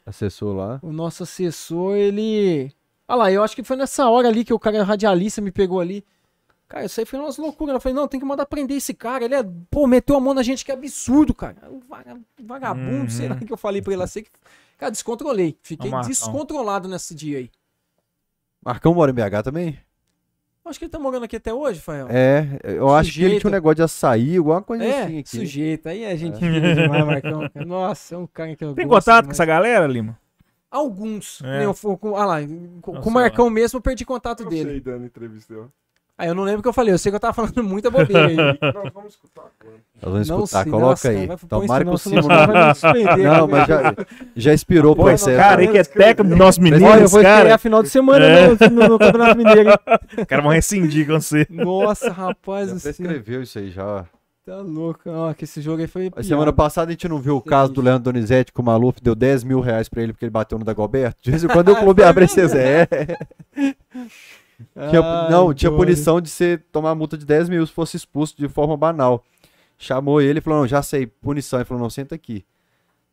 [0.04, 0.80] Acessou lá.
[0.82, 2.72] o nosso assessor, ele...
[3.08, 5.80] Ah lá, eu acho que foi nessa hora ali que o cara radialista me pegou
[5.80, 6.04] ali.
[6.68, 7.76] Cara, isso aí foi umas loucuras.
[7.76, 9.26] Eu falei, não, tem que mandar prender esse cara.
[9.26, 11.58] Ele é, pô, meteu a mão na gente, que absurdo, cara.
[11.88, 13.10] Vaga- vagabundo, Uhum.
[13.10, 14.24] sei lá o que eu falei pra ele assim.
[14.24, 14.32] que-
[14.80, 15.56] Cara, descontrolei.
[15.62, 17.52] Fiquei descontrolado nesse dia aí.
[18.66, 19.78] Marcão mora em BH também?
[20.66, 22.08] Acho que ele tá morando aqui até hoje, Fael.
[22.10, 23.42] É, eu acho que ele Sujeito.
[23.42, 25.30] tinha um negócio de açaí, alguma coisa É, assim aqui.
[25.30, 25.90] sujeito.
[25.90, 27.50] Aí a gente fina demais, Marcão.
[27.66, 29.36] Nossa, é um cara que eu Tem gosto contato com demais.
[29.40, 30.18] essa galera, Lima?
[30.72, 31.42] Alguns.
[31.44, 31.58] É.
[31.60, 32.38] Nem eu com, ah lá,
[32.82, 34.70] com, Nossa, com o Marcão mesmo eu perdi contato Eu dele.
[34.70, 35.54] sei, dando entrevista.
[36.24, 37.92] Aí eu não lembro o que eu falei, eu sei que eu tava falando muita
[37.92, 38.36] bobeira aí.
[38.36, 39.76] Nós vamos escutar agora.
[40.02, 41.28] Nós vamos Não escutar, coloca nossa, aí.
[41.28, 43.48] cara, vai- Tomara que o não, Simon vai me suspender, Não, cara.
[43.48, 43.96] mas já,
[44.36, 45.38] já inspirou pro Pô, excesso.
[45.38, 47.38] Cara, aí que é técnico do nosso menino, Olha, eu esse vou cara.
[47.40, 48.48] estrear final de semana É.
[48.48, 49.70] no, no, no Campeonato Mineiro.
[50.18, 51.46] Os caras vão rescindir com você.
[51.50, 52.94] Nossa, rapaz Já do céu.
[52.94, 54.06] prescreveu isso aí já.
[54.46, 55.02] Tá louco.
[55.10, 56.08] Ó, que esse jogo aí foi.
[56.08, 56.24] A pior.
[56.24, 59.16] semana passada a gente não viu o caso do Leandro Donizete que o Maluf deu
[59.16, 61.18] 10 mil reais pra ele porque ele bateu no Dagoberto?
[61.22, 62.54] De vez em quando o clube abre esses.
[62.54, 62.86] É.
[64.90, 65.80] Tinha- Ai, não, tinha doido.
[65.82, 69.24] punição de você tomar multa de 10 mil se fosse expulso de forma banal.
[69.78, 71.60] Chamou ele e falou: Não, já sei, punição.
[71.60, 72.46] Ele falou: Não, senta aqui.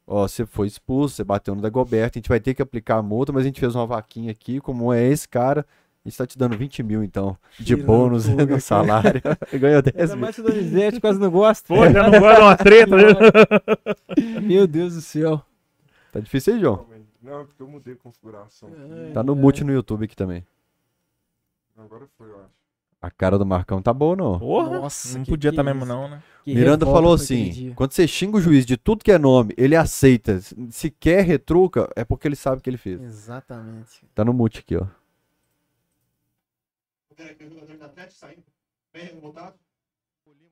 [0.07, 3.03] Ó, você foi expulso, você bateu no Dagoberto, a gente vai ter que aplicar a
[3.03, 5.65] multa, mas a gente fez uma vaquinha aqui, como é esse cara,
[6.05, 9.21] a gente tá te dando 20 mil, então, de Que bônus loucura, no salário.
[9.55, 10.21] Ganhou 10 Ainda mil.
[10.25, 11.69] mais que o Donizete quase não gosta.
[11.69, 13.05] Pô, já não gosta de uma treta, né?
[14.43, 15.41] Meu Deus do céu.
[16.13, 16.87] Tá difícil aí, João?
[17.23, 18.69] Não, porque eu mudei a configuração.
[19.07, 19.13] Ai.
[19.13, 20.45] Tá no mute no YouTube aqui também.
[21.81, 22.61] Agora foi, eu acho.
[23.03, 24.39] A cara do Marcão tá boa, não?
[24.39, 26.23] Porra, Nossa, não que podia que estar é mesmo não, né?
[26.45, 29.75] Que Miranda falou assim: quando você xinga o juiz de tudo que é nome, ele
[29.75, 30.39] aceita.
[30.71, 33.01] Se quer retruca, é porque ele sabe o que ele fez.
[33.01, 34.07] Exatamente.
[34.15, 34.87] Tá no mute aqui, ó.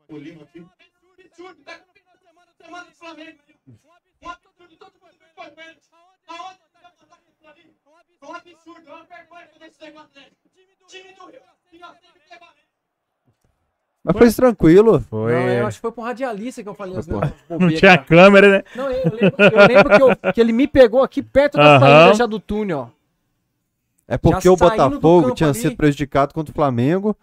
[0.08, 0.66] O Lima aqui.
[1.64, 1.80] Tá
[2.58, 3.38] semana, do Flamengo.
[4.20, 5.48] Todo mundo foi.
[6.28, 6.67] Aonde
[8.20, 10.26] Um absurdo, uma vergonha fazer esse negócio dele.
[10.88, 11.40] Time do Rio,
[11.70, 11.96] que nós.
[14.04, 15.00] Mas foi tranquilo.
[15.00, 15.32] Foi.
[15.32, 17.00] Não, eu acho que foi pro radialista que eu falei.
[17.02, 17.14] Foi,
[17.50, 18.04] Não bobeira, tinha cara.
[18.08, 18.64] câmera, né?
[18.74, 21.80] Não, eu lembro, eu lembro que, eu- que ele me pegou aqui perto da Aham.
[21.80, 22.98] saída já do túnel, ó.
[24.10, 25.58] É porque Já o Botafogo tinha ali.
[25.58, 27.14] sido prejudicado contra o Flamengo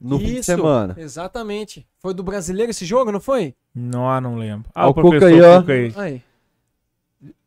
[0.00, 0.94] no fim de Isso, semana.
[0.96, 1.84] Exatamente.
[1.98, 3.54] Foi do brasileiro esse jogo, não foi?
[3.74, 4.70] Não, não lembro.
[4.72, 5.60] Ah, o o Cuca professor aí, ó.
[5.60, 5.92] Cuca aí.
[5.96, 6.22] Aí.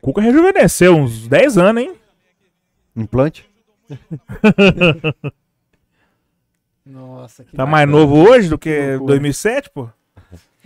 [0.00, 1.94] Cuca rejuvenesceu uns 10 anos, hein?
[2.96, 3.48] Implante.
[6.84, 9.06] Nossa, que Tá mais novo hoje do que loucura.
[9.14, 9.88] 2007, pô?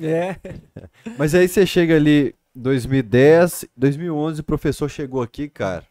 [0.01, 0.37] É.
[1.19, 5.85] Mas aí você chega ali 2010, 2011, o professor chegou aqui, cara.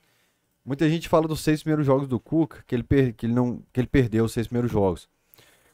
[0.66, 3.62] Muita gente fala dos seis primeiros jogos do Cuca, que ele, per- que ele, não,
[3.72, 5.08] que ele perdeu os seis primeiros jogos.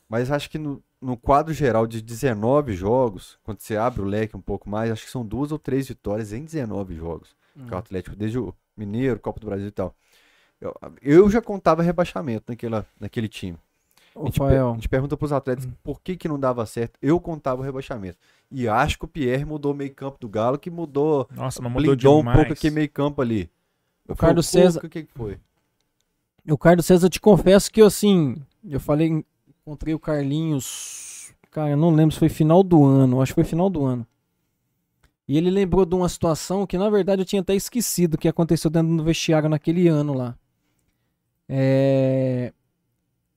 [0.08, 4.38] Mas acho que no, no quadro geral de 19 jogos, quando você abre o leque
[4.38, 7.36] um pouco mais, acho que são duas ou três vitórias em 19 jogos.
[7.56, 7.68] Hum.
[7.68, 9.96] Que é o Atlético, desde o Mineiro, Copa do Brasil e tal.
[10.60, 13.58] Eu, eu já contava rebaixamento naquela, naquele time.
[14.16, 16.98] A gente, per- a gente pergunta pros atletas por que, que não dava certo.
[17.02, 18.18] Eu contava o rebaixamento.
[18.52, 21.72] E acho que o Pierre mudou o meio campo do Galo, que mudou, Nossa, mas
[21.72, 22.38] mudou blindou um demais.
[22.38, 23.50] pouco aquele meio campo ali.
[24.08, 25.40] Eu O Carlos César- O que, que foi?
[26.48, 29.26] o Carlos César, eu te confesso que eu, assim, eu falei,
[29.66, 33.44] encontrei o Carlinhos, cara, eu não lembro se foi final do ano, acho que foi
[33.44, 34.06] final do ano.
[35.28, 38.70] E ele lembrou de uma situação que, na verdade, eu tinha até esquecido que aconteceu
[38.70, 40.36] dentro do vestiário naquele ano lá.
[41.48, 42.52] É...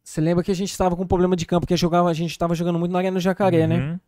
[0.02, 2.30] Você lembra que a gente estava com um problema de campo, que jogava, a gente
[2.30, 3.78] estava jogando muito na Arena Jacaré, né?
[3.78, 4.00] Uhum.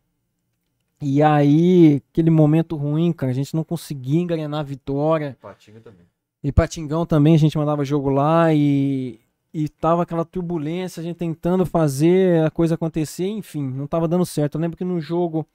[1.01, 5.37] E aí, aquele momento ruim, cara, a gente não conseguia engrenar a vitória.
[5.41, 6.05] Patinga também.
[6.43, 9.19] E Patingão também, a gente mandava jogo lá e,
[9.53, 14.25] e tava aquela turbulência, a gente tentando fazer a coisa acontecer, enfim, não tava dando
[14.25, 14.55] certo.
[14.55, 15.45] Eu lembro que no jogo,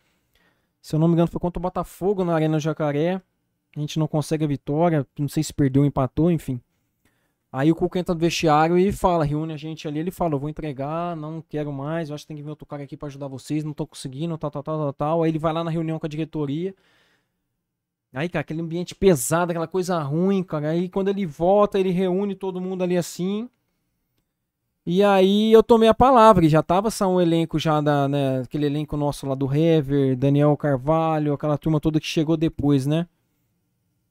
[0.84, 3.22] se eu não me engano, foi contra o Botafogo na Arena Jacaré.
[3.74, 6.60] A gente não consegue a vitória, não sei se perdeu ou empatou, enfim.
[7.50, 10.38] Aí o Cuca entra no vestiário e fala, reúne a gente ali, ele fala, eu
[10.38, 13.08] vou entregar, não quero mais, eu acho que tem que vir outro cara aqui pra
[13.08, 15.22] ajudar vocês, não tô conseguindo, tal, tal, tal, tal, tal.
[15.22, 16.74] Aí ele vai lá na reunião com a diretoria.
[18.12, 20.68] Aí, cara, aquele ambiente pesado, aquela coisa ruim, cara.
[20.68, 23.48] Aí quando ele volta, ele reúne todo mundo ali assim.
[24.86, 28.40] E aí eu tomei a palavra, e já tava só um elenco já da, né,
[28.40, 33.08] aquele elenco nosso lá do Hever, Daniel Carvalho, aquela turma toda que chegou depois, né?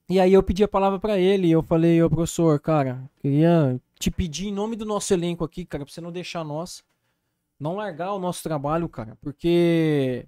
[0.09, 3.79] E aí eu pedi a palavra pra ele e eu falei, ô professor, cara, queria
[3.99, 6.83] te pedir em nome do nosso elenco aqui, cara, pra você não deixar nós.
[7.59, 10.27] Não largar o nosso trabalho, cara, porque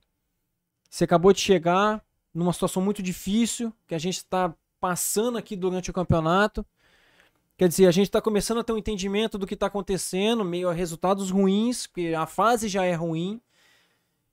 [0.90, 2.02] você acabou de chegar
[2.34, 6.66] numa situação muito difícil que a gente está passando aqui durante o campeonato.
[7.58, 10.70] Quer dizer, a gente está começando a ter um entendimento do que está acontecendo, meio
[10.70, 13.40] a resultados ruins, porque a fase já é ruim.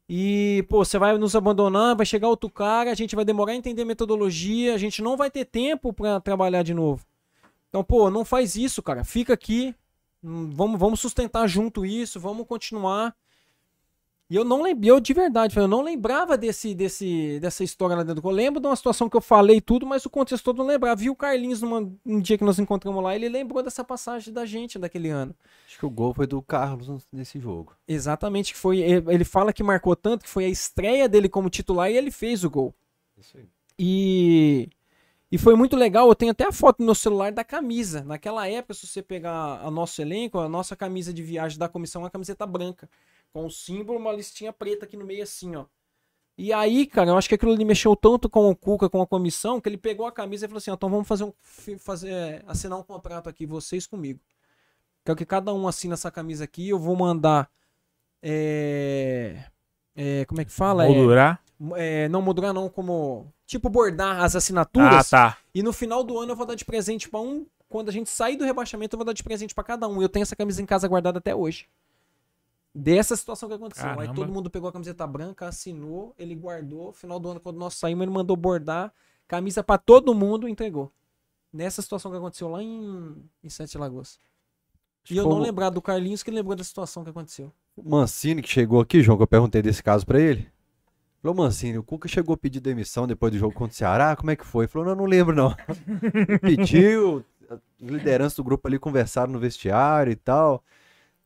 [0.08, 3.56] E, pô, você vai nos abandonar, vai chegar outro cara, a gente vai demorar a
[3.56, 7.06] entender metodologia, a gente não vai ter tempo para trabalhar de novo.
[7.68, 9.04] Então, pô, não faz isso, cara.
[9.04, 9.74] Fica aqui,
[10.22, 13.14] hum, vamos, vamos sustentar junto isso, vamos continuar.
[14.32, 18.02] E eu não lembrei, eu de verdade, eu não lembrava desse, desse, dessa história lá
[18.02, 18.26] dentro.
[18.26, 20.96] Eu lembro de uma situação que eu falei tudo, mas o contexto todo não lembrava.
[20.96, 24.46] Vi o Carlinhos numa, um dia que nós encontramos lá, ele lembrou dessa passagem da
[24.46, 25.36] gente daquele ano.
[25.66, 27.74] Acho que o gol foi do Carlos nesse jogo.
[27.86, 28.78] Exatamente, que foi.
[28.80, 32.42] Ele fala que marcou tanto que foi a estreia dele como titular e ele fez
[32.42, 32.74] o gol.
[33.18, 33.44] Isso aí.
[33.78, 34.70] E,
[35.30, 36.08] e foi muito legal.
[36.08, 38.02] Eu tenho até a foto no meu celular da camisa.
[38.02, 42.00] Naquela época, se você pegar a nosso elenco, a nossa camisa de viagem da comissão
[42.00, 42.88] é uma camiseta branca.
[43.32, 45.64] Com o símbolo, uma listinha preta aqui no meio, assim, ó.
[46.36, 49.06] E aí, cara, eu acho que aquilo ali mexeu tanto com o Cuca, com a
[49.06, 51.32] comissão, que ele pegou a camisa e falou assim: ó, então vamos fazer um.
[51.78, 54.20] Fazer, assinar um contrato aqui, vocês comigo.
[55.04, 56.68] Quero que cada um assina essa camisa aqui.
[56.68, 57.50] Eu vou mandar.
[58.22, 59.44] É,
[59.94, 60.86] é, como é que fala?
[60.86, 61.40] Moldurar?
[61.76, 63.32] É, não moldurar, não, como.
[63.46, 65.12] Tipo, bordar as assinaturas.
[65.12, 65.38] Ah, tá.
[65.54, 67.46] E no final do ano eu vou dar de presente pra um.
[67.68, 70.00] Quando a gente sair do rebaixamento, eu vou dar de presente pra cada um.
[70.00, 71.66] Eu tenho essa camisa em casa guardada até hoje.
[72.74, 73.86] Dessa situação que aconteceu.
[73.86, 74.14] Aí Caramba.
[74.14, 76.92] todo mundo pegou a camiseta branca, assinou, ele guardou.
[76.92, 78.92] Final do ano, quando nós saímos, ele mandou bordar.
[79.28, 80.90] Camisa pra todo mundo entregou.
[81.52, 84.18] Nessa situação que aconteceu lá em, em Sete Lagoas.
[85.10, 87.52] E eu não lembrar do Carlinhos que lembrou da situação que aconteceu.
[87.76, 90.48] O Mancini que chegou aqui, João, que eu perguntei desse caso pra ele.
[91.20, 94.30] Falou, Mancini, o Cuca chegou a pedir demissão depois do jogo contra o Ceará, como
[94.30, 94.64] é que foi?
[94.64, 95.54] Ele falou, não, não lembro não.
[96.42, 100.64] Pediu, a liderança do grupo ali conversaram no vestiário e tal.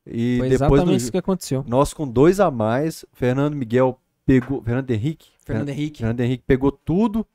[0.09, 1.63] E Foi depois exatamente do, isso que aconteceu.
[1.67, 5.29] nós com dois a mais, Fernando Miguel pegou, Fernando Henrique?
[5.45, 5.99] Fernando Henrique.
[5.99, 7.25] Fernando Henrique pegou tudo.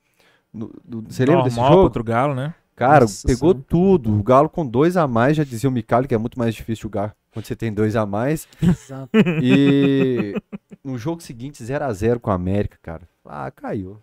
[0.53, 1.85] no- do- você lembra desse jogo?
[1.85, 2.55] contra o Galo, né?
[2.77, 3.65] Cara, Nossa pegou Senhora.
[3.69, 4.19] tudo.
[4.19, 6.83] O Galo com dois a mais, já dizia o Micali, que é muito mais difícil
[6.83, 8.47] jogar quando você tem dois a mais.
[8.63, 9.09] Exato.
[9.43, 10.35] E
[10.85, 13.09] no jogo seguinte, 0 a 0 com a América, cara.
[13.25, 13.99] Ah, caiu.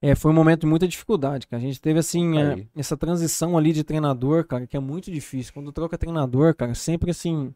[0.00, 1.62] É, foi um momento de muita dificuldade, cara.
[1.62, 2.68] A gente teve, assim, é, Aí.
[2.74, 5.52] essa transição ali de treinador, cara, que é muito difícil.
[5.52, 7.54] Quando troca treinador, cara, sempre assim.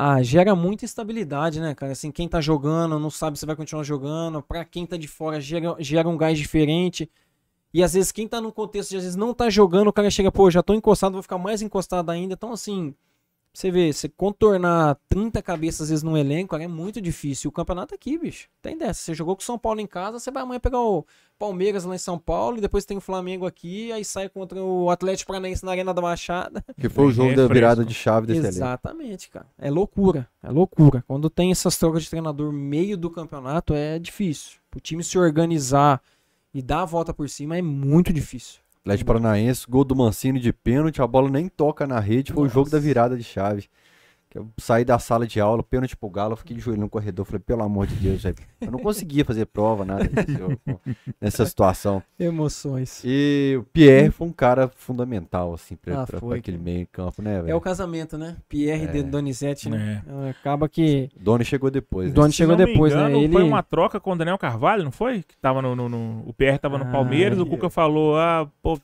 [0.00, 1.90] Ah, gera muita instabilidade, né, cara?
[1.90, 4.40] Assim, quem tá jogando não sabe se vai continuar jogando.
[4.40, 7.10] Pra quem tá de fora, gera, gera um gás diferente.
[7.74, 10.08] E às vezes, quem tá num contexto de às vezes não tá jogando, o cara
[10.08, 12.34] chega, pô, já tô encostado, vou ficar mais encostado ainda.
[12.34, 12.94] Então, assim,
[13.58, 17.48] você vê, você contornar 30 cabeças às vezes num elenco, cara, é muito difícil.
[17.48, 19.00] O campeonato aqui, bicho, tem dessa.
[19.00, 21.04] Você jogou com o São Paulo em casa, você vai amanhã pegar o
[21.36, 24.88] Palmeiras lá em São Paulo, e depois tem o Flamengo aqui, aí sai contra o
[24.90, 26.64] Atlético Paranaense na Arena da Baixada.
[26.78, 27.54] Que foi o jogo da refresco.
[27.54, 28.54] virada de chave desse elenco.
[28.54, 29.48] Exatamente, cara.
[29.58, 31.02] É loucura, é loucura.
[31.08, 34.58] Quando tem essas trocas de treinador meio do campeonato, é difícil.
[34.72, 36.00] O time se organizar
[36.54, 38.60] e dar a volta por cima é muito difícil.
[38.80, 42.48] Atlético Paranaense, gol do Mancini de pênalti, a bola nem toca na rede, foi o
[42.48, 42.86] jogo da Nossa.
[42.86, 43.68] virada de chave.
[44.30, 46.88] Que eu saí da sala de aula, pênalti pro Galo, eu fiquei de joelho no
[46.90, 48.36] corredor, falei, pelo amor de Deus, velho.
[48.60, 50.04] Eu não conseguia fazer prova, nada
[51.18, 52.02] nessa situação.
[52.20, 53.00] Emoções.
[53.06, 56.64] E o Pierre foi um cara fundamental, assim, pra, Ah, pra- pra foi, aquele cara.
[56.70, 57.60] meio campo, né, É o velho?
[57.62, 58.36] casamento, né?
[58.50, 58.86] Pierre É.
[58.88, 60.02] de Donizete, né?
[60.28, 61.08] Acaba que.
[61.16, 62.14] O Doni chegou depois, O né?
[62.14, 63.00] Doni chegou não me depois, né?
[63.00, 65.22] engano, Ele- Foi uma troca com o Daniel Carvalho, não foi?
[65.22, 67.46] Que tava no, no- no- o Pierre tava no Ah, Palmeiras, o é.
[67.46, 68.78] Cuca falou, ah, pô,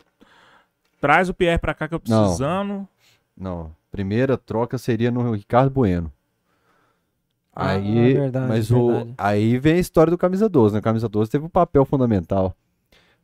[1.03, 2.23] traz o Pierre pra cá que eu Não.
[2.23, 2.89] precisando.
[3.37, 6.13] Não, primeira troca seria no Ricardo Bueno.
[7.53, 9.11] Ah, Aí, verdade, mas verdade.
[9.11, 10.81] o aí vem a história do camisa 12, né?
[10.81, 12.55] O camisa 12 teve um papel fundamental.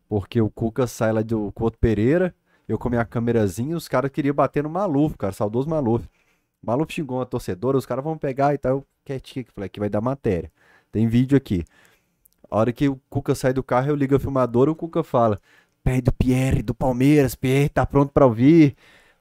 [0.08, 2.34] Porque o Cuca sai lá do Couto Pereira,
[2.68, 6.06] eu com minha câmerazinha, os caras queriam bater no Maluf, cara, saudoso Maluf.
[6.62, 9.80] Maluf xingou uma torcedora, os caras vão pegar e tal, eu quietinho aqui, falei, aqui
[9.80, 10.52] vai dar matéria.
[10.92, 11.64] Tem vídeo aqui.
[12.50, 15.40] A hora que o Cuca sai do carro, eu ligo a filmadora, o Cuca fala:
[15.84, 18.76] Pede do Pierre, do Palmeiras, Pierre tá pronto pra ouvir.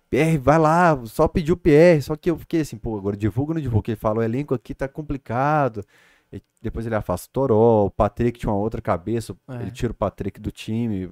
[0.10, 2.02] Pierre, vai lá, só pediu o Pierre.
[2.02, 3.92] Só que eu fiquei assim, pô, agora divulga ou não divulga?
[3.92, 5.86] Ele fala: o elenco aqui tá complicado.
[6.32, 9.64] E depois ele afasta o Toró, o Patrick tinha uma outra cabeça, É.
[9.64, 11.06] ele tira o Patrick do time.
[11.06, 11.12] O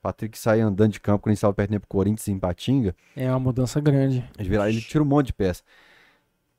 [0.00, 2.94] Patrick sai andando de campo quando ele estava perdendo pro Corinthians em Patinga.
[3.16, 4.24] É uma mudança grande.
[4.38, 5.62] Ele Ele tira um monte de peça.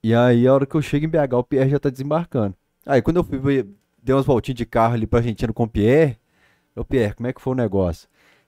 [0.04, 2.54] E aí, a hora que eu chego em BH, o Pierre já tá desembarcando.
[2.86, 3.66] Aí, quando eu fui
[4.04, 6.18] dei umas voltinhas de carro ali pra Argentina com o Pierre.
[6.76, 8.08] Ô, Pierre, como é que foi o negócio?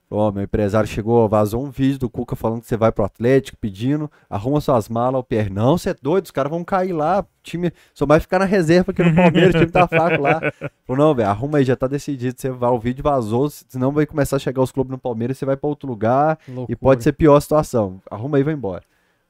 [0.10, 3.58] Ó, meu empresário chegou, vazou um vídeo do Cuca falando que você vai pro Atlético,
[3.60, 5.20] pedindo, arruma suas malas.
[5.20, 7.20] O Pierre, não, você é doido, os caras vão cair lá.
[7.20, 10.40] O time só vai ficar na reserva aqui no Palmeiras, o time tá fraco lá.
[10.88, 12.40] Falou, não, velho, arruma aí, já tá decidido.
[12.40, 15.46] Você vai, o vídeo vazou, senão vai começar a chegar os clubes no Palmeiras, você
[15.46, 16.40] vai pra outro lugar.
[16.48, 16.72] Loucura.
[16.72, 18.02] E pode ser pior a situação.
[18.10, 18.84] Arruma aí vai embora.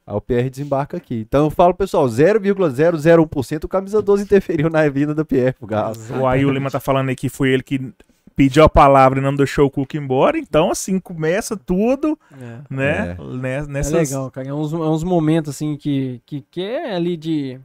[0.05, 1.25] Aí o PR desembarca aqui.
[1.27, 5.95] Então eu falo, pessoal, 0,001% o camisa 12 interferiu na vida do PR pro Galo.
[6.21, 7.93] O aí o Lima tá falando aí que foi ele que
[8.37, 10.37] pediu a palavra e não deixou o Cuca embora.
[10.37, 12.61] Então, assim, começa tudo, É.
[12.69, 13.17] né?
[13.19, 13.37] É.
[13.37, 14.11] né, É Nessas...
[14.11, 14.47] legal, cara.
[14.47, 17.59] É uns, é uns momentos assim que, que, que é ali de,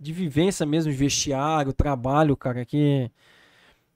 [0.00, 3.08] de vivência mesmo, de vestiário, trabalho, cara, que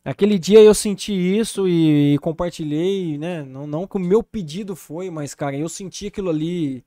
[0.04, 3.42] aquele dia eu senti isso e, compartilhei, né?
[3.42, 6.84] Não, não que o meu pedido foi, mas, cara, eu senti aquilo ali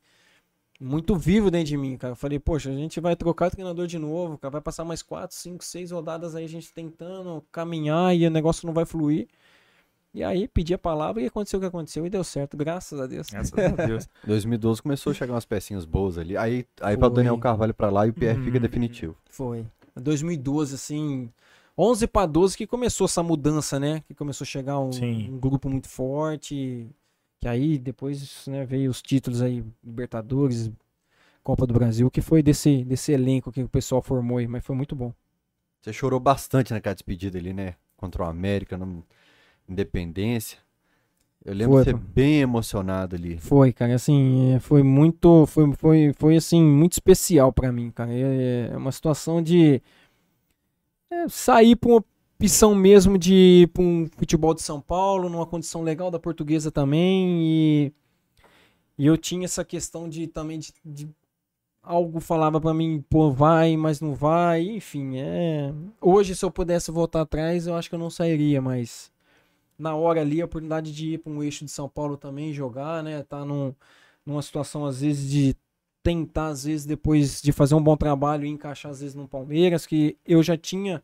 [0.80, 2.14] muito vivo dentro de mim, cara.
[2.14, 4.52] Eu falei, poxa, a gente vai trocar o treinador de novo, cara.
[4.52, 8.66] Vai passar mais quatro, cinco, seis rodadas aí a gente tentando caminhar e o negócio
[8.66, 9.28] não vai fluir.
[10.14, 13.06] E aí pedi a palavra e aconteceu o que aconteceu e deu certo, graças a
[13.06, 13.28] Deus.
[13.30, 14.10] Graças a Deus.
[14.26, 16.36] 2012 começou a chegar umas pecinhas boas ali.
[16.36, 17.16] Aí, aí pra Foi.
[17.18, 18.62] Daniel Carvalho pra lá e o PR fica Hum.
[18.62, 19.16] definitivo.
[19.30, 19.66] Foi.
[19.96, 21.30] 2012, assim.
[21.78, 24.02] 11 para 12 que começou essa mudança, né?
[24.08, 26.90] Que começou a chegar um, um grupo muito forte.
[27.40, 30.70] Que aí depois né, veio os títulos aí, Libertadores,
[31.42, 34.76] Copa do Brasil, que foi desse, desse elenco que o pessoal formou aí, mas foi
[34.76, 35.14] muito bom.
[35.82, 37.76] Você chorou bastante naquela despedida ali, né?
[37.96, 38.86] Contra o América, na
[39.68, 40.58] Independência.
[41.46, 41.98] Eu lembro Foi, de pô.
[41.98, 43.38] bem emocionado ali.
[43.38, 48.12] Foi, cara, assim, é, foi muito, foi, foi, foi assim, muito especial pra mim, cara.
[48.12, 49.82] É, é uma situação de
[51.10, 52.06] é, sair pra uma
[52.40, 56.72] opção mesmo de ir pra um futebol de São Paulo, numa condição legal da portuguesa
[56.72, 57.94] também, e,
[58.98, 61.10] e eu tinha essa questão de também de, de
[61.84, 65.74] algo falava pra mim, pô, vai, mas não vai, enfim, é.
[66.00, 69.12] Hoje, se eu pudesse voltar atrás, eu acho que eu não sairia, mas
[69.78, 73.04] na hora ali, a oportunidade de ir para um eixo de São Paulo também jogar,
[73.04, 73.24] né?
[73.24, 73.74] Tá num,
[74.26, 75.56] numa situação, às vezes, de
[76.04, 79.86] tentar, às vezes, depois de fazer um bom trabalho e encaixar, às vezes, no Palmeiras,
[79.86, 81.04] que eu já tinha,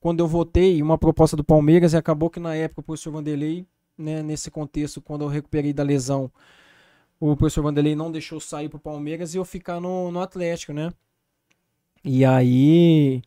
[0.00, 3.66] quando eu votei, uma proposta do Palmeiras e acabou que na época o professor Vanderlei,
[3.96, 6.30] né, nesse contexto, quando eu recuperei da lesão,
[7.20, 10.90] o professor Vanderlei não deixou sair pro Palmeiras e eu ficar no, no Atlético, né?
[12.02, 13.22] E aí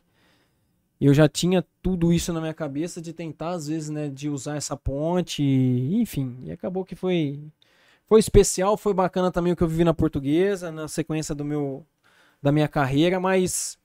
[1.00, 4.56] eu já tinha tudo isso na minha cabeça de tentar, às vezes, né, de usar
[4.56, 7.40] essa ponte, enfim, e acabou que foi
[8.08, 11.86] foi especial, foi bacana também o que eu vivi na portuguesa, na sequência do meu
[12.42, 13.78] da minha carreira, mas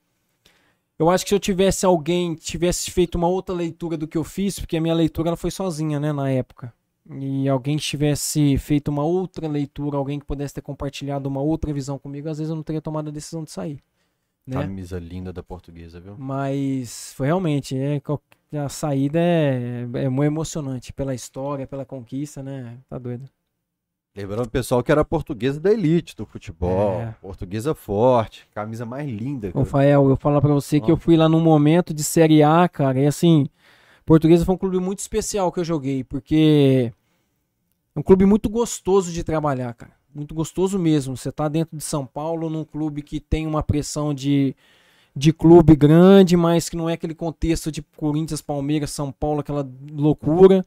[0.99, 4.23] eu acho que se eu tivesse alguém tivesse feito uma outra leitura do que eu
[4.23, 6.73] fiz, porque a minha leitura ela foi sozinha, né, na época.
[7.09, 11.73] E alguém que tivesse feito uma outra leitura, alguém que pudesse ter compartilhado uma outra
[11.73, 13.81] visão comigo, às vezes eu não teria tomado a decisão de sair,
[14.45, 14.57] né?
[14.61, 16.15] Camisa linda da portuguesa, viu?
[16.17, 17.99] Mas foi realmente, é,
[18.59, 22.77] a saída é, é muito emocionante pela história, pela conquista, né?
[22.87, 23.27] Tá doido.
[24.19, 26.99] Lembrando o pessoal que era portuguesa da elite do futebol.
[26.99, 27.15] É.
[27.21, 29.49] Portuguesa forte, camisa mais linda.
[29.49, 29.63] cara.
[29.63, 30.95] Rafael, eu falar pra você que Ó.
[30.95, 33.47] eu fui lá num momento de Série A, cara, e assim,
[34.05, 36.91] Portuguesa foi um clube muito especial que eu joguei, porque
[37.95, 39.93] é um clube muito gostoso de trabalhar, cara.
[40.13, 41.15] Muito gostoso mesmo.
[41.15, 44.53] Você tá dentro de São Paulo, num clube que tem uma pressão de,
[45.15, 49.65] de clube grande, mas que não é aquele contexto de Corinthians, Palmeiras, São Paulo, aquela
[49.91, 50.65] loucura.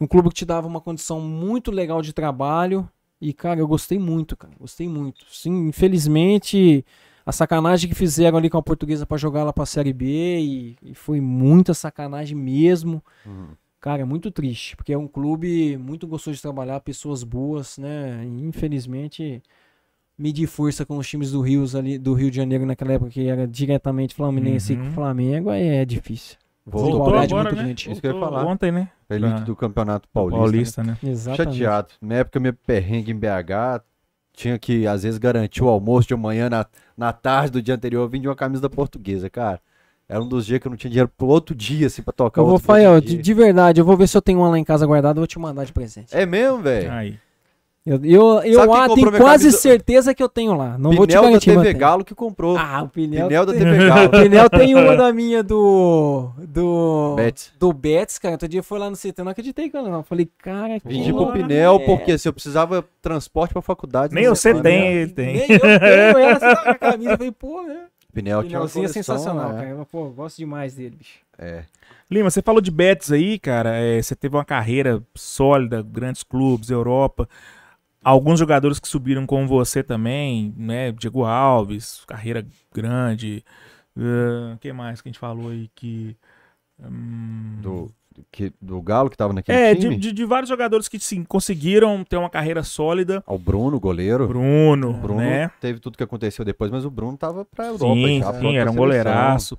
[0.00, 2.88] Um clube que te dava uma condição muito legal de trabalho.
[3.20, 4.52] E, cara, eu gostei muito, cara.
[4.58, 5.24] Gostei muito.
[5.30, 6.84] Sim, infelizmente,
[7.24, 10.06] a sacanagem que fizeram ali com a portuguesa pra jogar lá pra Série B.
[10.40, 13.02] E, e foi muita sacanagem mesmo.
[13.24, 13.48] Uhum.
[13.80, 18.24] Cara, é muito triste, porque é um clube muito gostoso de trabalhar, pessoas boas, né?
[18.24, 19.42] E, infelizmente,
[20.18, 23.26] medir força com os times do Rio, ali, do Rio de Janeiro naquela época, que
[23.28, 24.88] era diretamente Fluminense Uhum.
[24.88, 26.36] e Flamengo, aí é difícil.
[26.66, 27.62] Voltou, Voltou agora, muito né?
[27.64, 27.92] grande.
[27.92, 28.44] Isso que eu ia falar.
[28.46, 28.88] Ontem, né?
[29.10, 30.40] elite Pra- do Campeonato Paulista.
[30.40, 30.98] Paulista, né?
[31.02, 31.10] né?
[31.10, 31.58] Exatamente.
[31.58, 31.88] Chateado.
[32.00, 33.82] Na época, minha perrengue em BH,
[34.32, 36.66] tinha que, às vezes, garantir o almoço de manhã na,
[36.96, 38.02] na tarde do dia anterior.
[38.02, 39.60] Eu vim de uma camisa da portuguesa, cara.
[40.08, 42.40] Era um dos dias que eu não tinha dinheiro pro outro dia, assim, pra tocar
[42.40, 43.22] Eu vou, outro Fael, outro de, dia.
[43.22, 45.26] de verdade, eu vou ver se eu tenho uma lá em casa guardada, eu vou
[45.26, 46.14] te mandar de presente.
[46.14, 46.92] É mesmo, velho?
[46.92, 47.18] Aí.
[47.86, 49.58] Eu, eu, eu ah, tenho quase camisa?
[49.58, 50.78] certeza que eu tenho lá.
[50.78, 51.74] Não vou te Pinel da garantir, TV.
[51.74, 52.56] Galo que comprou.
[52.56, 53.28] Ah, o Pinel.
[53.28, 54.10] Pinel da TV O Galo.
[54.10, 56.30] Pinel tem uma da minha do.
[56.48, 57.14] Do.
[57.14, 57.52] Betis.
[57.60, 58.36] Do Betis, cara.
[58.36, 59.86] Outro dia foi lá no CT, eu não acreditei, cara.
[59.90, 60.02] Não.
[60.02, 60.88] Falei, cara, que.
[60.88, 61.84] Vendi pro Pinel, é.
[61.84, 64.14] porque se eu precisava transporte pra faculdade.
[64.14, 65.34] Nem você semana, tem, ele tem.
[65.34, 65.72] Nem eu tenho
[66.18, 67.10] ela, você tá com a camisa.
[67.10, 67.80] Eu falei, pô, né?
[68.14, 69.56] Pinel tinha uma Pinelzinho é sensacional, né?
[69.56, 69.68] cara.
[69.68, 71.18] Eu, Pô, gosto demais dele, bicho.
[71.36, 71.64] É.
[72.10, 73.76] Lima, você falou de Betis aí, cara.
[73.76, 77.28] é, você teve uma carreira sólida, grandes clubes, Europa.
[78.04, 80.92] Alguns jogadores que subiram com você também, né?
[80.92, 83.44] Diego Alves, carreira grande.
[83.96, 86.16] O que mais que a gente falou aí que.
[86.80, 87.90] hum, Do,
[88.30, 89.96] que, do Galo que tava naquele é, time.
[89.96, 93.22] de, de- de vários jogadores que sim, conseguiram ter uma carreira sólida.
[93.26, 94.26] Ao Bruno, goleiro.
[94.28, 95.50] Bruno, Bruno né?
[95.60, 97.94] teve tudo que aconteceu depois, mas o Bruno tava pra Europa.
[97.94, 99.58] Sim, já, sim, era um goleiraço.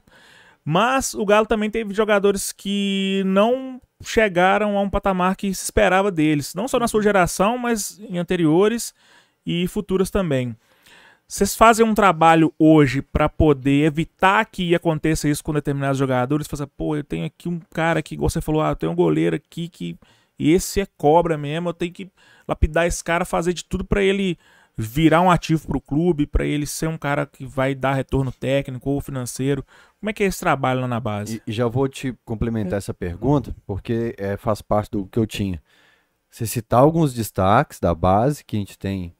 [0.64, 6.12] Mas o Galo também teve jogadores que não chegaram a um patamar que se esperava
[6.12, 6.54] deles.
[6.54, 8.94] Não só na sua geração, mas em anteriores
[9.46, 10.56] e futuras também.
[11.28, 16.48] Vocês fazem um trabalho hoje pra poder evitar que aconteça isso com determinados jogadores?
[16.48, 18.96] Fazer, pô, eu tenho aqui um cara que, igual você falou, ah, eu tenho um
[18.96, 19.98] goleiro aqui que
[20.38, 22.12] esse é cobra mesmo, eu tenho que
[22.48, 24.38] lapidar esse cara, fazer de tudo pra ele
[24.78, 28.90] virar um ativo pro clube, pra ele ser um cara que vai dar retorno técnico
[28.90, 29.64] ou financeiro.
[30.00, 31.42] Como é que é esse trabalho lá na base?
[31.48, 35.62] E, já vou te complementar essa pergunta, porque é, faz parte do que eu tinha.
[36.30, 39.16] Você citar alguns destaques da base que a gente tem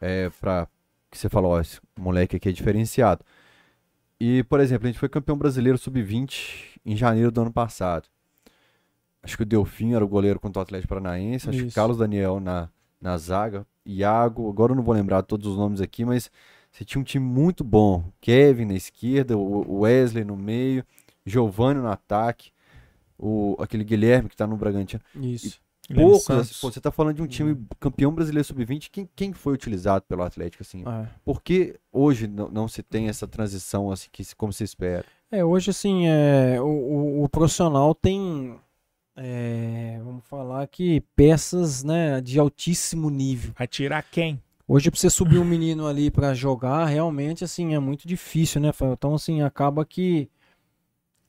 [0.00, 0.68] é, para
[1.10, 3.24] que você falou, ó, esse moleque aqui é diferenciado.
[4.20, 8.08] E, por exemplo, a gente foi campeão brasileiro sub-20 em janeiro do ano passado.
[9.22, 11.74] Acho que o Delfim era o goleiro contra o Atlético Paranaense, acho que Isso.
[11.74, 12.68] Carlos Daniel na,
[13.00, 16.30] na zaga, Iago, agora eu não vou lembrar todos os nomes aqui, mas
[16.70, 18.04] você tinha um time muito bom.
[18.20, 20.84] Kevin na esquerda, o Wesley no meio,
[21.24, 22.50] Giovanni no ataque,
[23.18, 25.02] o, aquele Guilherme que tá no Bragantino.
[25.14, 25.62] Isso.
[26.18, 26.50] Santos.
[26.50, 30.02] assim, pô, você tá falando de um time campeão brasileiro sub-20, quem, quem foi utilizado
[30.08, 30.82] pelo Atlético, assim?
[30.86, 31.06] É.
[31.22, 35.04] Por que hoje não, não se tem essa transição, assim, que, como se espera?
[35.30, 38.58] É, hoje assim, é, o, o- o profissional tem,
[39.16, 43.52] é, vamos falar que peças, né, de altíssimo nível.
[43.56, 44.40] Vai tirar quem?
[44.66, 48.70] Hoje pra você subir um menino ali pra jogar, realmente assim, é muito difícil, né?
[48.92, 50.28] Então assim, acaba que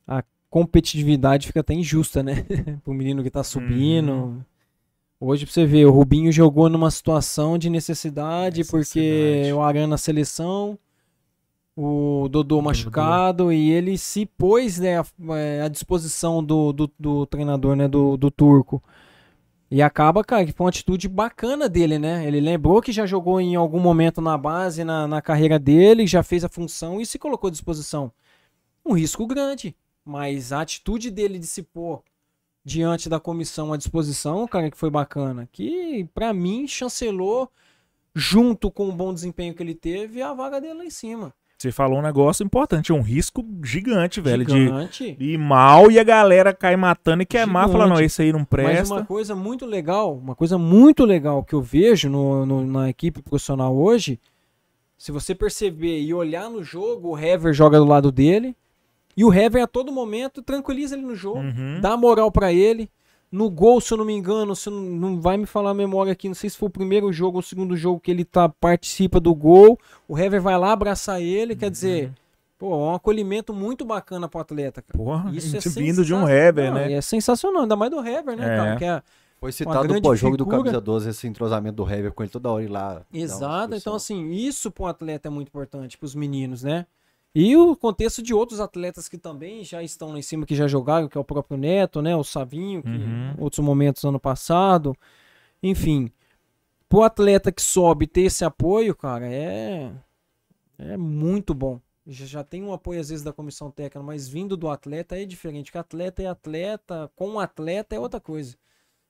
[0.06, 2.46] a competitividade fica até injusta, né,
[2.82, 4.12] pro menino que tá subindo.
[4.12, 4.40] Uhum.
[5.20, 9.52] Hoje pra você ver, o Rubinho jogou numa situação de necessidade, porque Necessidade.
[9.52, 10.78] o Arana na seleção,
[11.76, 17.26] o Dodô machucado, e ele se pôs né, à- é, à disposição do, do, do
[17.26, 18.82] treinador, né, do, do turco.
[19.70, 22.24] E acaba, cara, que foi uma atitude bacana dele, né?
[22.24, 26.22] Ele lembrou que já jogou em algum momento na base, na, na carreira dele, já
[26.22, 28.12] fez a função e se colocou à disposição.
[28.84, 29.74] Um risco grande,
[30.04, 32.00] mas a atitude dele de se pôr
[32.64, 35.48] diante da comissão à disposição, cara, que foi bacana.
[35.52, 37.50] Que, pra mim, chancelou,
[38.14, 41.34] junto com o bom desempenho que ele teve, a vaga dele lá em cima.
[41.58, 45.16] Você falou um negócio importante, é um risco gigante, velho, de Gigante.
[45.18, 48.48] ir mal e a galera cair matando e queimar, falar, não, esse aí não Mas
[48.48, 48.94] presta.
[48.94, 53.22] uma coisa muito legal, uma coisa muito legal que eu vejo no, no- na equipe
[53.22, 54.20] profissional hoje,
[54.98, 58.54] se você perceber e olhar no jogo, o Hever joga do lado dele,
[59.16, 61.80] e o Hever a todo momento tranquiliza ele no jogo, Uhum.
[61.80, 62.90] dá moral pra ele.
[63.36, 66.10] No gol, se eu não me engano, se não, não vai me falar a memória
[66.10, 68.48] aqui, não sei se foi o primeiro jogo ou o segundo jogo que ele tá,
[68.48, 72.10] participa do gol, o Hever vai lá abraçar ele, quer dizer,
[72.58, 74.96] pô, é um acolhimento muito bacana pro atleta, cara.
[74.96, 76.26] Porra, Isso é vindo de um.
[76.26, 76.94] Hever, né?
[76.94, 78.56] É sensacional, ainda mais do Hever, né, É.
[78.56, 78.76] cara?
[78.76, 79.02] Que é,
[79.38, 80.46] Foi citado no grande pós-jogo do.
[80.46, 83.02] Camisa 12, esse entrosamento do Hever com ele toda hora ir lá.
[83.12, 86.86] Exato, então assim, isso para um atleta é muito importante, para os meninos, né?
[87.38, 90.66] E o contexto de outros atletas que também já estão lá em cima, que já
[90.66, 92.16] jogaram, que é o próprio Neto, né?
[92.16, 93.34] O Savinho, que Uhum.
[93.36, 94.96] outros momentos ano passado.
[95.62, 96.10] Enfim,
[96.88, 99.92] pro atleta que sobe ter esse apoio, cara, é,
[100.78, 101.78] é muito bom.
[102.06, 105.26] Já, já tem um apoio às vezes da comissão técnica, mas vindo do atleta é
[105.26, 108.56] diferente, porque atleta é atleta, com atleta é outra coisa.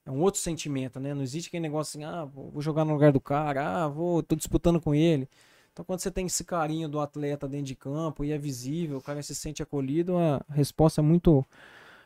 [0.05, 1.13] É um outro sentimento, né?
[1.13, 4.21] Não existe aquele negócio assim, ah, vou vou jogar no lugar do cara, ah, vou,
[4.21, 5.29] tô disputando com ele.
[5.77, 9.01] Então, quando você tem esse carinho do atleta dentro de campo e é visível, o
[9.01, 11.45] cara se sente acolhido, a resposta é muito,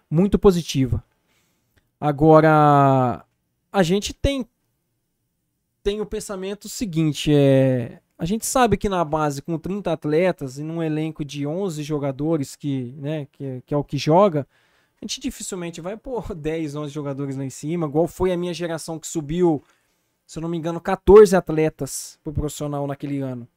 [0.10, 1.02] muito positiva.
[1.98, 3.26] Agora,
[3.72, 4.46] a gente tem
[5.82, 10.64] tem o pensamento seguinte, é, a gente sabe que na base com 30 atletas e
[10.64, 14.46] num elenco de 11 jogadores que, né, que, que é o que joga,
[15.02, 18.54] a gente dificilmente vai pôr 10, 11 jogadores lá em cima, igual foi a minha
[18.54, 19.64] geração que subiu,
[20.28, 23.48] se eu não me engano, 14 atletas pro profissional naquele ano.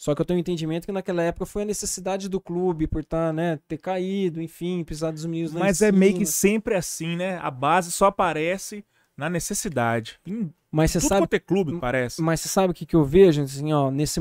[0.00, 3.04] Só que eu tenho um entendimento que naquela época foi a necessidade do clube por
[3.04, 6.54] tá, né, ter caído, enfim, precisar dos meninos Mas é meio que cima.
[6.54, 7.36] sempre assim, né?
[7.36, 8.82] A base só aparece
[9.14, 10.18] na necessidade.
[10.26, 12.22] Em Mas você sabe quanto é clube, parece.
[12.22, 14.18] Mas você sabe o que, que eu vejo, assim, ó, nesse,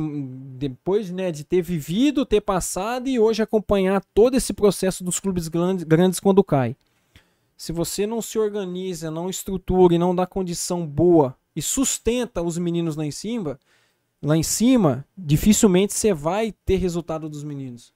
[0.57, 5.47] depois né, de ter vivido, ter passado e hoje acompanhar todo esse processo dos clubes
[5.47, 6.75] grandes, grandes quando cai.
[7.55, 12.57] Se você não se organiza, não estrutura e não dá condição boa e sustenta os
[12.57, 13.57] meninos lá em cima,
[14.21, 17.93] lá em cima, dificilmente você vai ter resultado dos meninos.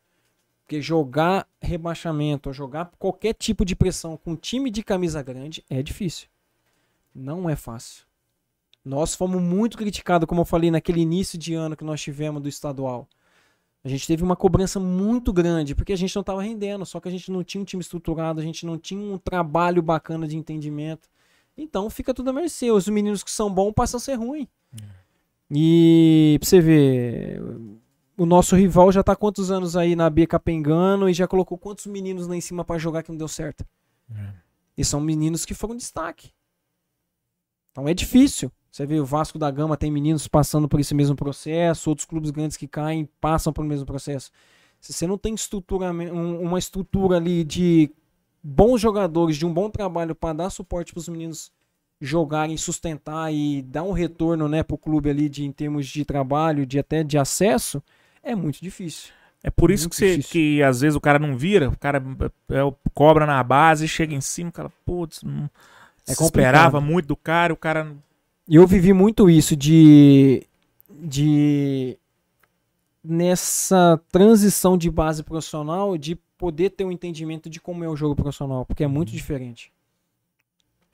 [0.63, 5.83] Porque jogar rebaixamento, ou jogar qualquer tipo de pressão com time de camisa grande é
[5.83, 6.27] difícil.
[7.13, 8.05] Não é fácil.
[8.83, 12.49] Nós fomos muito criticados, como eu falei, naquele início de ano que nós tivemos do
[12.49, 13.07] estadual.
[13.83, 17.07] A gente teve uma cobrança muito grande, porque a gente não estava rendendo, só que
[17.09, 20.37] a gente não tinha um time estruturado, a gente não tinha um trabalho bacana de
[20.37, 21.09] entendimento.
[21.57, 22.71] Então fica tudo a mercê.
[22.71, 24.47] Os meninos que são bons passam a ser ruins.
[25.55, 27.41] E pra você ver,
[28.17, 31.85] o nosso rival já tá quantos anos aí na B capengando e já colocou quantos
[31.85, 33.65] meninos lá em cima pra jogar que não deu certo.
[34.75, 36.31] E são meninos que foram destaque.
[37.71, 38.51] Então é difícil.
[38.71, 42.31] Você vê o Vasco da Gama tem meninos passando por esse mesmo processo, outros clubes
[42.31, 44.31] grandes que caem passam pelo mesmo processo.
[44.79, 47.91] Se você não tem estrutura, um- uma estrutura ali de
[48.41, 51.51] bons jogadores, de um bom trabalho para dar suporte para os meninos
[52.03, 56.65] jogarem, sustentar e dar um retorno, né, pro clube ali de em termos de trabalho,
[56.65, 57.81] de até de acesso,
[58.21, 59.11] é muito difícil.
[59.43, 62.01] É por isso que, você, que às vezes o cara não vira, o cara
[62.49, 65.49] é, o- cobra na base, chega em cima, o cara, putz, não
[66.07, 67.91] É se esperava muito do cara, o cara.
[68.47, 70.45] Eu vivi muito isso de
[71.05, 71.97] de
[73.03, 78.15] nessa transição de base profissional de poder ter um entendimento de como é o jogo
[78.15, 79.71] profissional, porque é muito diferente.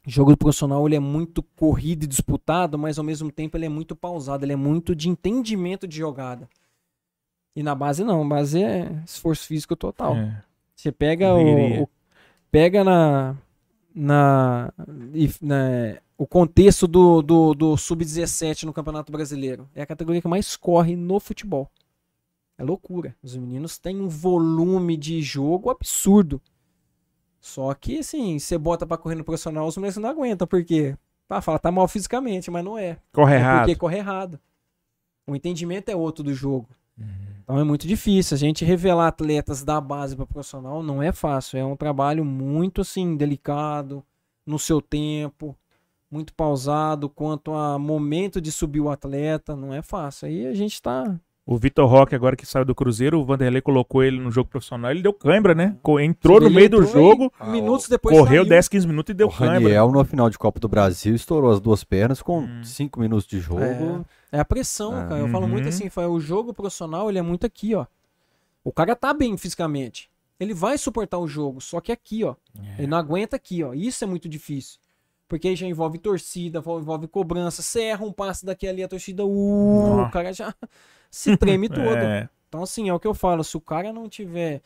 [0.10, 3.69] O jogo profissional ele é muito corrido e disputado, mas ao mesmo tempo ele é
[3.69, 6.49] muito pausado, ele é muito de entendimento de jogada.
[7.56, 10.15] E na base não, na base é esforço físico total.
[10.15, 10.44] É.
[10.76, 11.90] Você pega o, o-
[12.52, 13.38] pega na
[13.94, 14.73] na,
[15.41, 19.69] na- o contexto do, do, do sub-17 no Campeonato Brasileiro.
[19.76, 21.69] É a categoria que mais corre no futebol.
[22.57, 23.15] É loucura.
[23.22, 26.41] Os meninos têm um volume de jogo absurdo.
[27.40, 30.95] Só que, assim, você bota pra correr no profissional, os moleques não aguentam, porque
[31.28, 32.98] pá, fala, tá mal fisicamente, mas não é.
[33.14, 33.60] Corre É errado.
[33.60, 34.40] porque corre errado.
[35.26, 36.68] O entendimento é outro do jogo.
[36.98, 37.06] Uhum.
[37.44, 38.36] Então é muito difícil.
[38.36, 41.57] A gente revelar atletas da base para profissional não é fácil.
[41.57, 44.03] É um trabalho muito assim delicado,
[44.45, 45.56] no seu tempo,
[46.11, 49.56] muito pausado quanto a momento de subir o atleta.
[49.56, 50.28] Não é fácil.
[50.28, 51.16] Aí a gente tá.
[51.52, 54.92] O Vitor Roque, agora que saiu do Cruzeiro, o Vanderlei colocou ele no jogo profissional,
[54.92, 55.76] ele deu cãibra, né?
[56.00, 58.50] Entrou no meio do entrou jogo, Ah, minutos depois correu saiu.
[58.50, 59.54] 10, 15 minutos e deu o cãibra.
[59.62, 62.64] Raniel, no final de Copa do Brasil, estourou as duas pernas com Hum.
[62.64, 63.64] 5 minutos de jogo.
[63.64, 64.38] É.
[64.38, 65.08] É a pressão, Ah.
[65.08, 65.22] cara.
[65.22, 65.70] Eu falo muito Uhum.
[65.70, 67.88] assim, foi, o jogo profissional, ele é muito aqui, ó.
[68.64, 70.08] O cara tá bem fisicamente.
[70.40, 72.36] Ele vai suportar o jogo, só que aqui, ó.
[72.64, 72.76] É.
[72.84, 73.74] Ele não aguenta aqui, ó.
[73.74, 74.78] Isso é muito difícil.
[75.28, 78.88] Porque aí já envolve torcida, envolve envolve cobrança, você erra um passe daqui ali, a
[78.88, 80.54] torcida, uh, o cara já
[81.10, 81.98] se treme todo.
[81.98, 82.30] É.
[82.48, 83.44] Então, assim, é o que eu falo.
[83.44, 84.61] Se o cara não tiver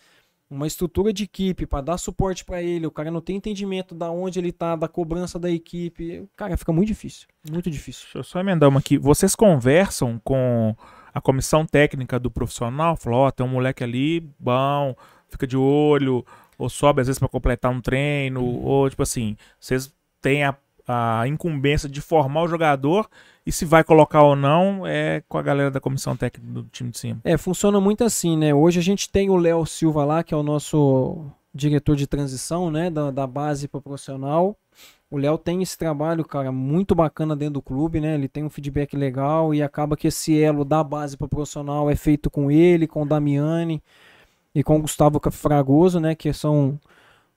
[0.49, 4.11] uma estrutura de equipe pra dar suporte pra ele, o cara não tem entendimento da
[4.11, 7.27] onde ele tá, da cobrança da equipe, cara, fica muito difícil.
[7.49, 8.03] Muito difícil.
[8.03, 8.97] Deixa eu só emendar uma aqui.
[8.97, 10.75] Vocês conversam com
[11.13, 12.95] a comissão técnica do profissional?
[12.95, 14.95] Falou, ó, tem um moleque ali, bom,
[15.27, 16.25] fica de olho,
[16.57, 20.55] ou sobe às vezes pra completar um treino, ou tipo assim, vocês têm a,
[20.87, 23.09] a incumbência de formar o jogador
[23.45, 26.89] e se vai colocar ou não é com a galera da comissão técnica do time
[26.91, 27.19] de cima.
[27.23, 28.53] É, funciona muito assim, né?
[28.53, 32.71] Hoje a gente tem o Léo Silva lá, que é o nosso diretor de transição,
[32.71, 32.89] né?
[32.89, 34.57] Da, da base para profissional.
[35.11, 38.15] O Léo tem esse trabalho, cara, muito bacana dentro do clube, né?
[38.15, 41.95] Ele tem um feedback legal e acaba que esse elo da base para profissional é
[41.95, 43.83] feito com ele, com o Damiani
[44.55, 46.15] e com o Gustavo Fragoso, né?
[46.15, 46.79] Que são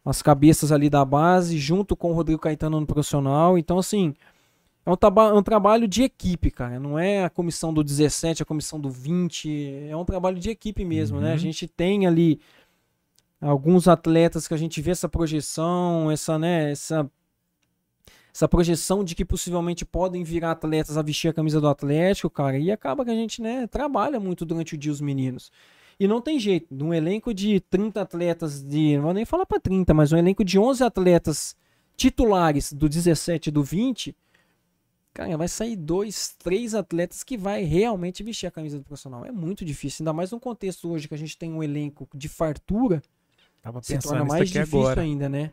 [0.04, 3.58] as cabeças ali da base, junto com o Rodrigo Caetano no profissional.
[3.58, 4.14] Então, assim,
[4.86, 6.78] é um, traba- um trabalho de equipe, cara.
[6.78, 9.86] Não é a comissão do 17, a comissão do 20.
[9.90, 11.30] É um trabalho de equipe mesmo, né?
[11.30, 11.38] A Uhum.
[11.38, 12.40] gente tem ali
[13.40, 17.10] alguns atletas que a gente vê essa projeção, essa, né, essa,
[18.34, 22.56] essa projeção de que possivelmente podem virar atletas a vestir a camisa do Atlético, cara.
[22.58, 25.50] E acaba que a gente, né, trabalha muito durante o dia os meninos.
[25.98, 26.74] E não tem jeito.
[26.74, 28.96] Num elenco de 30 atletas, de.
[28.96, 31.56] Não vou nem falar pra 30, mas um elenco de 11 atletas
[31.96, 34.14] titulares do 17 e do 20.
[35.16, 39.24] Cara, vai sair dois, três atletas que vai realmente vestir a camisa do profissional.
[39.24, 42.28] É muito difícil, ainda mais num contexto hoje que a gente tem um elenco de
[42.28, 43.02] fartura,
[43.62, 45.00] Tava se pensando torna mais difícil agora.
[45.00, 45.52] ainda, né?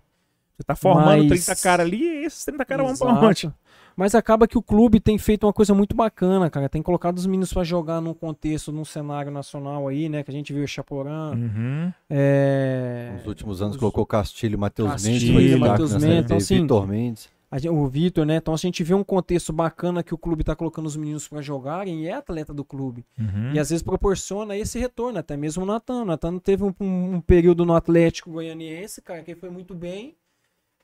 [0.57, 3.51] Você tá formando Mas- 30 caras ali e esses 30 caras vão pra onde?
[3.95, 6.67] Mas acaba que o clube tem feito uma coisa muito bacana, cara.
[6.67, 10.23] Tem colocado os meninos pra jogar num contexto, num cenário nacional aí, né?
[10.23, 11.31] Que a gente viu o Chaporã.
[11.31, 11.91] Uhum.
[12.09, 13.11] É...
[13.17, 15.21] Nos últimos anos os- colocou Castilho e Matheus Mendes.
[15.23, 17.29] Castilho, destaque Matheus Mendes, então, assim, Vitor Mendes.
[17.53, 18.37] A gente- o Vitor, né?
[18.37, 21.41] Então a gente vê um contexto bacana que o clube tá colocando os meninos pra
[21.41, 23.05] jogarem e é atleta do clube.
[23.19, 23.53] Uhum.
[23.53, 26.01] E às vezes proporciona esse retorno, até mesmo o Natan.
[26.01, 30.15] O Natan teve um, um- período no Atlético Goianiense, cara, que foi muito bem.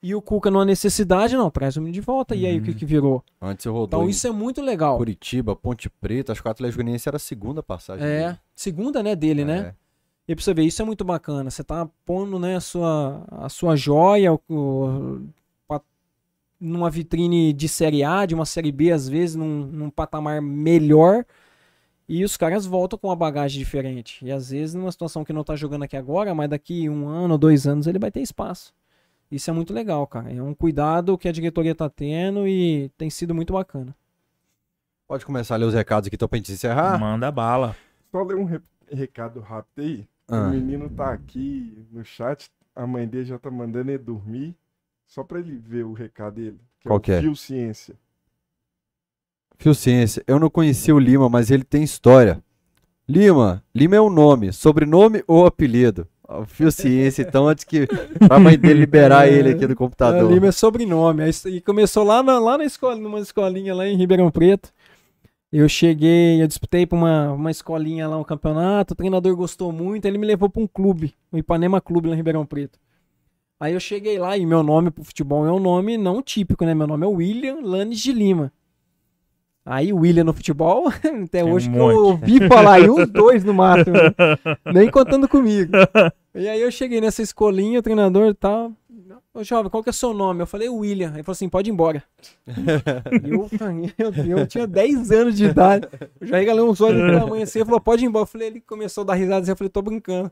[0.01, 2.33] E o Cuca, numa necessidade, não, traz o menino de volta.
[2.35, 2.77] E aí, o que, Uhum.
[2.77, 3.23] que virou?
[3.41, 4.95] Antes eu rodou Então isso é muito legal.
[4.97, 6.31] Curitiba, Ponte Preta.
[6.31, 8.05] Acho que o Atlético Goianiense era a segunda passagem.
[8.07, 8.39] É, dele.
[8.55, 9.59] segunda, né, dele, né?
[9.59, 10.31] É.
[10.31, 11.49] E pra você ver, isso é muito bacana.
[11.49, 15.19] Você tá pondo, né, a sua, a sua joia o-
[16.60, 21.26] numa vitrine de Série A, de uma Série B, às vezes, num, num patamar melhor.
[22.07, 24.26] E os caras voltam com uma bagagem diferente.
[24.26, 27.38] E às vezes, numa situação que não tá jogando aqui agora, mas daqui um ano,
[27.38, 28.73] dois anos, ele vai ter espaço.
[29.31, 30.34] Isso é muito legal, cara.
[30.34, 33.95] É um cuidado que a diretoria tá tendo e tem sido muito bacana.
[35.07, 36.99] Pode começar a ler os recados aqui, então pra gente encerrar.
[36.99, 37.76] Manda bala.
[38.11, 38.61] Só ler um re-
[38.91, 40.07] recado rápido aí.
[40.27, 40.48] Ah.
[40.48, 44.56] O menino tá aqui no chat, a mãe dele já tá mandando ele dormir.
[45.10, 46.60] Só pra ele ver o recado dele.
[46.86, 47.19] Qual o que é?
[47.19, 47.95] Fio Ciência.
[49.57, 52.41] Fio Ciência, eu não conhecia o Lima, mas ele tem história.
[53.07, 56.07] Lima, Lima é um nome, sobrenome ou apelido?
[56.27, 57.88] O Fio Ciência, então, antes que
[58.30, 60.31] a mãe dele liberar ele aqui do Ah, computador.
[60.31, 61.23] Lima é sobrenome.
[61.48, 64.72] E começou lá na, lá na escola, numa escolinha lá em Ribeirão Preto.
[65.52, 70.06] Eu cheguei, eu disputei pra uma, uma escolinha lá, um campeonato, o treinador gostou muito,
[70.06, 72.77] ele me levou pra um clube, o Ipanema Clube lá em Ribeirão Preto.
[73.60, 76.73] Aí eu cheguei lá e meu nome pro futebol é um nome não típico, né?
[76.73, 78.53] Meu nome é William Lanes de Lima.
[79.65, 81.94] Aí William no futebol, até Tem um hoje que monte.
[81.94, 84.15] eu ouvi falar, e uns dois no máximo, né?
[84.73, 85.73] nem contando comigo.
[86.34, 88.72] E aí eu cheguei nessa escolinha, o treinador e tal.
[89.34, 90.41] Ô jovem, qual que é o seu nome?
[90.41, 91.11] Eu falei William.
[91.14, 92.03] Ele falou assim, pode ir embora.
[93.98, 95.88] Eu, Deus, eu tinha 10 anos de idade.
[96.19, 98.23] Eu já regalei uns olhos pela manhã assim, ele falou, pode ir embora.
[98.23, 100.31] Eu falei, ele começou a dar risada assim, eu falei, tô brincando.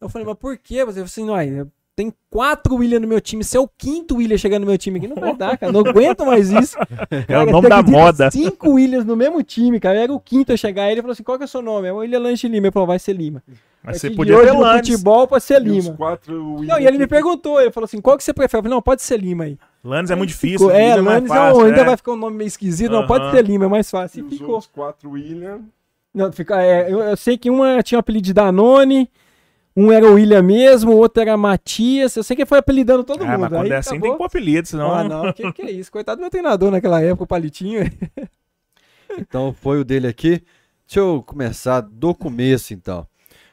[0.00, 0.84] Eu falei, mas por quê?
[0.84, 3.42] Você falou assim, não, tem quatro William no meu time.
[3.42, 5.72] Se é o quinto William chegando no meu time aqui, não vai dar, cara.
[5.72, 6.76] Não aguento mais isso.
[7.10, 8.30] É o Cara, nome você da moda.
[8.30, 9.98] Cinco Williams no mesmo time, cara.
[9.98, 10.90] Era o quinto a chegar.
[10.92, 11.88] Ele falou assim: qual que é o seu nome?
[11.88, 12.66] É o William Lanche Lima.
[12.66, 13.42] Ele falou: vai ser Lima.
[13.82, 15.96] Mas você podia hoje ter no futebol pra ser E os Lima.
[15.96, 18.58] quatro Não, e ele me perguntou, ele falou assim: qual que você prefere?
[18.58, 19.56] Eu falei, não, pode ser Lima aí.
[19.82, 20.58] Landes é muito difícil.
[20.68, 21.84] Ficou- é, mais Landes fácil, não, ainda é.
[21.84, 22.90] vai ficar um nome meio esquisito.
[22.90, 24.20] Não, pode ser Lima, é mais fácil.
[24.20, 24.54] E E os ficou.
[24.56, 25.60] outros quatro William.
[26.12, 29.08] Não, fica, é, eu, eu sei que uma tinha o apelido de Danone,
[29.76, 32.16] um era o William mesmo, o outro era Matias.
[32.16, 33.40] Eu sei que ele foi apelidando todo Ah, mundo.
[33.40, 34.12] mas quando aí é assim tem acabou.
[34.14, 34.90] que pôr apelido, senão...
[34.92, 35.92] Ah, não, que, que é isso?
[35.92, 37.80] Coitado do meu treinador naquela época, o Palitinho.
[39.18, 40.42] Então foi o dele aqui.
[40.86, 43.06] Deixa eu começar do começo, então.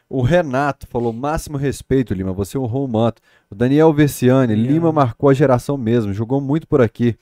[0.10, 2.34] O Renato falou: máximo respeito, Lima.
[2.34, 3.22] Você honrou o manto.
[3.50, 7.16] O Daniel Versiani, Lima marcou a geração mesmo, jogou muito por aqui.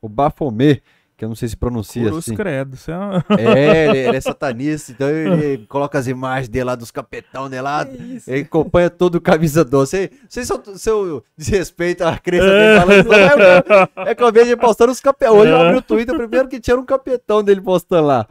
[0.00, 0.80] O Bafomé,
[1.22, 2.34] que eu não sei se pronuncia Cruz assim.
[2.34, 2.76] credo.
[2.88, 6.90] É uma- É, ele, ele é satanista, então ele coloca as imagens dele lá dos
[6.90, 7.86] capetão dele lá.
[8.26, 9.88] Ele acompanha todo o camisa 12.
[9.88, 14.22] Sei, sei se eu, se eu desrespeito a crença dele falando mas é, é que
[14.24, 15.36] eu vejo ele postando os capetão.
[15.36, 18.26] Hoje eu abri o Twitter, primeiro que tinha um capetão dele postando lá.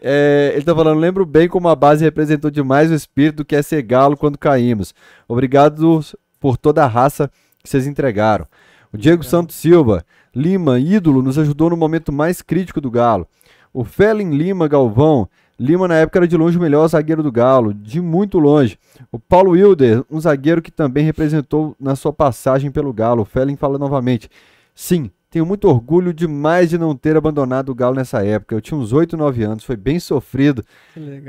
[0.00, 3.56] É, ele tá falando, lembro bem como a base representou demais o espírito do que
[3.56, 4.94] é ser galo quando caímos.
[5.26, 6.00] Obrigado
[6.38, 7.28] por toda a raça
[7.62, 8.46] que vocês entregaram.
[8.92, 13.26] O Diego Santos Silva, Lima, ídolo, nos ajudou no momento mais crítico do Galo.
[13.72, 15.28] O Felin Lima Galvão,
[15.58, 18.78] Lima na época era de longe o melhor zagueiro do Galo, de muito longe.
[19.10, 23.22] O Paulo Wilder, um zagueiro que também representou na sua passagem pelo Galo.
[23.22, 24.28] O Felin fala novamente.
[24.74, 28.54] Sim, tenho muito orgulho demais de não ter abandonado o Galo nessa época.
[28.54, 30.64] Eu tinha uns 8, 9 anos, foi bem sofrido,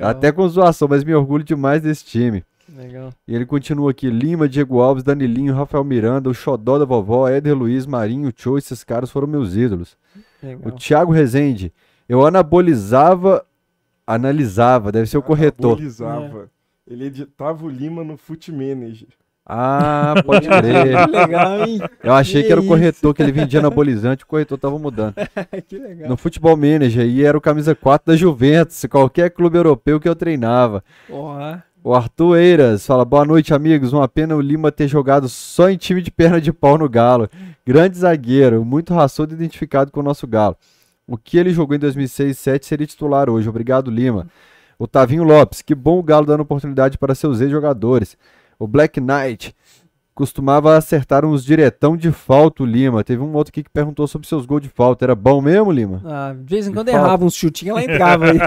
[0.02, 2.44] até com zoação, mas me orgulho demais desse time.
[2.76, 3.12] Legal.
[3.28, 7.56] E ele continua aqui: Lima, Diego Alves, Danilinho, Rafael Miranda, o Xodó da vovó, Éder
[7.56, 9.96] Luiz, Marinho, Cho, esses caras foram meus ídolos.
[10.42, 10.72] O legal.
[10.74, 11.72] Thiago Rezende,
[12.10, 13.46] eu anabolizava,
[14.08, 15.74] analisava, deve ser o corretor.
[15.74, 16.50] Anabolizava.
[16.86, 19.08] Ele editava o Lima no Foot Manager.
[19.46, 21.06] Ah, pode crer.
[21.06, 21.80] Que legal, hein?
[22.04, 22.74] Eu achei que, Que era o isso.
[22.74, 25.16] corretor, que ele vendia anabolizante, o corretor tava mudando.
[25.68, 26.10] que legal.
[26.10, 30.16] No Futebol Manager, e era o camisa 4 da Juventus, qualquer clube europeu que eu
[30.16, 30.84] treinava.
[31.10, 33.92] Ó, O Arthur Eiras fala: boa noite, amigos.
[33.92, 37.30] Uma pena o Lima ter jogado só em time de perna de pau no Galo.
[37.68, 40.56] Grande zagueiro, muito raçudo e identificado com o nosso Galo.
[41.06, 43.50] O que ele jogou em 2006 e 2007 seria titular hoje.
[43.50, 44.28] Obrigado, Lima.
[44.80, 48.18] O Tavinho Lopes, que bom o Galo dando oportunidade para seus ex-jogadores.
[48.58, 49.54] O Black Knight
[50.16, 53.04] costumava acertar uns diretão de falta, o Lima.
[53.04, 55.04] Teve um outro aqui que perguntou sobre seus gols de falta.
[55.04, 56.02] Era bom mesmo, Lima?
[56.06, 58.38] ah, de vez em quando errava uns chutinhos, ela entrava aí.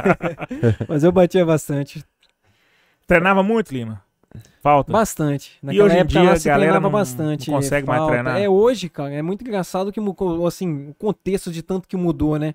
[0.89, 2.03] Mas eu batia bastante.
[3.07, 4.03] Treinava muito, Lima?
[4.61, 4.93] Falta.
[4.93, 5.53] Bastante.
[5.63, 7.51] E hoje em época dia lá a galera não- bastante.
[7.51, 8.13] não consegue mais falta.
[8.15, 8.41] treinar?
[8.41, 10.01] É, hoje, cara, é muito engraçado que
[10.47, 12.55] assim, o contexto de tanto que mudou, né?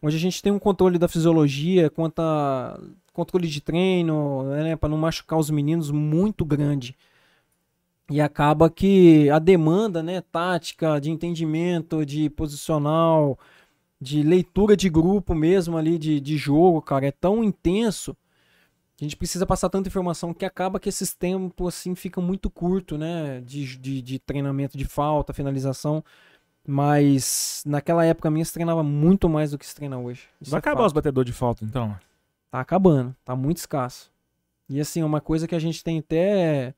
[0.00, 2.80] Hoje a gente tem um controle da fisiologia, quanto a
[3.12, 6.96] controle de treino, né, para não machucar os meninos muito grande.
[8.10, 13.38] E acaba que a demanda, né, tática, de entendimento, de posicional,
[14.00, 18.16] de leitura de grupo mesmo ali, de, de jogo, cara, é tão intenso
[19.02, 22.96] a gente precisa passar tanta informação que acaba que esses tempos, assim, ficam muito curto,
[22.96, 26.04] né, de, de, de treinamento de falta, finalização.
[26.64, 30.28] Mas naquela época minha se treinava muito mais do que se treina hoje.
[30.40, 30.86] Isso Vai é acabar fato.
[30.86, 31.98] os batedores de falta, então?
[32.48, 34.12] Tá acabando, tá muito escasso.
[34.68, 36.72] E assim, uma coisa que a gente tem até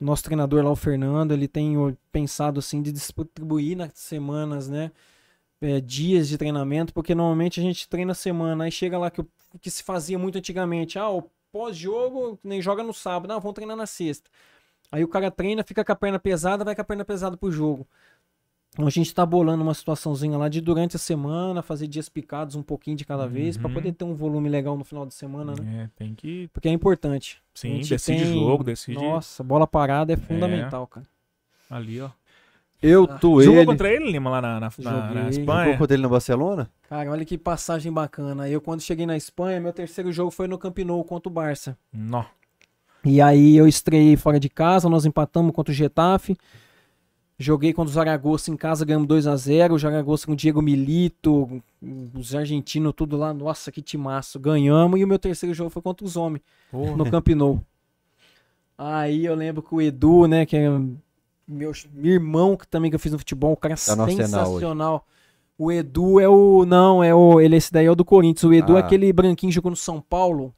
[0.00, 1.74] nosso treinador lá, o Fernando, ele tem
[2.10, 4.90] pensado assim de distribuir nas semanas, né?
[5.60, 9.24] é, dias de treinamento, porque normalmente a gente treina semana, aí chega lá que
[9.62, 11.22] que se fazia muito antigamente, ah, o
[11.58, 14.30] pós-jogo nem joga no sábado, não, vamos treinar na sexta.
[14.90, 17.50] Aí o cara treina, fica com a perna pesada, vai com a perna pesada pro
[17.50, 17.86] jogo.
[18.74, 22.54] Então a gente tá bolando uma situaçãozinha lá de durante a semana, fazer dias picados
[22.54, 23.74] um pouquinho de cada vez, pra Uhum.
[23.74, 25.84] poder ter um volume legal no final de semana, né?
[25.84, 26.48] É, tem que.
[26.52, 27.42] Porque é importante.
[27.54, 31.06] Sim, decide tem- jogo, decide Nossa, bola parada é fundamental, cara.
[31.68, 32.10] ali, ó.
[32.80, 33.18] Eu, Ah.
[33.18, 33.66] tu, Jogou ele.
[33.66, 34.70] contra ele, Lima, lá na, na, na- na
[35.08, 35.16] Joguei.
[35.16, 35.78] Jogou Espanha?
[35.78, 36.70] contra ele na Barcelona?
[36.88, 38.48] Cara, olha que passagem bacana.
[38.48, 41.76] Eu, quando cheguei na Espanha, meu terceiro jogo foi no Camp Nou contra o Barça.
[41.92, 42.24] Nó.
[43.04, 46.36] E aí eu estreiei fora de casa, nós empatamos contra o Getafe.
[47.40, 50.60] Joguei contra o Zaragoza em casa, ganhamos 2 a 0 O Zaragoza com o Diego
[50.60, 51.62] Milito,
[52.14, 53.32] os argentinos, tudo lá.
[53.32, 54.40] Nossa, que timaço.
[54.40, 54.98] Ganhamos.
[54.98, 56.42] E o meu terceiro jogo foi contra os homens,
[56.72, 57.60] no Camp Nou.
[58.76, 60.68] Aí eu lembro que o Edu, né, que é
[61.48, 65.04] meu, meu irmão que também que eu fiz no futebol, um cara Tá sensacional.
[65.56, 66.64] O Edu é o.
[66.64, 67.40] Não, é o.
[67.40, 68.44] Ele, esse daí é o do Corinthians.
[68.44, 68.84] O Edu é Ah.
[68.84, 70.54] aquele branquinho que jogou no São Paulo.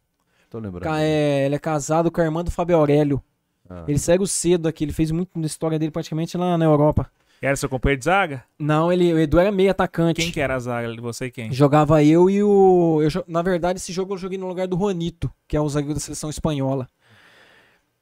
[0.51, 0.95] Tô lembrando.
[0.97, 3.23] É, ele é casado com a irmã do Fábio Aurélio.
[3.69, 3.85] Ah.
[3.89, 7.11] Ele saiu cedo aqui, ele fez muito da história dele praticamente lá na Europa.
[7.41, 8.45] Era seu companheiro de zaga?
[8.59, 10.21] Não, ele, o Edu era meio atacante.
[10.21, 11.51] Quem que era a zaga você e quem?
[11.51, 13.01] Jogava eu e o.
[13.01, 15.95] eu na verdade, esse jogo eu joguei no lugar do Juanito, que é o zagueiro
[15.95, 16.87] da seleção espanhola.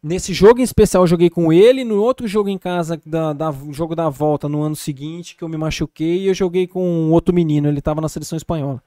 [0.02, 3.52] Nesse jogo em especial eu joguei com ele, no outro jogo em casa, da, da-
[3.70, 7.34] jogo da volta no ano seguinte, que eu me machuquei, eu joguei com um outro
[7.34, 8.82] menino, ele tava na seleção espanhola.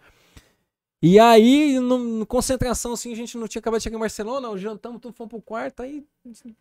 [1.03, 5.01] E aí, no, concentração, assim, a gente não tinha acabado de chegar em Barcelona, jantamos,
[5.01, 6.05] tudo, fomos pro quarto, aí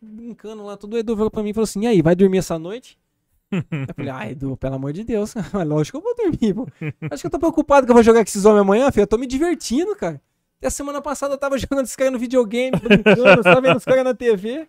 [0.01, 2.39] brincando lá, tudo, o Edu virou pra mim e falou assim, e aí, vai dormir
[2.39, 2.97] essa noite?
[3.51, 5.33] eu falei, ah, Edu, pelo amor de Deus,
[5.65, 6.67] lógico que eu vou dormir, pô.
[7.11, 9.07] Acho que eu tô preocupado que eu vou jogar com esses homens amanhã, filho, eu
[9.07, 10.19] tô me divertindo, cara.
[10.61, 13.83] Até a semana passada eu tava jogando esses caras no videogame, brincando, tava vendo os
[13.83, 14.67] caras na TV.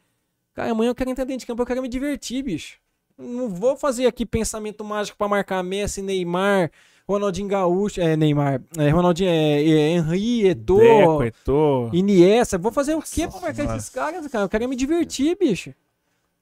[0.54, 2.78] Cara, amanhã eu quero entrar dentro de campo, eu quero me divertir, bicho.
[3.18, 6.70] Não vou fazer aqui pensamento mágico pra marcar Messi, Neymar,
[7.06, 11.90] Ronaldinho Gaúcho, é, Neymar, é, Ronaldinho, é, é, Henry, Eto'o, Deco, Eto'o.
[11.92, 12.56] Iniesta.
[12.56, 14.44] Vou fazer o quê pra marcar esses caras, cara?
[14.44, 15.74] Eu quero me divertir, bicho.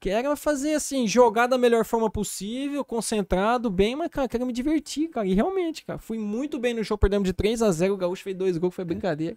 [0.00, 5.10] Quero fazer assim, jogar da melhor forma possível, concentrado, bem, mas, cara, quero me divertir,
[5.10, 5.26] cara.
[5.26, 8.22] E realmente, cara, fui muito bem no jogo, perdemos de 3 a 0 o Gaúcho
[8.22, 9.36] fez dois gols, foi brincadeira.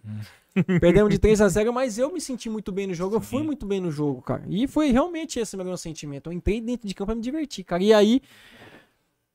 [0.80, 3.42] perdemos de 3 a 0 mas eu me senti muito bem no jogo, eu fui
[3.42, 4.42] muito bem no jogo, cara.
[4.48, 6.30] E foi realmente esse meu sentimento.
[6.30, 7.82] Eu entrei dentro de campo pra me divertir, cara.
[7.82, 8.22] E aí,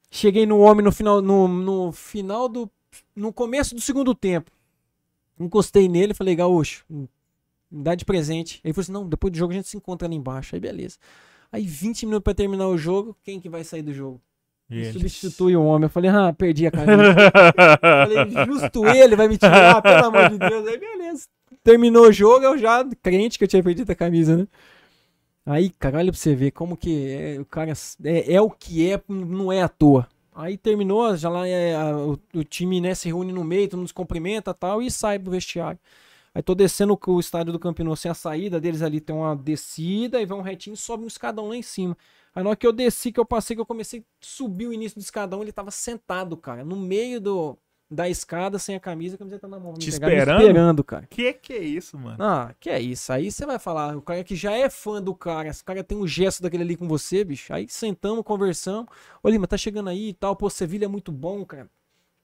[0.10, 2.68] cheguei no homem no final, no, no final do.
[3.16, 4.50] No começo do segundo tempo.
[5.40, 6.84] Encostei nele e falei, Gaúcho,
[7.72, 8.60] me dá de presente.
[8.64, 10.56] Ele falou assim: não, depois do jogo a gente se encontra ali embaixo.
[10.56, 10.98] Aí beleza.
[11.52, 14.22] Aí 20 minutos pra terminar o jogo, quem que vai sair do jogo?
[14.70, 14.92] Ele.
[14.94, 15.86] Substitui o homem.
[15.86, 17.16] Eu falei, ah, perdi a camisa.
[17.84, 20.68] falei, justo ele vai me tirar, pelo amor de Deus.
[20.68, 21.28] Aí beleza.
[21.64, 24.48] Terminou o jogo, eu já crente que eu tinha perdido a camisa, né?
[25.46, 27.74] Aí, cara, olha pra você ver como que é, o cara
[28.04, 30.08] é, é o que é, não é à toa.
[30.36, 33.80] Aí terminou, já lá é, a- o, o time né, se reúne no meio, todo
[33.80, 35.80] mundo se cumprimenta e tal, e sai pro vestiário.
[36.34, 39.36] Aí tô descendo o- o estádio do Campinô, assim, a saída deles ali tem uma
[39.36, 41.98] descida, e vai um retinho e sobe um escadão lá em cima.
[42.34, 44.74] Aí na hora que eu desci, que eu passei, que eu comecei a subir o
[44.74, 47.58] início do escadão, ele tava sentado, cara, no meio do,
[47.90, 49.74] da escada, sem a camisa, a camiseta na mão.
[49.74, 50.42] Te pegar, esperando?
[50.42, 51.08] esperando, cara.
[51.08, 52.18] Que que é isso, mano?
[52.22, 53.12] Ah, que é isso.
[53.12, 55.84] Aí você vai falar, o cara que já é fã do cara, se o cara
[55.84, 57.52] tem um gesto daquele ali com você, bicho.
[57.54, 58.88] Aí sentamos, conversamos.
[59.24, 60.36] Ô, Lima, tá chegando aí e tal.
[60.36, 61.70] Pô, Sevilha é muito bom, cara.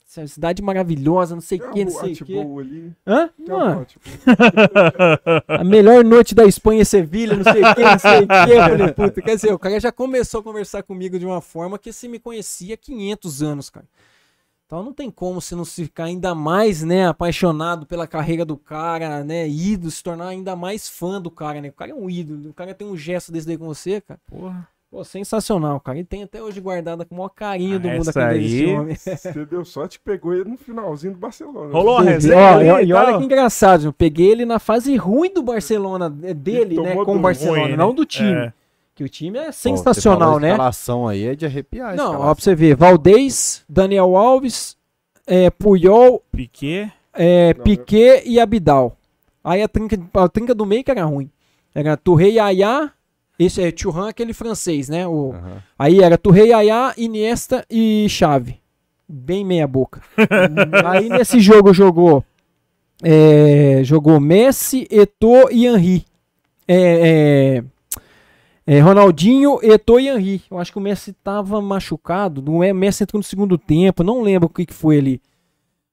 [0.06, 2.40] Cidade maravilhosa, não sei o que, não sei o que.
[2.40, 2.94] ali.
[3.06, 3.30] Hã?
[3.38, 3.86] Mano,
[5.48, 8.52] a melhor noite da Espanha é Sevilha, não sei o que, não sei o que.
[8.52, 11.78] Eu falei, puta, quer dizer, o cara já começou a conversar comigo de uma forma
[11.80, 13.86] que se me conhecia há 500 anos, cara.
[14.66, 18.58] Então não tem como você não se ficar ainda mais, né, apaixonado pela carreira do
[18.58, 21.70] cara, né, ídolo, se tornar ainda mais fã do cara, né?
[21.70, 24.20] O cara é um ídolo, o cara tem um gesto desse daí com você, cara.
[24.28, 24.68] Porra.
[24.96, 26.00] Pô, sensacional, cara.
[26.00, 28.64] E tem até hoje guardada com o maior carinho do Ah, mundo essa aquele desse
[28.64, 28.96] aí- homem.
[28.96, 31.70] Você deu sorte que pegou ele no finalzinho do Barcelona.
[31.74, 35.34] Rolou vê, resenha e, e e olha que engraçado, eu peguei ele na fase ruim
[35.34, 37.76] do Barcelona, é, dele, né, com o Barcelona, ruim, né?
[37.78, 38.32] não do time.
[38.32, 38.54] É.
[38.96, 40.52] Que o time é Pô, sensacional, você falou, A né?
[40.52, 41.92] escalação aí é de arrepiar.
[41.92, 44.78] a Não, ó, pra você ver, Valdez, Daniel Alves,
[45.28, 46.90] é, Puyol, Piquet.
[47.14, 48.96] é, Não, Piquet e Abidal.
[49.44, 51.30] Aí a trinca, a trinca do meio que era ruim.
[51.74, 52.90] Era Touré Yaya,
[53.38, 55.08] esse é Churran, aquele francês, né?
[55.08, 55.64] O, Aham.
[55.78, 58.60] Aí era Touré Yaya, Iniesta e Xavi.
[59.08, 60.02] Bem meia boca.
[60.86, 62.24] Aí nesse jogo jogou
[63.04, 66.06] é, jogou Messi, Eto'o e Henry.
[66.68, 67.64] É,
[68.68, 70.42] é, é, Ronaldinho, Eto'o e Henry.
[70.50, 72.42] Eu acho que o Messi tava machucado.
[72.42, 75.22] Não é Messi entrou no segundo tempo, não lembro o que, que foi ali.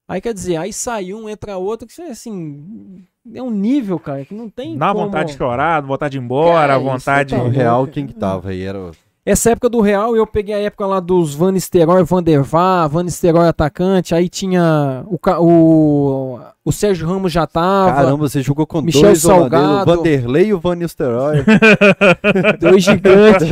[0.07, 4.33] Aí quer dizer, aí saiu um, entra outro, que assim, é um nível, cara, que
[4.33, 5.05] não tem Dá como...
[5.05, 7.33] vontade de chorar, vontade de ir embora, vontade.
[7.33, 7.49] tá O.
[7.49, 8.61] Real, quem que tava aí?
[8.63, 8.91] Era o-
[9.25, 12.89] Essa época do Real, eu peguei a época lá dos Van Nistelrooy, Van der Vaar,
[12.89, 18.67] Van Nistelrooy atacante, aí tinha o, o, o Sérgio Ramos já tava, Caramba, você jogou
[18.67, 19.95] com Michel dois holandeses, o Salgado.
[19.95, 21.37] Vanderlei e o Van Nistelrooy.
[22.59, 23.47] dois gigantes.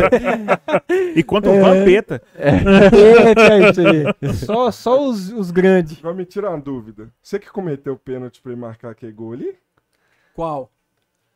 [1.16, 2.22] E quanto o Vampeta.
[2.38, 4.34] Eita, isso aí.
[4.34, 6.00] Só, só os, os grandes.
[6.02, 7.08] Vai me tirar uma dúvida.
[7.24, 9.56] Você que cometeu o pênalti pra ele marcar aquele gol ali?
[10.36, 10.70] Qual?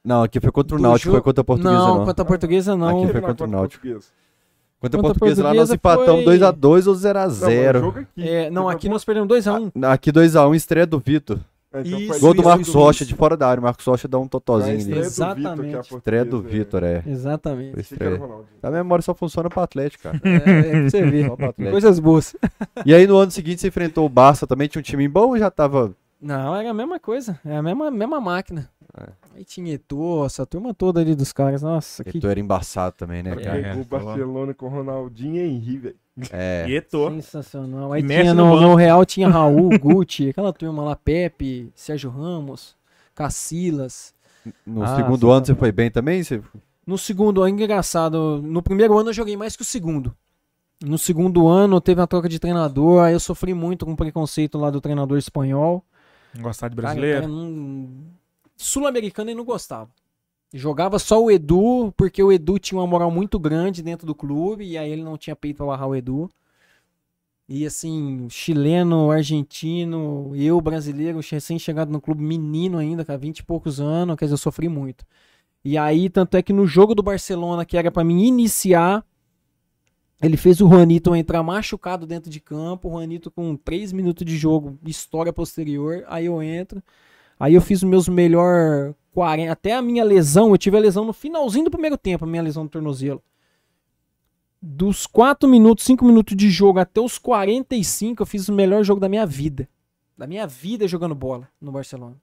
[0.03, 2.06] Não, aqui foi contra o Do Náutico, jogo- foi contra a Portuguesa, não, não.
[2.06, 2.99] contra a portuguesa não.
[3.03, 3.82] Aqui foi contra o Náutico.
[3.82, 4.24] Portuguesa.
[4.81, 7.80] Contra a a portuguesa lá, nós empatamos foi- 2x2 ou Não, mas o 0x0.
[7.80, 8.27] jogo aqui.
[8.30, 9.72] É, não, aqui nós perdemos 2x1.
[9.91, 11.39] Aqui 2x1, estreia do Vitor.
[11.73, 13.11] É, então Isso, Gol do isso, Marcos isso, Rocha, isso.
[13.11, 13.60] de fora da área.
[13.60, 14.93] O Marcos Rocha dá um totozinho ali.
[14.93, 15.77] é Exatamente.
[15.93, 17.03] Estreia do portuguesa, Vitor, é.
[17.06, 17.80] Exatamente.
[17.81, 18.18] Estreia.
[18.18, 18.45] Ronaldinho.
[18.64, 20.19] A memória só funciona pro Atlético, cara.
[20.23, 20.97] É, é pra você
[21.45, 21.72] Atlético.
[21.72, 22.35] Coisas boas.
[22.85, 25.38] E aí no ano seguinte você enfrentou o Barça, também tinha um time bom ou
[25.38, 25.91] já tava.
[26.26, 27.39] Não, era a mesma coisa.
[27.45, 28.68] É a mesma, mesma máquina.
[28.97, 29.10] É.
[29.35, 31.61] Aí tinha Eto'o, essa turma toda ali dos caras.
[31.61, 33.35] Nossa, que Tu era embaçado também, né, É.
[33.35, 33.61] cara?
[33.61, 35.95] Pegou o Barcelona com Ronaldinho e Henry, velho.
[36.31, 36.65] É.
[36.68, 37.11] E Eto'o.
[37.11, 37.91] sensacional.
[37.93, 42.76] Aí E tinha no no, Real tinha Raul, Gucci, aquela turma lá, Pepe, Sérgio Ramos,
[43.14, 44.14] Cacilas.
[44.65, 46.23] No Ah, segundo ano você foi bem também?
[46.23, 46.41] Você...
[46.88, 50.15] No segundo ano, engraçado, no primeiro ano eu joguei mais que o segundo.
[50.84, 54.57] No segundo ano teve uma troca de treinador, aí eu sofri muito com o preconceito
[54.57, 55.84] lá do treinador espanhol.
[56.40, 57.22] Gostar de Cara, brasileiro.
[57.22, 57.90] cara não-
[58.57, 59.90] Sul-americano ele não gostava.
[60.53, 64.64] Jogava só o Edu, porque o Edu tinha uma moral muito grande dentro do clube,
[64.66, 66.30] e aí ele não tinha peito pra barrar o Edu.
[67.48, 73.80] E assim, chileno, argentino, eu brasileiro, recém-chegado no clube, menino ainda, com 20 e poucos
[73.80, 75.06] anos, quer dizer, eu sofri muito.
[75.64, 79.03] E aí, tanto é que no jogo do Barcelona, que era pra mim iniciar,
[80.21, 84.37] ele fez o Juanito entrar machucado dentro de campo, o Juanito com 3 minutos de
[84.37, 86.81] jogo, história posterior, aí eu entro.
[87.39, 91.03] Aí eu fiz os meus melhor 40, até a minha lesão, eu tive a lesão
[91.05, 93.21] no finalzinho do primeiro tempo, a minha lesão do tornozelo.
[94.61, 99.01] Dos 4 minutos, 5 minutos de jogo até os 45, eu fiz o melhor jogo
[99.01, 99.69] da minha vida.
[100.17, 102.15] Da minha vida jogando bola no Barcelona.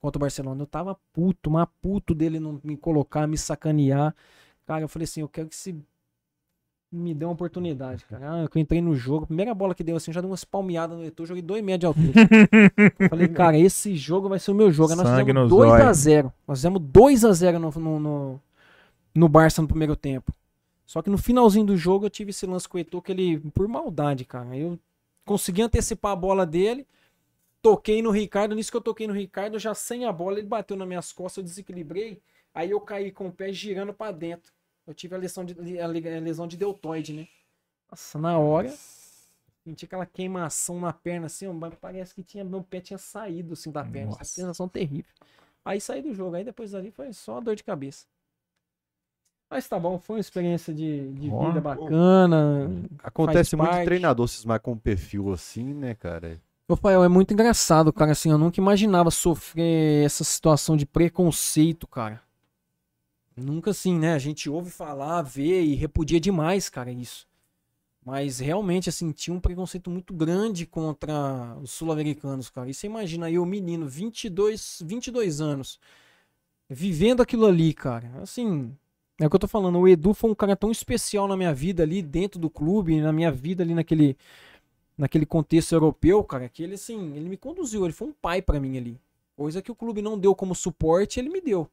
[0.00, 0.62] Contra o Barcelona.
[0.62, 4.14] Eu tava puto, mas puto dele não me colocar, me sacanear.
[4.64, 5.76] Cara, eu falei assim, eu quero que se
[6.92, 8.20] me dê uma oportunidade, cara.
[8.30, 11.04] Ah, eu entrei no jogo, primeira bola que deu assim, já deu umas palmeadas no
[11.04, 12.12] Eto'o, joguei 2 metros de altura.
[13.08, 14.90] Falei, cara, esse jogo vai ser o meu jogo.
[14.92, 16.32] Aí Nós Sangue fizemos no 2x0.
[16.46, 18.40] Nós fizemos 2x0 no, no, no,
[19.14, 20.32] no Barça no primeiro tempo.
[20.86, 23.38] Só que no finalzinho do jogo eu tive esse lance com o Eto'o que ele,
[23.54, 24.78] por maldade, cara, eu
[25.24, 26.86] consegui antecipar a bola dele,
[27.62, 30.76] toquei no Ricardo, nisso que eu toquei no Ricardo, já sem a bola, ele bateu
[30.76, 32.20] nas minhas costas, eu desequilibrei,
[32.52, 34.52] aí eu caí com o pé girando pra dentro.
[34.86, 37.28] Eu tive a lesão de, a le- a lesão de deltoide, né?
[37.90, 38.72] Nossa, na hora,
[39.64, 43.70] senti aquela queimação na perna, assim, ó, parece que tinha, meu pé tinha saído, assim,
[43.70, 44.10] da perna.
[44.10, 44.24] Nossa.
[44.24, 45.12] sensação terrível.
[45.64, 48.06] Aí saí do jogo, aí depois dali foi só dor de cabeça.
[49.50, 51.48] Mas tá bom, foi uma experiência de, de Ó.
[51.48, 52.70] vida bacana.
[53.02, 53.84] Acontece faz muito parte.
[53.84, 56.40] treinador cismar com um perfil assim, né, cara?
[56.68, 58.12] Rafael, é muito engraçado, cara.
[58.12, 62.22] Assim, eu nunca imaginava sofrer essa situação de preconceito, cara.
[63.40, 64.14] Nunca assim, né?
[64.14, 67.26] A gente ouve falar, vê e repudia demais, cara, isso.
[68.04, 72.70] Mas realmente, assim, tinha um preconceito muito grande contra os sul-americanos, cara.
[72.70, 75.78] E você imagina aí o menino, 22, 22 anos,
[76.68, 78.10] vivendo aquilo ali, cara.
[78.22, 78.74] Assim,
[79.20, 79.78] é o que eu tô falando.
[79.78, 83.12] O Edu foi um cara tão especial na minha vida ali, dentro do clube, na
[83.12, 84.16] minha vida ali naquele,
[84.96, 88.58] naquele contexto europeu, cara, que ele assim, ele me conduziu, ele foi um pai pra
[88.58, 89.00] mim ali.
[89.36, 91.68] Coisa que o clube não deu como suporte, ele me deu.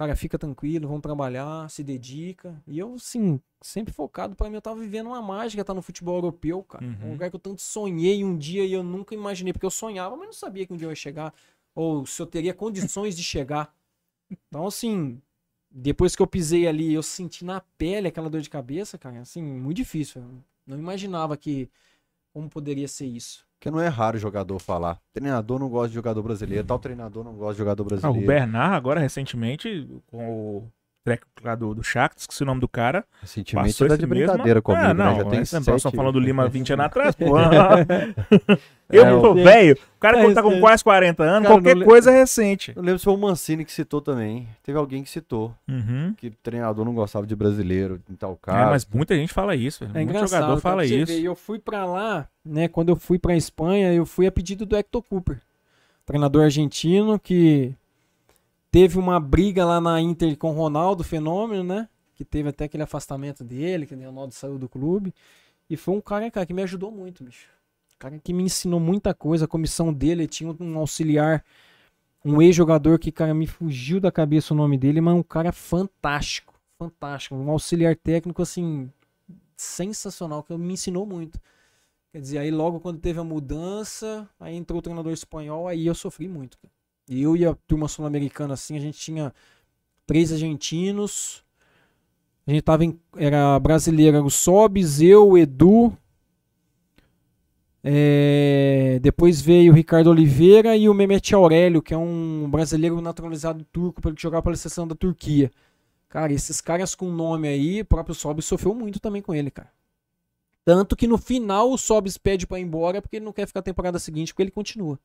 [0.00, 2.58] Cara, fica tranquilo, vamos trabalhar, se dedica.
[2.66, 6.16] E eu, assim, sempre focado pra mim, eu tava vivendo uma mágica, tá no futebol
[6.16, 6.82] europeu, cara.
[6.82, 7.08] Uhum.
[7.08, 10.16] Um lugar que eu tanto sonhei um dia e eu nunca imaginei, porque eu sonhava,
[10.16, 11.34] mas não sabia que um dia eu ia chegar,
[11.74, 13.74] ou se eu teria condições de chegar.
[14.30, 15.20] Então, assim,
[15.70, 19.42] depois que eu pisei ali, eu senti na pele aquela dor de cabeça, cara, assim,
[19.42, 20.22] muito difícil.
[20.22, 21.68] Eu não imaginava que
[22.32, 23.46] como poderia ser isso.
[23.60, 24.98] Porque não é raro o jogador falar.
[25.12, 28.26] Treinador não gosta de jogador brasileiro, tal treinador não gosta de jogador Ah, o brasileiro.
[28.26, 30.72] Bernard, agora, recentemente, com o
[31.04, 33.04] técnico lá do, do Shakhtar, esqueci o nome do cara.
[33.20, 35.16] Recentemente Passou tá de mesmo- brincadeira comigo, Ah, não, né?
[35.16, 37.24] Já tem esse- nós estamos sete- falando do Lima 20 anos atrás, pô.
[38.92, 39.78] É, eu não tô velho.
[39.96, 40.58] O cara É, quando tá com é.
[40.58, 42.72] quase 40 anos, Cara, qualquer coisa é recente.
[42.74, 44.48] Eu lembro se foi o Mancini que citou também.
[44.64, 46.12] Teve alguém que citou Uhum.
[46.16, 48.70] que treinador não gostava de brasileiro em tal É, caso.
[48.70, 49.84] mas muita gente fala isso.
[49.84, 50.28] É Muito engraçado.
[50.30, 51.06] jogador cara, fala isso.
[51.06, 51.22] ver.
[51.22, 52.66] Eu fui pra lá, né?
[52.66, 55.40] Quando eu fui pra Espanha, eu fui a pedido do Hector Cooper,
[56.04, 57.72] treinador argentino que
[58.70, 61.88] teve uma briga lá na Inter com o Ronaldo Fenômeno, né?
[62.14, 65.14] Que teve até aquele afastamento dele, que o Ronaldo saiu do clube.
[65.68, 67.48] E foi um cara, cara, que me ajudou muito, bicho.
[67.98, 69.44] cara que me ensinou muita coisa.
[69.44, 71.44] A comissão dele tinha um auxiliar,
[72.24, 76.54] um ex-jogador que, cara, me fugiu da cabeça o nome dele, mas um cara fantástico,
[76.78, 77.34] fantástico.
[77.34, 78.90] Um auxiliar técnico, assim,
[79.56, 81.40] sensacional, que me ensinou muito.
[82.12, 85.94] Quer dizer, aí logo quando teve a mudança, aí entrou o treinador espanhol, aí eu
[85.94, 86.58] sofri muito.
[86.58, 86.79] cara.
[87.10, 89.34] Eu e a turma sul-americana, assim, a gente tinha
[90.06, 91.44] três argentinos.
[92.46, 95.92] A gente tava em, era brasileiro, era o Sobis, eu, o Edu.
[97.82, 103.64] É, depois veio o Ricardo Oliveira e o Mehmet Aurélio, que é um brasileiro naturalizado
[103.72, 105.50] turco, para jogava pela seleção da Turquia.
[106.08, 109.72] Cara, esses caras com nome aí, o próprio Sobis sofreu muito também com ele, cara.
[110.64, 113.60] Tanto que no final o Sobis pede pra ir embora porque ele não quer ficar
[113.60, 114.98] a temporada seguinte, porque ele continua.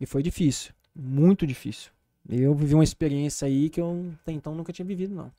[0.00, 0.72] E foi difícil.
[0.98, 1.90] Muito difícil.
[2.28, 5.30] Eu vivi uma experiência aí que eu até então nunca tinha vivido, não.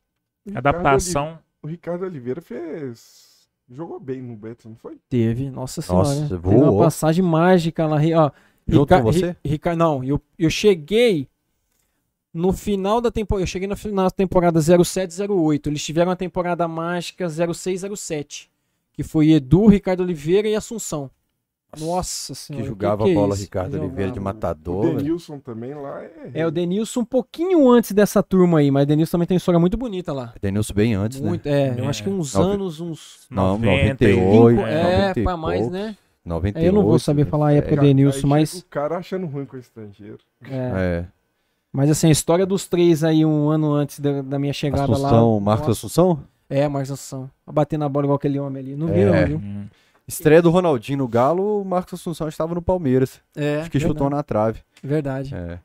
[0.50, 1.38] O Adaptação.
[1.62, 3.48] O Ricardo Oliveira fez.
[3.70, 4.98] Jogou bem no Betis, não foi?
[5.10, 6.30] Teve, nossa Nossa, senhora.
[6.30, 6.74] Teve voou.
[6.74, 7.98] uma passagem mágica lá.
[8.16, 8.32] Ó,
[8.68, 9.28] Junto Rica- com você?
[9.44, 11.28] Ri- Rica- não, eu, eu cheguei
[12.34, 13.44] no final da temporada.
[13.44, 15.70] Eu cheguei na, fi- na temporada 0708.
[15.70, 18.50] Eles tiveram a temporada mágica 0607.
[18.94, 21.12] Que foi Edu, Ricardo Oliveira e Assunção.
[21.78, 22.64] Nossa senhora.
[22.64, 23.44] Que o jogava que a é bola isso?
[23.44, 24.22] Ricardo Que Oliveira de jogava.
[24.22, 24.84] O matador.
[24.86, 24.98] velho.
[24.98, 26.32] Denilson também lá é.
[26.34, 29.60] É, o Denilson um pouquinho antes dessa turma aí, mas o Denilson também tem história
[29.60, 30.34] muito bonita lá.
[30.42, 31.88] Denilson bem antes, Muito, é, eu É.
[31.88, 33.28] acho que uns Nove- anos, uns.
[33.30, 34.60] Não, 90 e- 98.
[34.62, 35.96] é, 90 e pra mais, né?
[36.26, 36.64] 98.
[36.66, 38.54] É, eu não vou saber falar a época é, do Denilson, mas.
[38.60, 40.18] O cara achando ruim com o estrangeiro.
[40.44, 40.56] É.
[40.56, 41.06] É.
[41.72, 45.36] Mas assim, a história dos três aí um ano antes da, da minha chegada Assunção,
[45.36, 45.40] lá.
[45.40, 46.20] Marcos nossa, Assunção?
[46.50, 47.30] É, Marcos Assunção.
[47.46, 48.76] Batendo na bola igual aquele homem ali.
[48.76, 48.92] Não É.
[48.94, 49.38] viram, viu?
[49.38, 49.66] Hum.
[50.10, 53.22] Estreia do Ronaldinho no Galo, o Marcos Assunção estava no Palmeiras.
[53.38, 53.60] É.
[53.60, 54.62] Acho que chutou na trave.
[54.84, 55.36] Verdade.
[55.36, 55.60] É.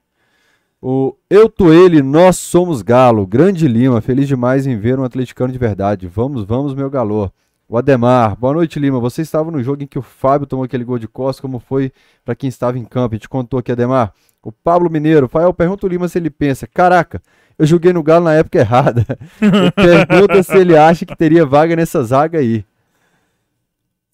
[0.82, 3.26] O Eu tô ele, nós somos Galo.
[3.26, 6.06] Grande Lima, feliz demais em ver um atleticano de verdade.
[6.06, 7.30] Vamos, vamos, meu galô.
[7.66, 9.00] O Ademar, boa noite, Lima.
[9.00, 11.90] Você estava no jogo em que o Fábio tomou aquele gol de costas, como foi
[12.22, 13.14] para quem estava em campo?
[13.14, 14.12] A gente contou aqui, Ademar.
[14.42, 17.22] O Pablo Mineiro, Fael, pergunta o Lima se ele pensa: caraca,
[17.58, 19.06] eu joguei no Galo na época errada.
[19.74, 22.62] Pergunta se ele acha que teria vaga nessa zaga aí.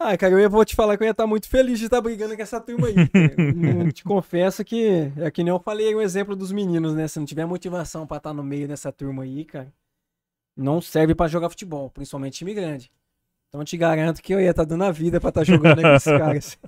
[0.02, 2.00] Ah, cara, eu ia- vou te falar que eu ia estar muito feliz de estar
[2.00, 2.94] brigando com essa turma aí.
[3.92, 7.06] te confesso que é que nem eu falei o exemplo dos meninos, né?
[7.06, 9.70] Se não tiver motivação pra estar no meio dessa turma aí, cara,
[10.56, 12.90] não serve pra jogar futebol, principalmente time grande.
[13.48, 15.88] Então eu te garanto que eu ia estar dando a vida pra estar jogando com
[15.88, 16.58] esses caras.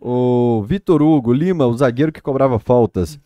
[0.00, 3.18] O Vitor Hugo, Lima, o zagueiro que cobrava faltas.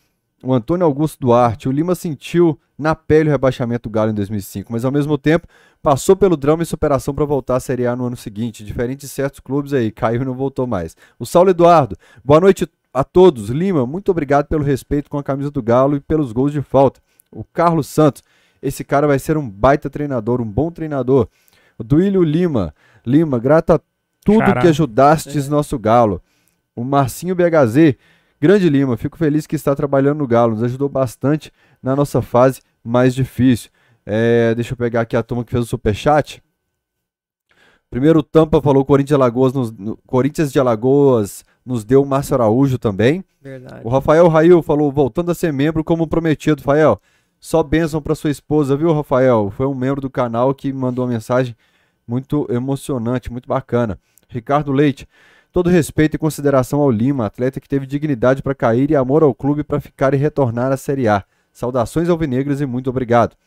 [0.45, 1.67] O Antônio Augusto Duarte.
[1.67, 5.47] O Lima sentiu na pele o rebaixamento do Galo em 2005, mas ao mesmo tempo
[5.81, 8.63] passou pelo drama e superação para voltar à Série A no ano seguinte.
[8.63, 10.95] Diferente de certos clubes aí, caiu e não voltou mais.
[11.17, 13.49] O Saulo Eduardo, boa noite a todos.
[13.49, 17.01] Lima, muito obrigado pelo respeito com a camisa do Galo e pelos gols de falta.
[17.31, 18.21] O Carlos Santos,
[18.61, 21.27] esse cara vai ser um baita treinador, um bom treinador.
[21.75, 22.71] O Duílio Lima,
[23.03, 23.79] Lima, grata a
[24.23, 24.61] tudo Xará.
[24.61, 26.21] que ajudastes nosso Galo.
[26.75, 27.95] O Marcinho BHZ,
[28.47, 31.51] grande Lima, fico feliz que está trabalhando no Galo, nos ajudou bastante
[31.81, 33.71] na nossa fase mais difícil.
[34.05, 36.43] É, deixa eu pegar aqui a turma que fez o superchat.
[37.89, 42.05] Primeiro o Tampa falou Corinthians de Alagoas, nos, no- Corinthians de Alagoas nos deu o
[42.05, 43.23] Márcio Araújo também.
[43.41, 43.81] Verdade.
[43.83, 47.01] O Rafael Rail falou, voltando a ser membro como prometido, Rafael.
[47.39, 49.51] Só bênção para sua esposa, viu, Rafael?
[49.55, 51.55] Foi um membro do canal que mandou uma mensagem
[52.07, 53.97] muito emocionante, muito bacana.
[54.29, 55.07] Ricardo Leite,
[55.55, 59.33] todo respeito e consideração ao Lima, atleta que teve dignidade para cair e amor ao
[59.33, 61.23] clube para ficar e retornar à Série A.
[61.53, 63.37] Saudações alvinegras e muito obrigado.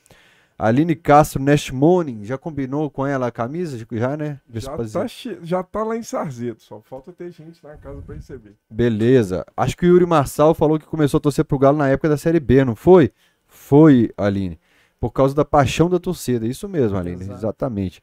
[0.58, 3.76] Aline Castro, Nash Morning, já combinou com ela a camisa?
[3.92, 4.40] Já, né?
[4.50, 5.06] Já tá,
[5.42, 8.54] já tá lá em Sarzeto, só falta ter gente na casa pra receber.
[8.70, 9.44] Beleza.
[9.54, 12.16] Acho que o Yuri Marçal falou que começou a torcer pro Galo na época da
[12.16, 13.12] Série B, não foi?
[13.46, 14.58] Foi, Aline.
[14.98, 16.46] Por causa da paixão da torcida.
[16.46, 17.20] Isso mesmo, Aline.
[17.20, 17.38] Exato.
[17.38, 18.02] Exatamente.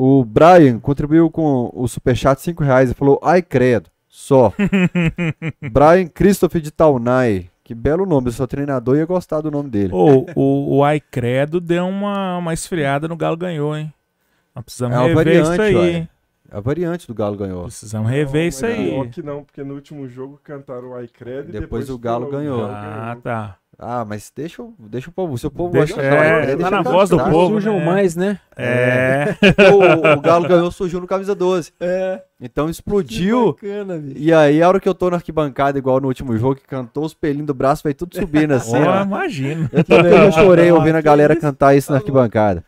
[0.00, 4.52] O Brian contribuiu com o superchat 5 reais e falou, ai credo, só.
[5.72, 7.50] Brian Christopher de Taunay.
[7.64, 9.92] Que belo nome, eu sou treinador e ia gostar do nome dele.
[9.92, 13.92] Ô, o, o Aicredo deu uma, uma esfriada no Galo ganhou, hein?
[14.54, 15.94] Nós precisamos É uma rever isso variante, aí.
[15.96, 16.08] ué.
[16.50, 17.64] A variante do Galo ganhou.
[17.64, 18.90] Precisamos rever Não, isso mas aí.
[18.90, 22.30] Pior que não, porque no último jogo cantaram o iCred e Depois depois o Galo
[22.30, 22.64] ganhou.
[22.64, 23.56] Ah, tá.
[23.80, 25.38] Ah, mas deixa, o- deixa o povo.
[25.38, 27.30] Se o povo Deixa- gosta de falar, é, né, tá deixa na voz do cantar.
[27.30, 27.52] povo.
[27.52, 27.84] Surjam né?
[27.86, 28.40] mais, né?
[28.56, 29.36] É.
[29.72, 31.72] o, o Galo ganhou, surgiu no camisa 12.
[31.78, 32.20] É.
[32.40, 33.52] Então explodiu.
[33.52, 34.16] Bacana, bicho.
[34.18, 37.04] E aí, a hora que eu tô na arquibancada, igual no último jogo, que cantou
[37.04, 38.74] os pelinhos do braço, vai tudo subindo assim.
[38.82, 39.02] Ó.
[39.04, 39.68] imagino.
[39.72, 42.64] Eu também eu chorei ouvindo a Que galera cantar isso na Tá arquibancada.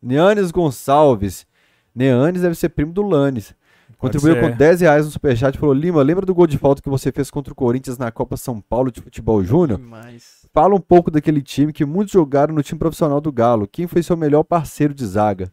[0.00, 1.46] Neanes Gonçalves.
[1.94, 3.54] Neanes deve ser primo do Lanes.
[3.98, 6.88] Contribuiu com 10 reais no superchat e falou: Lima, lembra do gol de falta que
[6.90, 9.78] você fez contra o Corinthians na Copa São Paulo de Futebol Júnior?
[9.78, 10.46] Demais.
[10.52, 13.66] Fala um pouco daquele time que muitos jogaram no time profissional do Galo.
[13.66, 15.50] Quem foi seu melhor parceiro de zaga?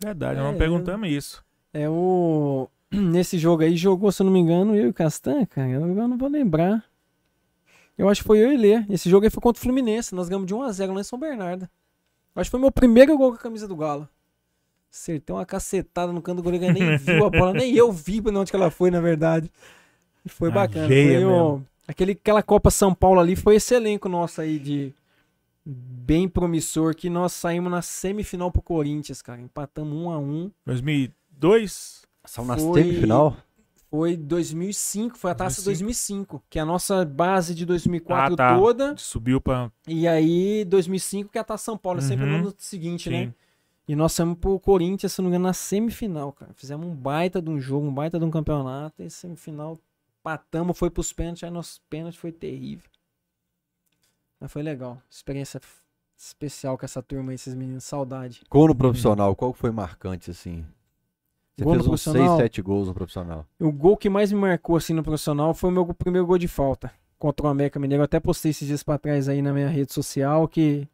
[0.00, 1.44] Verdade, É, nós não perguntamos isso.
[1.72, 2.68] É o.
[2.92, 5.68] Nesse jogo aí jogou, se eu não me engano, eu e o Castan, cara.
[5.68, 6.84] Eu eu não vou lembrar.
[7.96, 8.84] Eu acho que foi eu e Lê.
[8.88, 10.14] Esse jogo aí foi contra o Fluminense.
[10.14, 11.68] Nós ganhamos de 1x0 lá em São Bernardo.
[12.34, 14.08] Eu acho que foi meu primeiro gol com a camisa do Galo.
[14.94, 18.30] Acertei uma cacetada no canto do goleiro, nem viu a bola, nem eu vi pra
[18.38, 19.50] onde que ela foi, na verdade.
[20.24, 20.86] E foi A bacana.
[20.86, 21.66] veia Foi mesmo.
[21.88, 24.94] aquele, aquela Copa São Paulo ali foi esse elenco nosso aí de
[25.66, 29.40] bem promissor que nós saímos na semifinal pro Corinthians, cara.
[29.40, 32.02] Empatamos 1 a 1 2002?
[32.24, 33.36] São na Foi- semifinal?
[33.90, 36.34] Foi 2005, foi a taça 2005.
[36.38, 38.56] 2005, que é a nossa base de 2004 Ah, tá.
[38.56, 38.94] toda.
[38.96, 39.70] Subiu pra.
[39.86, 42.30] E aí, 2005, que é a taça São Paulo, é sempre Uhum.
[42.32, 43.32] no ano seguinte, né?
[43.86, 46.52] E nós fomos pro Corinthians, se não me engano, na semifinal, cara.
[46.54, 49.02] Fizemos um baita de um jogo, um baita de um campeonato.
[49.02, 49.78] E semifinal,
[50.22, 51.44] patamos, foi pros pênaltis.
[51.44, 52.88] Aí nosso pênalti foi terrível.
[54.40, 55.00] Mas foi legal.
[55.10, 55.60] Experiência
[56.16, 57.84] especial com essa turma aí, esses meninos.
[57.84, 58.42] Saudade.
[58.50, 60.64] Gol no profissional, qual foi marcante, assim?
[61.56, 62.36] Você Gol fez uns 6, profissional?
[62.38, 63.46] 7 gols no profissional.
[63.60, 66.48] O gol que mais me marcou, assim, no profissional foi o meu primeiro gol de
[66.48, 68.00] falta contra o América Mineiro.
[68.00, 70.88] Eu até postei esses dias pra trás aí na minha rede social que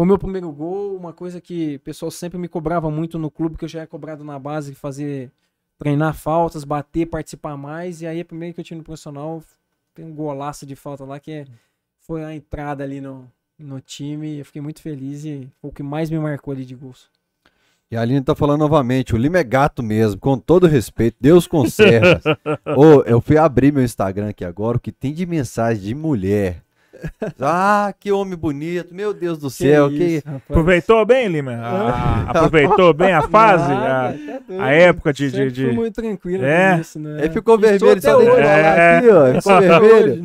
[0.00, 3.30] foi o meu primeiro gol, uma coisa que o pessoal sempre me cobrava muito no
[3.30, 5.30] clube, que eu já era cobrado na base, fazer
[5.78, 8.00] treinar faltas, bater, participar mais.
[8.00, 9.42] E aí, a primeira que eu tive no profissional,
[9.94, 11.46] tem um golaço de falta lá que é-
[11.98, 14.38] foi a entrada ali no, no time.
[14.38, 17.10] Eu fiquei muito feliz e foi o que mais me marcou ali de gols.
[17.90, 21.46] E a Aline tá falando novamente, o Lima é gato mesmo, com todo respeito, Deus
[21.46, 22.22] conserva.
[22.74, 26.62] Ô, eu fui abrir meu Instagram aqui agora, o que tem de mensagem de mulher.
[27.40, 30.16] Ah, que homem bonito, meu Deus do céu, que...
[30.16, 30.42] isso, rapaz.
[30.50, 31.52] Aproveitou bem, Lima?
[31.62, 33.68] Ah, aproveitou bem a fase?
[33.68, 34.62] Nada, A, tá doido.
[34.62, 35.30] a época de.
[35.30, 36.74] de, de- muito tranquilo É.
[36.74, 37.22] com isso, né?
[37.22, 38.98] Aí ficou vermelho, até só É.
[38.98, 40.22] aqui, ó, ficou vermelho.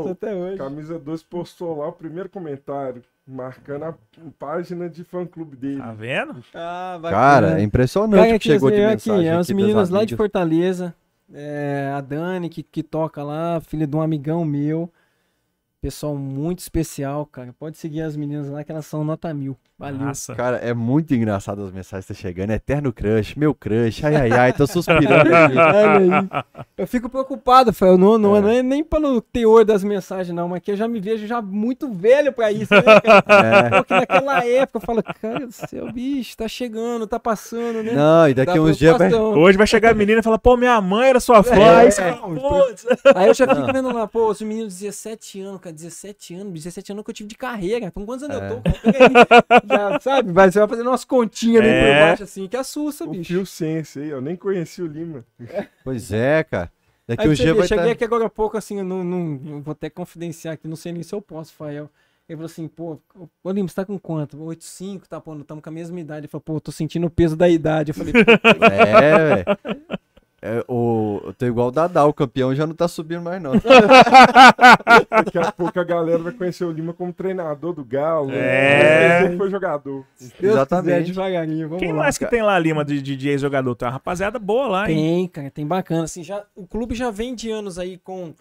[0.00, 0.56] hoje, até hoje.
[0.58, 3.94] Camisa 12 postou lá o primeiro comentário, marcando a
[4.38, 5.78] página de fã-clube dele.
[5.78, 6.36] Tá vendo?
[6.54, 6.98] Ah.
[7.08, 9.56] Cara, é impressionante Cara, o aqui, que chegou de mensagem aqui, é aqui as das
[9.56, 10.16] meninas lá de.
[10.16, 10.94] Fortaleza,
[11.32, 14.90] é, a Dani que, que toca lá, filha de um amigão meu.
[15.82, 17.54] Pessoal muito especial, cara.
[17.58, 19.56] Pode seguir as meninas lá que elas são nota mil.
[19.78, 19.98] Valeu.
[19.98, 20.34] Nossa.
[20.34, 22.50] Cara, é muito engraçado as mensagens que tá chegando.
[22.50, 25.30] Eterno crush, meu crush, ai ai ai, tô suspirando.
[26.76, 27.96] Eu fico preocupado, Fel.
[27.96, 28.40] Não, não, É.
[28.42, 31.40] não é nem pelo teor das mensagens, não, mas que eu já me vejo já
[31.40, 33.66] muito velho pra isso, né, cara?
[33.66, 33.70] É.
[33.78, 37.92] Porque naquela época eu falo, cara do céu, bicho, tá chegando, tá passando, né?
[37.92, 39.12] Não, e daqui Dá a uns dias vai.
[39.14, 41.54] Hoje vai chegar a menina e falar, pô, minha mãe era sua fã.
[41.54, 43.18] É, Aí é.
[43.18, 46.52] Aí eu já fico vendo lá, pô, os meninos de 17 anos, cara, 17 anos,
[46.52, 47.86] 17 anos que eu tive de carreira.
[47.86, 48.46] Então quantos anos É.
[48.50, 48.68] eu tô?
[48.68, 49.68] Aí.
[49.68, 50.32] Já, sabe?
[50.32, 51.94] Vai, você vai fazendo umas continhas meio É.
[52.00, 53.24] por baixo assim, que assusta, O bicho.
[53.32, 55.24] Fio Sense aí, eu nem conheci o Lima.
[55.84, 56.70] Pois é, cara.
[57.06, 57.92] Daqui Aí um você dia vai cheguei estar.
[57.92, 61.02] aqui agora há pouco, assim, eu não, não, vou até confidenciar aqui, não sei nem
[61.02, 61.90] se eu posso, Fael.
[62.28, 63.00] Ele falou assim, pô,
[63.42, 64.36] ô Lima, você tá com quanto?
[64.38, 66.20] 8,5, tá, pô, estamos com a mesma idade.
[66.20, 67.90] Ele falou, pô, tô sentindo o peso da idade.
[67.90, 68.20] Eu falei, pô,
[68.72, 69.44] É, velho.
[70.42, 73.52] É, o, eu tô igual o Dadá, o campeão já não tá subindo mais, não.
[75.10, 78.30] Daqui a pouco a galera vai conhecer o Lima como treinador do Galo.
[78.32, 79.24] É.
[79.26, 80.06] Ele foi jogador.
[80.18, 81.06] Deus quiser, Exatamente.
[81.08, 81.98] devagarinho, vamos Quem lá.
[81.98, 83.74] mais que tem lá, Lima, de, de, de ex-jogador?
[83.74, 84.96] Tem uma rapaziada boa lá, hein?
[84.96, 86.04] Tem, cara, tem bacana.
[86.04, 88.34] Assim, já, o clube já vem de anos aí com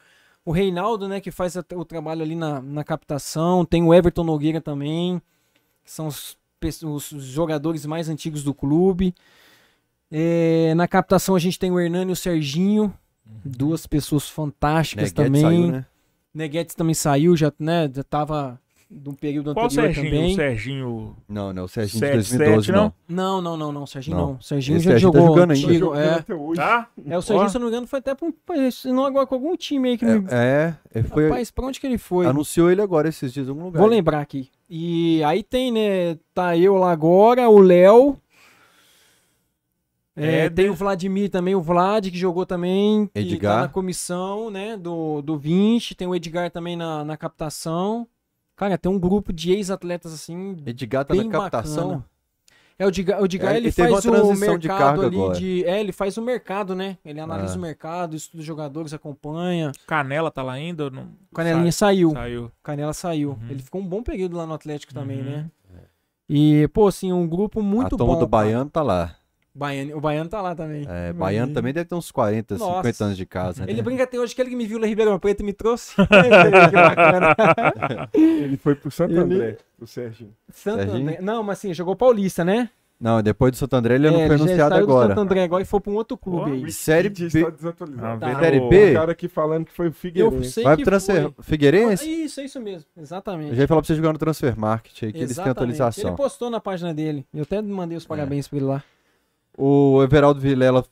[0.46, 3.66] o Reinaldo, né, que faz o trabalho ali na, na captação.
[3.66, 5.22] Tem o Everton Nogueira também,
[5.84, 6.38] que são os,
[6.86, 9.14] os jogadores mais antigos do clube.
[10.12, 12.94] É, na captação a gente tem o Hernani e o Serginho,
[13.46, 15.42] duas pessoas fantásticas Neguete também.
[15.42, 15.86] saiu, né?
[16.34, 18.60] Neguetes também saiu, já, né, já tava
[18.92, 20.16] de um período Qual anterior Serginho?
[20.16, 20.32] também.
[20.32, 21.16] O Serginho.
[21.28, 22.94] Não, não, o Serginho de Sete, 2012, sete, não.
[23.08, 24.26] Não, não, não, não, Serginho Não.
[24.28, 24.34] não.
[24.34, 25.68] O Serginho Esse já Serginho tá jogou jogando ainda.
[25.68, 26.14] Tá antigo, jogando é.
[26.16, 26.56] até hoje.
[26.60, 26.88] Tá?
[27.06, 27.50] É, o Serginho, Ó.
[27.50, 28.72] se eu não me engano, foi até pra um.
[28.72, 30.26] Se não agora com algum time aí que me.
[30.32, 32.26] É, é, ele foi, Rapaz, pra onde que ele foi?
[32.26, 33.80] anunciou ele agora esses dias em algum lugar.
[33.80, 34.50] Vou lembrar aqui.
[34.68, 36.18] E aí tem, né?
[36.34, 38.18] Tá eu lá agora, o Léo.
[40.20, 43.08] É, tem o Vladimir também, o Vlad, que jogou também.
[43.14, 43.56] Que Edgar.
[43.56, 44.76] tá na comissão, né?
[44.78, 45.96] Do, do 20.
[45.96, 48.08] Tem o Edgar também na, na captação.
[48.56, 50.58] Cara, tem um grupo de ex-atletas assim.
[50.66, 51.88] Edgar tá bem na captação.
[51.88, 52.06] bacana.
[52.78, 55.16] É, o Edgar, o Edgar É, ele ele faz uma o de mercado cargo ali
[55.18, 55.38] agora.
[55.38, 55.66] de.
[55.66, 56.98] É, ele faz o mercado, né?
[57.04, 57.58] Ele analisa Ah.
[57.58, 59.72] o mercado, estuda os jogadores, acompanha.
[59.86, 60.90] Canela tá lá ainda?
[60.90, 61.04] Não...
[61.32, 62.12] O Canelinha saiu.
[62.12, 62.52] Saiu.
[62.64, 63.32] Canela saiu.
[63.32, 63.48] Uhum.
[63.50, 65.26] Ele ficou um bom período lá no Atlético também, Uhum.
[65.26, 65.46] né?
[66.30, 68.06] E, pô, assim, um grupo muito a bom.
[68.10, 68.28] do cara.
[68.28, 69.16] Baiano tá lá.
[69.54, 69.98] Baiano.
[69.98, 70.86] O Baiano tá lá também.
[70.88, 72.78] É, Baiano também deve ter uns 40, Nossa.
[72.78, 73.72] 50 anos de casa, né?
[73.72, 75.54] Ele brinca até hoje que ele que me viu lá em Ribeirão Preto e me
[75.54, 75.96] trouxe.
[76.00, 77.36] que bacana.
[78.14, 80.34] Ele foi pro Santo Ele- André, o Serginho.
[80.52, 81.02] Santo Serginho?
[81.10, 81.20] André.
[81.22, 82.70] Não, mas assim, jogou Paulista, né?
[83.02, 85.08] Não, depois do Santo André ele não É, foi já anunciado saiu do agora.
[85.10, 86.72] Santo André agora e foi pra um outro clube Pô, aí.
[86.72, 87.26] Série B.
[87.28, 88.26] está desatualizado.
[88.26, 88.40] Ah, Tá.
[88.42, 88.92] Série o- B?
[88.92, 90.62] O cara aqui falando que foi o Figueirense.
[90.64, 91.32] Vai pro transfer...
[91.32, 91.44] foi.
[91.46, 92.10] Figueirense?
[92.26, 92.86] Isso, é isso mesmo.
[92.98, 93.52] Exatamente.
[93.52, 95.52] Eu já ia falar pra você jogar no Transfer Market aí, que eles têm Exatamente.
[95.58, 96.10] atualização.
[96.10, 97.26] Ele postou na página dele.
[97.34, 98.84] Eu até mandei os parabéns pra ele lá.
[99.62, 100.86] O Everaldo Vilela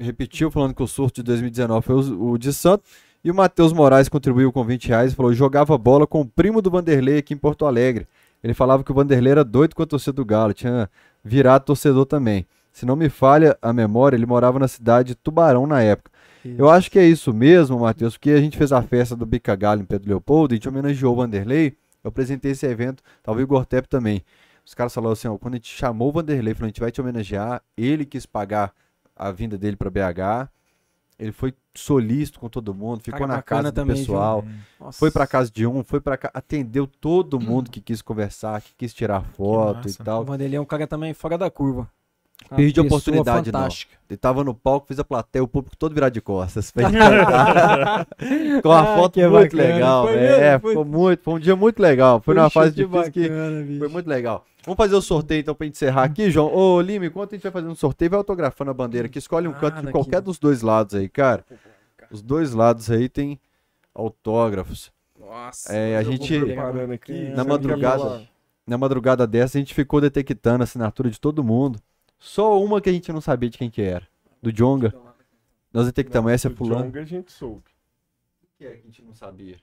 [0.00, 2.90] repetiu falando que o surto de 2019 foi o, o de Santos.
[3.22, 6.62] E o Matheus Moraes contribuiu com 20 reais e falou: jogava bola com o primo
[6.62, 8.08] do Vanderlei aqui em Porto Alegre.
[8.42, 10.88] Ele falava que o Vanderlei era doido com a torcida do Galo, tinha
[11.22, 12.46] virado torcedor também.
[12.72, 16.10] Se não me falha a memória, ele morava na cidade de Tubarão na época.
[16.56, 19.54] Eu acho que é isso mesmo, Matheus, porque a gente fez a festa do Bica
[19.54, 21.76] Galo em Pedro Leopoldo, a gente homenageou o Vanderlei.
[22.02, 24.22] Eu apresentei esse evento, talvez o Gortep também.
[24.66, 26.90] Os caras falaram assim: ó, quando a gente chamou o Vanderlei, falou: a gente vai
[26.90, 28.74] te homenagear, ele quis pagar
[29.14, 30.50] a vinda dele para BH.
[31.18, 33.94] Ele foi solícito com todo mundo, ficou Cara na casa do viu?
[33.94, 34.44] pessoal,
[34.78, 34.98] Nossa.
[34.98, 38.92] foi pra casa de um, foi para atendeu todo mundo que quis conversar, que quis
[38.92, 40.02] tirar foto massa.
[40.02, 40.20] e tal.
[40.20, 41.90] O Vanderlei é um cara também fora da curva.
[42.50, 43.58] Uma Perdi a oportunidade, não.
[43.60, 43.96] fantástica.
[44.08, 46.70] Ele tava no palco, fez a plateia, o público todo virado de costas.
[48.62, 49.74] Com uma Ah, foto que muito bacana.
[49.74, 50.26] legal, Foi velho.
[50.30, 50.42] mesmo?
[50.44, 52.20] É, Foi- ficou muito, foi um dia muito legal.
[52.20, 53.78] Foi numa Puxa, fase que difícil que bacana, bicho.
[53.80, 54.44] foi muito legal.
[54.64, 56.52] Vamos fazer o sorteio então pra gente encerrar aqui, João.
[56.54, 59.18] Ô, Lima, enquanto a gente vai fazendo o sorteio, vai autografando a bandeira aqui.
[59.18, 61.44] Escolhe um Ah, canto de qualquer dos dois lados aí, cara.
[62.10, 63.40] Os dois lados aí tem
[63.94, 64.92] autógrafos.
[65.18, 65.72] Nossa.
[65.72, 66.36] É, a gente-
[66.92, 68.22] aqui, na madrugada.
[68.66, 71.78] Na madrugada dessa, a gente ficou detectando a assinatura de todo mundo.
[72.18, 74.06] Só uma que a gente não sabia de quem que era.
[74.42, 74.94] Do Jonga.
[75.72, 76.82] Nós detectamos, essa é Do.
[76.84, 77.64] Jonga a gente soube.
[78.58, 79.56] que é que a gente não sabia?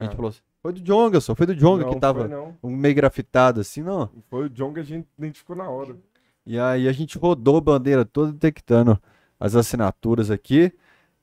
[0.00, 0.06] A Ah.
[0.06, 2.56] gente falou assim, foi do Jonga só, foi do Jonga não, que tava Foi, não.
[2.62, 4.10] um meio grafitado assim, não.
[4.28, 5.96] foi o Jonga a gente identificou na hora.
[6.44, 9.00] E aí a gente rodou a bandeira toda detectando
[9.38, 10.72] as assinaturas aqui.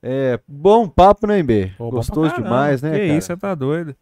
[0.02, 1.38] É, bom papo, né,
[1.76, 3.18] pra Gostoso demais, né, Que cara?
[3.18, 3.94] isso, você tá doido.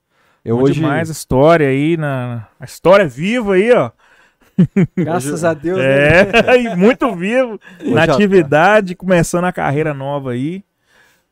[0.45, 2.49] Eu Bom hoje demais a história aí, na...
[2.59, 3.91] a história viva aí, ó.
[4.97, 5.79] Graças a Deus.
[5.79, 6.21] né?
[6.49, 7.59] É, e muito vivo.
[7.85, 10.63] na já- atividade, começando a carreira nova aí.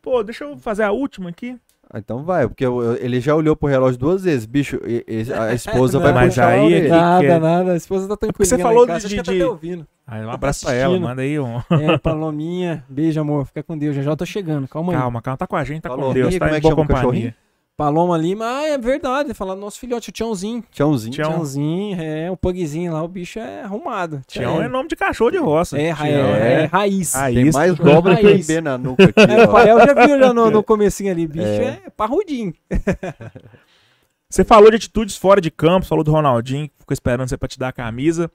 [0.03, 1.57] Pô, deixa eu fazer a última aqui.
[1.91, 4.45] Ah, então vai, porque eu- eu- ele já olhou pro relógio duas vezes.
[4.45, 7.73] Bicho, e- e- a esposa vai Mas a aí é que- Nada, nada.
[7.73, 8.45] A esposa tá tranquila.
[8.47, 9.87] você falou de- tá de- até ouvindo.
[10.07, 11.59] Aí, um abraço pra ela, manda aí um.
[11.71, 12.85] É, Palominha.
[12.89, 13.47] Beijo, amor.
[13.47, 13.95] Fica com Deus.
[13.97, 14.67] Já já eu tô chegando.
[14.69, 14.99] Calma aí.
[14.99, 16.07] Calma, calma, tá com a gente, tá Falou.
[16.09, 17.35] com Deus, tá como é em que boa chama o companhia.
[17.79, 18.45] Paloma Lima.
[18.45, 19.33] Ah, é verdade.
[19.33, 20.65] Falar do nosso filhote, o Tiãozinho.
[20.73, 21.13] Tchãozinho.
[21.13, 21.31] Tião.
[21.31, 24.21] Tiãozinho, é, o pugzinho lá, o bicho é arrumado.
[24.27, 25.81] Tião é nome de cachorro de roça.
[25.81, 27.15] É, Tião, é, é raiz.
[27.15, 28.49] Aí, Tem mais dobra que o Raiz.
[28.49, 31.81] MB na nuca aqui, É, o já viu já no, no comecinho ali, bicho é,
[31.97, 32.53] parrudinho.
[34.29, 37.61] Você falou de atitudes fora de campo, falou do Ronaldinho, ficou esperando você pra te
[37.61, 38.29] dar a camisa.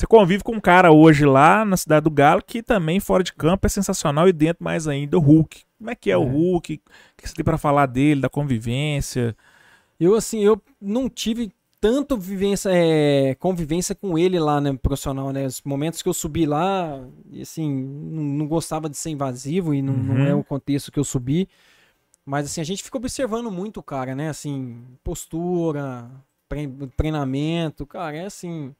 [0.00, 3.34] Você convive com um cara hoje lá na cidade do Galo que também fora de
[3.34, 5.62] campo é sensacional e dentro mais ainda o Hulk.
[5.76, 6.26] Como é que é, o É.
[6.26, 6.80] Hulk?
[6.86, 9.36] O que você tem pra falar dele, da convivência?
[10.00, 15.44] Eu, assim, eu não tive tanto vivência, é, convivência com ele lá, né, profissional, né?
[15.44, 16.98] Os momentos que eu subi lá,
[17.30, 20.26] e assim, não, não gostava de ser invasivo e não, não Uhum.
[20.26, 21.46] é o contexto que eu subi.
[22.24, 24.30] Mas, assim, a gente fica observando muito o cara, né?
[24.30, 26.10] Assim, postura,
[26.48, 28.74] tre- treinamento, cara, é assim...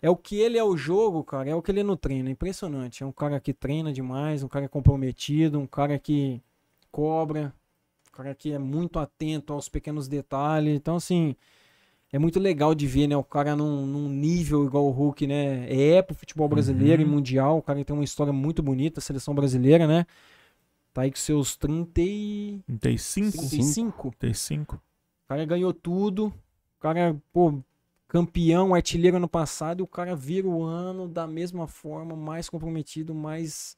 [0.00, 2.28] É o que ele é o jogo, cara, é o que ele é no treino,
[2.28, 3.02] é impressionante.
[3.02, 6.40] É um cara que treina demais, um cara comprometido, um cara que
[6.92, 7.52] cobra,
[8.08, 10.76] um cara que é muito atento aos pequenos detalhes.
[10.76, 11.34] Então, assim,
[12.12, 13.16] é muito legal de ver, né?
[13.16, 15.66] O cara num, num nível igual o Hulk, né?
[15.68, 17.08] É pro futebol brasileiro Uhum.
[17.08, 17.58] e mundial.
[17.58, 20.06] O cara tem uma história muito bonita, a seleção brasileira, né?
[20.94, 22.60] Tá aí com seus 30 e...
[22.66, 23.32] 35?
[23.48, 24.10] 35.
[24.18, 24.76] 35.
[24.76, 24.80] O
[25.28, 26.26] cara ganhou tudo.
[26.28, 27.54] O cara, pô,
[28.08, 29.80] campeão, artilheiro ano passado.
[29.80, 33.76] E o cara vira o ano da mesma forma, mais comprometido, mais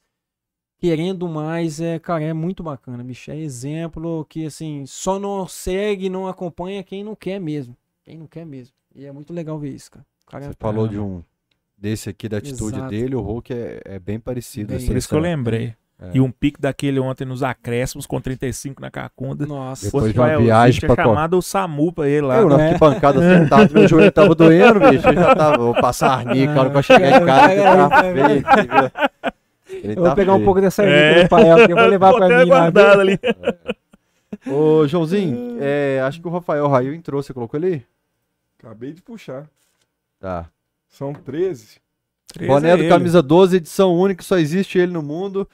[0.79, 1.79] querendo mais.
[1.79, 3.29] É, cara, é muito bacana, bicho.
[3.29, 7.77] É exemplo que, assim, só não segue, não acompanha quem não quer mesmo.
[8.03, 8.73] Quem não quer mesmo.
[8.95, 10.05] E é muito legal ver isso, cara.
[10.25, 11.23] Cara Você falou de um
[11.77, 12.91] desse aqui, da atitude Exato.
[12.91, 14.67] dele, o Hulk é, é bem parecido.
[14.67, 15.75] Bem, assim, Por isso que eu lembrei.
[16.03, 16.09] É.
[16.15, 19.45] E um pique daquele ontem nos acréscimos com 35 na Cacunda.
[19.45, 19.85] Nossa.
[19.85, 22.37] Depois de uma viagem tinha pra chamado o SAMU pra ele lá.
[22.39, 22.67] Eu na É.
[22.69, 25.07] arquibancada sentado, meu joelho tava doendo, bicho.
[25.07, 28.01] Eu já tava, vou passar arnica, a hora que eu chegar em casa, que tá
[28.01, 29.81] feio.
[29.83, 30.45] Ele Eu vou tá pegar um feio.
[30.45, 31.19] pouco dessa É.
[31.19, 31.23] é.
[31.23, 32.91] do Pael, que eu vou levar até mim lá.
[32.99, 33.19] ali.
[34.47, 37.85] Ô, Joãozinho, é, acho que o Rafael Raio entrou, você colocou ele?
[38.59, 39.45] Acabei de puxar.
[40.19, 40.47] Tá.
[40.89, 41.77] São 13.
[42.47, 42.89] Boné é do ele.
[42.89, 45.47] Camisa 12, edição única, só existe ele no mundo.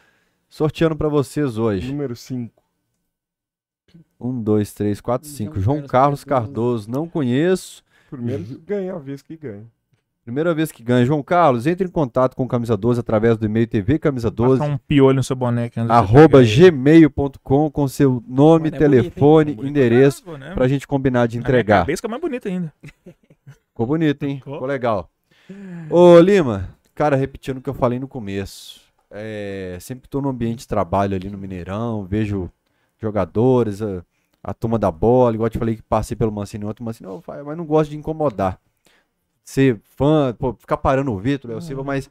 [0.49, 1.91] Sorteando pra vocês hoje.
[1.91, 2.63] Número 5.
[4.19, 5.59] Um, dois, três, quatro, João cinco.
[5.59, 6.89] João Carlos Cardoso.
[6.89, 7.83] Não conheço.
[8.09, 9.65] Primeiro que ganha a vez que ganha.
[10.23, 11.05] Primeira vez que ganha.
[11.05, 14.59] João Carlos, entre em contato com o Camisa 12 através do e-mail TV Camisa 12.
[14.59, 15.79] Passa um piolho no seu boneco.
[15.87, 20.55] arroba gmail.com com seu nome, Boné telefone, Bonito endereço pra caramba, né?
[20.55, 21.79] pra gente combinar de entregar.
[21.81, 22.73] cabeça fica mais bonito ainda.
[23.69, 24.37] Ficou bonito, hein?
[24.37, 24.53] Ficou.
[24.53, 25.09] Ficou legal.
[25.89, 28.81] Ô, Lima, cara, repetindo o que eu falei no começo.
[29.11, 32.51] É, sempre que tô no ambiente de trabalho ali no Mineirão, vejo
[32.99, 34.03] jogadores, a,
[34.43, 37.21] a turma da bola, igual eu te falei que passei pelo Mancini ontem, Mancini, "Ô,
[37.21, 38.59] pai, mas não gosto de incomodar.
[39.43, 42.09] Ser fã, pô, ficar parando o Vitor, Léo Silva, mas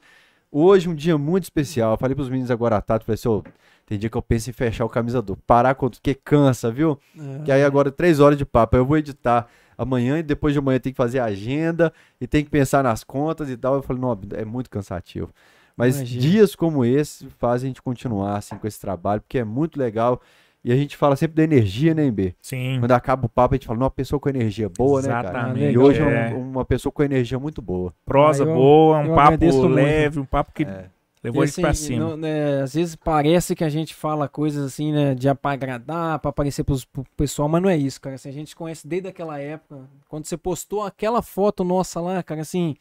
[0.50, 1.92] hoje um dia muito especial.
[1.92, 3.42] Eu falei pros meninos agora à tarde, falei assim, ô,
[3.86, 6.98] tem dia que eu penso em fechar o camisa do parar com porque cansa, viu?
[7.44, 9.46] Que aí agora três horas de papo, eu vou editar
[9.78, 13.04] amanhã e depois de amanhã tem que fazer a agenda e tem que pensar nas
[13.04, 13.74] contas e tal.
[13.74, 15.30] Eu falei, não, é muito cansativo.
[15.76, 16.20] Mas Imagino.
[16.22, 20.20] dias como esse fazem a gente continuar assim com esse trabalho, porque é muito legal.
[20.64, 22.34] E a gente fala sempre da energia, né, B?
[22.42, 22.78] Sim.
[22.80, 25.28] Quando acaba o papo, a gente fala, uma pessoa com energia boa, né, cara?
[25.28, 25.72] Exatamente.
[25.74, 26.34] E hoje é é.
[26.34, 27.94] um- uma pessoa com energia muito boa.
[28.04, 29.74] Prosa Ah, eu- boa, um papo agradeço muito.
[29.74, 30.86] leve, um papo que É.
[31.24, 32.10] Levou E, a gente pra assim, cima.
[32.10, 36.18] não- né, às vezes parece que a gente fala coisas assim, né, de pra agradar,
[36.20, 38.14] pra aparecer pros, pro pessoal, mas não é isso, cara.
[38.14, 39.88] Assim, a gente se conhece desde aquela época.
[40.08, 42.76] Quando você postou aquela foto nossa lá, cara, assim,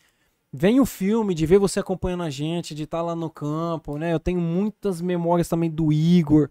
[0.56, 4.14] vem o filme de ver você acompanhando a gente, de estar lá no campo, né?
[4.14, 6.50] Eu tenho muitas memórias também do Igor.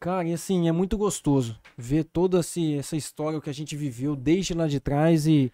[0.00, 4.54] Cara, e assim, é muito gostoso ver toda essa história que a gente viveu desde
[4.54, 5.52] lá de trás e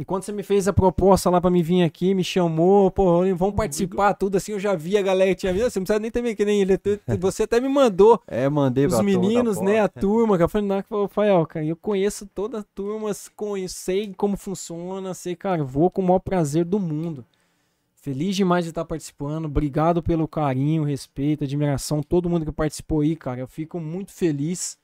[0.00, 3.22] e quando você me fez a proposta lá pra me vir aqui, me chamou, pô,
[3.36, 6.00] vamos participar, tudo assim, eu já vi a galera que tinha vindo, você não precisa
[6.00, 6.80] nem ter que nem ele,
[7.20, 10.82] você até me mandou É, mandei os meninos, né, a turma, cara, eu falei, não,
[10.90, 15.62] eu falei, ó, cara, eu conheço toda a turma, conheço, sei como funciona, sei, cara,
[15.62, 17.22] vou com o maior prazer do mundo.
[17.94, 23.14] Feliz demais de estar participando, obrigado pelo carinho, respeito, admiração, todo mundo que participou aí,
[23.14, 24.78] cara, eu fico muito feliz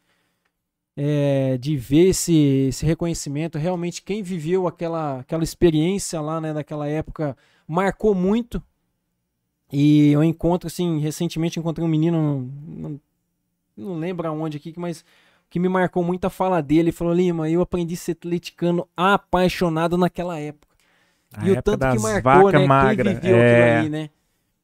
[0.96, 3.58] é, de ver esse, esse reconhecimento.
[3.58, 7.36] Realmente, quem viveu aquela, aquela experiência lá, né, daquela época,
[7.68, 8.62] marcou muito.
[9.70, 13.00] E eu encontro, assim, recentemente encontrei um menino, não,
[13.76, 15.04] não lembro aonde aqui, mas
[15.50, 16.80] que me marcou muito a fala dele.
[16.82, 20.74] Ele falou, Lima, eu aprendi a ser atleticano apaixonado naquela época.
[21.34, 22.66] A e o época tanto que marcou, né?
[22.66, 23.04] magra.
[23.04, 23.62] Quem viveu é.
[23.62, 24.10] aquilo ali, né?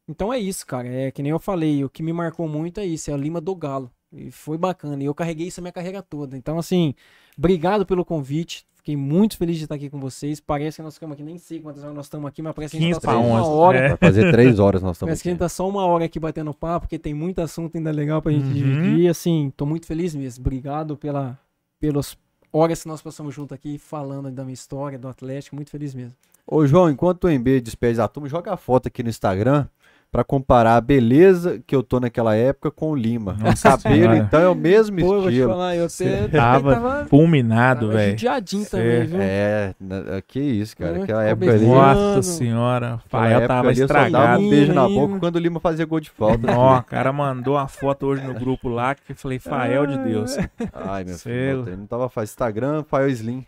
[0.09, 0.89] Então é isso, cara.
[0.89, 3.41] É que nem eu falei, o que me marcou muito é isso, é a Lima
[3.41, 3.91] do Galo.
[4.13, 5.03] E foi bacana.
[5.03, 6.37] E eu carreguei isso a minha carreira toda.
[6.37, 6.95] Então, assim,
[7.37, 8.67] obrigado pelo convite.
[8.75, 10.41] Fiquei muito feliz de estar aqui com vocês.
[10.41, 12.79] Parece que nós ficamos aqui, nem sei quantas horas nós estamos aqui, mas parece que
[12.79, 13.49] a gente 15 tá só uma 11.
[13.51, 13.79] hora.
[13.79, 13.89] É.
[13.91, 15.35] Vai fazer três horas nós estamos Parece que a aqui.
[15.35, 18.33] gente tá só uma hora aqui batendo papo, porque tem muito assunto ainda legal pra
[18.33, 18.53] gente Uhum.
[18.53, 19.09] dividir.
[19.09, 20.41] Assim, tô muito feliz mesmo.
[20.43, 21.39] Obrigado pela,
[21.79, 22.17] pelas
[22.53, 25.55] horas que nós passamos junto aqui, falando da minha história, do Atlético.
[25.55, 26.17] Muito feliz mesmo.
[26.45, 29.69] Ô, João, enquanto o MB despede a turma, joga a foto aqui no Instagram
[30.13, 33.35] pra comparar a beleza que eu tô naquela época com o Lima.
[33.41, 34.17] O Nossa cabelo, Senhora.
[34.19, 35.51] então, é o mesmo Pô, eu vou te estilo.
[35.51, 38.11] falar, eu até, Tava tava, Fulminado, velho.
[38.11, 39.19] judiadinho Cê- também, viu?
[39.23, 40.99] É, na- que isso, cara.
[40.99, 41.65] É, Aquela época ali.
[41.67, 43.01] Nossa senhora.
[43.07, 44.43] O Fael tava ali eu só dava estragado.
[44.43, 46.53] um beijo na boca quando o Lima fazia gol de falta.
[46.55, 49.97] Ó, o cara mandou uma foto hoje no grupo lá que eu falei, Fael de
[49.99, 50.37] Deus.
[50.75, 53.47] Ai, meu Sei filho, ele não tava fazendo Instagram, Fael Slim.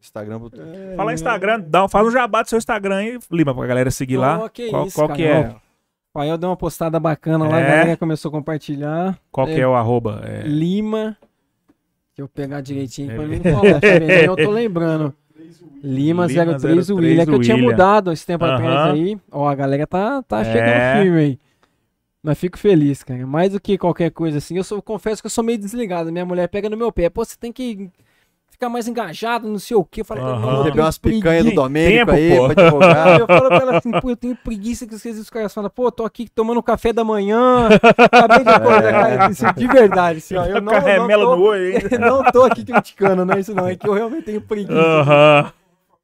[0.00, 0.38] Instagram.
[0.40, 0.50] pro-
[0.96, 4.16] Fala Instagram, dá, um- faz um jabá do seu Instagram aí, Lima, pra galera seguir
[4.16, 4.38] lá.
[4.44, 5.48] Ó, que qual isso, qual que é?
[5.50, 7.62] O Fael deu uma postada bacana lá, É?
[7.64, 9.18] a galera começou a compartilhar.
[9.30, 10.22] Qual que é o arroba?
[10.24, 11.16] É, Lima.
[12.08, 13.14] Deixa eu pegar direitinho É.
[13.14, 13.86] pra mim não falar, tá?
[14.24, 15.14] Eu tô lembrando.
[15.82, 17.22] Lima, Lima 03 03 William.
[17.22, 17.70] É que eu tinha William.
[17.70, 19.18] mudado esse tempo atrás aí.
[19.32, 20.44] Ó, a galera tá, tá É.
[20.44, 21.38] chegando firme aí.
[22.22, 23.26] Mas fico feliz, cara.
[23.26, 24.56] Mais do que qualquer coisa assim.
[24.56, 26.12] Eu sou, confesso que eu sou meio desligado.
[26.12, 27.08] Minha mulher pega no meu pé.
[27.08, 27.88] Pô, você tem que
[28.60, 30.02] ficar mais engajado, não sei o quê.
[30.02, 31.54] Eu tenho umas picanhas do.
[31.54, 32.46] Domênico Tempo, aí pô.
[32.48, 33.20] pra divulgar.
[33.20, 35.90] Eu falo pra ela assim, pô, eu tenho preguiça que vezes os caras falam, pô,
[35.90, 40.44] tô aqui tomando café da manhã, acabei de acordar, cara, assim, de verdade, assim, ó,
[40.44, 41.88] eu não, não, no tô, olho aí.
[41.98, 44.78] não tô aqui criticando, não é isso não, é que eu realmente tenho preguiça.
[44.78, 45.52] Aham.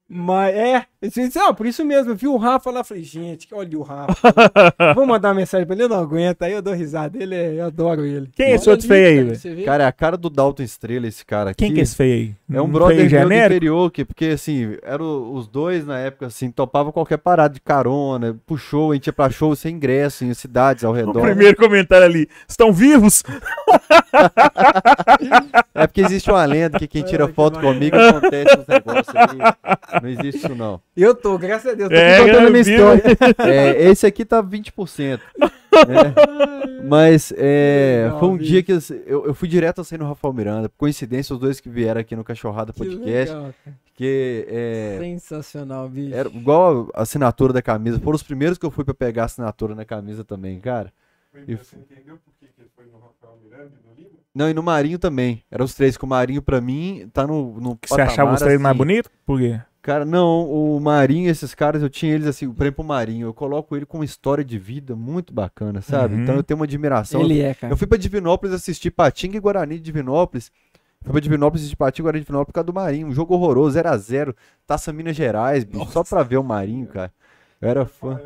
[0.09, 3.77] Mas, é, assim, não, por isso mesmo, eu vi o Rafa lá, falei, gente, olha
[3.77, 4.15] o Rafa,
[4.95, 7.55] vou mandar uma mensagem pra ele, eu não aguento, aí eu dou risada, ele é,
[7.61, 8.31] eu adoro ele.
[8.37, 9.65] Quem é esse outro feio aí, cara, velho?
[9.65, 11.65] Cara, é a cara do Dalton Estrela esse cara aqui.
[11.65, 12.57] Quem que é esse feio aí?
[12.57, 15.99] É um Um brother feio meu do interior, que, porque assim, eram os dois na
[15.99, 20.25] época, assim, topavam qualquer parada de carona, puxou, a gente ia pra show sem ingresso,
[20.25, 21.21] em cidades ao O redor.
[21.21, 22.29] primeiro comentário ali.
[22.49, 23.25] Estão vivos?
[25.75, 29.39] É porque existe uma lenda que quem tira que foto comigo acontece uns negócios aí.
[30.03, 30.81] Não existe isso, não.
[30.97, 32.73] Eu tô, graças a Deus, tô É, contando minha vi.
[32.75, 33.03] história.
[33.39, 35.21] É, esse aqui tá 20%.
[35.89, 36.15] né?
[36.89, 38.51] Mas é, Legal, foi um bicho.
[38.51, 40.69] dia que assim, eu, eu fui direto assim no Rafael Miranda.
[40.69, 43.35] Por coincidência, os dois que vieram aqui no Cachorrada Que Podcast.
[43.35, 43.77] legal, cara.
[43.95, 46.15] Que é, Sensacional, bicho.
[46.15, 47.99] era igual a assinatura da camisa.
[48.01, 50.93] Foram os primeiros que eu fui pra pegar a assinatura na camisa também, cara.
[51.47, 54.11] E Você entendeu por que que ele foi no Rafael Miranda e no Lima?
[54.35, 55.43] Não, e no Marinho também.
[55.51, 57.59] Eram os três, que o Marinho, pra mim, tá no.
[57.61, 59.11] no Você achava os três mais bonitos?
[59.27, 59.61] Por quê?
[59.87, 63.33] Cara, não, o Marinho, esses caras, eu tinha eles assim, por exemplo, o Marinho, eu
[63.33, 66.17] coloco ele com uma história de vida muito bacana, sabe?
[66.17, 66.23] Uhum.
[66.25, 67.21] Então eu tenho uma admiração.
[67.21, 67.73] Ele é, cara.
[67.73, 70.51] Eu fui pra Divinópolis assistir Patinga e Guarani de Divinópolis.
[71.05, 73.07] Fui pra Divinópolis assistir Patinga e Guarani de Divinópolis por causa do Marinho.
[73.07, 74.35] Um jogo horroroso, 0x0.
[74.67, 75.87] Taça Minas Gerais, bicho.
[75.93, 77.13] Só pra ver o Marinho, cara.
[77.61, 78.21] Eu era fã.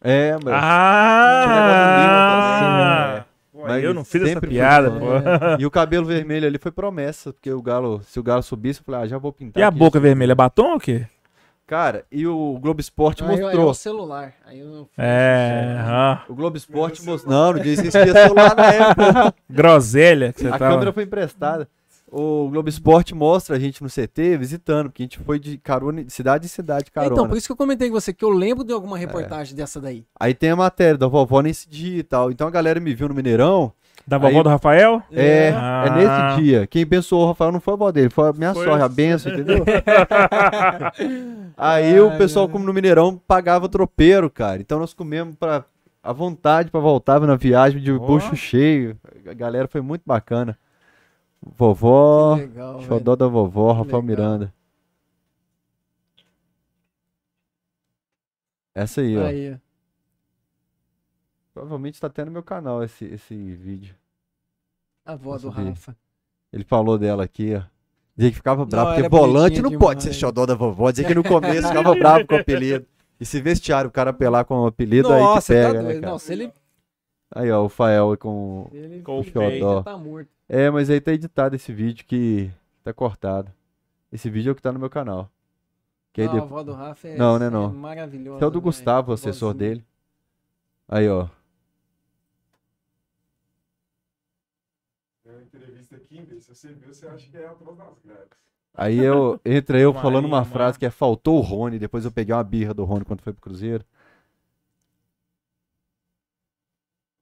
[0.00, 0.54] É, mas.
[0.54, 1.98] Ah!
[3.58, 5.06] Pô, Mas eu não fiz essa piada, pô.
[5.58, 8.84] E o cabelo vermelho ali foi promessa, porque o Galo, se o Galo subisse, eu
[8.84, 9.60] falei, ah, já vou pintar.
[9.60, 9.78] E a aqui.
[9.78, 11.06] boca vermelha, é batom ou o quê?
[11.66, 13.66] Cara, e o Globo Esporte Aí, aí mostrou.
[13.66, 14.32] é o celular.
[14.46, 14.88] Aí eu...
[14.96, 16.20] É, aham.
[16.28, 17.34] O Globo Esporte mostrou.
[17.34, 19.34] Não, não existia celular na época.
[19.50, 20.70] Groselha que você a tava.
[20.74, 21.68] câmera foi emprestada.
[22.10, 26.02] O Globo Esporte mostra a gente no CT visitando, porque a gente foi de carona,
[26.02, 27.12] de cidade em cidade de carona.
[27.12, 29.78] Então, por isso que eu comentei com você, que eu lembro de alguma reportagem dessa
[29.80, 30.04] daí.
[30.18, 32.30] Aí tem a matéria da vovó nesse dia e tal.
[32.30, 33.72] Então a galera me viu no Mineirão
[34.06, 35.02] Da vovó Aí- do Rafael?
[35.12, 35.84] É, Ah.
[35.86, 36.66] é nesse dia.
[36.66, 38.86] Quem abençoou o Rafael não foi a avó dele, foi a minha Foi sogra, a
[38.86, 39.62] a- benção, entendeu?
[41.56, 44.60] Aí o pessoal, como no Mineirão, pagava tropeiro, cara.
[44.60, 45.64] Então nós comemos pra,
[46.02, 47.98] à vontade pra voltar na viagem de Ó.
[47.98, 48.96] bucho cheio.
[49.28, 50.56] A galera foi muito bacana.
[51.56, 54.02] Vovó, Que legal, xodó da vovó, Rafael legal.
[54.02, 54.54] Miranda.
[58.74, 59.16] Essa aí.
[59.18, 59.58] Aí, ó.
[61.52, 63.94] Provavelmente tá até no meu canal esse, esse vídeo.
[65.04, 65.48] A avó do?
[65.48, 65.96] Rafa.
[66.52, 67.62] Ele falou dela aqui, ó.
[68.16, 70.90] Dizia que ficava bravo, porque ela é volante não pode ser xodó da vovó.
[70.90, 72.86] Dizia que no começo ficava bravo com o apelido.
[73.20, 75.94] E se vestiário o cara apelar com o apelido, aí que Nossa, pega, tá né,
[75.94, 76.06] cara?
[76.06, 76.52] Não, se ele,
[77.30, 79.82] Aí, ó, o Fael com ele Com o xodó.
[79.82, 80.30] tá morto.
[80.48, 82.50] É, mas aí tá editado esse vídeo que
[82.82, 83.52] tá cortado.
[84.10, 85.30] Esse vídeo é o que tá no meu canal.
[86.12, 86.52] Que Não, a depois...
[86.52, 87.72] avó do Rafa é, Não, né, é não.
[87.72, 88.36] maravilhosa.
[88.36, 88.62] Esse é o do velho.
[88.62, 89.68] Gustavo, o assessor Vozinha.
[89.70, 89.84] dele.
[90.88, 91.28] Aí, ó.
[95.22, 98.38] Tem uma entrevista aqui, se você viu, você acha que é atrás das grades.
[98.74, 102.34] Aí eu entra eu falando uma frase que é faltou o Rony, depois eu peguei
[102.34, 103.84] uma birra do Rony quando foi pro Cruzeiro.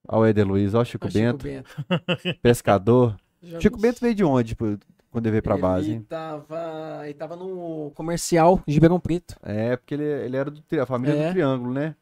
[0.07, 1.69] Ó o Eder Luiz, ó o Chico Chico Bento, Bento.
[2.41, 3.19] pescador.
[3.41, 4.77] Já Chico Bento veio de onde tipo,
[5.11, 6.01] quando ele veio pra ele base, hein?
[6.07, 9.35] Tava, ele tava no comercial de Ribeirão Preto.
[9.43, 11.27] É, porque ele, ele era do tri- a família É.
[11.27, 11.95] do Triângulo, né?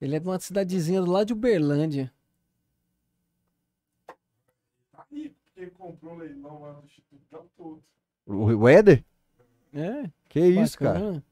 [0.00, 2.12] Ele é de uma cidadezinha do lado de Uberlândia.
[4.92, 7.82] Tá porque comprou o leilão lá do Instituto Dá todo.
[8.26, 9.04] O, Éder?
[9.72, 11.22] É, Que isso, cara?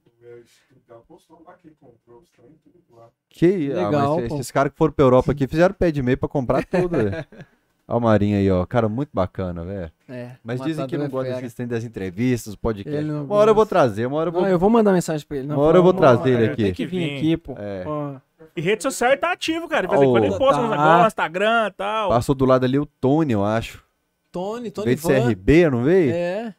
[0.88, 3.08] Lá que comprou os trem, tudo lá.
[3.28, 3.78] Que isso?
[3.78, 4.22] Ah, Legal, pô.
[4.22, 7.24] esses caras que foram pra Europa aqui fizeram pé de meio pra comprar tudo, velho.
[7.88, 8.66] Ó o Marinho aí, ó.
[8.66, 9.92] Cara, muito bacana, velho.
[10.08, 12.56] É, Mas dizem que não é gosta desses trem das entrevistas,
[13.04, 14.42] não Uma hora eu vou trazer, uma hora eu vou.
[14.42, 15.46] Não, eu vou mandar mensagem pra ele.
[15.46, 17.54] Não, Uma hora eu vou trazer ele "Mano, aqui." Tem que vir aqui, pô.
[17.56, 17.84] É.
[17.86, 18.16] Ó,
[18.56, 19.86] E rede social tá ativo, cara.
[19.86, 20.68] De vez em quando ele posta tá.
[20.68, 22.08] negócios, Instagram e tal.
[22.08, 23.84] Passou do lado ali o Tony, eu acho.
[24.32, 25.28] Tony, Tony Veio de.
[25.28, 26.12] CRB, não veio?
[26.12, 26.54] É,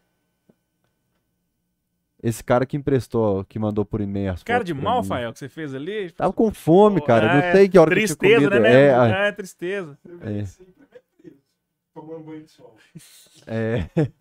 [2.21, 5.03] Esse cara que emprestou, que mandou por e-mail as Cara de mal.
[5.03, 6.09] Fael, que você fez ali.
[6.11, 7.29] Tava com fome, cara.
[7.31, 8.63] Ah, não é sei que hora que eu Tristeza, tinha né, comido.
[8.63, 8.77] mesmo?
[8.77, 9.97] É, ah, É, tristeza.
[10.21, 10.43] É.
[11.93, 12.75] tomando banho de sol.
[13.45, 13.87] é.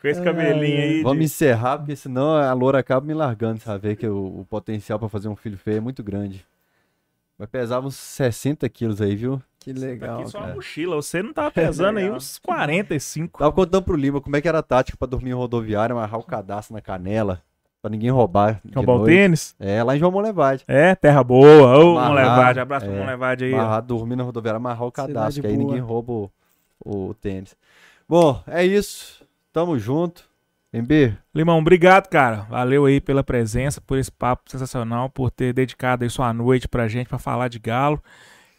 [0.00, 1.02] Com esse cabelinho aí.
[1.02, 3.94] Vamos de- encerrar, porque senão a loura acaba me largando, sabe?
[3.96, 6.46] Que o, o potencial pra fazer um filho feio é muito grande.
[7.38, 9.42] Vai pesar uns 60 quilos aí, viu?
[9.66, 10.20] que legal.
[10.20, 10.54] aqui só uma cara.
[10.56, 10.96] mochila.
[10.96, 13.40] Você não tava pesando aí uns 45.
[13.40, 16.20] Tava contando pro Lima como é que era a tática pra dormir em rodoviária, amarrar
[16.20, 17.42] o cadastro na canela,
[17.82, 18.60] pra ninguém roubar.
[18.64, 19.56] de Roubar o tênis.
[19.58, 20.62] É, lá em João Molevade.
[20.68, 21.78] É, terra boa.
[21.78, 22.60] Ô, Amarrar, Monlevade.
[22.60, 22.98] Abraço pro é.
[23.00, 23.54] Monlevade aí.
[23.54, 23.58] ó.
[23.58, 25.66] Amarrar, dormir na rodoviária, amarrar o cadastro, que aí boa.
[25.66, 26.30] ninguém rouba o,
[26.84, 27.56] o tênis.
[28.08, 29.26] Bom, é isso.
[29.52, 30.30] Tamo junto.
[30.80, 32.42] MB, Limão, obrigado, cara.
[32.50, 36.88] Valeu aí pela presença, por esse papo sensacional, por ter dedicado aí sua noite pra
[36.88, 38.02] gente pra falar de Galo.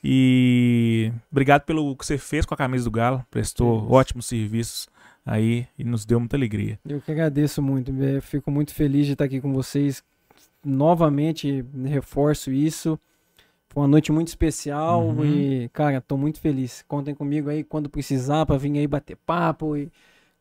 [0.03, 3.25] E obrigado pelo que você fez com a camisa do Galo.
[3.29, 4.87] Prestou ótimos serviços
[5.25, 6.79] aí e nos deu muita alegria.
[6.87, 10.03] Eu que agradeço muito, eu fico muito feliz de estar aqui com vocês.
[10.63, 12.99] Novamente, reforço isso.
[13.69, 15.25] Foi uma noite muito especial Uhum.
[15.25, 16.83] e, cara, tô muito feliz.
[16.87, 19.75] Contem comigo aí quando precisar pra vir aí bater papo.
[19.77, 19.91] E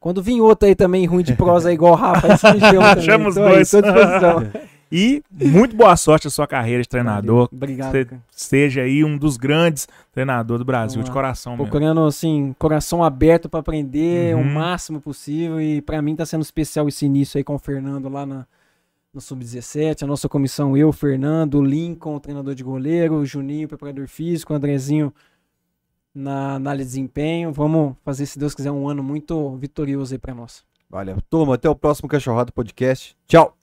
[0.00, 2.88] quando vir outro aí também ruim de prosa igual o Rafa, aí você me chama
[2.94, 3.04] também.
[3.04, 3.74] Chama os aí, dois.
[3.74, 4.66] à disposição.
[4.90, 7.48] E muito boa sorte na sua carreira de treinador.
[7.52, 7.90] Obrigado.
[7.90, 11.64] Você seja aí um dos grandes treinadores do Brasil, de coração mesmo.
[11.64, 14.42] Procurando, assim, coração aberto pra aprender Uhum.
[14.42, 15.60] o máximo possível.
[15.60, 18.46] E pra mim tá sendo especial esse início aí com o Fernando lá na,
[19.12, 20.04] no Sub-17.
[20.04, 25.12] A nossa comissão, eu, Fernando, Lincoln, o treinador de goleiro, Juninho, preparador físico, Andrezinho
[26.16, 27.52] na análise de desempenho.
[27.52, 30.64] Vamos fazer, se Deus quiser, um ano muito vitorioso aí pra nós.
[30.88, 31.18] valeu.
[31.28, 33.16] Turma, até o próximo Cachorrado Podcast.
[33.26, 33.55] Tchau.